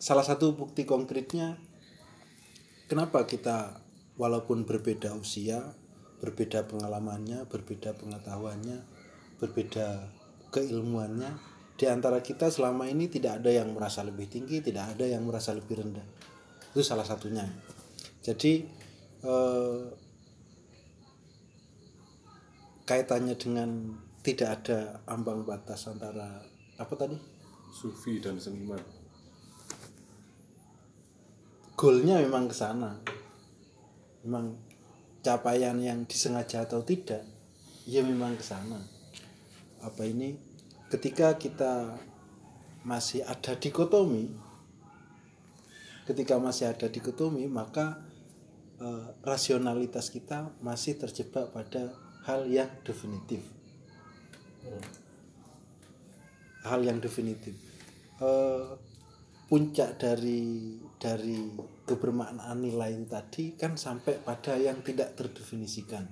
Salah 0.00 0.24
satu 0.24 0.56
bukti 0.56 0.88
konkretnya 0.88 1.60
kenapa 2.88 3.28
kita 3.28 3.79
walaupun 4.20 4.68
berbeda 4.68 5.16
usia 5.16 5.72
berbeda 6.20 6.68
pengalamannya 6.68 7.48
berbeda 7.48 7.96
pengetahuannya 7.96 8.84
berbeda 9.40 10.12
keilmuannya 10.52 11.50
di 11.80 11.88
antara 11.88 12.20
kita 12.20 12.52
selama 12.52 12.84
ini 12.92 13.08
tidak 13.08 13.40
ada 13.40 13.48
yang 13.48 13.72
merasa 13.72 14.04
lebih 14.04 14.28
tinggi 14.28 14.60
tidak 14.60 14.92
ada 14.92 15.08
yang 15.08 15.24
merasa 15.24 15.56
lebih 15.56 15.80
rendah. 15.80 16.04
Itu 16.76 16.84
salah 16.84 17.08
satunya. 17.08 17.48
Jadi 18.20 18.68
eh, 19.24 19.80
kaitannya 22.84 23.32
dengan 23.40 23.96
tidak 24.20 24.60
ada 24.60 25.00
ambang 25.08 25.48
batas 25.48 25.88
antara 25.88 26.44
apa 26.76 26.94
tadi? 27.00 27.16
Sufi 27.72 28.20
dan 28.20 28.36
seniman. 28.36 28.84
Goalnya 31.80 32.20
memang 32.20 32.44
ke 32.44 32.52
sana 32.52 33.00
memang 34.24 34.56
capaian 35.20 35.76
yang 35.76 36.08
disengaja 36.08 36.64
atau 36.64 36.80
tidak 36.80 37.24
ya 37.84 38.00
memang 38.04 38.36
ke 38.36 38.44
sana. 38.44 38.80
Apa 39.80 40.04
ini? 40.04 40.36
Ketika 40.90 41.38
kita 41.38 41.96
masih 42.84 43.24
ada 43.28 43.54
dikotomi 43.56 44.32
ketika 46.10 46.42
masih 46.42 46.72
ada 46.72 46.90
dikotomi 46.90 47.46
maka 47.46 48.02
eh, 48.82 49.06
rasionalitas 49.22 50.10
kita 50.10 50.50
masih 50.58 50.98
terjebak 50.98 51.54
pada 51.54 51.94
hal 52.26 52.50
yang 52.50 52.66
definitif. 52.82 53.46
Hal 56.66 56.82
yang 56.82 56.98
definitif. 56.98 57.54
Eh, 58.18 58.68
puncak 59.46 60.02
dari 60.02 60.76
dari 60.98 61.46
kebermaknaan 61.90 62.62
nilai 62.62 62.94
itu 62.94 63.10
tadi 63.10 63.44
kan 63.58 63.74
sampai 63.74 64.22
pada 64.22 64.54
yang 64.54 64.78
tidak 64.86 65.18
terdefinisikan. 65.18 66.06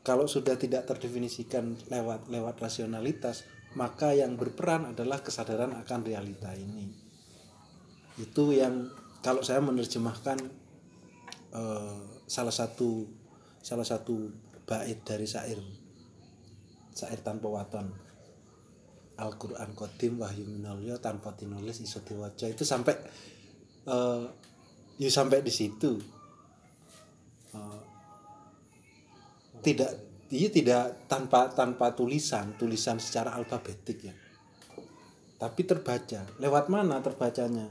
Kalau 0.00 0.24
sudah 0.24 0.56
tidak 0.56 0.88
terdefinisikan 0.88 1.76
lewat 1.92 2.32
lewat 2.32 2.56
rasionalitas 2.56 3.44
maka 3.76 4.16
yang 4.16 4.34
berperan 4.34 4.96
adalah 4.96 5.20
kesadaran 5.20 5.76
akan 5.76 6.00
realita 6.00 6.56
ini. 6.56 6.88
Itu 8.16 8.50
yang 8.56 8.88
kalau 9.20 9.44
saya 9.44 9.60
menerjemahkan 9.60 10.38
eh, 11.52 12.00
salah 12.24 12.54
satu 12.54 13.04
salah 13.60 13.84
satu 13.84 14.32
bait 14.64 15.04
dari 15.04 15.28
syair 15.28 15.60
syair 16.96 17.20
tanpa 17.20 17.52
waton 17.52 18.10
Al-Quran 19.20 19.76
Qadim 19.76 20.16
Wahyu 20.16 20.48
Minalya 20.48 20.96
tanpa 20.96 21.36
dinulis 21.36 21.84
iso 21.84 22.00
diwaca. 22.00 22.48
Itu 22.48 22.64
sampai 22.64 22.96
eh 23.90 24.24
ya 25.02 25.10
sampai 25.10 25.42
di 25.42 25.52
situ. 25.52 25.98
Eh, 27.50 27.82
tidak 29.60 29.90
iya 30.30 30.48
tidak 30.48 31.10
tanpa 31.10 31.50
tanpa 31.50 31.92
tulisan 31.92 32.54
tulisan 32.54 33.02
secara 33.02 33.34
alfabetik 33.34 33.98
ya. 34.06 34.14
Tapi 35.40 35.64
terbaca. 35.64 36.20
Lewat 36.38 36.68
mana 36.68 37.00
terbacanya? 37.00 37.66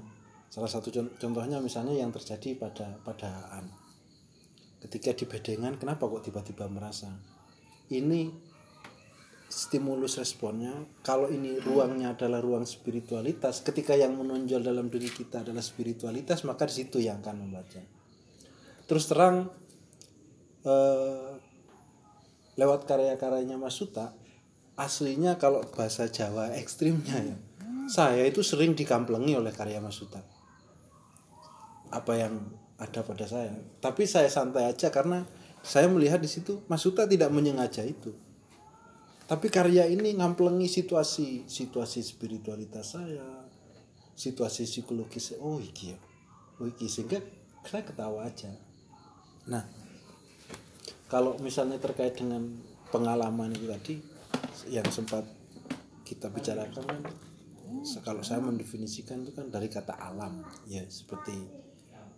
Salah 0.50 0.68
satu 0.68 0.90
con- 0.90 1.14
contohnya 1.22 1.62
misalnya 1.62 1.94
yang 1.94 2.10
terjadi 2.10 2.58
pada 2.58 2.98
pada 3.06 3.30
Aan. 3.54 3.70
Ketika 4.82 5.14
di 5.14 5.30
Bedengan 5.30 5.78
kenapa 5.78 6.10
kok 6.10 6.26
tiba-tiba 6.26 6.66
merasa? 6.66 7.14
Ini 7.94 8.49
stimulus 9.50 10.22
responnya 10.22 10.86
kalau 11.02 11.26
ini 11.28 11.58
ruangnya 11.58 12.14
adalah 12.14 12.38
ruang 12.38 12.70
spiritualitas 12.70 13.66
ketika 13.66 13.98
yang 13.98 14.14
menonjol 14.14 14.62
dalam 14.62 14.94
diri 14.94 15.10
kita 15.10 15.42
adalah 15.42 15.66
spiritualitas 15.66 16.46
maka 16.46 16.70
di 16.70 16.86
situ 16.86 17.02
yang 17.02 17.26
akan 17.26 17.50
membaca. 17.50 17.82
Terus 18.86 19.10
terang 19.10 19.50
eh, 20.62 21.30
lewat 22.62 22.86
karya-karyanya 22.86 23.58
Mas 23.58 23.74
Suta 23.74 24.14
aslinya 24.78 25.42
kalau 25.42 25.66
bahasa 25.74 26.08
Jawa 26.08 26.54
ekstrimnya 26.56 27.18
ya 27.18 27.38
saya 27.90 28.22
itu 28.30 28.46
sering 28.46 28.78
dikamplengi 28.78 29.34
oleh 29.34 29.50
karya 29.50 29.82
Mas 29.82 29.98
Suta. 29.98 30.22
Apa 31.90 32.14
yang 32.22 32.38
ada 32.78 33.02
pada 33.02 33.26
saya. 33.26 33.58
Tapi 33.82 34.06
saya 34.06 34.30
santai 34.30 34.70
aja 34.70 34.94
karena 34.94 35.26
saya 35.66 35.90
melihat 35.90 36.22
di 36.22 36.30
situ 36.30 36.62
Mas 36.70 36.86
Suta 36.86 37.10
tidak 37.10 37.34
menyengaja 37.34 37.82
itu 37.82 38.14
tapi 39.30 39.54
karya 39.54 39.86
ini 39.86 40.18
ngamplengi 40.18 40.66
situasi 40.66 41.46
situasi 41.46 42.02
spiritualitas 42.02 42.98
saya 42.98 43.46
situasi 44.20 44.68
psikologis 44.68 45.40
oh 45.40 45.64
iki 45.64 45.96
ya. 45.96 46.00
Oh 46.60 46.68
iki. 46.68 46.92
Sehingga 46.92 47.24
saya 47.64 47.88
ketawa 47.88 48.28
aja. 48.28 48.52
Nah 49.48 49.64
kalau 51.08 51.40
misalnya 51.40 51.80
terkait 51.80 52.20
dengan 52.20 52.44
pengalaman 52.92 53.56
itu 53.56 53.66
tadi 53.72 53.96
yang 54.68 54.86
sempat 54.92 55.24
kita 56.04 56.28
bicarakan 56.28 56.84
kan 56.84 57.00
kalau 58.04 58.26
saya 58.26 58.44
mendefinisikan 58.44 59.24
itu 59.24 59.32
kan 59.32 59.48
dari 59.48 59.72
kata 59.72 59.96
alam. 59.96 60.44
Ya 60.68 60.84
seperti 60.92 61.38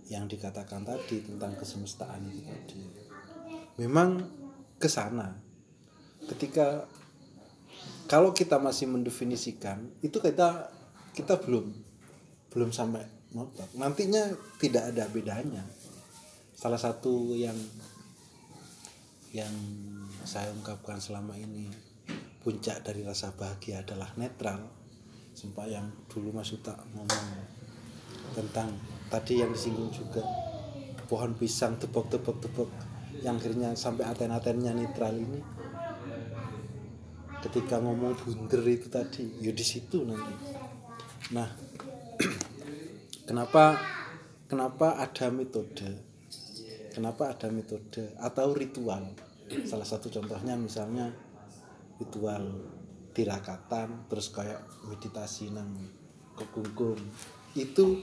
yang 0.09 0.25
dikatakan 0.25 0.81
tadi 0.81 1.21
tentang 1.21 1.53
kesemestaan 1.53 2.25
itu 2.33 2.41
tadi. 2.49 2.81
Memang 3.77 4.25
ke 4.81 4.89
sana. 4.89 5.37
Ketika 6.25 6.89
kalau 8.11 8.35
kita 8.35 8.59
masih 8.59 8.91
mendefinisikan 8.91 9.87
itu 10.03 10.19
kita 10.19 10.67
kita 11.15 11.39
belum 11.39 11.71
belum 12.51 12.75
sampai 12.75 13.07
ngotot. 13.31 13.79
Nantinya 13.79 14.27
tidak 14.59 14.91
ada 14.91 15.07
bedanya. 15.07 15.63
Salah 16.51 16.75
satu 16.75 17.31
yang 17.31 17.55
yang 19.31 19.55
saya 20.27 20.51
ungkapkan 20.51 20.99
selama 20.99 21.39
ini 21.39 21.71
puncak 22.43 22.83
dari 22.83 23.07
rasa 23.07 23.31
bahagia 23.31 23.79
adalah 23.79 24.11
netral. 24.19 24.59
Sumpah 25.31 25.71
yang 25.71 25.87
dulu 26.11 26.35
Mas 26.35 26.51
Uta 26.51 26.75
ngomong 26.91 27.27
tentang 28.35 28.75
tadi 29.07 29.39
yang 29.39 29.55
disinggung 29.55 29.87
juga 29.87 30.19
pohon 31.07 31.31
pisang 31.39 31.79
tepok 31.79 32.11
yang 33.23 33.39
akhirnya 33.39 33.71
sampai 33.79 34.03
aten-atennya 34.11 34.75
netral 34.75 35.15
ini 35.15 35.60
ketika 37.41 37.81
ngomong 37.81 38.13
bunder 38.21 38.61
itu 38.69 38.87
tadi 38.87 39.25
ya 39.41 39.49
di 39.51 39.65
situ 39.65 40.05
nanti. 40.05 40.33
Nah 41.33 41.49
kenapa 43.27 43.81
kenapa 44.45 45.01
ada 45.01 45.33
metode? 45.33 45.89
Kenapa 46.91 47.33
ada 47.33 47.47
metode 47.49 48.13
atau 48.19 48.51
ritual? 48.53 49.15
Salah 49.63 49.87
satu 49.87 50.11
contohnya 50.11 50.55
misalnya 50.55 51.11
ritual 51.97 52.61
tirakatan 53.11 54.07
terus 54.07 54.31
kayak 54.31 54.63
meditasi 54.87 55.51
nang 55.51 55.71
kekungkum 56.35 56.97
itu 57.55 57.99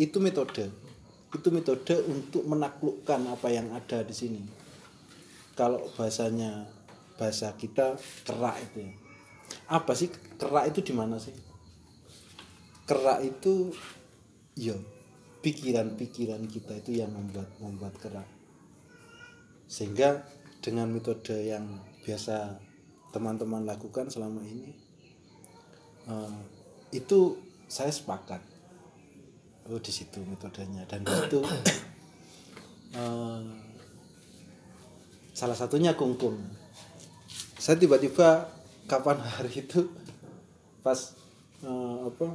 itu 0.00 0.18
metode. 0.18 0.70
Itu 1.30 1.48
metode 1.54 1.94
untuk 2.10 2.42
menaklukkan 2.42 3.22
apa 3.30 3.48
yang 3.54 3.70
ada 3.70 4.02
di 4.02 4.10
sini. 4.10 4.42
Kalau 5.54 5.86
bahasanya 5.94 6.66
bahasa 7.20 7.52
kita 7.52 8.00
kerak 8.24 8.56
itu 8.64 8.88
ya. 8.88 8.92
apa 9.68 9.92
sih 9.92 10.08
kerak 10.40 10.72
itu 10.72 10.80
di 10.80 10.96
mana 10.96 11.20
sih? 11.20 11.36
Kerak 12.88 13.20
itu 13.20 13.76
ya 14.56 14.72
pikiran-pikiran 15.44 16.48
kita 16.48 16.80
itu 16.80 17.04
yang 17.04 17.12
membuat 17.12 17.52
membuat 17.60 17.92
kerak. 18.00 18.24
Sehingga 19.68 20.24
dengan 20.64 20.88
metode 20.88 21.36
yang 21.44 21.84
biasa 22.08 22.56
teman-teman 23.12 23.68
lakukan 23.68 24.08
selama 24.08 24.40
ini 24.48 24.72
eh, 26.08 26.40
itu 26.96 27.36
saya 27.68 27.92
sepakat. 27.92 28.40
Oh 29.68 29.76
di 29.76 29.92
situ 29.92 30.24
metodenya. 30.24 30.88
Dan 30.88 31.04
di 31.06 31.12
situ 31.12 31.44
eh, 32.96 33.40
salah 35.36 35.56
satunya 35.56 35.92
kungkum 35.92 36.59
saya 37.60 37.76
tiba-tiba 37.76 38.48
kapan 38.88 39.20
hari 39.36 39.52
itu 39.52 39.92
pas 40.80 41.12
eh, 41.60 41.98
apa 42.08 42.28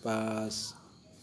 pas 0.00 0.54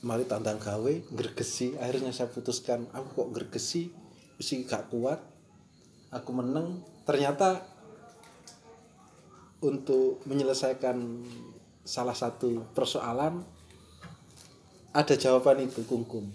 mari 0.06 0.30
tandang 0.30 0.62
gawe 0.62 0.94
gergesi 1.10 1.74
akhirnya 1.82 2.14
saya 2.14 2.30
putuskan 2.30 2.86
aku 2.94 3.26
kok 3.26 3.34
gergesi 3.34 3.90
mesti 4.38 4.70
gak 4.70 4.94
kuat. 4.94 5.18
Aku 6.14 6.32
menang 6.32 6.86
ternyata 7.04 7.66
untuk 9.60 10.22
menyelesaikan 10.30 11.26
salah 11.82 12.14
satu 12.14 12.64
persoalan 12.78 13.42
ada 14.94 15.16
jawaban 15.18 15.66
itu 15.66 15.84
kungkum 15.84 16.30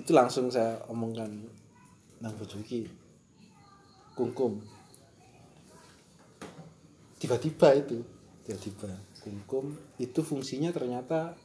itu 0.00 0.10
langsung 0.16 0.48
saya 0.48 0.80
omongkan 0.88 1.28
nang 2.24 2.32
bojo 2.40 2.56
kungkum. 4.16 4.60
Tiba-tiba 7.20 7.76
itu 7.76 8.00
tiba-tiba 8.46 8.90
kungkum 9.20 9.76
itu 10.00 10.20
fungsinya 10.24 10.72
ternyata 10.72 11.36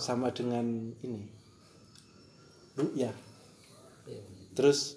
sama 0.00 0.32
dengan 0.32 0.64
ini. 1.04 1.28
Ru'yah 2.74 3.14
terus 4.54 4.96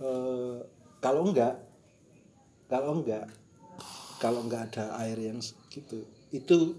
eh, 0.00 0.58
kalau 1.00 1.24
enggak 1.24 1.56
kalau 2.68 3.00
enggak 3.00 3.26
kalau 4.20 4.44
enggak 4.44 4.68
ada 4.70 4.92
air 5.00 5.16
yang 5.16 5.40
gitu 5.72 6.04
itu 6.30 6.76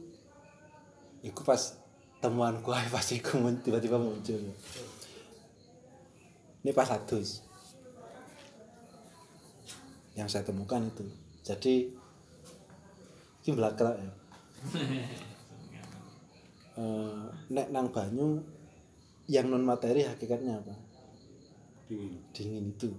itu 1.25 1.41
pas 1.41 1.77
temuan 2.21 2.61
gua 2.61 2.85
pasti 2.93 3.19
tiba-tiba 3.65 3.97
muncul. 3.97 4.41
Ini 6.61 6.71
pas 6.77 6.93
adus 6.93 7.41
yang 10.15 10.27
saya 10.27 10.43
temukan 10.43 10.83
itu. 10.83 11.05
Jadi 11.41 11.89
ini 13.45 13.51
belakang 13.55 13.97
ya. 13.97 14.11
Eh, 16.71 17.25
nek 17.51 17.67
nang 17.67 17.91
banyu 17.91 18.39
yang 19.27 19.51
non 19.51 19.67
materi 19.67 20.07
hakikatnya 20.07 20.55
apa? 20.55 20.71
Dingin. 21.91 22.15
Dingin 22.31 22.71
itu. 22.71 22.95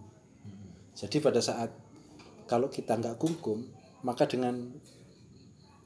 Jadi 0.93 1.25
pada 1.25 1.41
saat 1.41 1.73
kalau 2.45 2.69
kita 2.69 3.01
nggak 3.01 3.17
kungkum 3.17 3.65
maka 4.05 4.29
dengan 4.29 4.77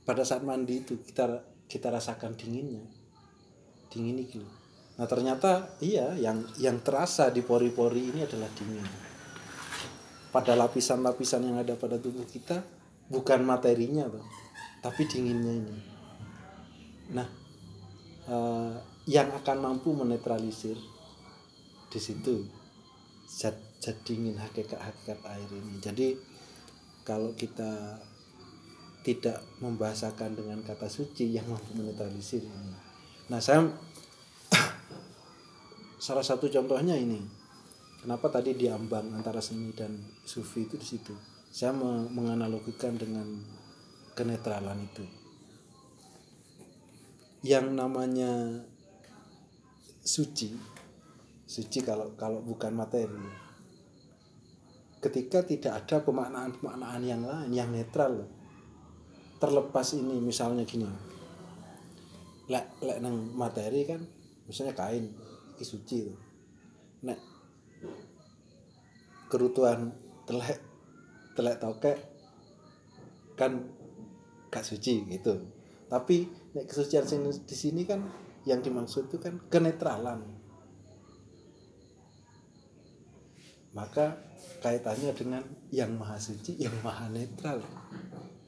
pada 0.03 0.27
saat 0.27 0.43
mandi 0.43 0.82
itu 0.82 0.98
kita 0.98 1.47
kita 1.70 1.94
rasakan 1.94 2.35
dinginnya. 2.35 2.82
Dingin 3.86 4.19
itu 4.19 4.43
nah 4.97 5.05
ternyata 5.05 5.77
iya 5.85 6.16
yang 6.16 6.40
yang 6.57 6.81
terasa 6.81 7.28
di 7.28 7.44
pori-pori 7.44 8.16
ini 8.16 8.24
adalah 8.24 8.48
dingin 8.57 8.81
pada 10.36 10.52
lapisan-lapisan 10.52 11.48
yang 11.48 11.56
ada 11.56 11.80
pada 11.80 11.96
tubuh 11.96 12.28
kita 12.28 12.60
bukan 13.08 13.40
materinya 13.40 14.04
Bang, 14.04 14.28
tapi 14.84 15.08
dinginnya 15.08 15.64
ini. 15.64 15.76
Nah 17.16 17.24
eh, 18.28 18.74
yang 19.08 19.32
akan 19.32 19.56
mampu 19.64 19.96
menetralisir 19.96 20.76
di 21.88 21.96
situ 21.96 22.44
zat 23.24 23.56
zat 23.80 23.96
dingin 24.04 24.36
hakikat 24.36 24.76
hakikat 24.76 25.24
air 25.24 25.48
ini. 25.56 25.80
Jadi 25.80 26.12
kalau 27.00 27.32
kita 27.32 27.96
tidak 29.08 29.40
membahasakan 29.64 30.36
dengan 30.36 30.60
kata 30.60 30.92
suci 30.92 31.32
yang 31.32 31.48
mampu 31.48 31.80
menetralisir 31.80 32.44
ini. 32.44 32.76
Nah 33.32 33.40
saya 33.40 33.64
salah 35.96 36.20
satu 36.20 36.52
contohnya 36.52 36.92
ini 36.92 37.45
kenapa 38.06 38.30
tadi 38.38 38.54
diambang 38.54 39.18
antara 39.18 39.42
seni 39.42 39.74
dan 39.74 39.98
sufi 40.22 40.62
itu 40.62 40.78
di 40.78 40.86
situ? 40.86 41.10
Saya 41.50 41.74
me- 41.74 42.06
menganalogikan 42.06 42.94
dengan 42.94 43.26
kenetralan 44.14 44.86
itu. 44.86 45.02
Yang 47.42 47.66
namanya 47.74 48.62
suci 50.06 50.54
suci 51.50 51.82
kalau 51.82 52.14
kalau 52.14 52.46
bukan 52.46 52.78
materi. 52.78 53.26
Ketika 55.02 55.42
tidak 55.42 55.82
ada 55.82 56.06
pemaknaan-pemaknaan 56.06 57.02
yang 57.02 57.26
lain 57.26 57.50
yang 57.50 57.74
netral 57.74 58.22
terlepas 59.42 59.98
ini 59.98 60.22
misalnya 60.22 60.62
gini. 60.62 60.86
Lek 62.46 62.70
lek 62.86 63.02
materi 63.34 63.82
kan 63.82 63.98
misalnya 64.46 64.78
kain 64.78 65.10
iki 65.58 65.66
suci 65.66 66.06
tuh 66.06 66.18
nek 67.02 67.35
kerutuan 69.27 69.93
telek 70.27 70.62
telek 71.36 71.61
tokek 71.61 71.98
kan 73.36 73.69
gak 74.48 74.65
suci 74.65 75.05
gitu. 75.07 75.36
Tapi 75.86 76.27
nek 76.57 76.66
kesucian 76.66 77.05
sini 77.07 77.31
di 77.44 77.57
sini 77.57 77.82
kan 77.85 78.01
yang 78.48 78.65
dimaksud 78.65 79.12
itu 79.12 79.19
kan 79.20 79.39
kenetralan. 79.53 80.24
Maka 83.77 84.16
kaitannya 84.65 85.12
dengan 85.12 85.44
yang 85.69 85.93
maha 85.94 86.16
suci 86.16 86.57
yang 86.57 86.73
maha 86.81 87.12
netral. 87.12 87.61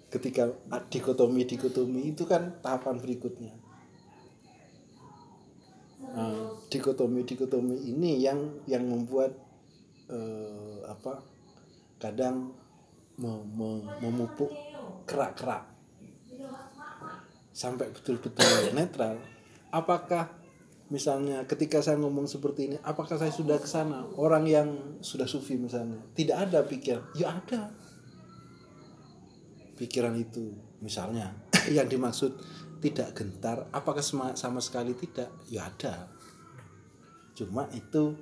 Ketika 0.09 0.49
dikotomi 0.89 1.45
dikotomi 1.45 2.17
itu 2.17 2.25
kan 2.25 2.57
tahapan 2.65 2.97
berikutnya. 2.97 3.53
Nah, 6.09 6.57
dikotomi 6.73 7.29
dikotomi 7.29 7.77
ini 7.93 8.25
yang 8.25 8.65
yang 8.65 8.89
membuat 8.89 9.37
eh, 10.09 10.79
apa 10.89 11.21
kadang 12.01 12.53
me- 13.19 13.47
me- 13.55 13.87
memupuk 14.01 14.51
kerak-kerak 15.05 15.79
sampai 17.59 17.91
betul-betul 17.91 18.71
netral. 18.71 19.19
Apakah 19.75 20.31
misalnya 20.89 21.45
ketika 21.45 21.83
saya 21.85 22.01
ngomong 22.01 22.25
seperti 22.25 22.73
ini 22.73 22.77
apakah 22.81 23.19
saya 23.19 23.35
sudah 23.35 23.59
ke 23.59 23.67
sana? 23.69 24.07
Orang 24.15 24.47
yang 24.47 24.97
sudah 25.03 25.27
sufi 25.27 25.59
misalnya 25.59 25.99
tidak 26.15 26.49
ada 26.49 26.63
pikiran. 26.63 27.05
Ya 27.19 27.35
ada. 27.35 27.75
Pikiran 29.75 30.15
itu 30.15 30.55
misalnya 30.79 31.35
yang 31.77 31.91
dimaksud 31.91 32.39
tidak 32.79 33.11
gentar 33.19 33.67
apakah 33.75 34.01
sama, 34.01 34.39
sama 34.39 34.63
sekali 34.63 34.95
tidak? 34.95 35.29
Ya 35.51 35.67
ada. 35.67 36.07
Cuma 37.35 37.67
itu 37.75 38.15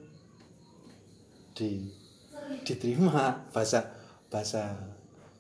di 1.57 1.81
diterima. 2.63 3.49
Bahasa 3.51 3.89
bahasa 4.29 4.77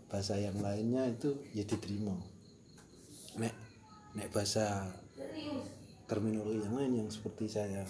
bahasa 0.08 0.34
yang 0.40 0.56
lainnya 0.64 1.04
itu 1.06 1.36
ya 1.52 1.62
diterima. 1.68 2.16
Nek 3.36 3.54
nek 4.16 4.32
bahasa 4.32 4.88
terminologi 6.08 6.64
yang 6.64 6.74
lain 6.74 6.92
yang 7.04 7.10
seperti 7.12 7.50
saya 7.50 7.84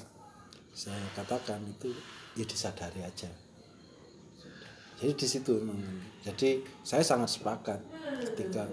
saya 0.77 1.01
katakan 1.17 1.65
itu 1.65 1.95
ya 2.37 2.45
disadari 2.45 3.01
aja. 3.01 3.31
Jadi 4.97 5.13
di 5.13 5.27
situ 5.29 5.53
memang. 5.61 5.81
Jadi 6.25 6.65
saya 6.85 7.05
sangat 7.05 7.37
sepakat 7.37 7.81
ketika 8.33 8.65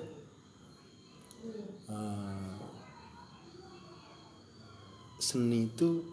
eh, 1.91 2.53
seni 5.19 5.71
itu 5.71 6.03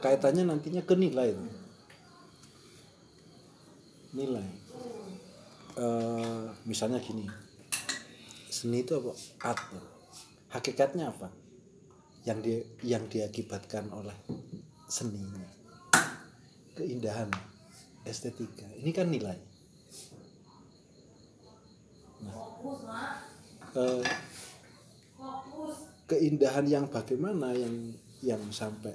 kaitannya 0.00 0.48
nantinya 0.48 0.82
ke 0.82 0.96
nilai 0.96 1.36
itu. 1.36 1.44
nilai. 4.10 4.48
Eh, 5.78 6.44
misalnya 6.66 6.98
gini. 6.98 7.30
Seni 8.50 8.82
itu 8.82 8.98
apa? 8.98 9.12
Art. 9.46 9.62
Hakikatnya 10.50 11.14
apa? 11.14 11.30
Yang 12.26 12.38
dia 12.42 12.58
yang 12.82 13.04
diakibatkan 13.06 13.86
oleh 13.94 14.16
seninya. 14.90 15.46
Keindahan 16.74 17.30
estetika. 18.02 18.66
Ini 18.82 18.90
kan 18.90 19.08
nilai. 19.14 19.38
Nah, 22.20 22.36
eh, 23.78 24.04
keindahan 26.10 26.66
yang 26.66 26.84
bagaimana 26.90 27.54
yang 27.54 27.94
yang 28.20 28.40
sampai 28.52 28.92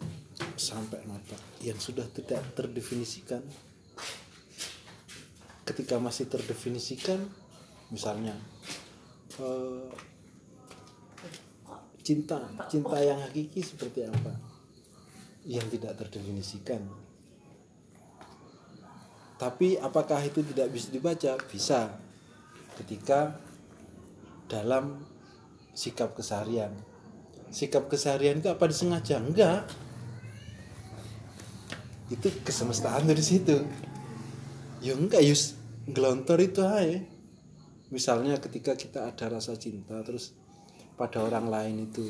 sampai 0.53 1.01
apa 1.09 1.37
yang 1.61 1.77
sudah 1.81 2.05
tidak 2.13 2.41
terdefinisikan. 2.53 3.41
Ketika 5.65 5.97
masih 5.97 6.29
terdefinisikan 6.29 7.25
misalnya 7.89 8.37
eh, 9.41 9.89
cinta 12.05 12.37
cinta 12.69 12.97
yang 13.01 13.17
hakiki 13.25 13.65
seperti 13.65 14.05
apa? 14.05 14.33
Yang 15.45 15.77
tidak 15.77 15.93
terdefinisikan. 16.05 16.85
Tapi 19.35 19.75
apakah 19.81 20.21
itu 20.23 20.45
tidak 20.53 20.69
bisa 20.71 20.87
dibaca? 20.93 21.33
Bisa. 21.49 21.97
Ketika 22.77 23.35
dalam 24.45 25.01
sikap 25.75 26.15
keseharian 26.15 26.71
sikap 27.55 27.87
keseharian 27.87 28.43
itu 28.43 28.51
apa 28.51 28.67
disengaja? 28.67 29.23
Enggak. 29.23 29.63
Itu 32.11 32.27
kesemestaan 32.43 33.07
dari 33.07 33.23
situ. 33.23 33.63
Ya 34.83 34.99
enggak 34.99 35.23
yus. 35.23 35.55
Gelontor 35.87 36.43
itu 36.43 36.59
aja 36.65 36.99
misalnya 37.93 38.41
ketika 38.41 38.73
kita 38.73 39.07
ada 39.07 39.37
rasa 39.37 39.53
cinta 39.55 39.95
terus 40.01 40.33
pada 40.99 41.21
orang 41.21 41.47
lain 41.47 41.87
itu 41.87 42.03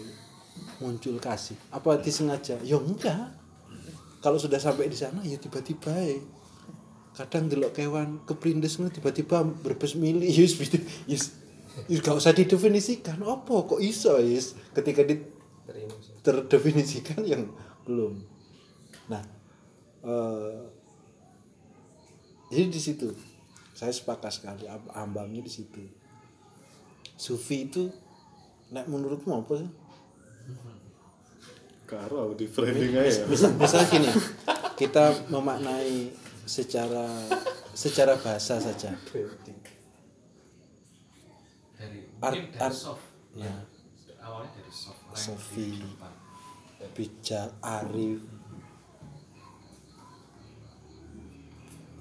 muncul 0.82 1.22
kasih 1.22 1.54
apa 1.70 2.02
disengaja? 2.02 2.58
Ya 2.66 2.82
enggak. 2.82 3.36
Kalau 4.24 4.42
sudah 4.42 4.58
sampai 4.58 4.90
di 4.90 4.98
sana 4.98 5.22
ya 5.22 5.38
tiba-tiba 5.38 5.94
ya 5.94 6.18
kadang 7.14 7.48
delok 7.48 7.78
kewan 7.78 8.26
keprindes 8.26 8.82
tiba-tiba 8.82 9.46
berbes 9.46 9.94
mili 9.94 10.32
yus. 10.32 10.58
Gitu 10.58 10.82
yus 11.12 11.36
yus 11.92 12.00
gak 12.02 12.18
usah 12.18 12.34
didefinisikan. 12.34 13.20
Apa 13.22 13.68
kok 13.68 13.84
iso 13.84 14.16
yus? 14.18 14.56
Ketika 14.72 15.04
di 15.04 15.35
terdefinisikan 16.26 17.22
yang 17.22 17.46
belum. 17.86 18.18
Nah 19.06 19.22
eh, 20.02 20.58
jadi 22.50 22.66
di 22.68 22.82
situ. 22.82 23.14
Saya 23.76 23.92
sepakat 23.92 24.32
sekali 24.32 24.66
ambangnya 24.96 25.44
di 25.44 25.52
situ. 25.52 25.84
Sufi 27.16 27.68
itu 27.68 27.92
nek 28.74 28.90
menurutmu 28.90 29.36
apa 29.36 29.54
sih? 29.62 29.70
Karo 31.86 32.34
di 32.34 32.50
framing 32.50 32.98
aja. 32.98 33.22
ya. 33.22 33.26
misal 33.30 33.54
misal 33.62 33.86
gini 33.86 34.10
kita 34.74 35.14
memaknai 35.30 36.10
secara 36.50 37.06
secara 37.78 38.18
bahasa 38.18 38.58
saja. 38.58 38.90
Dari 41.76 42.00
Art- 42.18 42.34
dari 42.34 42.58
art- 42.58 42.74
soft. 42.74 43.06
ya. 43.38 43.54
Awalnya 44.18 44.50
dari 44.58 44.72
soft 44.74 45.05
Sofi. 45.16 45.82
bijak 46.94 47.50
arif. 47.66 48.22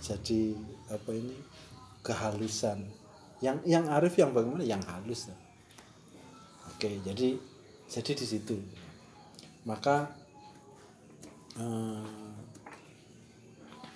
Jadi 0.04 0.52
apa 0.92 1.10
ini? 1.16 1.32
Kehalusan. 2.04 2.84
Yang 3.40 3.64
yang 3.64 3.88
arif 3.88 4.14
yang 4.20 4.36
bagaimana? 4.36 4.60
Yang 4.60 4.82
halus. 4.92 5.32
Oke 6.68 7.00
jadi 7.00 7.40
jadi 7.88 8.12
di 8.12 8.26
situ. 8.28 8.56
Maka 9.64 10.12
eh, 11.56 12.04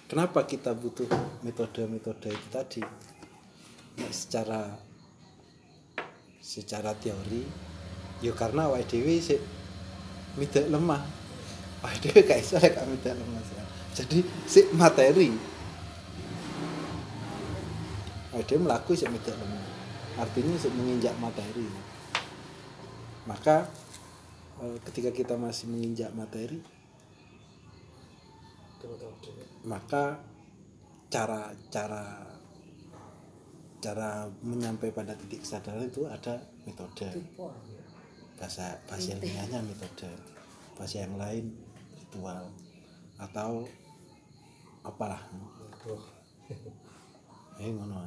kenapa 0.09 0.49
kita 0.49 0.73
butuh 0.73 1.09
metode-metode 1.45 2.33
itu 2.33 2.49
tadi? 2.49 2.83
Nek 3.99 4.13
secara 4.15 4.73
secara 6.41 6.97
teori 6.97 7.45
ya 8.25 8.33
karena 8.35 8.67
awake 8.67 8.89
dhewe 8.91 9.19
sik 9.23 9.41
midak 10.39 10.67
lemah. 10.71 11.03
Awake 11.85 11.99
dhewe 12.03 12.21
gak 12.27 12.39
iso 12.43 12.57
lek 12.59 12.75
midak 12.89 13.15
lemah 13.15 13.43
jadi 13.95 14.19
sik 14.47 14.71
materi. 14.75 15.35
Awake 18.35 18.47
dhewe 18.47 18.61
mlaku 18.63 18.95
sik 18.95 19.11
midak 19.11 19.35
lemah. 19.35 19.65
Artinya 20.19 20.55
sik 20.59 20.75
menginjak 20.75 21.15
materi. 21.19 21.67
Maka 23.27 23.67
eh, 24.63 24.79
ketika 24.89 25.11
kita 25.15 25.35
masih 25.39 25.71
menginjak 25.71 26.11
materi 26.15 26.79
maka 29.67 30.17
cara 31.11 31.51
cara 31.69 32.05
cara 33.79 34.27
menyampai 34.43 34.91
pada 34.91 35.15
titik 35.15 35.43
kesadaran 35.43 35.87
itu 35.87 36.07
ada 36.07 36.39
metode 36.67 37.09
bahasa 38.39 38.79
bahasa 38.87 39.19
ilmiahnya 39.19 39.59
metode 39.67 40.07
bahasa 40.79 41.03
yang 41.03 41.19
lain 41.19 41.51
ritual 41.99 42.55
atau 43.19 43.67
apalah. 44.87 45.19
Eh 47.59 47.67
ngono. 47.75 48.07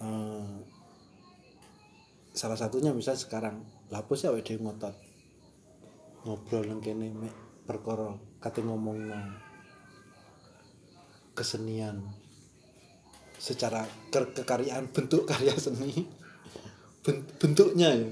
Eh, 0.00 0.52
salah 2.32 2.56
satunya 2.56 2.96
misal 2.96 3.12
sekarang. 3.12 3.60
Lapus 3.92 4.24
ya 4.24 4.32
dhewe 4.32 4.64
ngotot? 4.64 4.96
Ngobrol 6.24 6.64
nang 6.64 6.80
kene 6.80 7.12
mek 7.12 7.34
perkara 7.68 8.16
kate 8.40 8.64
ngomong 8.64 9.04
kesenian. 11.36 12.08
Secara 13.36 13.84
ke- 14.08 14.32
kekaryaan 14.32 14.88
bentuk 14.88 15.28
karya 15.28 15.52
seni. 15.60 16.08
Ben- 17.04 17.28
bentuknya 17.36 17.92
ya 17.92 18.08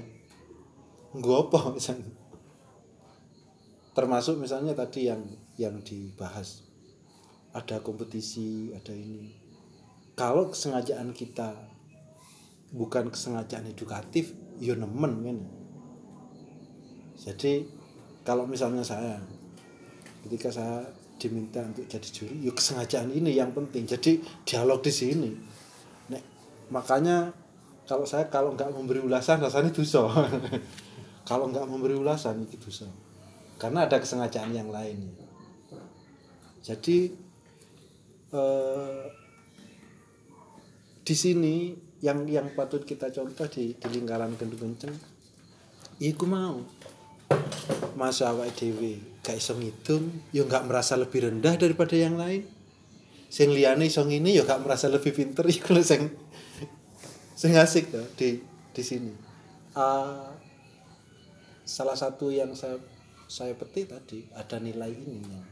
nggo 1.15 1.47
apa 1.47 1.71
misalnya? 1.75 2.11
Termasuk 3.95 4.37
misalnya 4.37 4.77
tadi 4.77 5.09
yang 5.09 5.23
yang 5.57 5.81
dibahas. 5.81 6.67
Ada 7.55 7.81
kompetisi 7.81 8.69
ada 8.75 8.93
ini. 8.93 9.33
Kalau 10.13 10.53
kesengajaan 10.53 11.13
kita 11.15 11.53
bukan 12.73 13.09
kesengajaan 13.09 13.71
edukatif 13.71 14.35
ya 14.61 14.77
nemen 14.77 15.13
kan? 15.25 15.39
Jadi 17.17 17.65
kalau 18.21 18.45
misalnya 18.45 18.85
saya 18.85 19.17
ketika 20.27 20.51
saya 20.53 20.85
diminta 21.17 21.65
untuk 21.65 21.89
jadi 21.89 22.09
juri 22.13 22.45
ya 22.45 22.53
kesengajaan 22.53 23.09
ini 23.09 23.33
yang 23.33 23.49
penting. 23.55 23.89
Jadi 23.89 24.21
dialog 24.45 24.85
di 24.85 24.93
sini. 24.93 25.31
Nek, 26.13 26.23
makanya 26.69 27.33
kalau 27.89 28.05
saya 28.05 28.29
kalau 28.29 28.53
nggak 28.53 28.69
memberi 28.69 29.01
ulasan 29.01 29.41
rasanya 29.41 29.73
dosa 29.73 30.05
kalau 31.27 31.51
nggak 31.51 31.67
memberi 31.67 31.99
ulasan 31.99 32.47
itu 32.47 32.55
dosa. 32.55 32.87
Karena 33.59 33.83
ada 33.83 33.99
kesengajaan 33.99 34.55
yang 34.55 34.71
lain 34.71 35.27
jadi 36.67 36.97
eh, 38.35 39.03
di 41.07 41.15
sini 41.15 41.71
yang 42.03 42.27
yang 42.27 42.51
patut 42.51 42.83
kita 42.83 43.07
contoh 43.15 43.47
di, 43.47 43.71
di 43.71 43.87
lingkaran 43.87 44.35
gendut 44.35 44.59
kenceng 44.59 44.91
iku 46.03 46.27
mau. 46.27 46.59
Masa 47.95 48.35
awake 48.35 48.53
dhewe 48.53 48.99
gak 49.23 49.39
iso 49.39 49.55
ngitung 49.57 50.11
ya 50.35 50.43
gak 50.43 50.67
merasa 50.67 50.99
lebih 50.99 51.31
rendah 51.31 51.55
daripada 51.55 51.95
yang 51.95 52.19
lain. 52.19 52.43
Sing 53.31 53.51
liyane 53.55 53.87
iso 53.87 54.03
ngene 54.03 54.35
ya 54.35 54.43
gak 54.43 54.61
merasa 54.61 54.91
lebih 54.91 55.15
pinter 55.15 55.47
iku 55.47 55.71
sing 55.79 56.11
sing 57.39 57.55
asik 57.55 57.95
tuh 57.95 58.05
di 58.19 58.43
di 58.75 58.83
sini. 58.83 59.11
Ah, 59.71 60.35
salah 61.67 61.99
satu 61.99 62.31
yang 62.31 62.55
saya 62.55 62.79
saya 63.27 63.51
petik 63.59 63.91
tadi 63.91 64.23
ada 64.31 64.55
nilai 64.55 64.87
ini 64.87 65.19
yang 65.19 65.45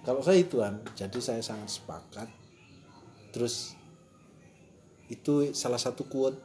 kalau 0.00 0.24
saya 0.24 0.40
ituan 0.40 0.80
jadi 0.96 1.18
saya 1.20 1.42
sangat 1.44 1.76
sepakat. 1.76 2.28
Terus 3.30 3.76
itu 5.12 5.52
salah 5.52 5.76
satu 5.76 6.08
quote 6.08 6.40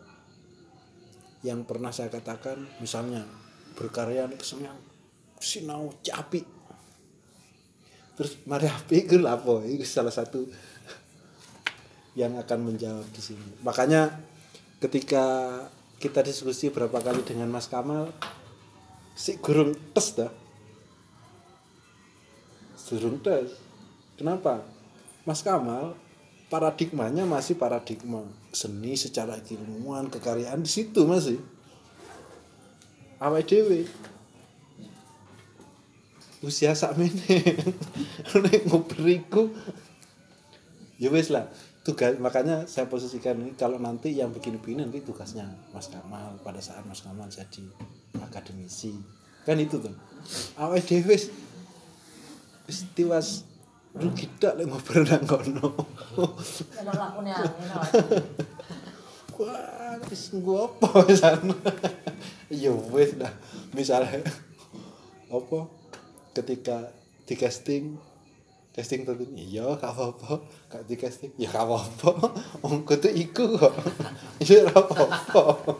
yang 1.46 1.64
pernah 1.64 1.94
saya 1.96 2.12
katakan 2.12 2.68
misalnya 2.84 3.24
berkarya 3.80 4.28
ini 4.28 4.36
kesenang 4.36 4.76
sinau 5.40 5.96
capi. 6.04 6.44
Terus 8.16 8.40
mari 8.48 8.68
api 8.68 9.08
apa 9.24 9.54
itu 9.68 9.88
salah 9.88 10.12
satu 10.12 10.44
yang 12.20 12.36
akan 12.36 12.60
menjawab 12.60 13.08
di 13.16 13.22
sini. 13.24 13.64
Makanya 13.64 14.20
ketika 14.84 15.58
kita 16.00 16.22
diskusi 16.22 16.70
berapa 16.70 17.00
kali 17.00 17.24
dengan 17.24 17.48
Mas 17.50 17.68
Kamal 17.72 18.12
si 19.16 19.40
gurung 19.40 19.74
tes 19.96 20.08
dah. 20.16 20.32
Gurung 22.86 23.18
tes. 23.24 23.56
Kenapa? 24.20 24.62
Mas 25.26 25.42
Kamal 25.42 25.98
paradigmanya 26.52 27.26
masih 27.26 27.58
paradigma 27.58 28.22
seni 28.54 28.94
secara 28.94 29.42
keilmuan 29.42 30.12
kekaryaan 30.12 30.62
di 30.62 30.70
situ 30.70 31.08
masih. 31.08 31.42
Awal 33.18 33.48
dewe 33.48 33.88
usia 36.46 36.78
sakmene. 36.78 37.42
Nek 38.44 38.70
ngobriku 38.70 39.50
ya 40.96 41.12
lah 41.12 41.52
tugas 41.86 42.18
makanya 42.18 42.66
saya 42.66 42.90
posisikan 42.90 43.38
ini 43.46 43.54
kalau 43.54 43.78
nanti 43.78 44.18
yang 44.18 44.34
begini-begini 44.34 44.90
nanti 44.90 45.06
tugasnya 45.06 45.46
Mas 45.70 45.86
Kamal 45.94 46.34
pada 46.42 46.58
saat 46.58 46.82
Mas 46.90 47.06
Kamal 47.06 47.30
jadi 47.30 47.62
akademisi. 48.26 48.98
Kan 49.46 49.62
itu 49.62 49.78
tuh. 49.78 49.94
Awal 50.58 50.82
dewe 50.82 51.14
wis 51.14 51.30
wis 52.66 52.90
tiwas 52.98 53.46
rugi 53.94 54.26
tak 54.42 54.58
lek 54.58 54.66
ngobrol 54.66 55.06
nang 55.06 55.30
kono. 55.30 55.78
Wah 59.38 59.94
wis 60.10 60.34
gua 60.42 60.66
apa 60.66 61.06
sana 61.14 61.54
ya 62.50 62.74
wis 62.74 63.14
dah. 63.14 63.30
Misalnya 63.78 64.26
apa 65.30 65.70
ketika 66.34 66.90
di 67.30 67.38
casting 67.38 68.02
casting 68.76 69.08
tentu 69.08 69.24
iya 69.40 69.64
gak 69.80 69.96
apa-apa. 69.96 70.44
Gak 70.68 70.84
di 70.84 70.96
casting 71.00 71.32
ya 71.40 71.48
gak 71.48 71.64
apa-apa. 71.64 72.12
Kudu 72.88 73.10
iku 73.16 73.56
kok. 73.56 73.76
Ya 74.44 74.68
apa-apa. 74.68 75.80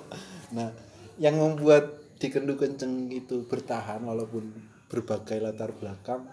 Nah 0.56 0.72
yang 1.20 1.36
membuat 1.36 2.00
di 2.16 2.32
kendu 2.32 2.56
kenceng 2.56 3.12
itu 3.12 3.44
bertahan 3.44 4.00
walaupun 4.08 4.48
berbagai 4.88 5.44
latar 5.44 5.76
belakang 5.76 6.24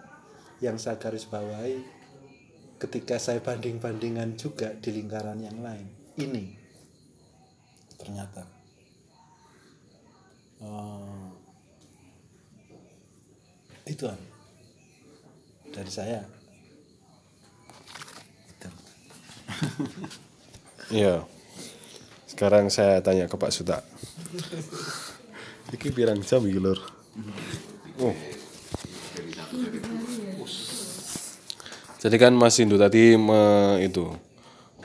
yang 0.63 0.79
saya 0.79 0.95
garis 0.95 1.27
bawahi 1.27 1.83
ketika 2.79 3.19
saya 3.19 3.43
banding-bandingan 3.43 4.39
juga 4.39 4.71
di 4.79 4.95
lingkaran 4.95 5.43
yang 5.43 5.59
lain 5.59 5.87
ini. 6.15 6.55
Ternyata. 7.99 8.43
Oh, 10.63 11.27
itu 13.83 14.07
dari 15.75 15.91
saya 15.91 16.23
Itu. 18.47 18.69
Iya. 20.93 21.23
Sekarang 22.27 22.67
saya 22.67 22.99
tanya 22.99 23.25
ke 23.25 23.33
Pak 23.39 23.49
Suta. 23.49 23.81
Iki 25.73 25.89
pirang 25.89 26.19
jam 26.21 26.43
iki, 26.45 26.59
Lur? 26.59 26.77
Oh. 27.97 28.13
Jadi 32.03 32.15
kan 32.19 32.35
Mas 32.35 32.59
Indu 32.59 32.75
tadi 32.75 33.15
me, 33.15 33.79
itu 33.79 34.11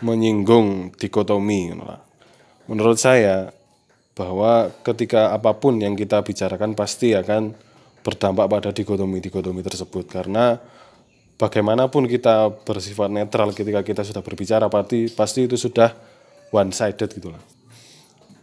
menyinggung 0.05 0.95
dikotomi. 0.95 1.75
Menurut 2.71 2.97
saya 3.01 3.51
bahwa 4.15 4.71
ketika 4.87 5.35
apa 5.35 5.59
pun 5.59 5.83
yang 5.83 5.99
kita 5.99 6.23
bicarakan 6.23 6.79
pasti 6.79 7.19
akan 7.19 7.59
berdampak 8.07 8.47
pada 8.47 8.71
dikotomi-dikotomi 8.71 9.61
tersebut 9.67 10.07
karena 10.07 10.63
bagaimanapun 11.39 12.11
kita 12.11 12.51
bersifat 12.67 13.09
netral 13.09 13.55
ketika 13.55 13.81
kita 13.87 14.03
sudah 14.03 14.21
berbicara 14.21 14.67
pasti 14.67 15.07
pasti 15.09 15.47
itu 15.47 15.55
sudah 15.55 15.95
one 16.51 16.75
sided 16.75 17.09
gitu 17.15 17.31
lah. 17.31 17.41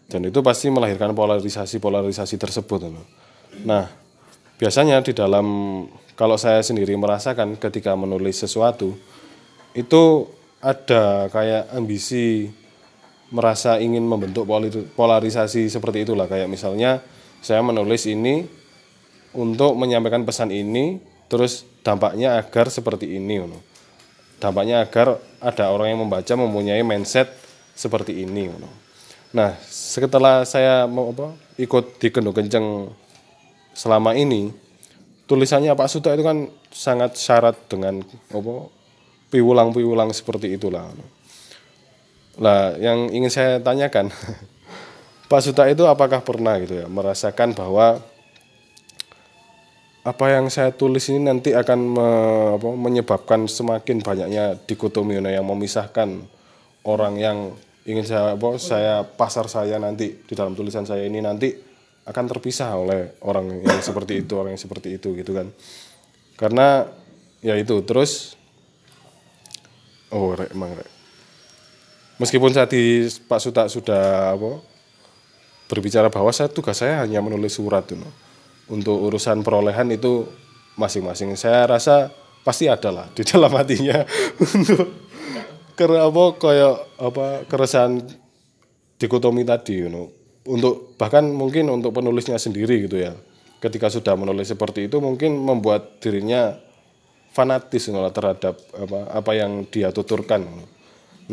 Dan 0.08 0.24
itu 0.30 0.40
pasti 0.40 0.72
melahirkan 0.72 1.12
polarisasi-polarisasi 1.18 2.38
tersebut. 2.40 2.80
gitu. 2.88 3.04
Nah, 3.68 3.90
biasanya 4.56 5.04
di 5.04 5.12
dalam 5.12 5.46
kalau 6.16 6.40
saya 6.40 6.64
sendiri 6.64 6.96
merasakan 6.96 7.60
ketika 7.60 7.92
menulis 8.00 8.40
sesuatu 8.40 8.96
itu 9.76 10.32
ada 10.64 11.28
kayak 11.28 11.76
ambisi 11.76 12.48
merasa 13.34 13.82
ingin 13.84 14.08
membentuk 14.08 14.48
polarisasi 14.96 15.68
seperti 15.68 16.08
itulah 16.08 16.30
kayak 16.30 16.48
misalnya 16.48 17.04
saya 17.44 17.60
menulis 17.60 18.08
ini 18.08 18.48
untuk 19.36 19.76
menyampaikan 19.76 20.24
pesan 20.24 20.56
ini 20.56 21.04
terus 21.28 21.68
dampaknya 21.86 22.42
agar 22.42 22.74
seperti 22.74 23.14
ini 23.14 23.46
ngono. 23.46 23.62
dampaknya 24.42 24.82
agar 24.82 25.22
ada 25.40 25.70
orang 25.70 25.94
yang 25.94 26.02
membaca 26.02 26.34
mempunyai 26.34 26.82
mindset 26.82 27.30
seperti 27.78 28.26
ini 28.26 28.50
ngono. 28.50 28.68
nah 29.30 29.54
setelah 29.70 30.42
saya 30.50 30.90
mau 30.90 31.14
apa 31.14 31.38
ikut 31.62 32.02
di 32.02 32.10
Kendo 32.10 32.34
Kenceng 32.34 32.90
selama 33.78 34.18
ini 34.18 34.50
tulisannya 35.30 35.70
Pak 35.78 35.90
Suta 35.92 36.18
itu 36.18 36.26
kan 36.26 36.50
sangat 36.74 37.22
syarat 37.22 37.56
dengan 37.70 38.02
apa 38.34 38.56
piwulang-piwulang 39.30 40.14
seperti 40.16 40.56
itulah. 40.56 40.90
Lah 42.40 42.76
yang 42.80 43.12
ingin 43.12 43.32
saya 43.32 43.60
tanyakan 43.60 44.12
Pak 45.32 45.42
Suta 45.42 45.66
itu 45.68 45.84
apakah 45.88 46.22
pernah 46.22 46.56
gitu 46.62 46.84
ya 46.84 46.88
merasakan 46.88 47.56
bahwa 47.58 48.00
apa 50.06 50.26
yang 50.30 50.54
saya 50.54 50.70
tulis 50.70 51.10
ini 51.10 51.26
nanti 51.26 51.58
akan 51.58 51.80
me- 51.82 52.52
apa, 52.62 52.70
menyebabkan 52.78 53.50
semakin 53.50 54.06
banyaknya 54.06 54.54
dikotomi 54.70 55.18
yang 55.18 55.42
memisahkan 55.42 56.22
orang 56.86 57.18
yang 57.18 57.38
ingin 57.90 58.06
saya 58.06 58.38
apa, 58.38 58.62
saya 58.62 59.02
pasar 59.02 59.50
saya 59.50 59.82
nanti 59.82 60.14
di 60.14 60.34
dalam 60.38 60.54
tulisan 60.54 60.86
saya 60.86 61.10
ini 61.10 61.26
nanti 61.26 61.50
akan 62.06 62.26
terpisah 62.30 62.78
oleh 62.78 63.18
orang 63.26 63.66
yang 63.66 63.82
seperti 63.82 64.22
itu 64.22 64.38
orang 64.38 64.54
yang 64.54 64.62
seperti 64.62 65.02
itu 65.02 65.18
gitu 65.18 65.34
kan 65.34 65.50
karena 66.38 66.86
ya 67.42 67.58
itu 67.58 67.82
terus 67.82 68.38
oh 70.14 70.38
rek 70.38 70.54
emang 70.54 70.78
rek 70.78 70.90
meskipun 72.22 72.54
saya 72.54 72.70
di 72.70 73.10
Pak 73.26 73.42
Suta 73.42 73.66
sudah 73.66 74.38
apa 74.38 74.62
berbicara 75.66 76.14
bahwa 76.14 76.30
saya 76.30 76.46
tugas 76.46 76.78
saya 76.78 77.02
hanya 77.02 77.26
menulis 77.26 77.58
surat 77.58 77.90
tuh 77.90 77.98
no. 77.98 78.25
Untuk 78.70 78.98
urusan 79.10 79.46
perolehan 79.46 79.94
itu 79.94 80.26
masing-masing. 80.80 81.38
Saya 81.38 81.70
rasa 81.70 82.12
pasti 82.46 82.70
ada 82.70 82.94
lah 82.94 83.08
di 83.14 83.26
dalam 83.30 83.52
hatinya 83.54 84.06
untuk 84.38 84.86
karena 85.76 86.08
apa 86.08 86.24
kayak 86.40 86.76
apa 87.02 87.26
keresahan 87.50 88.00
dikotomi 88.96 89.44
tadi 89.44 89.84
you 89.84 89.90
know. 89.92 90.08
untuk 90.46 90.94
bahkan 90.96 91.26
mungkin 91.26 91.68
untuk 91.74 91.92
penulisnya 91.92 92.38
sendiri 92.38 92.86
gitu 92.86 93.02
ya. 93.02 93.18
Ketika 93.60 93.90
sudah 93.90 94.14
menulis 94.14 94.54
seperti 94.54 94.86
itu 94.86 95.02
mungkin 95.02 95.42
membuat 95.42 95.98
dirinya 95.98 96.54
fanatis 97.34 97.90
you 97.90 97.98
know, 97.98 98.06
terhadap 98.14 98.56
apa 98.78 99.00
apa 99.10 99.32
yang 99.34 99.66
dia 99.66 99.90
tuturkan. 99.90 100.46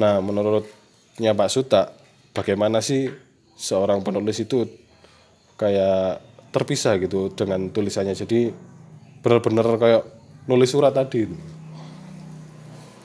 Nah 0.00 0.18
menurutnya 0.24 1.36
Pak 1.36 1.50
Suta 1.52 1.92
bagaimana 2.32 2.80
sih 2.80 3.12
seorang 3.52 4.00
penulis 4.00 4.40
itu 4.40 4.64
kayak 5.60 6.31
terpisah 6.52 7.00
gitu 7.00 7.32
dengan 7.32 7.72
tulisannya. 7.72 8.12
Jadi 8.12 8.52
benar-benar 9.24 9.66
kayak 9.80 10.02
nulis 10.46 10.68
surat 10.68 10.92
tadi. 10.92 11.24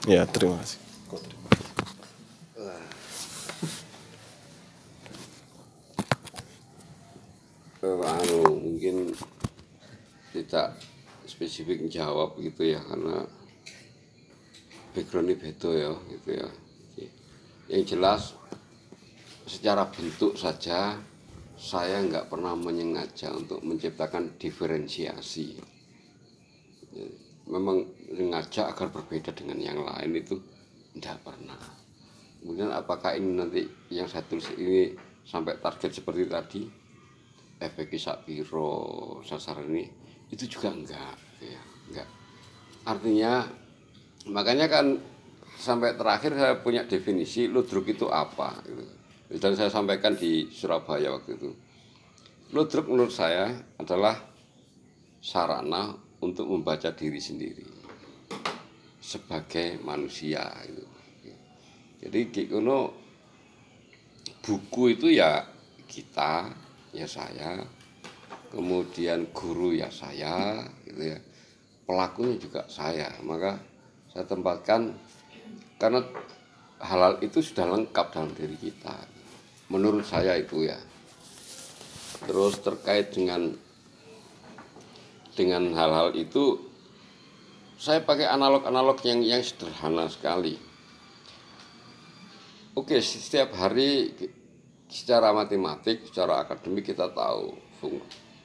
Ya 0.07 0.27
terima 0.27 0.59
kasih. 0.59 0.79
Eh, 7.87 8.03
anu 8.03 8.39
mungkin 8.57 9.15
tidak 10.35 10.75
spesifik 11.23 11.87
jawab 11.87 12.35
gitu 12.41 12.67
ya 12.67 12.83
karena 12.83 13.23
backgroundnya 14.91 15.39
beda 15.39 15.71
ya 15.71 15.91
gitu 16.11 16.29
ya. 16.35 16.47
Yang 17.67 17.83
jelas 17.95 18.21
secara 19.47 19.87
bentuk 19.87 20.35
saja 20.35 20.99
saya 21.57 22.05
nggak 22.05 22.29
pernah 22.29 22.53
menyengaja 22.53 23.33
untuk 23.33 23.65
menciptakan 23.65 24.37
diferensiasi. 24.37 25.57
Ya, 26.93 27.07
memang 27.49 27.83
sengaja 28.13 28.69
agar 28.69 28.93
berbeda 28.93 29.33
dengan 29.33 29.57
yang 29.57 29.81
lain 29.81 30.21
itu 30.21 30.37
tidak 30.95 31.17
pernah. 31.25 31.59
Kemudian 32.39 32.69
apakah 32.69 33.17
ini 33.17 33.33
nanti 33.33 33.65
yang 33.89 34.05
saya 34.05 34.21
tulis 34.29 34.47
ini 34.55 34.93
sampai 35.25 35.57
target 35.57 35.91
seperti 35.97 36.23
tadi? 36.29 36.61
Efeknya 37.57 37.97
sapiro 37.97 38.69
sasaran 39.25 39.65
ini 39.73 40.07
itu 40.31 40.43
juga 40.47 40.69
enggak 40.71 41.15
ya 41.39 41.61
enggak 41.87 42.07
artinya 42.87 43.47
makanya 44.27 44.67
kan 44.67 44.99
sampai 45.55 45.95
terakhir 45.95 46.35
saya 46.35 46.59
punya 46.59 46.83
definisi 46.85 47.47
ludruk 47.47 47.87
itu 47.87 48.07
apa 48.11 48.59
gitu. 48.67 48.85
Dan 49.27 49.59
saya 49.59 49.67
sampaikan 49.67 50.15
di 50.15 50.47
Surabaya 50.47 51.11
waktu 51.11 51.35
itu. 51.35 51.51
Ludruk 52.55 52.87
menurut 52.87 53.11
saya 53.11 53.51
adalah 53.75 54.15
sarana 55.19 55.91
untuk 56.23 56.47
membaca 56.47 56.95
diri 56.95 57.19
sendiri. 57.19 57.67
Sebagai 59.03 59.79
manusia 59.83 60.47
gitu. 60.67 60.83
jadi 62.03 62.19
Kikono 62.31 62.91
buku 64.43 64.95
itu 64.95 65.11
ya 65.11 65.43
kita 65.91 66.47
ya 66.95 67.07
saya. 67.07 67.59
Kemudian 68.47 69.27
guru 69.35 69.75
ya 69.75 69.91
saya 69.91 70.63
gitu 70.87 71.03
ya. 71.03 71.19
Pelakunya 71.83 72.39
juga 72.39 72.63
saya. 72.71 73.11
Maka 73.27 73.59
saya 74.07 74.23
tempatkan 74.23 74.95
karena 75.75 75.99
halal 76.79 77.19
itu 77.19 77.43
sudah 77.43 77.67
lengkap 77.75 78.07
dalam 78.15 78.31
diri 78.31 78.55
kita 78.55 79.16
menurut 79.67 80.03
saya 80.07 80.39
itu 80.39 80.67
ya. 80.67 80.79
Terus 82.27 82.59
terkait 82.63 83.13
dengan 83.13 83.53
dengan 85.37 85.69
hal-hal 85.77 86.17
itu 86.17 86.57
saya 87.77 88.01
pakai 88.01 88.25
analog-analog 88.25 88.97
yang 89.05 89.21
yang 89.21 89.43
sederhana 89.45 90.09
sekali. 90.09 90.57
Oke 92.73 93.01
setiap 93.05 93.53
hari 93.53 94.13
secara 94.89 95.29
matematik 95.29 96.09
secara 96.09 96.41
akademik 96.41 96.89
kita 96.89 97.11
tahu 97.13 97.53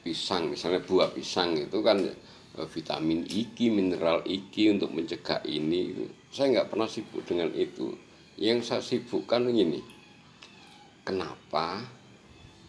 pisang 0.03 0.51
misalnya 0.53 0.82
buah 0.82 1.15
pisang 1.15 1.55
itu 1.57 1.78
kan 1.81 2.03
eh, 2.03 2.69
vitamin 2.69 3.24
iki 3.24 3.73
mineral 3.73 4.20
iki 4.28 4.69
untuk 4.69 4.93
mencegah 4.93 5.40
ini. 5.49 6.11
Saya 6.28 6.61
nggak 6.61 6.69
pernah 6.69 6.89
sibuk 6.90 7.24
dengan 7.24 7.49
itu. 7.57 7.97
Yang 8.36 8.59
saya 8.69 8.82
sibukkan 8.85 9.49
ini 9.49 9.91
kenapa 11.03 11.83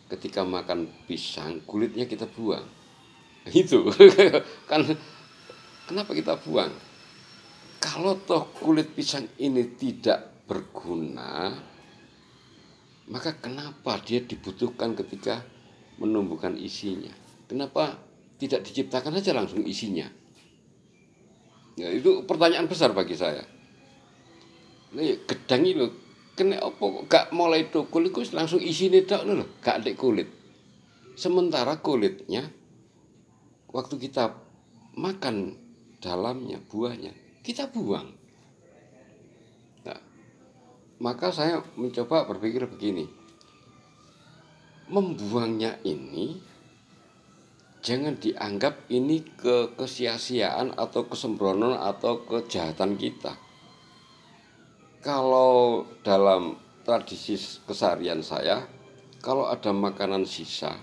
ketika 0.10 0.46
makan 0.46 0.90
pisang 1.10 1.64
kulitnya 1.66 2.06
kita 2.06 2.30
buang? 2.30 2.66
Itu. 3.50 3.90
Kan 4.70 4.86
kenapa 5.90 6.12
kita 6.14 6.38
buang? 6.42 6.74
Kalau 7.84 8.16
toh 8.24 8.48
kulit 8.56 8.96
pisang 8.96 9.28
ini 9.40 9.76
tidak 9.76 10.48
berguna 10.48 11.52
maka 13.12 13.36
kenapa 13.36 14.00
dia 14.00 14.24
dibutuhkan 14.24 14.96
ketika 14.96 15.44
menumbuhkan 16.00 16.56
isinya? 16.56 17.12
Kenapa 17.52 18.00
tidak 18.40 18.64
diciptakan 18.64 19.20
saja 19.20 19.36
langsung 19.36 19.68
isinya? 19.68 20.08
Ya, 21.76 21.90
itu 21.92 22.24
pertanyaan 22.24 22.70
besar 22.70 22.96
bagi 22.96 23.18
saya. 23.18 23.44
Ini 24.94 25.26
gedang 25.28 25.68
itu 25.68 25.86
kena 26.34 26.58
apa 26.58 26.86
gak 27.06 27.30
mulai 27.30 27.70
tukul 27.70 28.10
itu 28.10 28.26
langsung 28.34 28.58
isinya 28.58 28.98
tok 29.06 29.24
lho 29.30 29.46
gak 29.62 29.86
ada 29.86 29.92
kulit. 29.94 30.30
Sementara 31.14 31.78
kulitnya 31.78 32.50
waktu 33.70 33.96
kita 34.02 34.34
makan 34.98 35.58
dalamnya 36.02 36.58
buahnya 36.70 37.14
kita 37.46 37.70
buang. 37.70 38.10
Nah, 39.86 40.02
maka 40.98 41.30
saya 41.30 41.62
mencoba 41.78 42.26
berpikir 42.26 42.66
begini 42.66 43.06
membuangnya 44.90 45.80
ini 45.88 46.38
jangan 47.84 48.16
dianggap 48.16 48.88
ini 48.92 49.24
ke 49.24 49.76
kesia-siaan 49.76 50.76
atau 50.76 51.08
kesembronon 51.08 51.76
atau 51.76 52.24
kejahatan 52.24 52.96
kita 52.96 53.36
kalau 55.04 55.84
dalam 56.02 56.56
tradisi 56.88 57.36
keseharian 57.68 58.24
saya 58.24 58.64
kalau 59.20 59.52
ada 59.52 59.76
makanan 59.76 60.24
sisa 60.24 60.80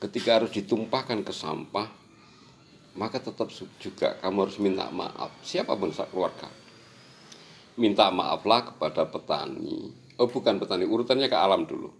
ketika 0.00 0.40
harus 0.40 0.50
ditumpahkan 0.56 1.20
ke 1.20 1.30
sampah 1.30 2.00
maka 2.98 3.22
tetap 3.22 3.46
juga 3.78 4.18
kamu 4.18 4.38
harus 4.48 4.58
minta 4.58 4.90
maaf. 4.90 5.30
Siapa 5.46 5.78
pun 5.78 5.94
keluarga. 5.94 6.50
Minta 7.78 8.10
maaflah 8.10 8.74
kepada 8.74 9.06
petani. 9.06 9.94
Oh 10.18 10.26
bukan 10.26 10.58
petani 10.58 10.84
urutannya 10.84 11.30
ke 11.30 11.38
alam 11.38 11.64
dulu. 11.64 11.94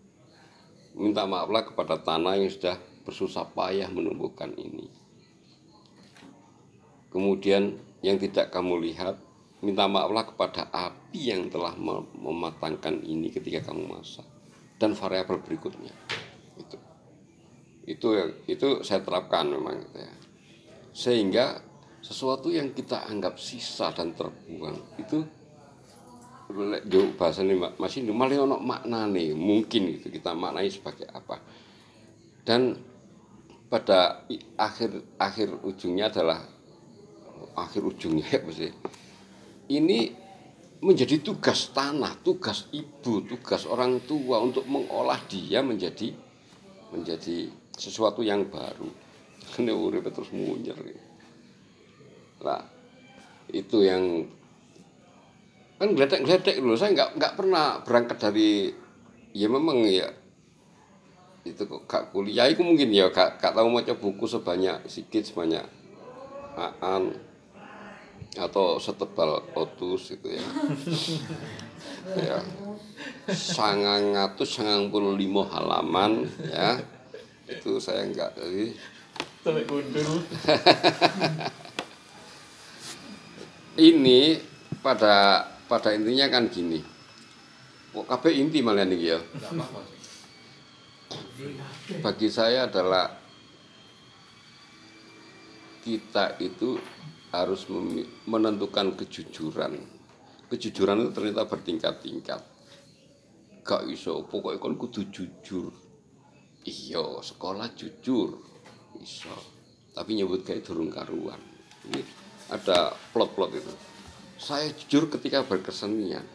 Minta 0.98 1.24
maaflah 1.24 1.62
kepada 1.62 2.02
tanah 2.02 2.42
yang 2.42 2.50
sudah 2.50 2.76
bersusah 3.06 3.46
payah 3.54 3.86
menumbuhkan 3.88 4.50
ini. 4.58 4.90
Kemudian 7.14 7.78
yang 8.02 8.18
tidak 8.18 8.50
kamu 8.50 8.90
lihat 8.90 9.18
minta 9.60 9.84
maaflah 9.84 10.24
kepada 10.24 10.72
api 10.72 11.20
yang 11.32 11.52
telah 11.52 11.76
mematangkan 12.16 13.04
ini 13.04 13.28
ketika 13.28 13.72
kamu 13.72 13.92
masak 13.92 14.24
dan 14.80 14.96
variabel 14.96 15.44
berikutnya. 15.44 15.92
Itu. 16.56 16.76
Itu 17.84 18.08
itu 18.48 18.68
saya 18.80 19.04
terapkan 19.04 19.52
memang 19.52 19.84
gitu 19.84 19.98
ya. 20.00 20.14
Sehingga 20.96 21.60
sesuatu 22.00 22.48
yang 22.48 22.72
kita 22.72 23.04
anggap 23.04 23.36
sisa 23.36 23.92
dan 23.92 24.16
terbuang 24.16 24.96
itu 24.96 25.20
bahasa 27.14 27.46
ini 27.46 27.54
masih 27.78 28.10
malah 28.10 28.42
ono 28.42 28.58
nih 29.06 29.36
mungkin 29.36 30.00
itu 30.00 30.08
kita 30.08 30.32
maknai 30.32 30.72
sebagai 30.72 31.06
apa. 31.12 31.38
Dan 32.42 32.74
pada 33.70 34.26
akhir 34.58 35.14
akhir 35.20 35.62
ujungnya 35.62 36.10
adalah 36.10 36.42
akhir 37.54 37.86
ujungnya 37.86 38.26
ya 38.34 38.40
mesti 38.42 38.68
ini 39.70 40.10
menjadi 40.82 41.22
tugas 41.22 41.70
tanah, 41.70 42.18
tugas 42.24 42.66
ibu, 42.74 43.22
tugas 43.22 43.68
orang 43.68 44.02
tua 44.02 44.42
untuk 44.42 44.66
mengolah 44.66 45.20
dia 45.30 45.62
menjadi 45.62 46.10
menjadi 46.90 47.46
sesuatu 47.78 48.24
yang 48.26 48.50
baru. 48.50 48.90
Ini 49.62 49.70
urip 49.70 50.10
terus 50.10 50.34
munyer. 50.34 50.74
Lah, 52.42 52.64
itu 53.52 53.84
yang 53.84 54.26
kan 55.80 55.96
gledek-gledek 55.96 56.60
dulu 56.60 56.76
saya 56.76 56.92
nggak 56.92 57.10
nggak 57.16 57.34
pernah 57.40 57.80
berangkat 57.80 58.20
dari 58.20 58.68
ya 59.32 59.48
memang 59.48 59.80
ya 59.88 60.12
itu 61.40 61.64
kok 61.64 61.88
gak 61.88 62.12
kuliah 62.12 62.52
itu 62.52 62.60
mungkin 62.60 62.92
ya 62.92 63.08
gak, 63.08 63.40
gak 63.40 63.56
tahu 63.56 63.72
macam 63.72 63.96
buku 63.96 64.28
sebanyak 64.28 64.84
sedikit 64.92 65.24
sebanyak 65.24 65.64
aan 66.84 67.16
atau 68.38 68.78
setebal 68.78 69.42
otus 69.56 70.14
itu 70.14 70.28
ya. 70.38 70.44
Ya. 72.10 72.42
Sangang 73.32 74.12
atus 74.16 74.58
sangang 74.58 74.92
puluh 74.92 75.16
lima 75.16 75.46
halaman 75.48 76.28
ya. 76.50 76.80
Itu 77.48 77.80
saya 77.80 78.04
enggak 78.04 78.36
jadi 78.36 78.76
sampai 79.40 79.64
gundul. 79.64 80.20
Ini 83.90 84.20
pada 84.84 85.46
pada 85.70 85.96
intinya 85.96 86.28
kan 86.28 86.50
gini. 86.52 86.82
Kok 87.90 88.06
kabeh 88.06 88.32
inti 88.36 88.60
malah 88.60 88.84
nih 88.84 89.00
ya 89.16 89.18
bagi 92.04 92.28
saya 92.30 92.68
adalah 92.70 93.10
kita 95.80 96.38
itu 96.38 96.76
harus 97.30 97.66
menentukan 98.26 98.98
kejujuran. 98.98 99.78
Kejujuran 100.50 101.06
itu 101.06 101.10
ternyata 101.14 101.46
bertingkat-tingkat. 101.46 102.42
Gak 103.62 103.82
iso 103.86 104.26
pokoknya 104.26 104.58
kan 104.58 104.74
kudu 104.74 105.06
jujur. 105.14 105.70
Iya 106.66 107.22
sekolah 107.22 107.70
jujur. 107.78 108.34
Iso. 108.98 109.30
Tapi 109.94 110.10
nyebut 110.18 110.42
kayak 110.42 110.66
turun 110.66 110.90
karuan. 110.90 111.38
Ini 111.86 112.02
ada 112.50 112.90
plot-plot 113.14 113.50
itu. 113.54 113.72
Saya 114.34 114.74
jujur 114.74 115.06
ketika 115.06 115.46
berkesenian. 115.46 116.26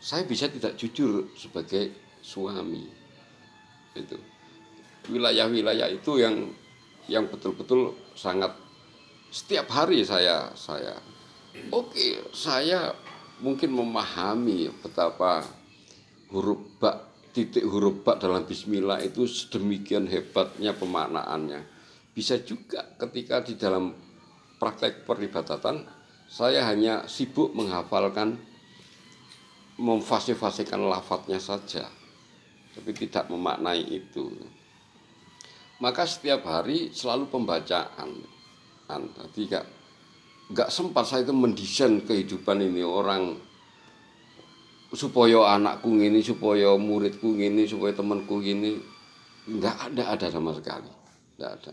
Saya 0.00 0.24
bisa 0.24 0.48
tidak 0.48 0.80
jujur 0.80 1.28
sebagai 1.36 1.92
suami. 2.24 2.88
Itu. 3.92 4.16
Wilayah-wilayah 5.12 5.92
itu 5.92 6.12
yang 6.18 6.50
yang 7.06 7.28
betul-betul 7.28 7.94
sangat 8.16 8.65
setiap 9.30 9.70
hari 9.72 10.06
saya 10.06 10.52
saya. 10.54 10.96
Oke 11.72 12.30
saya 12.36 12.92
mungkin 13.40 13.72
memahami 13.72 14.72
betapa 14.80 15.44
huruf 16.32 16.60
bak 16.80 17.30
titik 17.36 17.64
huruf 17.64 18.00
bak 18.00 18.20
dalam 18.20 18.48
bismillah 18.48 19.00
itu 19.04 19.28
sedemikian 19.28 20.08
hebatnya 20.08 20.72
pemaknaannya. 20.72 21.60
Bisa 22.16 22.40
juga 22.40 22.96
ketika 22.96 23.44
di 23.44 23.60
dalam 23.60 23.92
praktek 24.56 25.04
peribadatan 25.04 25.84
saya 26.26 26.64
hanya 26.66 27.04
sibuk 27.06 27.52
menghafalkan 27.52 28.40
memfasifasikan 29.76 30.80
lafadznya 30.88 31.36
saja 31.36 31.84
tapi 32.76 32.92
tidak 32.92 33.28
memaknai 33.32 33.84
itu. 33.84 34.32
Maka 35.80 36.08
setiap 36.08 36.44
hari 36.48 36.92
selalu 36.92 37.28
pembacaan 37.28 38.35
tadi 38.86 39.50
kak 39.50 39.66
nggak 40.46 40.70
sempat 40.70 41.02
saya 41.02 41.26
itu 41.26 41.34
mendesain 41.34 42.02
kehidupan 42.06 42.62
ini 42.62 42.82
orang. 42.86 43.34
Supaya 44.94 45.58
anakku 45.58 45.90
ini 45.98 46.22
supaya 46.22 46.72
muridku 46.78 47.34
ini 47.34 47.66
supaya 47.66 47.90
temanku 47.92 48.38
ini 48.38 48.78
nggak 49.50 49.76
ada 49.92 50.14
ada 50.14 50.26
sama 50.30 50.54
sekali. 50.54 50.88
Nggak 51.36 51.50
ada. 51.60 51.72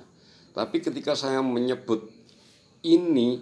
Tapi 0.54 0.78
ketika 0.82 1.14
saya 1.14 1.40
menyebut 1.46 2.10
ini 2.82 3.42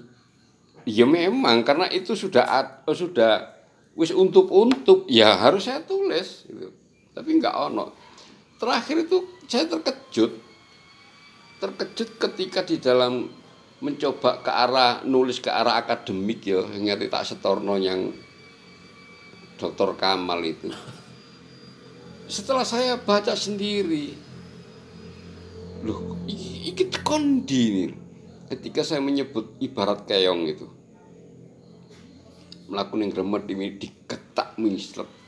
ya 0.84 1.08
memang 1.08 1.64
karena 1.64 1.88
itu 1.88 2.14
sudah 2.14 2.44
eh, 2.46 2.68
sudah 2.96 3.48
wis 3.96 4.12
untuk 4.12 4.52
untuk 4.52 5.08
ya 5.08 5.36
harus 5.40 5.68
saya 5.68 5.84
tulis 5.84 6.48
gitu. 6.48 6.70
tapi 7.16 7.40
nggak 7.40 7.56
ono. 7.72 7.96
Terakhir 8.60 9.08
itu 9.08 9.18
saya 9.48 9.66
terkejut. 9.72 10.32
Terkejut 11.64 12.10
ketika 12.20 12.60
di 12.68 12.78
dalam 12.78 13.41
mencoba 13.82 14.46
ke 14.46 14.52
arah 14.54 15.02
nulis 15.04 15.42
ke 15.42 15.50
arah 15.50 15.82
akademik 15.82 16.46
ya. 16.46 16.62
Ngerti 16.62 17.10
tak 17.10 17.26
setorno 17.26 17.76
yang 17.82 18.14
Dr. 19.58 19.98
Kamal 19.98 20.42
itu. 20.46 20.70
Setelah 22.32 22.64
saya 22.64 22.96
baca 22.96 23.36
sendiri 23.36 24.16
loh 25.82 26.22
iki 26.30 26.94
kondi 27.02 27.64
nih 27.74 27.90
ketika 28.54 28.86
saya 28.86 29.02
menyebut 29.02 29.58
ibarat 29.58 30.06
keong 30.06 30.46
itu. 30.48 30.70
Melakukan 32.72 33.12
yang 33.12 33.44
di 33.44 33.84
diketak 33.84 34.56
mislet 34.56 35.21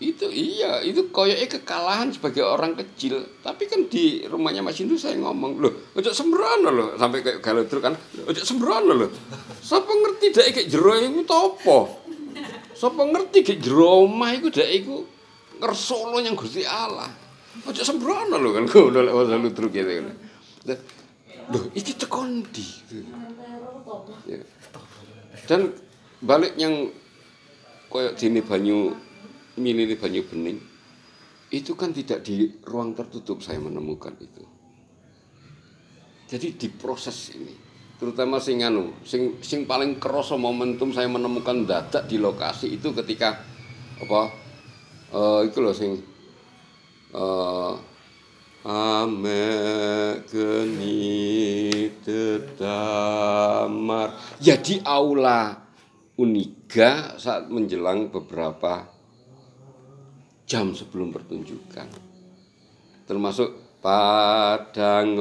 itu 0.00 0.26
iya 0.32 0.80
itu 0.80 1.12
koyoknya 1.12 1.44
kekalahan 1.60 2.08
sebagai 2.08 2.40
orang 2.40 2.72
kecil. 2.72 3.20
Tapi 3.44 3.68
kan 3.68 3.84
di 3.92 4.24
rumahnya 4.24 4.64
Mas 4.64 4.80
Indu 4.80 4.96
saya 4.96 5.20
ngomong 5.20 5.60
loh 5.60 5.92
ojo 5.92 6.08
sembrono 6.08 6.72
loh 6.72 6.88
sampai 6.96 7.20
kayak 7.20 7.44
galau 7.44 7.68
terus 7.68 7.84
kan 7.84 7.94
ojo 8.24 8.40
sembrono 8.40 8.92
loh. 8.96 9.10
Siapa 9.60 9.92
ngerti 9.92 10.26
dak 10.32 10.46
kayak 10.56 10.68
jero 10.72 10.96
iku 10.96 11.22
topo 11.28 11.78
siapa 12.72 12.96
ngerti 13.04 13.44
kayak 13.44 13.60
jero 13.60 14.08
omah 14.08 14.32
iku 14.40 14.48
dak 14.48 14.72
iku 14.72 15.04
ngersolo 15.60 16.16
yang 16.24 16.32
Gusti 16.32 16.64
Allah. 16.64 17.12
Ojo 17.68 17.82
sembrono 17.84 18.40
loh 18.40 18.56
kan 18.56 18.64
udah 18.90 19.02
lewat 19.04 19.26
lalu 19.36 19.52
terus 19.52 19.68
gitu 19.68 19.90
kan. 20.00 20.16
Loh 21.52 21.64
iki 21.76 21.92
tekon 21.92 22.40
di 22.48 22.64
Ya. 24.28 24.38
dan 25.50 25.74
balik 26.22 26.54
yang 26.54 26.92
koyok 27.90 28.14
dini 28.14 28.38
banyu 28.38 28.94
milih 29.60 30.00
banyu 30.00 30.24
bening. 30.24 30.58
Itu 31.52 31.76
kan 31.76 31.92
tidak 31.92 32.24
di 32.24 32.48
ruang 32.64 32.96
tertutup 32.96 33.44
saya 33.44 33.60
menemukan 33.60 34.16
itu. 34.16 34.44
Jadi 36.30 36.56
di 36.56 36.68
proses 36.70 37.34
ini. 37.34 37.54
Terutama 38.00 38.40
sing 38.40 38.64
anu 38.64 38.96
sing 39.04 39.44
sing 39.44 39.68
paling 39.68 40.00
kerasa 40.00 40.32
momentum 40.32 40.88
saya 40.88 41.04
menemukan 41.04 41.68
dadak 41.68 42.08
di 42.08 42.16
lokasi 42.16 42.80
itu 42.80 42.96
ketika 42.96 43.36
apa 44.00 44.32
eh 45.12 45.40
itu 45.44 45.60
loh 45.60 45.76
sing 45.76 46.00
eh 47.12 47.74
ame 48.64 49.44
geni 50.24 51.92
dedamar 52.00 52.80
ya 54.40 54.56
di 54.56 54.80
aula 54.80 55.60
Uniga 56.20 57.16
saat 57.16 57.48
menjelang 57.48 58.12
beberapa 58.12 58.99
jam 60.50 60.74
sebelum 60.74 61.14
pertunjukan. 61.14 61.86
Termasuk 63.06 63.78
padang 63.78 65.14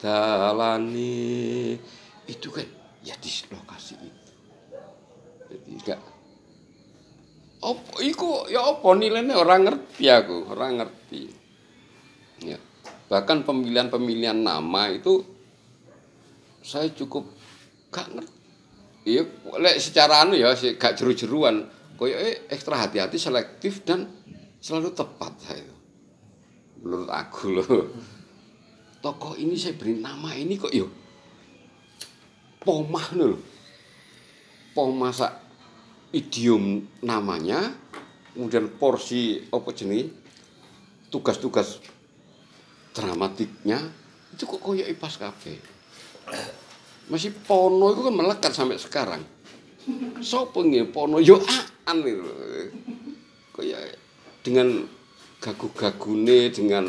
dalani 0.00 1.76
itu 2.24 2.48
kan 2.48 2.64
ya 3.04 3.12
di 3.20 3.28
lokasi 3.52 3.94
itu. 4.00 4.32
Jadi 5.52 5.68
enggak. 5.68 6.00
Apa 7.60 8.00
iku 8.00 8.48
ya 8.48 8.64
apa 8.72 8.88
nilainya? 8.96 9.36
Orang 9.36 9.68
ngerti 9.68 10.08
aku 10.08 10.48
orang 10.48 10.80
ngerti. 10.80 11.22
Ya. 12.48 12.56
Bahkan 13.12 13.44
pemilihan-pemilihan 13.44 14.36
nama 14.36 14.88
itu 14.88 15.24
saya 16.64 16.88
cukup 16.96 17.28
gak 17.92 18.16
ngerti. 18.16 19.12
Lek 19.60 19.76
secara 19.76 20.24
anu 20.24 20.36
ya 20.36 20.56
gak 20.56 20.96
jeru-jeruan. 20.96 21.68
Eh, 21.98 22.46
ekstra 22.46 22.78
hati-hati 22.78 23.18
selektif 23.18 23.82
dan 23.82 24.17
selalu 24.58 24.90
tepat 24.94 25.32
itu 25.54 25.76
menurut 26.82 27.10
aku 27.10 27.44
loh. 27.58 27.90
Tokoh 28.98 29.38
ini 29.38 29.54
saya 29.54 29.78
beri 29.78 29.98
nama 29.98 30.34
ini 30.34 30.58
kok 30.58 30.74
yo. 30.74 30.86
Pomah 32.62 33.08
loh. 33.14 33.38
Pomah 34.74 35.10
sak 35.14 35.32
idiom 36.14 36.82
namanya 37.02 37.74
kemudian 38.32 38.70
porsi 38.78 39.42
apa 39.50 39.70
jenis 39.74 40.08
tugas-tugas 41.10 41.82
dramatiknya 42.94 43.82
itu 44.32 44.44
kok 44.48 44.62
koyo 44.62 44.86
pas 44.96 45.12
kafe 45.20 45.58
masih 47.08 47.32
pono 47.32 47.92
itu 47.92 48.00
kan 48.04 48.14
melekat 48.14 48.52
sampai 48.52 48.76
sekarang. 48.76 49.22
Sopo 50.20 50.60
nggih 50.60 50.92
pono? 50.92 51.16
Yo 51.24 51.40
aan 51.88 52.04
itu. 52.04 52.20
Kaya 53.56 53.80
dengan 54.42 54.86
gagu-gagune 55.38 56.50
dengan 56.50 56.84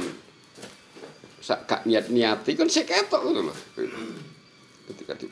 sak 1.39 1.65
gak 1.65 1.81
niat-niati 1.85 2.51
kan 2.57 2.67
saya 2.67 2.85
ketok 2.85 3.21
gitu 3.31 3.41
loh 3.47 3.57
ketika 4.89 5.13
di 5.17 5.27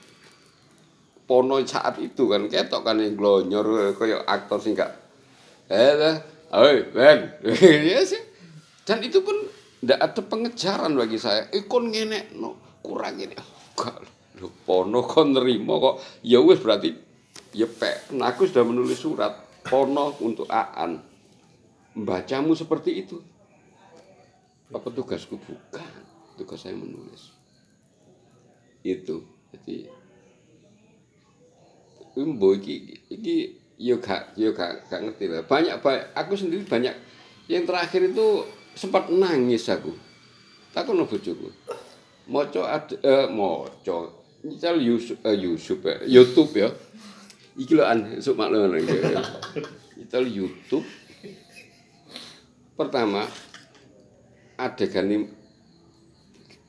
pono 1.28 1.60
saat 1.66 2.00
itu 2.00 2.30
kan 2.30 2.48
ketok 2.48 2.82
kan 2.86 2.98
yang 3.02 3.18
glonyor 3.18 3.94
kaya 3.98 4.24
aktor 4.24 4.62
sing 4.62 4.78
gak 4.78 4.94
eh 5.68 6.18
oi 6.56 6.80
ben. 6.96 7.20
Ya 7.92 8.00
sih. 8.08 8.24
Dan 8.88 9.04
itu 9.04 9.20
pun 9.20 9.36
ndak 9.84 10.00
ada 10.00 10.22
pengejaran 10.24 10.96
bagi 10.96 11.20
saya. 11.20 11.52
Ikon 11.52 11.92
ngene 11.92 12.32
no 12.40 12.80
kurang 12.80 13.20
ini. 13.20 13.36
Enggak 13.36 14.00
lho. 14.40 14.48
Pono 14.64 15.04
kon 15.04 15.36
nerima 15.36 15.76
kok. 15.76 15.96
Ya 16.24 16.40
wis 16.40 16.64
berarti 16.64 16.96
ya 17.58 17.66
pek 17.66 18.14
nah, 18.14 18.30
aku 18.30 18.46
sudah 18.46 18.64
menulis 18.68 19.00
surat 19.00 19.34
pono 19.66 20.14
untuk 20.22 20.46
Aan 20.52 21.00
membacamu 21.98 22.53
seperti 22.53 23.01
itu 23.01 23.17
apa 24.69 24.85
tugasku 24.93 25.42
bukan 25.42 25.93
tugas 26.38 26.61
saya 26.61 26.77
menulis 26.77 27.34
itu 28.85 29.26
jadi 29.50 29.90
Umbo 32.17 32.58
iki 32.58 32.98
iki 33.14 33.53
yo 33.77 34.01
gak 34.01 34.34
yo 34.34 34.50
gak 34.50 34.90
gak 34.90 35.06
ngerti 35.06 35.30
lah. 35.30 35.45
Banyak 35.45 35.85
banyak 35.85 36.17
aku 36.17 36.34
sendiri 36.34 36.66
banyak 36.66 36.98
yang 37.45 37.61
terakhir 37.69 38.09
itu 38.09 38.42
sempat 38.74 39.14
nangis 39.14 39.69
aku. 39.69 39.93
Takon 40.74 41.06
bojoku. 41.06 41.53
Maca 42.26 42.61
ad- 42.74 42.98
eh 43.06 43.30
maca 43.30 44.17
Misal 44.42 44.82
Yusuf, 44.82 45.17
eh, 45.26 45.34
Yusuf 45.34 45.82
ya, 45.82 45.98
YouTube 46.06 46.53
ya. 46.58 46.69
Iki 47.58 47.74
lho 47.74 47.85
an 47.85 48.17
esuk 48.17 48.38
maklum 48.38 48.74
iki. 48.77 48.98
Misal 49.98 50.26
YouTube. 50.26 50.85
Pertama 52.78 53.26
adegan 54.54 55.10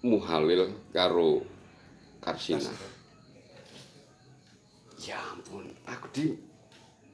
Muhalil 0.00 0.72
karo 0.88 1.44
Karsina. 2.24 2.72
Ya 5.04 5.20
ampun, 5.36 5.68
aku 5.84 6.08
di 6.16 6.32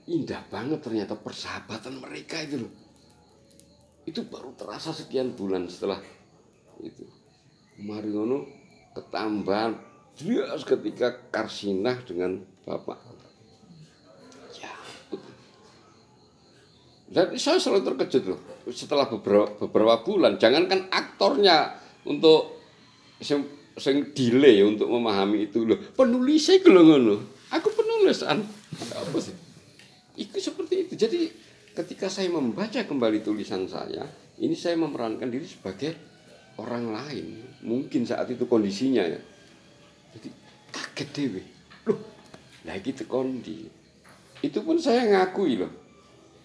indah 0.07 0.47
banget 0.47 0.79
ternyata 0.79 1.19
persahabatan 1.19 1.99
mereka 1.99 2.39
itu 2.47 2.63
loh. 2.63 2.73
Itu 4.07 4.31
baru 4.31 4.55
terasa 4.55 4.95
sekian 4.95 5.35
bulan 5.35 5.67
setelah 5.67 5.99
itu. 6.79 7.03
Mari 7.83 8.15
ngono 8.15 8.47
ketambahan 8.95 9.75
jelas 10.15 10.63
ketika 10.63 11.19
Karsinah 11.35 11.99
dengan 12.07 12.47
Bapak. 12.63 13.03
Ya. 14.55 14.71
Dan 17.11 17.35
saya 17.35 17.59
selalu 17.59 17.91
terkejut 17.91 18.25
loh 18.31 18.54
setelah 18.73 19.11
beberapa, 19.11 19.51
beberapa 19.67 20.01
bulan. 20.01 20.41
Jangankan 20.41 20.89
aktornya 20.89 21.77
untuk 22.09 22.61
sing, 23.21 23.45
sing 23.77 24.13
delay 24.17 24.65
untuk 24.65 24.89
memahami 24.89 25.51
itu 25.51 25.69
loh. 25.69 25.77
Penulisnya 25.93 26.61
itu 26.61 26.69
loh 26.73 26.85
ngono. 26.85 27.17
Aku 27.53 27.69
penulisan. 27.73 28.41
Apa 28.95 29.19
sih? 29.21 29.37
Itu 30.17 30.39
seperti 30.41 30.89
itu. 30.89 30.95
Jadi 30.97 31.21
ketika 31.75 32.09
saya 32.09 32.31
membaca 32.33 32.81
kembali 32.81 33.21
tulisan 33.21 33.69
saya, 33.69 34.07
ini 34.41 34.55
saya 34.57 34.79
memerankan 34.81 35.29
diri 35.29 35.45
sebagai 35.45 35.93
orang 36.57 36.95
lain. 36.95 37.27
Mungkin 37.67 38.07
saat 38.07 38.31
itu 38.31 38.47
kondisinya 38.47 39.05
ya. 39.05 39.21
Jadi 40.15 40.29
kaget 40.71 41.09
dewe. 41.13 41.43
Loh, 41.91 42.01
lah 42.65 42.79
gitu 42.81 43.05
kondi. 43.05 43.69
Itu 44.41 44.65
pun 44.65 44.81
saya 44.81 45.05
ngakui 45.05 45.61
loh. 45.61 45.84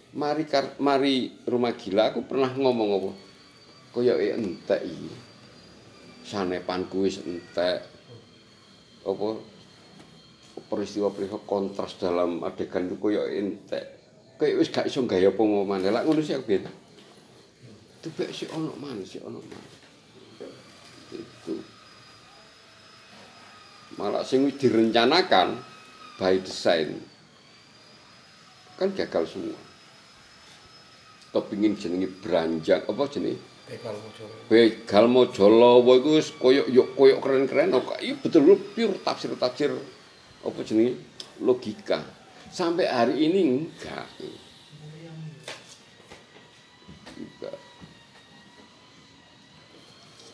Mari 0.10 0.50
kar, 0.50 0.82
mari 0.82 1.30
rumah 1.46 1.78
gila 1.78 2.10
aku 2.10 2.26
pernah 2.26 2.50
ngomong 2.50 2.90
apa? 2.98 3.12
Koyoke 3.94 4.34
entek 4.34 4.82
iki. 4.82 5.10
Sanepanku 6.26 7.06
wis 7.06 7.22
entek. 7.22 7.86
Apa 9.06 9.38
peristiwa-peristiwa 10.66 11.46
kontras 11.46 11.94
dalam 12.02 12.42
adegan 12.42 12.90
itu 12.90 12.98
koyo 12.98 13.30
entek. 13.30 13.86
Kayak 14.42 14.58
wis 14.58 14.74
gak 14.74 14.90
iso 14.90 15.06
gaya 15.06 15.30
apa 15.30 15.42
ngomane. 15.46 15.94
Lah 15.94 16.02
ngono 16.02 16.26
sih 16.26 16.34
aku 16.34 16.50
biyen. 16.50 16.66
Itu 18.02 18.10
bek 18.16 18.34
sih 18.34 18.50
ono 18.50 18.74
mana 18.82 19.06
sih 19.06 19.22
ono 19.22 19.38
mana. 19.38 19.70
Itu. 21.14 21.54
Malah 23.94 24.26
sing 24.26 24.50
direncanakan 24.58 25.60
by 26.18 26.42
design 26.42 26.98
kan 28.80 28.90
gagal 28.96 29.28
semua. 29.28 29.69
Kepingin 31.30 31.78
jenenge 31.78 32.10
beranjak 32.10 32.90
apa 32.90 33.04
jenenge 33.06 33.38
Begal 34.50 35.06
Mojolowo 35.06 35.94
iku 36.02 36.18
wis 36.18 36.34
koyo 36.34 36.66
yo 36.66 36.90
koyo 36.98 37.22
keren-keren 37.22 37.70
kok. 37.70 38.02
Iya 38.02 38.18
betul 38.18 38.58
pure 38.74 38.98
tafsir-tafsir 39.06 39.70
apa 40.42 40.60
jenenge 40.66 40.98
logika. 41.38 42.02
Sampai 42.50 42.90
hari 42.90 43.30
ini 43.30 43.46
enggak. 43.46 44.10
Enggak. 47.14 47.58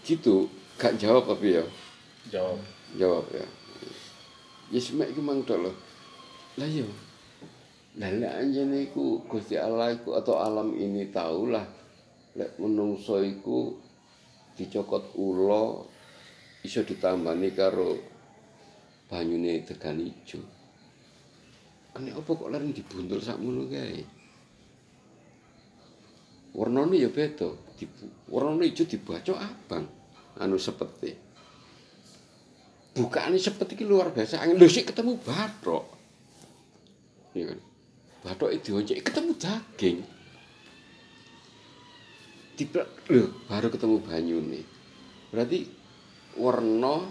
Gitu, 0.08 0.48
gak 0.80 0.96
jawab 0.96 1.28
tapi 1.28 1.60
ya. 1.60 1.66
Jawab. 2.32 2.64
Jawab 2.96 3.26
ya. 3.36 3.44
Ya 4.72 4.80
semek 4.80 5.12
iku 5.12 5.20
mang 5.20 5.44
tok 5.44 5.60
lho. 5.60 5.72
Lah 6.56 6.70
yo. 6.72 6.88
Lah 7.96 8.12
lek 8.12 8.34
anjene 8.36 8.92
iku 8.92 9.24
Gusti 9.24 9.56
Allah 9.56 9.96
iku 9.96 10.20
atau 10.20 10.36
alam 10.44 10.76
ini 10.76 11.08
taulah 11.08 11.64
lek 12.36 12.60
menungso 12.60 13.24
iku 13.24 13.72
dicokot 14.60 15.16
ula 15.16 15.80
iso 16.60 16.84
ditambani 16.84 17.56
karo 17.56 17.96
banyune 19.08 19.64
degan 19.64 20.04
ijo. 20.04 20.44
Ane 21.96 22.12
apa 22.12 22.28
kok 22.28 22.52
leren 22.52 22.76
dibuntul 22.76 23.24
sakmono 23.24 23.64
kae? 23.72 24.04
Warnane 26.56 27.00
ya 27.00 27.08
beda. 27.08 27.48
Warnane 28.28 28.68
ijo 28.68 28.84
dibaca 28.84 29.40
abang. 29.40 29.88
Anu 30.36 30.60
sepeti. 30.60 31.16
Bukaane 32.96 33.40
sepeti 33.40 33.80
iki 33.80 33.88
luar 33.88 34.12
biasa. 34.12 34.44
Lho 34.52 34.68
sik 34.68 34.92
ketemu 34.92 35.16
bathok. 35.24 35.86
Iya 37.36 37.56
kan? 37.56 37.60
Bathok 38.26 38.50
itu 38.50 38.74
dioncek 38.74 39.06
ketemu 39.06 39.32
daging. 39.38 39.98
Tiba 42.58 42.82
lho 43.14 43.30
baru 43.46 43.70
ketemu 43.70 44.02
banyune. 44.02 44.62
Berarti 45.30 45.70
warna 46.42 47.06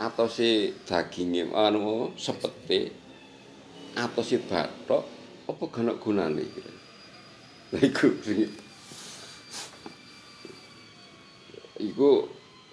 atau 0.00 0.26
si 0.30 0.72
dagingnya 0.88 1.52
anu 1.52 2.16
sepeti 2.16 2.88
atau 3.98 4.22
si 4.24 4.40
bathok 4.40 5.04
apa 5.44 5.64
gana 5.68 5.92
gunane 6.00 6.44
kira. 6.48 6.72
Lah 7.76 7.82
iku 7.84 8.08
iku 11.84 12.08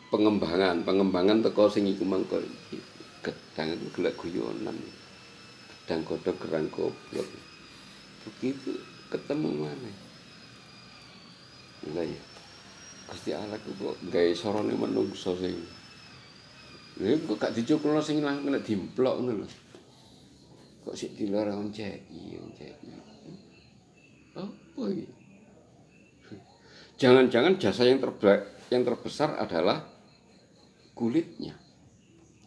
pengembangan, 0.07 0.87
pengembangan 0.87 1.43
teko 1.43 1.67
sing 1.67 1.83
iku 1.91 2.07
mangko 2.07 2.39
iki. 2.39 2.79
gedang 3.25 3.73
itu 3.73 3.89
gelek 3.89 4.13
guyonan. 4.21 4.77
Gedang 5.85 6.01
godhog 6.01 6.41
gerang 6.41 6.65
goblok. 6.73 7.29
Begitu 8.25 8.73
ketemu 9.13 9.53
mana? 9.53 9.91
Lah 11.93 12.01
ya. 12.01 12.21
Gusti 13.05 13.29
Allah 13.37 13.61
ku 13.61 13.69
kok 13.77 14.01
gawe 14.09 14.33
sorone 14.33 14.73
menungso 14.73 15.37
sing 15.37 15.53
Lha 16.97 17.13
kok 17.21 17.37
gak 17.37 17.53
dicukupno 17.53 18.01
sing 18.01 18.25
langsung 18.25 18.49
nek 18.49 18.65
dimplok 18.65 19.21
ngono 19.21 19.45
lho. 19.45 19.47
Kok 20.89 20.95
sik 20.97 21.13
dilor 21.13 21.53
onceki, 21.53 22.33
onceki. 22.41 22.89
Apa 24.33 24.83
iki? 24.89 25.05
Jangan-jangan 26.97 27.61
jasa 27.61 27.85
yang 27.85 28.01
terbaik 28.01 28.41
yang 28.73 28.81
terbesar 28.81 29.37
adalah 29.37 29.85
kulitnya. 30.97 31.53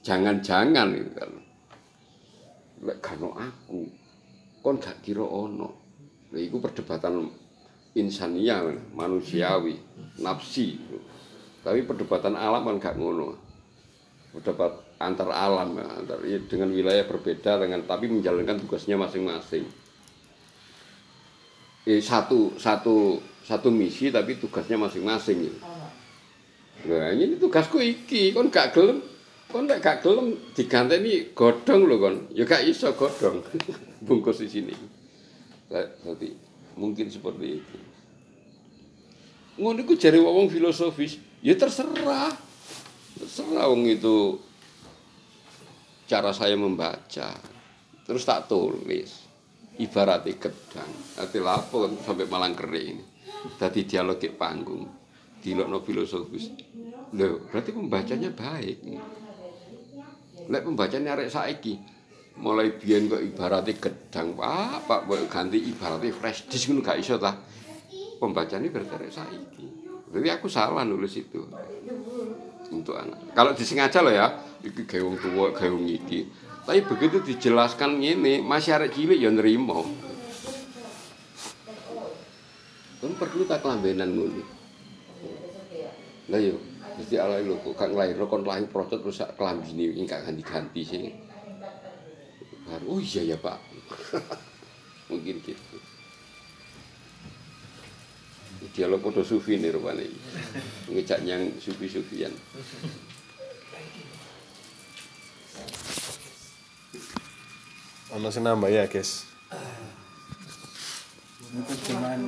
Jangan-jangan 0.03 0.91
itu 0.97 1.13
kan. 1.15 1.48
Lek 2.79 3.03
gak 3.03 3.19
ono 3.19 3.35
aku, 3.35 3.81
kon 4.63 4.79
gak 4.79 5.03
kira 5.03 5.27
ono. 5.27 5.69
Lha 6.31 6.39
iku 6.39 6.63
perdebatan 6.63 7.27
insania, 7.99 8.63
manusiawi, 8.95 9.75
nafsi. 10.23 10.79
Tapi 11.65 11.83
perdebatan 11.83 12.39
alam 12.39 12.63
kan 12.63 12.77
gak 12.79 12.97
ngono. 12.97 13.35
Pendapat 14.31 15.01
antar 15.03 15.31
alam, 15.35 15.75
antar 15.75 16.23
ya, 16.23 16.39
dengan 16.47 16.71
wilayah 16.71 17.03
berbeda 17.09 17.59
dengan 17.59 17.83
tapi 17.83 18.07
menjalankan 18.07 18.63
tugasnya 18.63 18.95
masing-masing. 18.95 19.67
Eh, 21.89 22.05
satu 22.05 22.55
satu 22.61 23.19
satu 23.43 23.73
misi 23.73 24.13
tapi 24.13 24.37
tugasnya 24.37 24.77
masing-masing. 24.77 25.49
gitu. 25.49 25.59
Nah, 26.87 27.11
ini 27.11 27.35
tugasku 27.41 27.83
iki, 27.83 28.31
kon 28.31 28.55
gak 28.55 28.71
gelem, 28.71 29.03
kon 29.49 29.65
nek 29.65 29.81
gak 29.81 30.05
gelem 30.05 30.37
diganteni 30.53 31.33
godhong 31.33 31.89
lho 31.89 31.97
kon. 31.97 32.17
Ya 32.37 32.45
gak 32.45 32.65
iso 32.69 32.93
godhong. 32.93 33.41
Bungkus 34.07 34.45
di 34.45 34.49
sini. 34.49 34.75
Jadi 35.69 36.29
mungkin 36.77 37.09
seperti 37.09 37.47
itu. 37.61 37.79
Ngono 39.59 39.83
iku 39.83 39.99
jare 39.99 40.23
wong 40.23 40.47
filosofis, 40.47 41.19
ya 41.43 41.59
terserah. 41.59 42.31
Terserah 43.19 43.67
wong 43.67 43.91
itu 43.91 44.39
cara 46.07 46.31
saya 46.31 46.55
membaca. 46.55 47.35
Terus 48.07 48.23
tak 48.25 48.47
tulis. 48.47 49.27
Ibaratnya 49.79 50.35
gedang. 50.39 50.93
Nanti 51.19 51.39
lapo 51.43 51.87
sampai 52.03 52.27
malang 52.31 52.55
kering. 52.55 52.97
Tadi 53.59 53.87
dialog 53.87 54.19
panggung. 54.39 54.87
Dilokno 55.39 55.83
filosofis. 55.83 56.51
Loh, 57.15 57.47
berarti 57.51 57.71
pembacanya 57.71 58.31
baik. 58.35 58.79
Lek 60.49 60.65
pembacanya 60.65 61.13
arek 61.13 61.29
saiki 61.29 61.99
mulai 62.39 62.71
biyen 62.79 63.11
kok 63.11 63.19
ibaratnya 63.19 63.75
gedang, 63.77 64.39
Pak, 64.39 64.87
Pak 64.87 65.01
boleh 65.11 65.27
ganti 65.27 65.59
ibaratnya 65.59 66.15
fresh 66.15 66.47
disk 66.47 66.71
ngono 66.71 66.87
gak 66.87 66.99
iso 67.03 67.19
ta. 67.19 67.35
Pembacanya 68.19 68.71
berarti 68.71 68.95
arek 68.95 69.13
saiki. 69.13 69.67
Berarti 70.09 70.29
aku 70.31 70.47
salah 70.47 70.87
nulis 70.87 71.13
itu. 71.19 71.43
Untuk 72.69 72.95
anak. 72.95 73.35
Kalau 73.35 73.53
disengaja 73.57 74.05
loh 74.05 74.13
ya, 74.13 74.29
iki 74.63 74.87
gawe 74.87 75.03
wong 75.03 75.17
tuwa, 75.19 75.47
iki. 75.89 76.31
Tapi 76.69 76.81
begitu 76.85 77.25
dijelaskan 77.25 77.97
ngene, 77.99 78.45
masih 78.45 78.77
arek 78.77 78.93
cilik 78.93 79.19
ya 79.19 79.33
nerima. 79.33 79.81
Kan 82.99 83.13
perlu 83.15 83.47
tak 83.49 83.65
kelambenan 83.65 84.11
ngono. 84.15 84.45
Lah 86.29 86.41
yo, 86.45 86.61
Gusti 86.99 87.15
Allah 87.15 87.39
lho 87.47 87.55
kok 87.63 87.79
gak 87.79 87.95
nglairno 87.95 88.27
kon 88.27 88.43
lahir 88.43 88.67
procot 88.67 88.99
terus 88.99 89.23
sak 89.23 89.39
kelambine 89.39 89.95
iki 89.95 90.03
gak 90.03 90.27
ganti-ganti 90.27 90.83
sing. 90.83 91.03
Baru 92.67 92.99
oh 92.99 93.01
iya 93.01 93.23
ya, 93.23 93.37
Pak. 93.39 93.55
Mungkin 95.09 95.39
gitu. 95.47 95.79
Dialog 98.75 98.99
podo 98.99 99.23
sufi 99.23 99.63
nih 99.63 99.71
rupanya 99.71 100.03
Ngejak 100.91 101.23
yang 101.23 101.47
sufi-sufian. 101.63 102.35
Ono 108.19 108.27
sing 108.35 108.43
nambah 108.43 108.75
ya, 108.75 108.91
guys. 108.91 109.23
Ini 111.49 111.63
terjemahan 111.63 112.21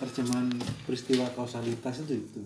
terjemahan 0.00 0.48
peristiwa 0.84 1.28
kausalitas 1.32 2.04
itu 2.04 2.20
itu. 2.20 2.40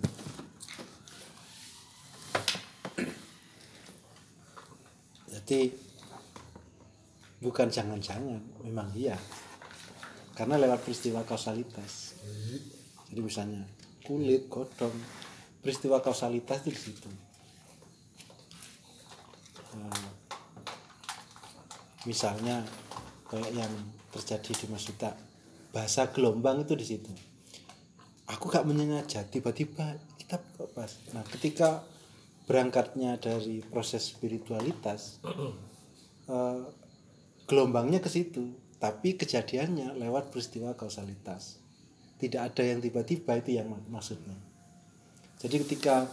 Jadi 5.44 5.68
bukan 7.44 7.68
jangan-jangan, 7.68 8.40
memang 8.64 8.88
iya. 8.96 9.20
Karena 10.32 10.56
lewat 10.56 10.80
peristiwa 10.82 11.20
kausalitas. 11.28 12.16
Jadi 13.12 13.20
misalnya 13.20 13.62
kulit, 14.00 14.48
godong, 14.48 14.96
peristiwa 15.60 16.00
kausalitas 16.00 16.64
di 16.64 16.72
situ. 16.72 17.12
Eh, 19.76 20.08
misalnya 22.08 22.64
kayak 23.28 23.52
yang 23.52 23.72
terjadi 24.12 24.64
di 24.64 24.66
Masuta 24.72 25.12
bahasa 25.74 26.08
gelombang 26.14 26.62
itu 26.62 26.78
di 26.78 26.86
situ 26.86 27.10
aku 28.30 28.46
gak 28.46 28.62
menyengaja 28.62 29.26
tiba-tiba 29.26 29.98
kita 30.20 30.38
pas 30.72 30.90
nah 31.10 31.24
ketika 31.26 31.82
berangkatnya 32.44 33.16
dari 33.16 33.64
proses 33.64 34.12
spiritualitas 34.12 35.20
eh, 36.28 36.62
gelombangnya 37.48 38.00
ke 38.00 38.08
situ 38.12 38.52
tapi 38.80 39.16
kejadiannya 39.16 39.96
lewat 39.96 40.28
peristiwa 40.28 40.76
kausalitas. 40.76 41.56
Tidak 42.20 42.40
ada 42.40 42.60
yang 42.60 42.84
tiba-tiba 42.84 43.32
itu 43.40 43.56
yang 43.56 43.72
mak- 43.72 43.88
maksudnya. 43.88 44.36
Jadi 45.40 45.64
ketika 45.64 46.04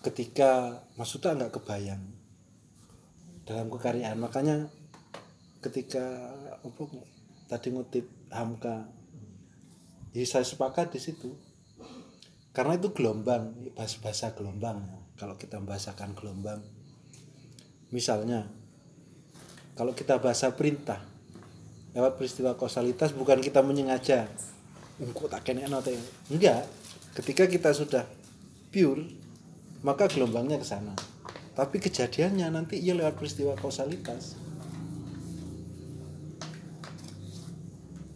ketika 0.00 0.80
Masuta 0.96 1.36
nggak 1.36 1.60
kebayang 1.60 2.00
dalam 3.44 3.68
kekaryaan 3.68 4.16
makanya 4.16 4.70
ketika 5.60 6.30
apa 6.62 6.82
tadi 7.50 7.74
ngutip 7.74 8.06
Hamka 8.30 8.86
ya 10.14 10.22
saya 10.26 10.46
sepakat 10.46 10.94
di 10.94 11.00
situ 11.02 11.34
karena 12.56 12.80
itu 12.80 12.88
gelombang 12.96 13.52
bahasa 13.76 14.00
bahasa 14.00 14.26
gelombang. 14.32 14.80
Kalau 15.20 15.36
kita 15.36 15.60
membahasakan 15.60 16.16
gelombang 16.16 16.64
misalnya 17.92 18.48
kalau 19.76 19.92
kita 19.92 20.16
bahasa 20.16 20.48
perintah 20.56 21.04
lewat 21.92 22.16
peristiwa 22.16 22.56
kausalitas 22.56 23.12
bukan 23.12 23.44
kita 23.44 23.60
menyengaja 23.60 24.24
engkau 24.96 25.28
tak 25.28 25.44
enggak. 26.32 26.64
Ketika 27.12 27.44
kita 27.44 27.76
sudah 27.76 28.08
pure 28.72 29.04
maka 29.84 30.08
gelombangnya 30.08 30.56
ke 30.56 30.64
sana. 30.64 30.96
Tapi 31.52 31.76
kejadiannya 31.76 32.52
nanti 32.52 32.80
ia 32.80 32.96
lewat 32.96 33.16
peristiwa 33.20 33.52
kausalitas. 33.56 34.36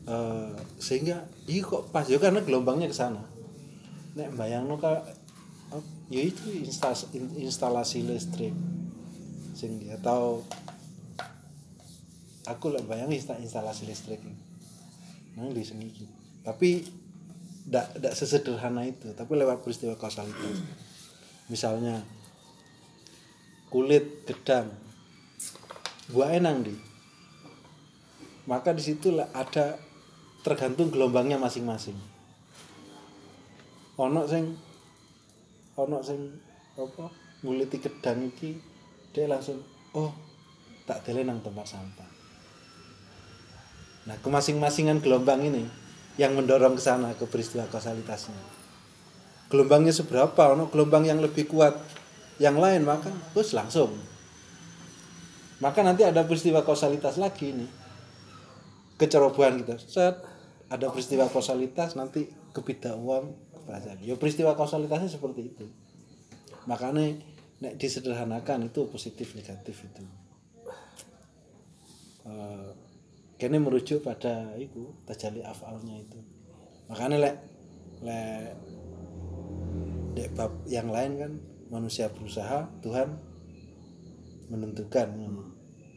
Eh, 0.09 0.53
sehingga 0.81 1.29
iya 1.49 1.61
kok 1.65 1.93
pas? 1.93 2.05
Ya 2.09 2.17
karena 2.21 2.41
gelombangnya 2.45 2.89
ke 2.89 2.97
sana 2.97 3.30
nek 4.17 4.35
bayangno 4.35 4.77
ka 4.81 5.07
oh, 5.75 5.85
ya 6.11 6.23
itu 6.27 6.51
instalasi, 7.39 8.03
listrik. 8.07 8.55
Sing 9.55 9.87
atau 9.91 10.43
aku 12.49 12.73
lah 12.73 12.83
bayang 12.83 13.13
insta- 13.13 13.39
instalasi 13.39 13.87
listrik 13.87 14.19
nang 15.39 15.55
di 15.55 15.63
sini 15.63 15.87
tapi 16.43 16.83
tidak 17.71 17.87
tidak 17.95 18.15
sesederhana 18.19 18.83
itu. 18.83 19.15
Tapi 19.15 19.31
lewat 19.31 19.63
peristiwa 19.63 19.95
kausalitas. 19.95 20.59
Misalnya 21.47 22.03
kulit 23.71 24.27
gedang. 24.27 24.75
Buah 26.11 26.35
enang 26.35 26.67
di 26.67 26.75
maka 28.51 28.75
di 28.75 28.83
situ 28.83 29.15
lah 29.15 29.31
ada 29.31 29.79
tergantung 30.43 30.91
gelombangnya 30.91 31.39
masing-masing 31.39 31.95
ono 34.01 34.25
sing 34.25 34.57
ono 35.77 36.01
sing 36.01 36.33
apa 36.81 37.13
nguliti 37.45 37.77
gedang 37.85 38.25
iki 38.33 38.57
dia 39.13 39.29
langsung 39.29 39.61
oh 39.93 40.13
tak 40.89 41.05
dele 41.05 41.29
nang 41.29 41.45
tempat 41.45 41.69
sampah. 41.69 42.09
Nah 44.09 44.17
ke 44.17 44.29
masing-masingan 44.33 45.05
gelombang 45.05 45.45
ini 45.45 45.69
yang 46.17 46.33
mendorong 46.33 46.81
ke 46.81 46.83
sana 46.83 47.13
ke 47.13 47.29
peristiwa 47.29 47.69
kausalitasnya. 47.69 48.41
Gelombangnya 49.53 49.93
seberapa? 49.93 50.57
Ono 50.57 50.73
gelombang 50.73 51.05
yang 51.05 51.21
lebih 51.21 51.47
kuat. 51.47 51.77
Yang 52.41 52.57
lain 52.57 52.83
maka 52.89 53.13
terus 53.37 53.53
langsung. 53.53 53.93
Maka 55.61 55.85
nanti 55.85 56.09
ada 56.09 56.25
peristiwa 56.25 56.65
kausalitas 56.65 57.21
lagi 57.21 57.53
nih 57.53 57.71
kecerobohan 59.01 59.65
kita 59.65 59.81
set 59.81 60.21
ada 60.69 60.93
peristiwa 60.93 61.25
kausalitas 61.33 61.97
nanti 61.97 62.29
kebida 62.53 62.93
uang 62.93 63.33
bahasa 63.71 63.95
ya 64.03 64.19
peristiwa 64.19 64.59
kausalitasnya 64.59 65.07
seperti 65.07 65.55
itu. 65.55 65.67
Makanya 66.67 67.15
nek 67.63 67.79
disederhanakan 67.79 68.67
itu 68.67 68.91
positif 68.91 69.39
negatif 69.39 69.87
itu. 69.87 70.03
Kene 73.39 73.63
merujuk 73.63 74.03
pada 74.03 74.51
itu 74.59 74.91
tajali 75.07 75.47
afalnya 75.47 76.03
itu. 76.03 76.19
Makanya 76.91 77.17
lek 77.23 77.37
lek 78.03 78.59
dek 80.19 80.29
bab 80.35 80.51
yang 80.67 80.91
lain 80.91 81.13
kan 81.15 81.33
manusia 81.71 82.11
berusaha 82.11 82.67
Tuhan 82.83 83.15
menentukan 84.51 85.15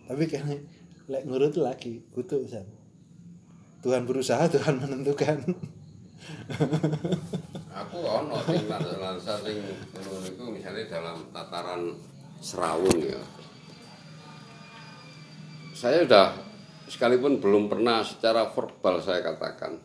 tapi 0.05 0.29
kayaknya 0.29 0.61
lek 1.09 1.25
ngurut 1.25 1.57
lagi 1.57 2.05
kutu. 2.13 2.45
Tuhan 3.83 4.07
berusaha 4.07 4.47
Tuhan 4.47 4.79
menentukan 4.79 5.43
Aku 7.73 7.97
ono 8.05 8.37
sing 8.45 8.69
lansa 8.69 9.33
sing 9.41 9.57
misalnya 10.53 10.85
dalam 10.89 11.17
tataran 11.33 11.89
serawung 12.37 13.01
ya. 13.01 13.21
Saya 15.73 16.05
sudah 16.05 16.37
sekalipun 16.85 17.41
belum 17.41 17.67
pernah 17.67 18.05
secara 18.05 18.53
verbal 18.53 19.01
saya 19.01 19.25
katakan 19.25 19.81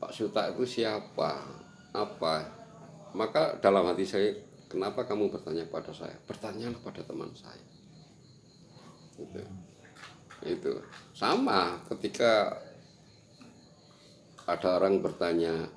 Pak 0.00 0.12
Suta 0.16 0.48
itu 0.48 0.64
siapa? 0.64 1.44
Apa? 1.92 2.34
Maka 3.12 3.60
dalam 3.60 3.84
hati 3.84 4.08
saya, 4.08 4.32
kenapa 4.64 5.04
kamu 5.04 5.28
bertanya 5.28 5.68
pada 5.68 5.92
saya? 5.92 6.16
Bertanyalah 6.24 6.80
pada 6.80 7.04
teman 7.04 7.28
saya. 7.36 7.66
Gitu. 9.20 9.42
Itu 10.40 10.72
sama 11.12 11.84
ketika 11.92 12.64
ada 14.48 14.80
orang 14.80 15.04
bertanya, 15.04 15.68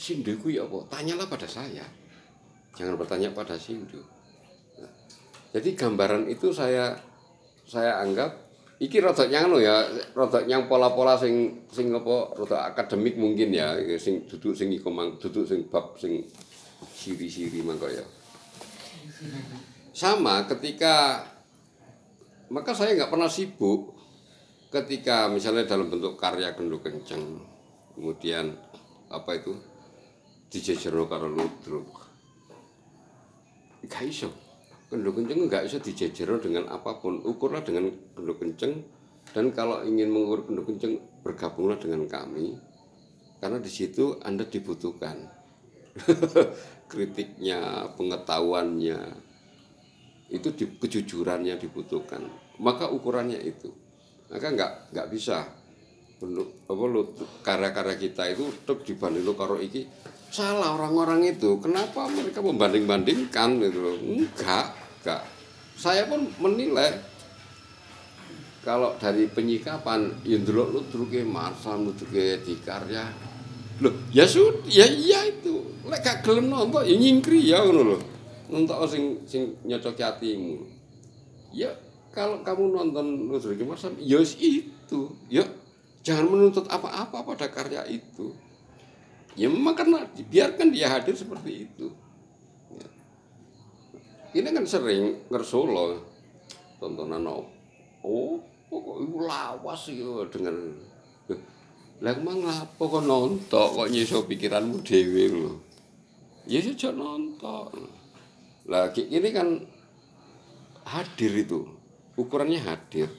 Sindu 0.00 0.32
ku 0.40 0.48
ya 0.48 0.64
apa? 0.64 0.88
Tanyalah 0.88 1.28
pada 1.28 1.44
saya. 1.44 1.84
Jangan 2.72 2.96
bertanya 2.96 3.28
pada 3.36 3.60
Sindu. 3.60 4.00
Nah, 4.80 4.88
jadi 5.52 5.76
gambaran 5.76 6.24
itu 6.32 6.48
saya 6.56 6.96
saya 7.68 8.00
anggap 8.00 8.48
iki 8.80 8.96
rada 9.04 9.28
nyang 9.28 9.52
lho 9.52 9.60
ya, 9.60 9.84
rada 10.16 10.40
nyang 10.48 10.72
pola-pola 10.72 11.20
sing 11.20 11.68
sing 11.68 11.92
apa 11.92 12.32
rada 12.32 12.72
akademik 12.72 13.20
mungkin 13.20 13.52
ya, 13.52 13.76
sing 14.00 14.24
duduk 14.24 14.56
sing 14.56 14.72
iku 14.72 14.88
mang 14.88 15.20
duduk 15.20 15.44
sing 15.44 15.68
bab 15.68 15.92
sing 16.00 16.24
siri-siri 16.96 17.60
mangko 17.60 17.92
ya. 17.92 18.00
Sama 19.92 20.48
ketika 20.48 21.28
maka 22.48 22.72
saya 22.72 22.96
nggak 22.96 23.12
pernah 23.12 23.28
sibuk 23.28 24.00
ketika 24.72 25.28
misalnya 25.28 25.68
dalam 25.68 25.92
bentuk 25.92 26.16
karya 26.16 26.56
genduk 26.56 26.80
kenceng 26.80 27.42
kemudian 27.92 28.56
apa 29.10 29.36
itu 29.36 29.52
dijejerno 30.50 31.06
karo 31.06 31.30
ludruk. 31.30 31.90
Gak 33.86 34.04
iso. 34.04 34.28
Genduk 34.90 35.22
kenceng 35.22 35.46
gak 35.46 35.70
iso 35.70 35.78
dijejerno 35.78 36.42
dengan 36.42 36.66
apa 36.68 36.98
pun. 36.98 37.22
Ukurlah 37.22 37.62
dengan 37.62 37.88
genduk 38.18 38.42
kenceng. 38.42 38.82
Dan 39.30 39.54
kalau 39.54 39.86
ingin 39.86 40.10
mengukur 40.10 40.50
genduk 40.50 40.66
kenceng 40.66 40.98
bergabunglah 41.22 41.78
dengan 41.78 42.04
kami. 42.10 42.58
Karena 43.38 43.62
di 43.62 43.70
situ 43.70 44.18
anda 44.20 44.42
dibutuhkan. 44.44 45.30
Kritiknya 46.90 47.94
pengetahuannya 47.94 48.98
itu 50.30 50.48
di, 50.54 50.64
kejujurannya 50.66 51.54
dibutuhkan. 51.58 52.26
Maka 52.58 52.90
ukurannya 52.90 53.38
itu. 53.38 53.70
Maka 54.30 54.46
nggak 54.50 54.72
nggak 54.94 55.08
bisa. 55.14 55.46
Karya-karya 57.40 57.96
kita 57.96 58.28
itu 58.28 58.44
tetap 58.60 58.84
dibanding 58.84 59.24
lu 59.24 59.32
karo 59.32 59.56
iki 59.56 59.88
salah 60.30 60.78
orang-orang 60.78 61.26
itu. 61.26 61.58
Kenapa 61.58 62.06
mereka 62.06 62.40
membanding-bandingkan 62.40 63.58
gitu 63.58 63.78
loh? 63.82 63.96
Enggak 63.98 64.72
enggak. 65.02 65.22
Saya 65.74 66.06
pun 66.06 66.30
menilai 66.38 67.02
kalau 68.62 68.94
dari 69.00 69.26
penyikapan 69.26 70.12
ya 70.22 70.36
ndelok 70.38 70.68
lu 70.70 70.80
druke 70.92 71.24
Marsal 71.26 71.80
lu 71.80 71.96
druke 71.96 72.44
di 72.44 72.54
karya 72.60 73.08
loh 73.80 73.94
ya 74.12 74.28
sudah 74.28 74.64
ya 74.70 74.86
iya 74.86 75.26
itu. 75.26 75.66
Lek 75.88 76.04
gak 76.04 76.20
gelem 76.22 76.52
nonton 76.52 76.84
ya 76.86 76.94
nyingkri 76.94 77.40
ya 77.50 77.64
ngono 77.66 77.96
lho. 77.96 77.98
Nonton 78.52 78.76
sing 78.86 79.04
sing 79.26 79.56
nyocoki 79.66 80.04
hatimu. 80.04 80.62
Ya 81.50 81.72
kalau 82.14 82.44
kamu 82.46 82.70
nonton 82.70 83.26
lu 83.26 83.36
druke 83.40 83.64
Marsal 83.66 83.96
ya 83.98 84.20
itu. 84.20 85.00
Ya 85.32 85.42
jangan 86.04 86.28
menuntut 86.28 86.68
apa-apa 86.68 87.24
pada 87.24 87.48
karya 87.48 87.84
itu 87.88 88.32
ya 89.38 89.46
memang 89.50 89.74
karena 89.74 90.06
biarkan 90.06 90.74
dia 90.74 90.90
hadir 90.90 91.14
seperti 91.14 91.70
itu. 91.70 91.86
Ya. 92.74 92.88
ini 94.38 94.48
kan 94.54 94.64
sering 94.66 95.26
ngersolo 95.26 95.98
tontonan 96.78 97.26
oh, 97.26 98.40
kok 98.70 98.96
iku 99.02 99.18
lawas 99.26 99.90
ya 99.90 100.24
dengan 100.30 100.56
lah 102.00 102.16
emang 102.16 102.40
ngapa 102.48 102.80
kok 102.80 103.04
nonton 103.04 103.66
kok 103.76 103.90
nyiso 103.92 104.24
pikiranmu 104.24 104.80
dewe 104.80 105.24
lho? 105.28 105.52
Ya 106.48 106.64
saja 106.64 106.96
nonton. 106.96 107.92
Lah 108.64 108.88
ki- 108.88 109.12
ini 109.12 109.28
kan 109.36 109.60
hadir 110.88 111.44
itu 111.44 111.68
ukurannya 112.16 112.56
hadir 112.56 113.12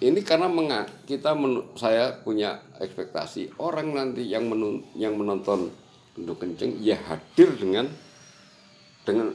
ini 0.00 0.20
karena 0.24 0.48
menga, 0.48 0.88
kita 1.04 1.36
menu- 1.36 1.76
saya 1.76 2.16
punya 2.24 2.56
ekspektasi 2.80 3.60
orang 3.60 3.92
nanti 3.92 4.24
yang 4.24 4.48
menun, 4.48 4.80
yang 4.96 5.12
menonton 5.12 5.68
untuk 6.16 6.40
kenceng 6.40 6.80
ya 6.80 6.96
hadir 6.96 7.52
dengan 7.52 7.84
dengan 9.04 9.32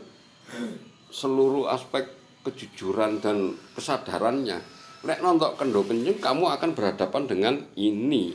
seluruh 1.13 1.69
aspek 1.69 2.09
kejujuran 2.41 3.21
dan 3.21 3.53
kesadarannya. 3.77 4.57
Lek 5.05 5.21
nonton 5.21 5.53
kendo 5.53 5.85
kenceng 5.85 6.17
kamu 6.17 6.49
akan 6.57 6.69
berhadapan 6.73 7.23
dengan 7.29 7.53
ini 7.77 8.33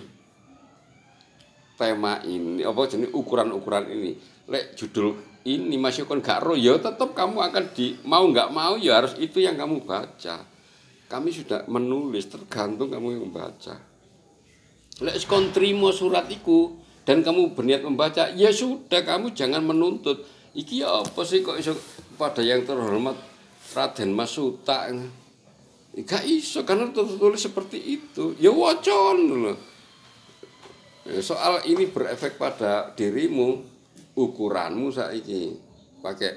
tema 1.81 2.21
ini 2.23 2.61
apa 2.61 2.81
jenis 2.85 3.11
ukuran-ukuran 3.17 3.89
ini. 3.89 4.13
lek 4.51 4.75
judul 4.77 5.17
ini 5.47 5.79
masih 5.81 6.05
kon 6.05 6.21
gak 6.21 6.43
roh 6.45 6.59
ya 6.59 6.77
tetap 6.77 7.15
kamu 7.15 7.39
akan 7.39 7.65
di 7.73 7.97
mau 8.05 8.27
nggak 8.29 8.51
mau 8.51 8.77
ya 8.77 9.01
harus 9.01 9.15
itu 9.17 9.41
yang 9.41 9.57
kamu 9.57 9.87
baca 9.87 10.50
kami 11.11 11.35
sudah 11.35 11.67
menulis 11.67 12.31
tergantung 12.31 12.95
kamu 12.95 13.19
yang 13.19 13.23
membaca. 13.27 13.75
Lek 15.03 15.19
kon 15.27 15.51
trimo 15.51 15.91
surat 15.91 16.31
iku 16.31 16.79
dan 17.03 17.27
kamu 17.27 17.59
berniat 17.59 17.83
membaca 17.83 18.31
ya 18.31 18.55
sudah 18.55 19.03
kamu 19.03 19.35
jangan 19.35 19.67
menuntut. 19.67 20.23
Iki 20.55 20.87
ya 20.87 21.03
apa 21.03 21.27
sih 21.27 21.43
kok 21.43 21.59
iso 21.59 21.75
pada 22.15 22.47
yang 22.47 22.63
terhormat 22.63 23.19
Raden 23.75 24.15
Mas 24.15 24.31
Suta? 24.31 24.87
Gak 25.91 26.23
iso 26.23 26.63
karena 26.63 26.95
tertulis 26.95 27.43
seperti 27.43 27.79
itu. 27.99 28.39
Ya 28.39 28.55
wacon 28.55 29.19
loh 29.27 29.59
soal 31.19 31.67
ini 31.67 31.91
berefek 31.91 32.39
pada 32.39 32.95
dirimu 32.95 33.59
ukuranmu 34.15 34.95
saiki. 34.95 35.59
Pakai 35.99 36.33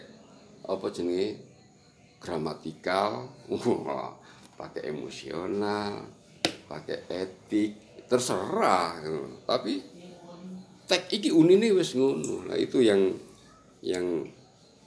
apa 0.66 0.86
jenenge? 0.90 1.54
Gramatikal 2.18 3.28
pakai 4.64 4.96
emosional 4.96 6.08
pakai 6.72 7.04
etik 7.12 7.76
terserah 8.08 9.04
gitu. 9.04 9.44
tapi 9.44 9.84
tek 10.88 11.10
iki 11.12 11.32
unine 11.32 11.72
wis 11.76 11.96
ngono. 11.96 12.48
Nah 12.48 12.58
itu 12.60 12.84
yang 12.84 13.12
yang 13.84 14.24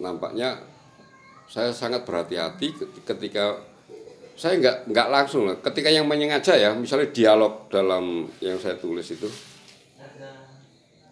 nampaknya 0.01 0.61
saya 1.49 1.73
sangat 1.73 2.05
berhati-hati 2.05 2.75
ketika 3.05 3.61
saya 4.37 4.61
nggak 4.61 4.77
nggak 4.93 5.09
langsung 5.09 5.49
lah. 5.49 5.57
Ketika 5.61 5.89
yang 5.89 6.05
menyengaja 6.05 6.57
ya 6.57 6.71
misalnya 6.77 7.13
dialog 7.13 7.69
dalam 7.73 8.29
yang 8.45 8.61
saya 8.61 8.77
tulis 8.77 9.09
itu 9.09 9.29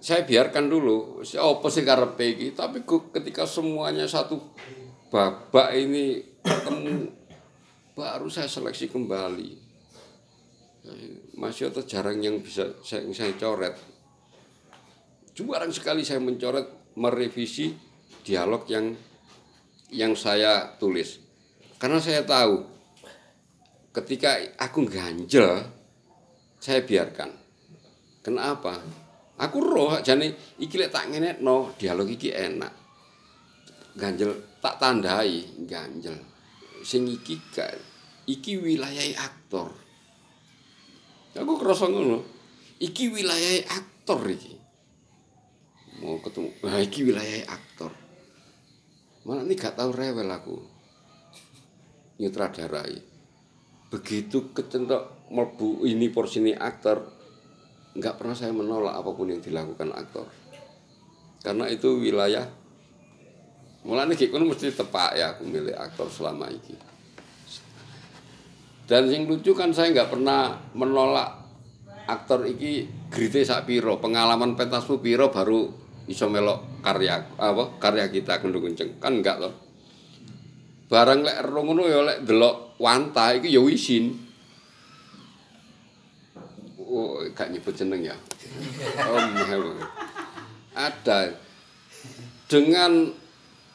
saya 0.05 0.28
biarkan 0.28 0.68
dulu. 0.68 1.25
Sih 1.25 1.41
karepe 1.81 2.25
iki? 2.36 2.52
Tapi 2.52 2.84
ketika 2.84 3.49
semuanya 3.49 4.05
satu 4.05 4.36
babak 5.09 5.73
ini 5.73 6.20
ketemu 6.44 7.09
baru 7.95 8.27
saya 8.27 8.51
seleksi 8.51 8.91
kembali. 8.91 9.51
Masih 11.39 11.73
ada 11.73 11.81
jarang 11.87 12.21
yang 12.21 12.43
bisa 12.43 12.77
saya, 12.85 13.07
saya 13.15 13.33
coret. 13.39 13.75
Jarang 15.33 15.73
sekali 15.73 16.05
saya 16.05 16.21
mencoret 16.21 16.95
merevisi 16.99 17.73
dialog 18.21 18.67
yang 18.69 18.93
yang 19.95 20.13
saya 20.19 20.75
tulis. 20.77 21.23
Karena 21.81 22.03
saya 22.03 22.27
tahu 22.27 22.61
ketika 23.95 24.37
aku 24.59 24.85
ganjel 24.85 25.65
saya 26.59 26.83
biarkan. 26.85 27.31
Kenapa? 28.21 28.83
Aku 29.35 29.59
roh 29.59 29.99
jane 30.03 30.35
iki 30.61 30.79
lek 30.79 30.95
tak 30.95 31.11
ngenekno 31.11 31.75
dialog 31.79 32.07
iki 32.07 32.31
enak. 32.31 32.71
Ganjel 33.95 34.59
tak 34.59 34.79
tandai 34.83 35.65
ganjel 35.67 36.34
sing 36.85 37.09
iki 37.09 37.41
gak 37.51 37.73
iki 38.29 38.61
wilayah 38.61 39.25
aktor. 39.25 39.73
Aku 41.35 41.57
kerasa 41.57 41.89
ngono 41.89 42.21
iki 42.79 43.09
wilayah 43.09 43.65
aktor 43.73 44.21
iki. 44.29 44.55
Mau 46.05 46.21
ketemu 46.21 46.53
nah 46.61 46.79
iki 46.79 47.01
wilayah 47.09 47.49
aktor. 47.49 47.91
Mana 49.25 49.41
ini 49.49 49.57
gak 49.57 49.81
tahu 49.81 49.91
rewel 49.97 50.29
aku. 50.29 50.61
Nyutradarai. 52.21 53.01
Begitu 53.89 54.53
kecentok 54.53 55.33
melbu 55.33 55.89
ini 55.89 56.13
porsi 56.13 56.45
ini 56.45 56.53
aktor 56.53 57.25
nggak 57.95 58.19
pernah 58.19 58.35
saya 58.35 58.51
menolak 58.51 58.95
apapun 58.95 59.31
yang 59.31 59.41
dilakukan 59.41 59.95
aktor. 59.95 60.27
Karena 61.41 61.71
itu 61.71 61.97
wilayah 62.03 62.64
mulanya 63.85 64.17
gitu 64.17 64.33
mesti 64.41 64.73
tepak 64.73 65.17
ya 65.17 65.37
aku 65.37 65.45
milih 65.45 65.77
aktor 65.77 66.09
selama 66.09 66.49
ini 66.49 66.75
dan 68.85 69.09
yang 69.09 69.25
lucu 69.25 69.57
kan 69.57 69.73
saya 69.73 69.93
nggak 69.97 70.13
pernah 70.13 70.61
menolak 70.77 71.45
aktor 72.05 72.45
iki 72.45 72.85
grite 73.09 73.41
sak 73.41 73.65
piro. 73.65 73.97
Pengalaman 73.97 74.61
pentasmu 74.61 75.01
piro 75.01 75.33
baru 75.33 75.73
iso 76.05 76.29
melok 76.29 76.85
karya 76.85 77.17
apa 77.41 77.81
karya 77.81 78.13
kita 78.13 78.37
kendung 78.45 78.61
kenceng 78.61 79.01
kan 79.01 79.25
enggak 79.25 79.41
loh 79.41 79.57
barang 80.93 81.25
lek 81.25 81.37
ero 81.41 81.61
ngono 81.65 81.89
ya 81.89 82.05
lek 82.05 82.29
delok 82.29 82.77
wanta 82.77 83.33
iki 83.33 83.49
ya 83.49 83.65
isin 83.65 84.13
oh 86.77 87.25
gak 87.33 87.49
nyebut 87.51 87.73
jeneng 87.73 88.05
ya. 88.05 88.17
Oh 89.09 89.19
memang. 89.33 89.81
ada. 90.77 91.33
Dengan 92.45 93.09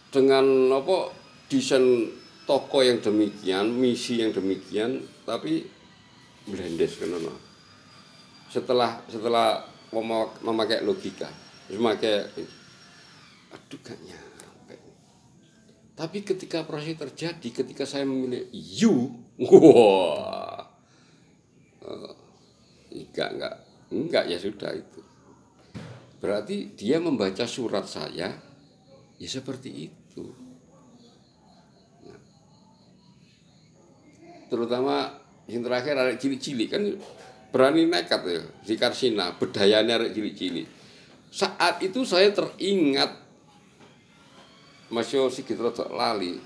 dengan 0.09 0.73
apa 0.73 1.13
desain 1.49 2.09
toko 2.49 2.81
yang 2.81 2.97
demikian 2.97 3.69
misi 3.69 4.21
yang 4.21 4.33
demikian 4.33 5.05
tapi 5.25 5.61
blendes 6.49 6.97
kan 6.97 7.13
ono. 7.13 7.33
setelah 8.49 9.05
setelah 9.05 9.61
mema- 9.93 10.33
memakai 10.41 10.81
logika 10.81 11.29
memakai 11.69 12.25
aduh 13.49 13.81
nyampe. 14.05 14.75
Tapi 15.93 16.21
ketika 16.21 16.65
proses 16.65 16.97
terjadi 16.97 17.49
ketika 17.61 17.85
saya 17.85 18.05
memilih 18.05 18.49
you 18.53 19.13
wah 19.37 20.65
eh, 21.85 22.13
enggak 22.97 23.29
enggak 23.37 23.55
enggak 23.93 24.25
ya 24.25 24.37
sudah 24.41 24.73
itu. 24.73 25.01
Berarti 26.17 26.73
dia 26.73 26.97
membaca 26.97 27.45
surat 27.45 27.85
saya 27.85 28.33
ya 29.19 29.27
seperti 29.29 29.69
itu 29.91 30.23
Nah. 32.07 32.19
Terutama 34.49 35.13
yang 35.47 35.61
terakhir 35.65 35.97
ada 35.97 36.13
cilik-cilik 36.17 36.69
kan 36.69 36.83
berani 37.49 37.89
nekat 37.89 38.21
ya 38.25 38.41
si 38.61 38.73
Karsina 38.77 39.33
bedayanya 39.37 39.97
arek 40.01 40.13
cilik-cilik. 40.13 40.67
Saat 41.29 41.81
itu 41.85 42.01
saya 42.05 42.33
teringat 42.33 43.13
Mas 44.89 45.09
Yo 45.13 45.29
Sigit 45.29 45.57
Rodo 45.57 45.85
Lali. 45.93 46.41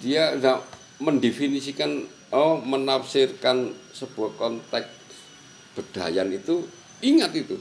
Dia 0.00 0.36
mendefinisikan 1.00 2.04
oh 2.32 2.60
menafsirkan 2.60 3.72
sebuah 3.92 4.36
konteks 4.36 4.88
bedayan 5.76 6.32
itu 6.32 6.64
ingat 7.04 7.32
itu. 7.36 7.56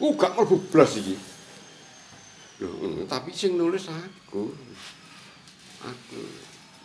Oh 0.00 0.12
gak 0.16 0.34
iki. 0.34 1.16
Loh, 2.62 2.70
mm, 2.70 3.10
tapi 3.10 3.34
sing 3.34 3.58
nulis 3.58 3.90
aku 3.90 4.54
aku 5.82 6.20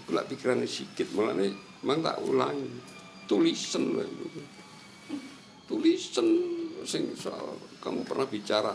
iku 0.02 0.10
lak 0.18 0.26
pikirane 0.26 0.66
sikit 0.66 1.14
mulane 1.14 1.54
mang 1.84 2.00
tak 2.04 2.20
ulangi. 2.24 2.68
Tulisan 3.30 3.94
itu. 3.94 4.42
tulisan 5.70 6.28
sing 6.82 7.14
soal 7.14 7.54
kamu 7.78 8.02
pernah 8.02 8.26
bicara. 8.26 8.74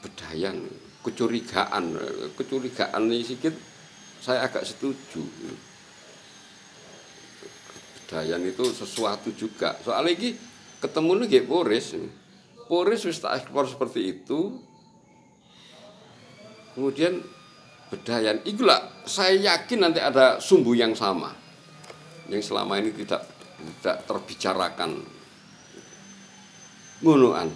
Bedayan 0.00 0.64
kecurigaan. 1.04 1.92
Kecurigaan 2.32 3.02
ini 3.12 3.20
sedikit 3.20 3.52
saya 4.18 4.48
agak 4.48 4.64
setuju. 4.64 5.22
Bedayan 8.00 8.42
itu 8.48 8.64
sesuatu 8.72 9.28
juga. 9.36 9.76
Soalnya 9.84 10.16
ini 10.16 10.30
ketemu 10.80 11.28
nih 11.28 11.44
Boris 11.44 11.92
Boris 12.68 13.04
wis 13.04 13.20
tak 13.20 13.44
ekspor 13.44 13.64
seperti 13.64 14.12
itu. 14.12 14.60
Kemudian 16.76 17.20
bedayan. 17.88 18.40
Itulah 18.44 19.04
saya 19.08 19.34
yakin 19.36 19.78
nanti 19.84 20.00
ada 20.00 20.38
sumbu 20.38 20.72
yang 20.76 20.92
sama. 20.92 21.32
Yang 22.28 22.52
selama 22.52 22.76
ini 22.80 22.92
tidak 22.92 23.24
tidak 23.58 23.96
terbicarakan. 24.06 24.90
Ngonoan 26.98 27.46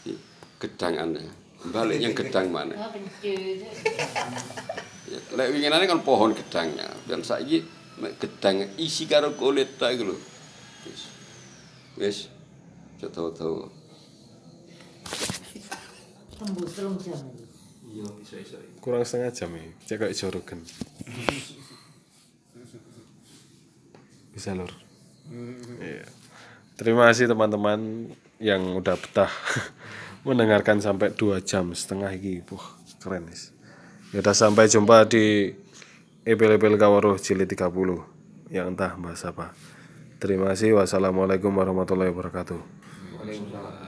Jadi, 0.00 0.16
gedangannya 0.56 1.28
balik 1.68 1.98
yang 2.00 2.14
gedang 2.16 2.48
mana 2.48 2.72
ya, 5.10 5.18
lek 5.34 5.48
winginane 5.52 5.84
kan 5.84 6.00
pohon 6.00 6.32
gedangnya 6.32 6.88
dan 7.04 7.20
saiki 7.20 7.66
gedang 8.16 8.64
isi 8.78 9.04
karo 9.10 9.34
kulit 9.34 9.74
ta 9.74 9.90
iku 9.90 10.14
lho. 10.14 10.16
Wis. 10.86 11.02
Wis. 11.98 12.18
Tahu-tahu 13.02 13.66
Tembus 16.38 16.70
telung 16.78 16.94
jam 17.02 17.18
iki. 17.34 17.44
iya 17.98 18.06
iso 18.22 18.38
iso 18.38 18.56
kurang 18.88 19.04
setengah 19.04 19.36
jam 19.36 19.52
ya 19.52 19.68
cek 19.84 19.96
kayak 20.00 20.16
jorogen 20.16 20.64
bisa 24.38 24.54
lur? 24.54 24.70
Iya. 25.82 26.06
terima 26.78 27.10
kasih 27.10 27.26
teman-teman 27.26 28.06
yang 28.38 28.78
udah 28.78 28.94
betah. 28.94 29.26
Mendengarkan 30.26 30.78
sampai 30.78 31.10
dua 31.10 31.42
jam 31.42 31.74
setengah 31.74 32.14
ini 32.14 32.46
Wah, 32.54 32.78
keren 33.02 33.26
nis. 33.26 33.50
Ya 34.14 34.22
udah 34.22 34.34
sampai 34.38 34.70
jumpa 34.70 35.10
di 35.10 35.50
Epel-Epel 36.22 36.78
Kawaruh 36.78 37.18
Jilid 37.18 37.50
30 37.50 38.54
yang 38.54 38.70
entah 38.70 38.94
bahas 38.94 39.26
apa. 39.26 39.52
Terima 40.22 40.54
kasih. 40.54 40.78
Wassalamualaikum 40.78 41.50
warahmatullahi 41.50 42.14
wabarakatuh. 42.14 42.60
Waalaikumsalam. 43.18 43.87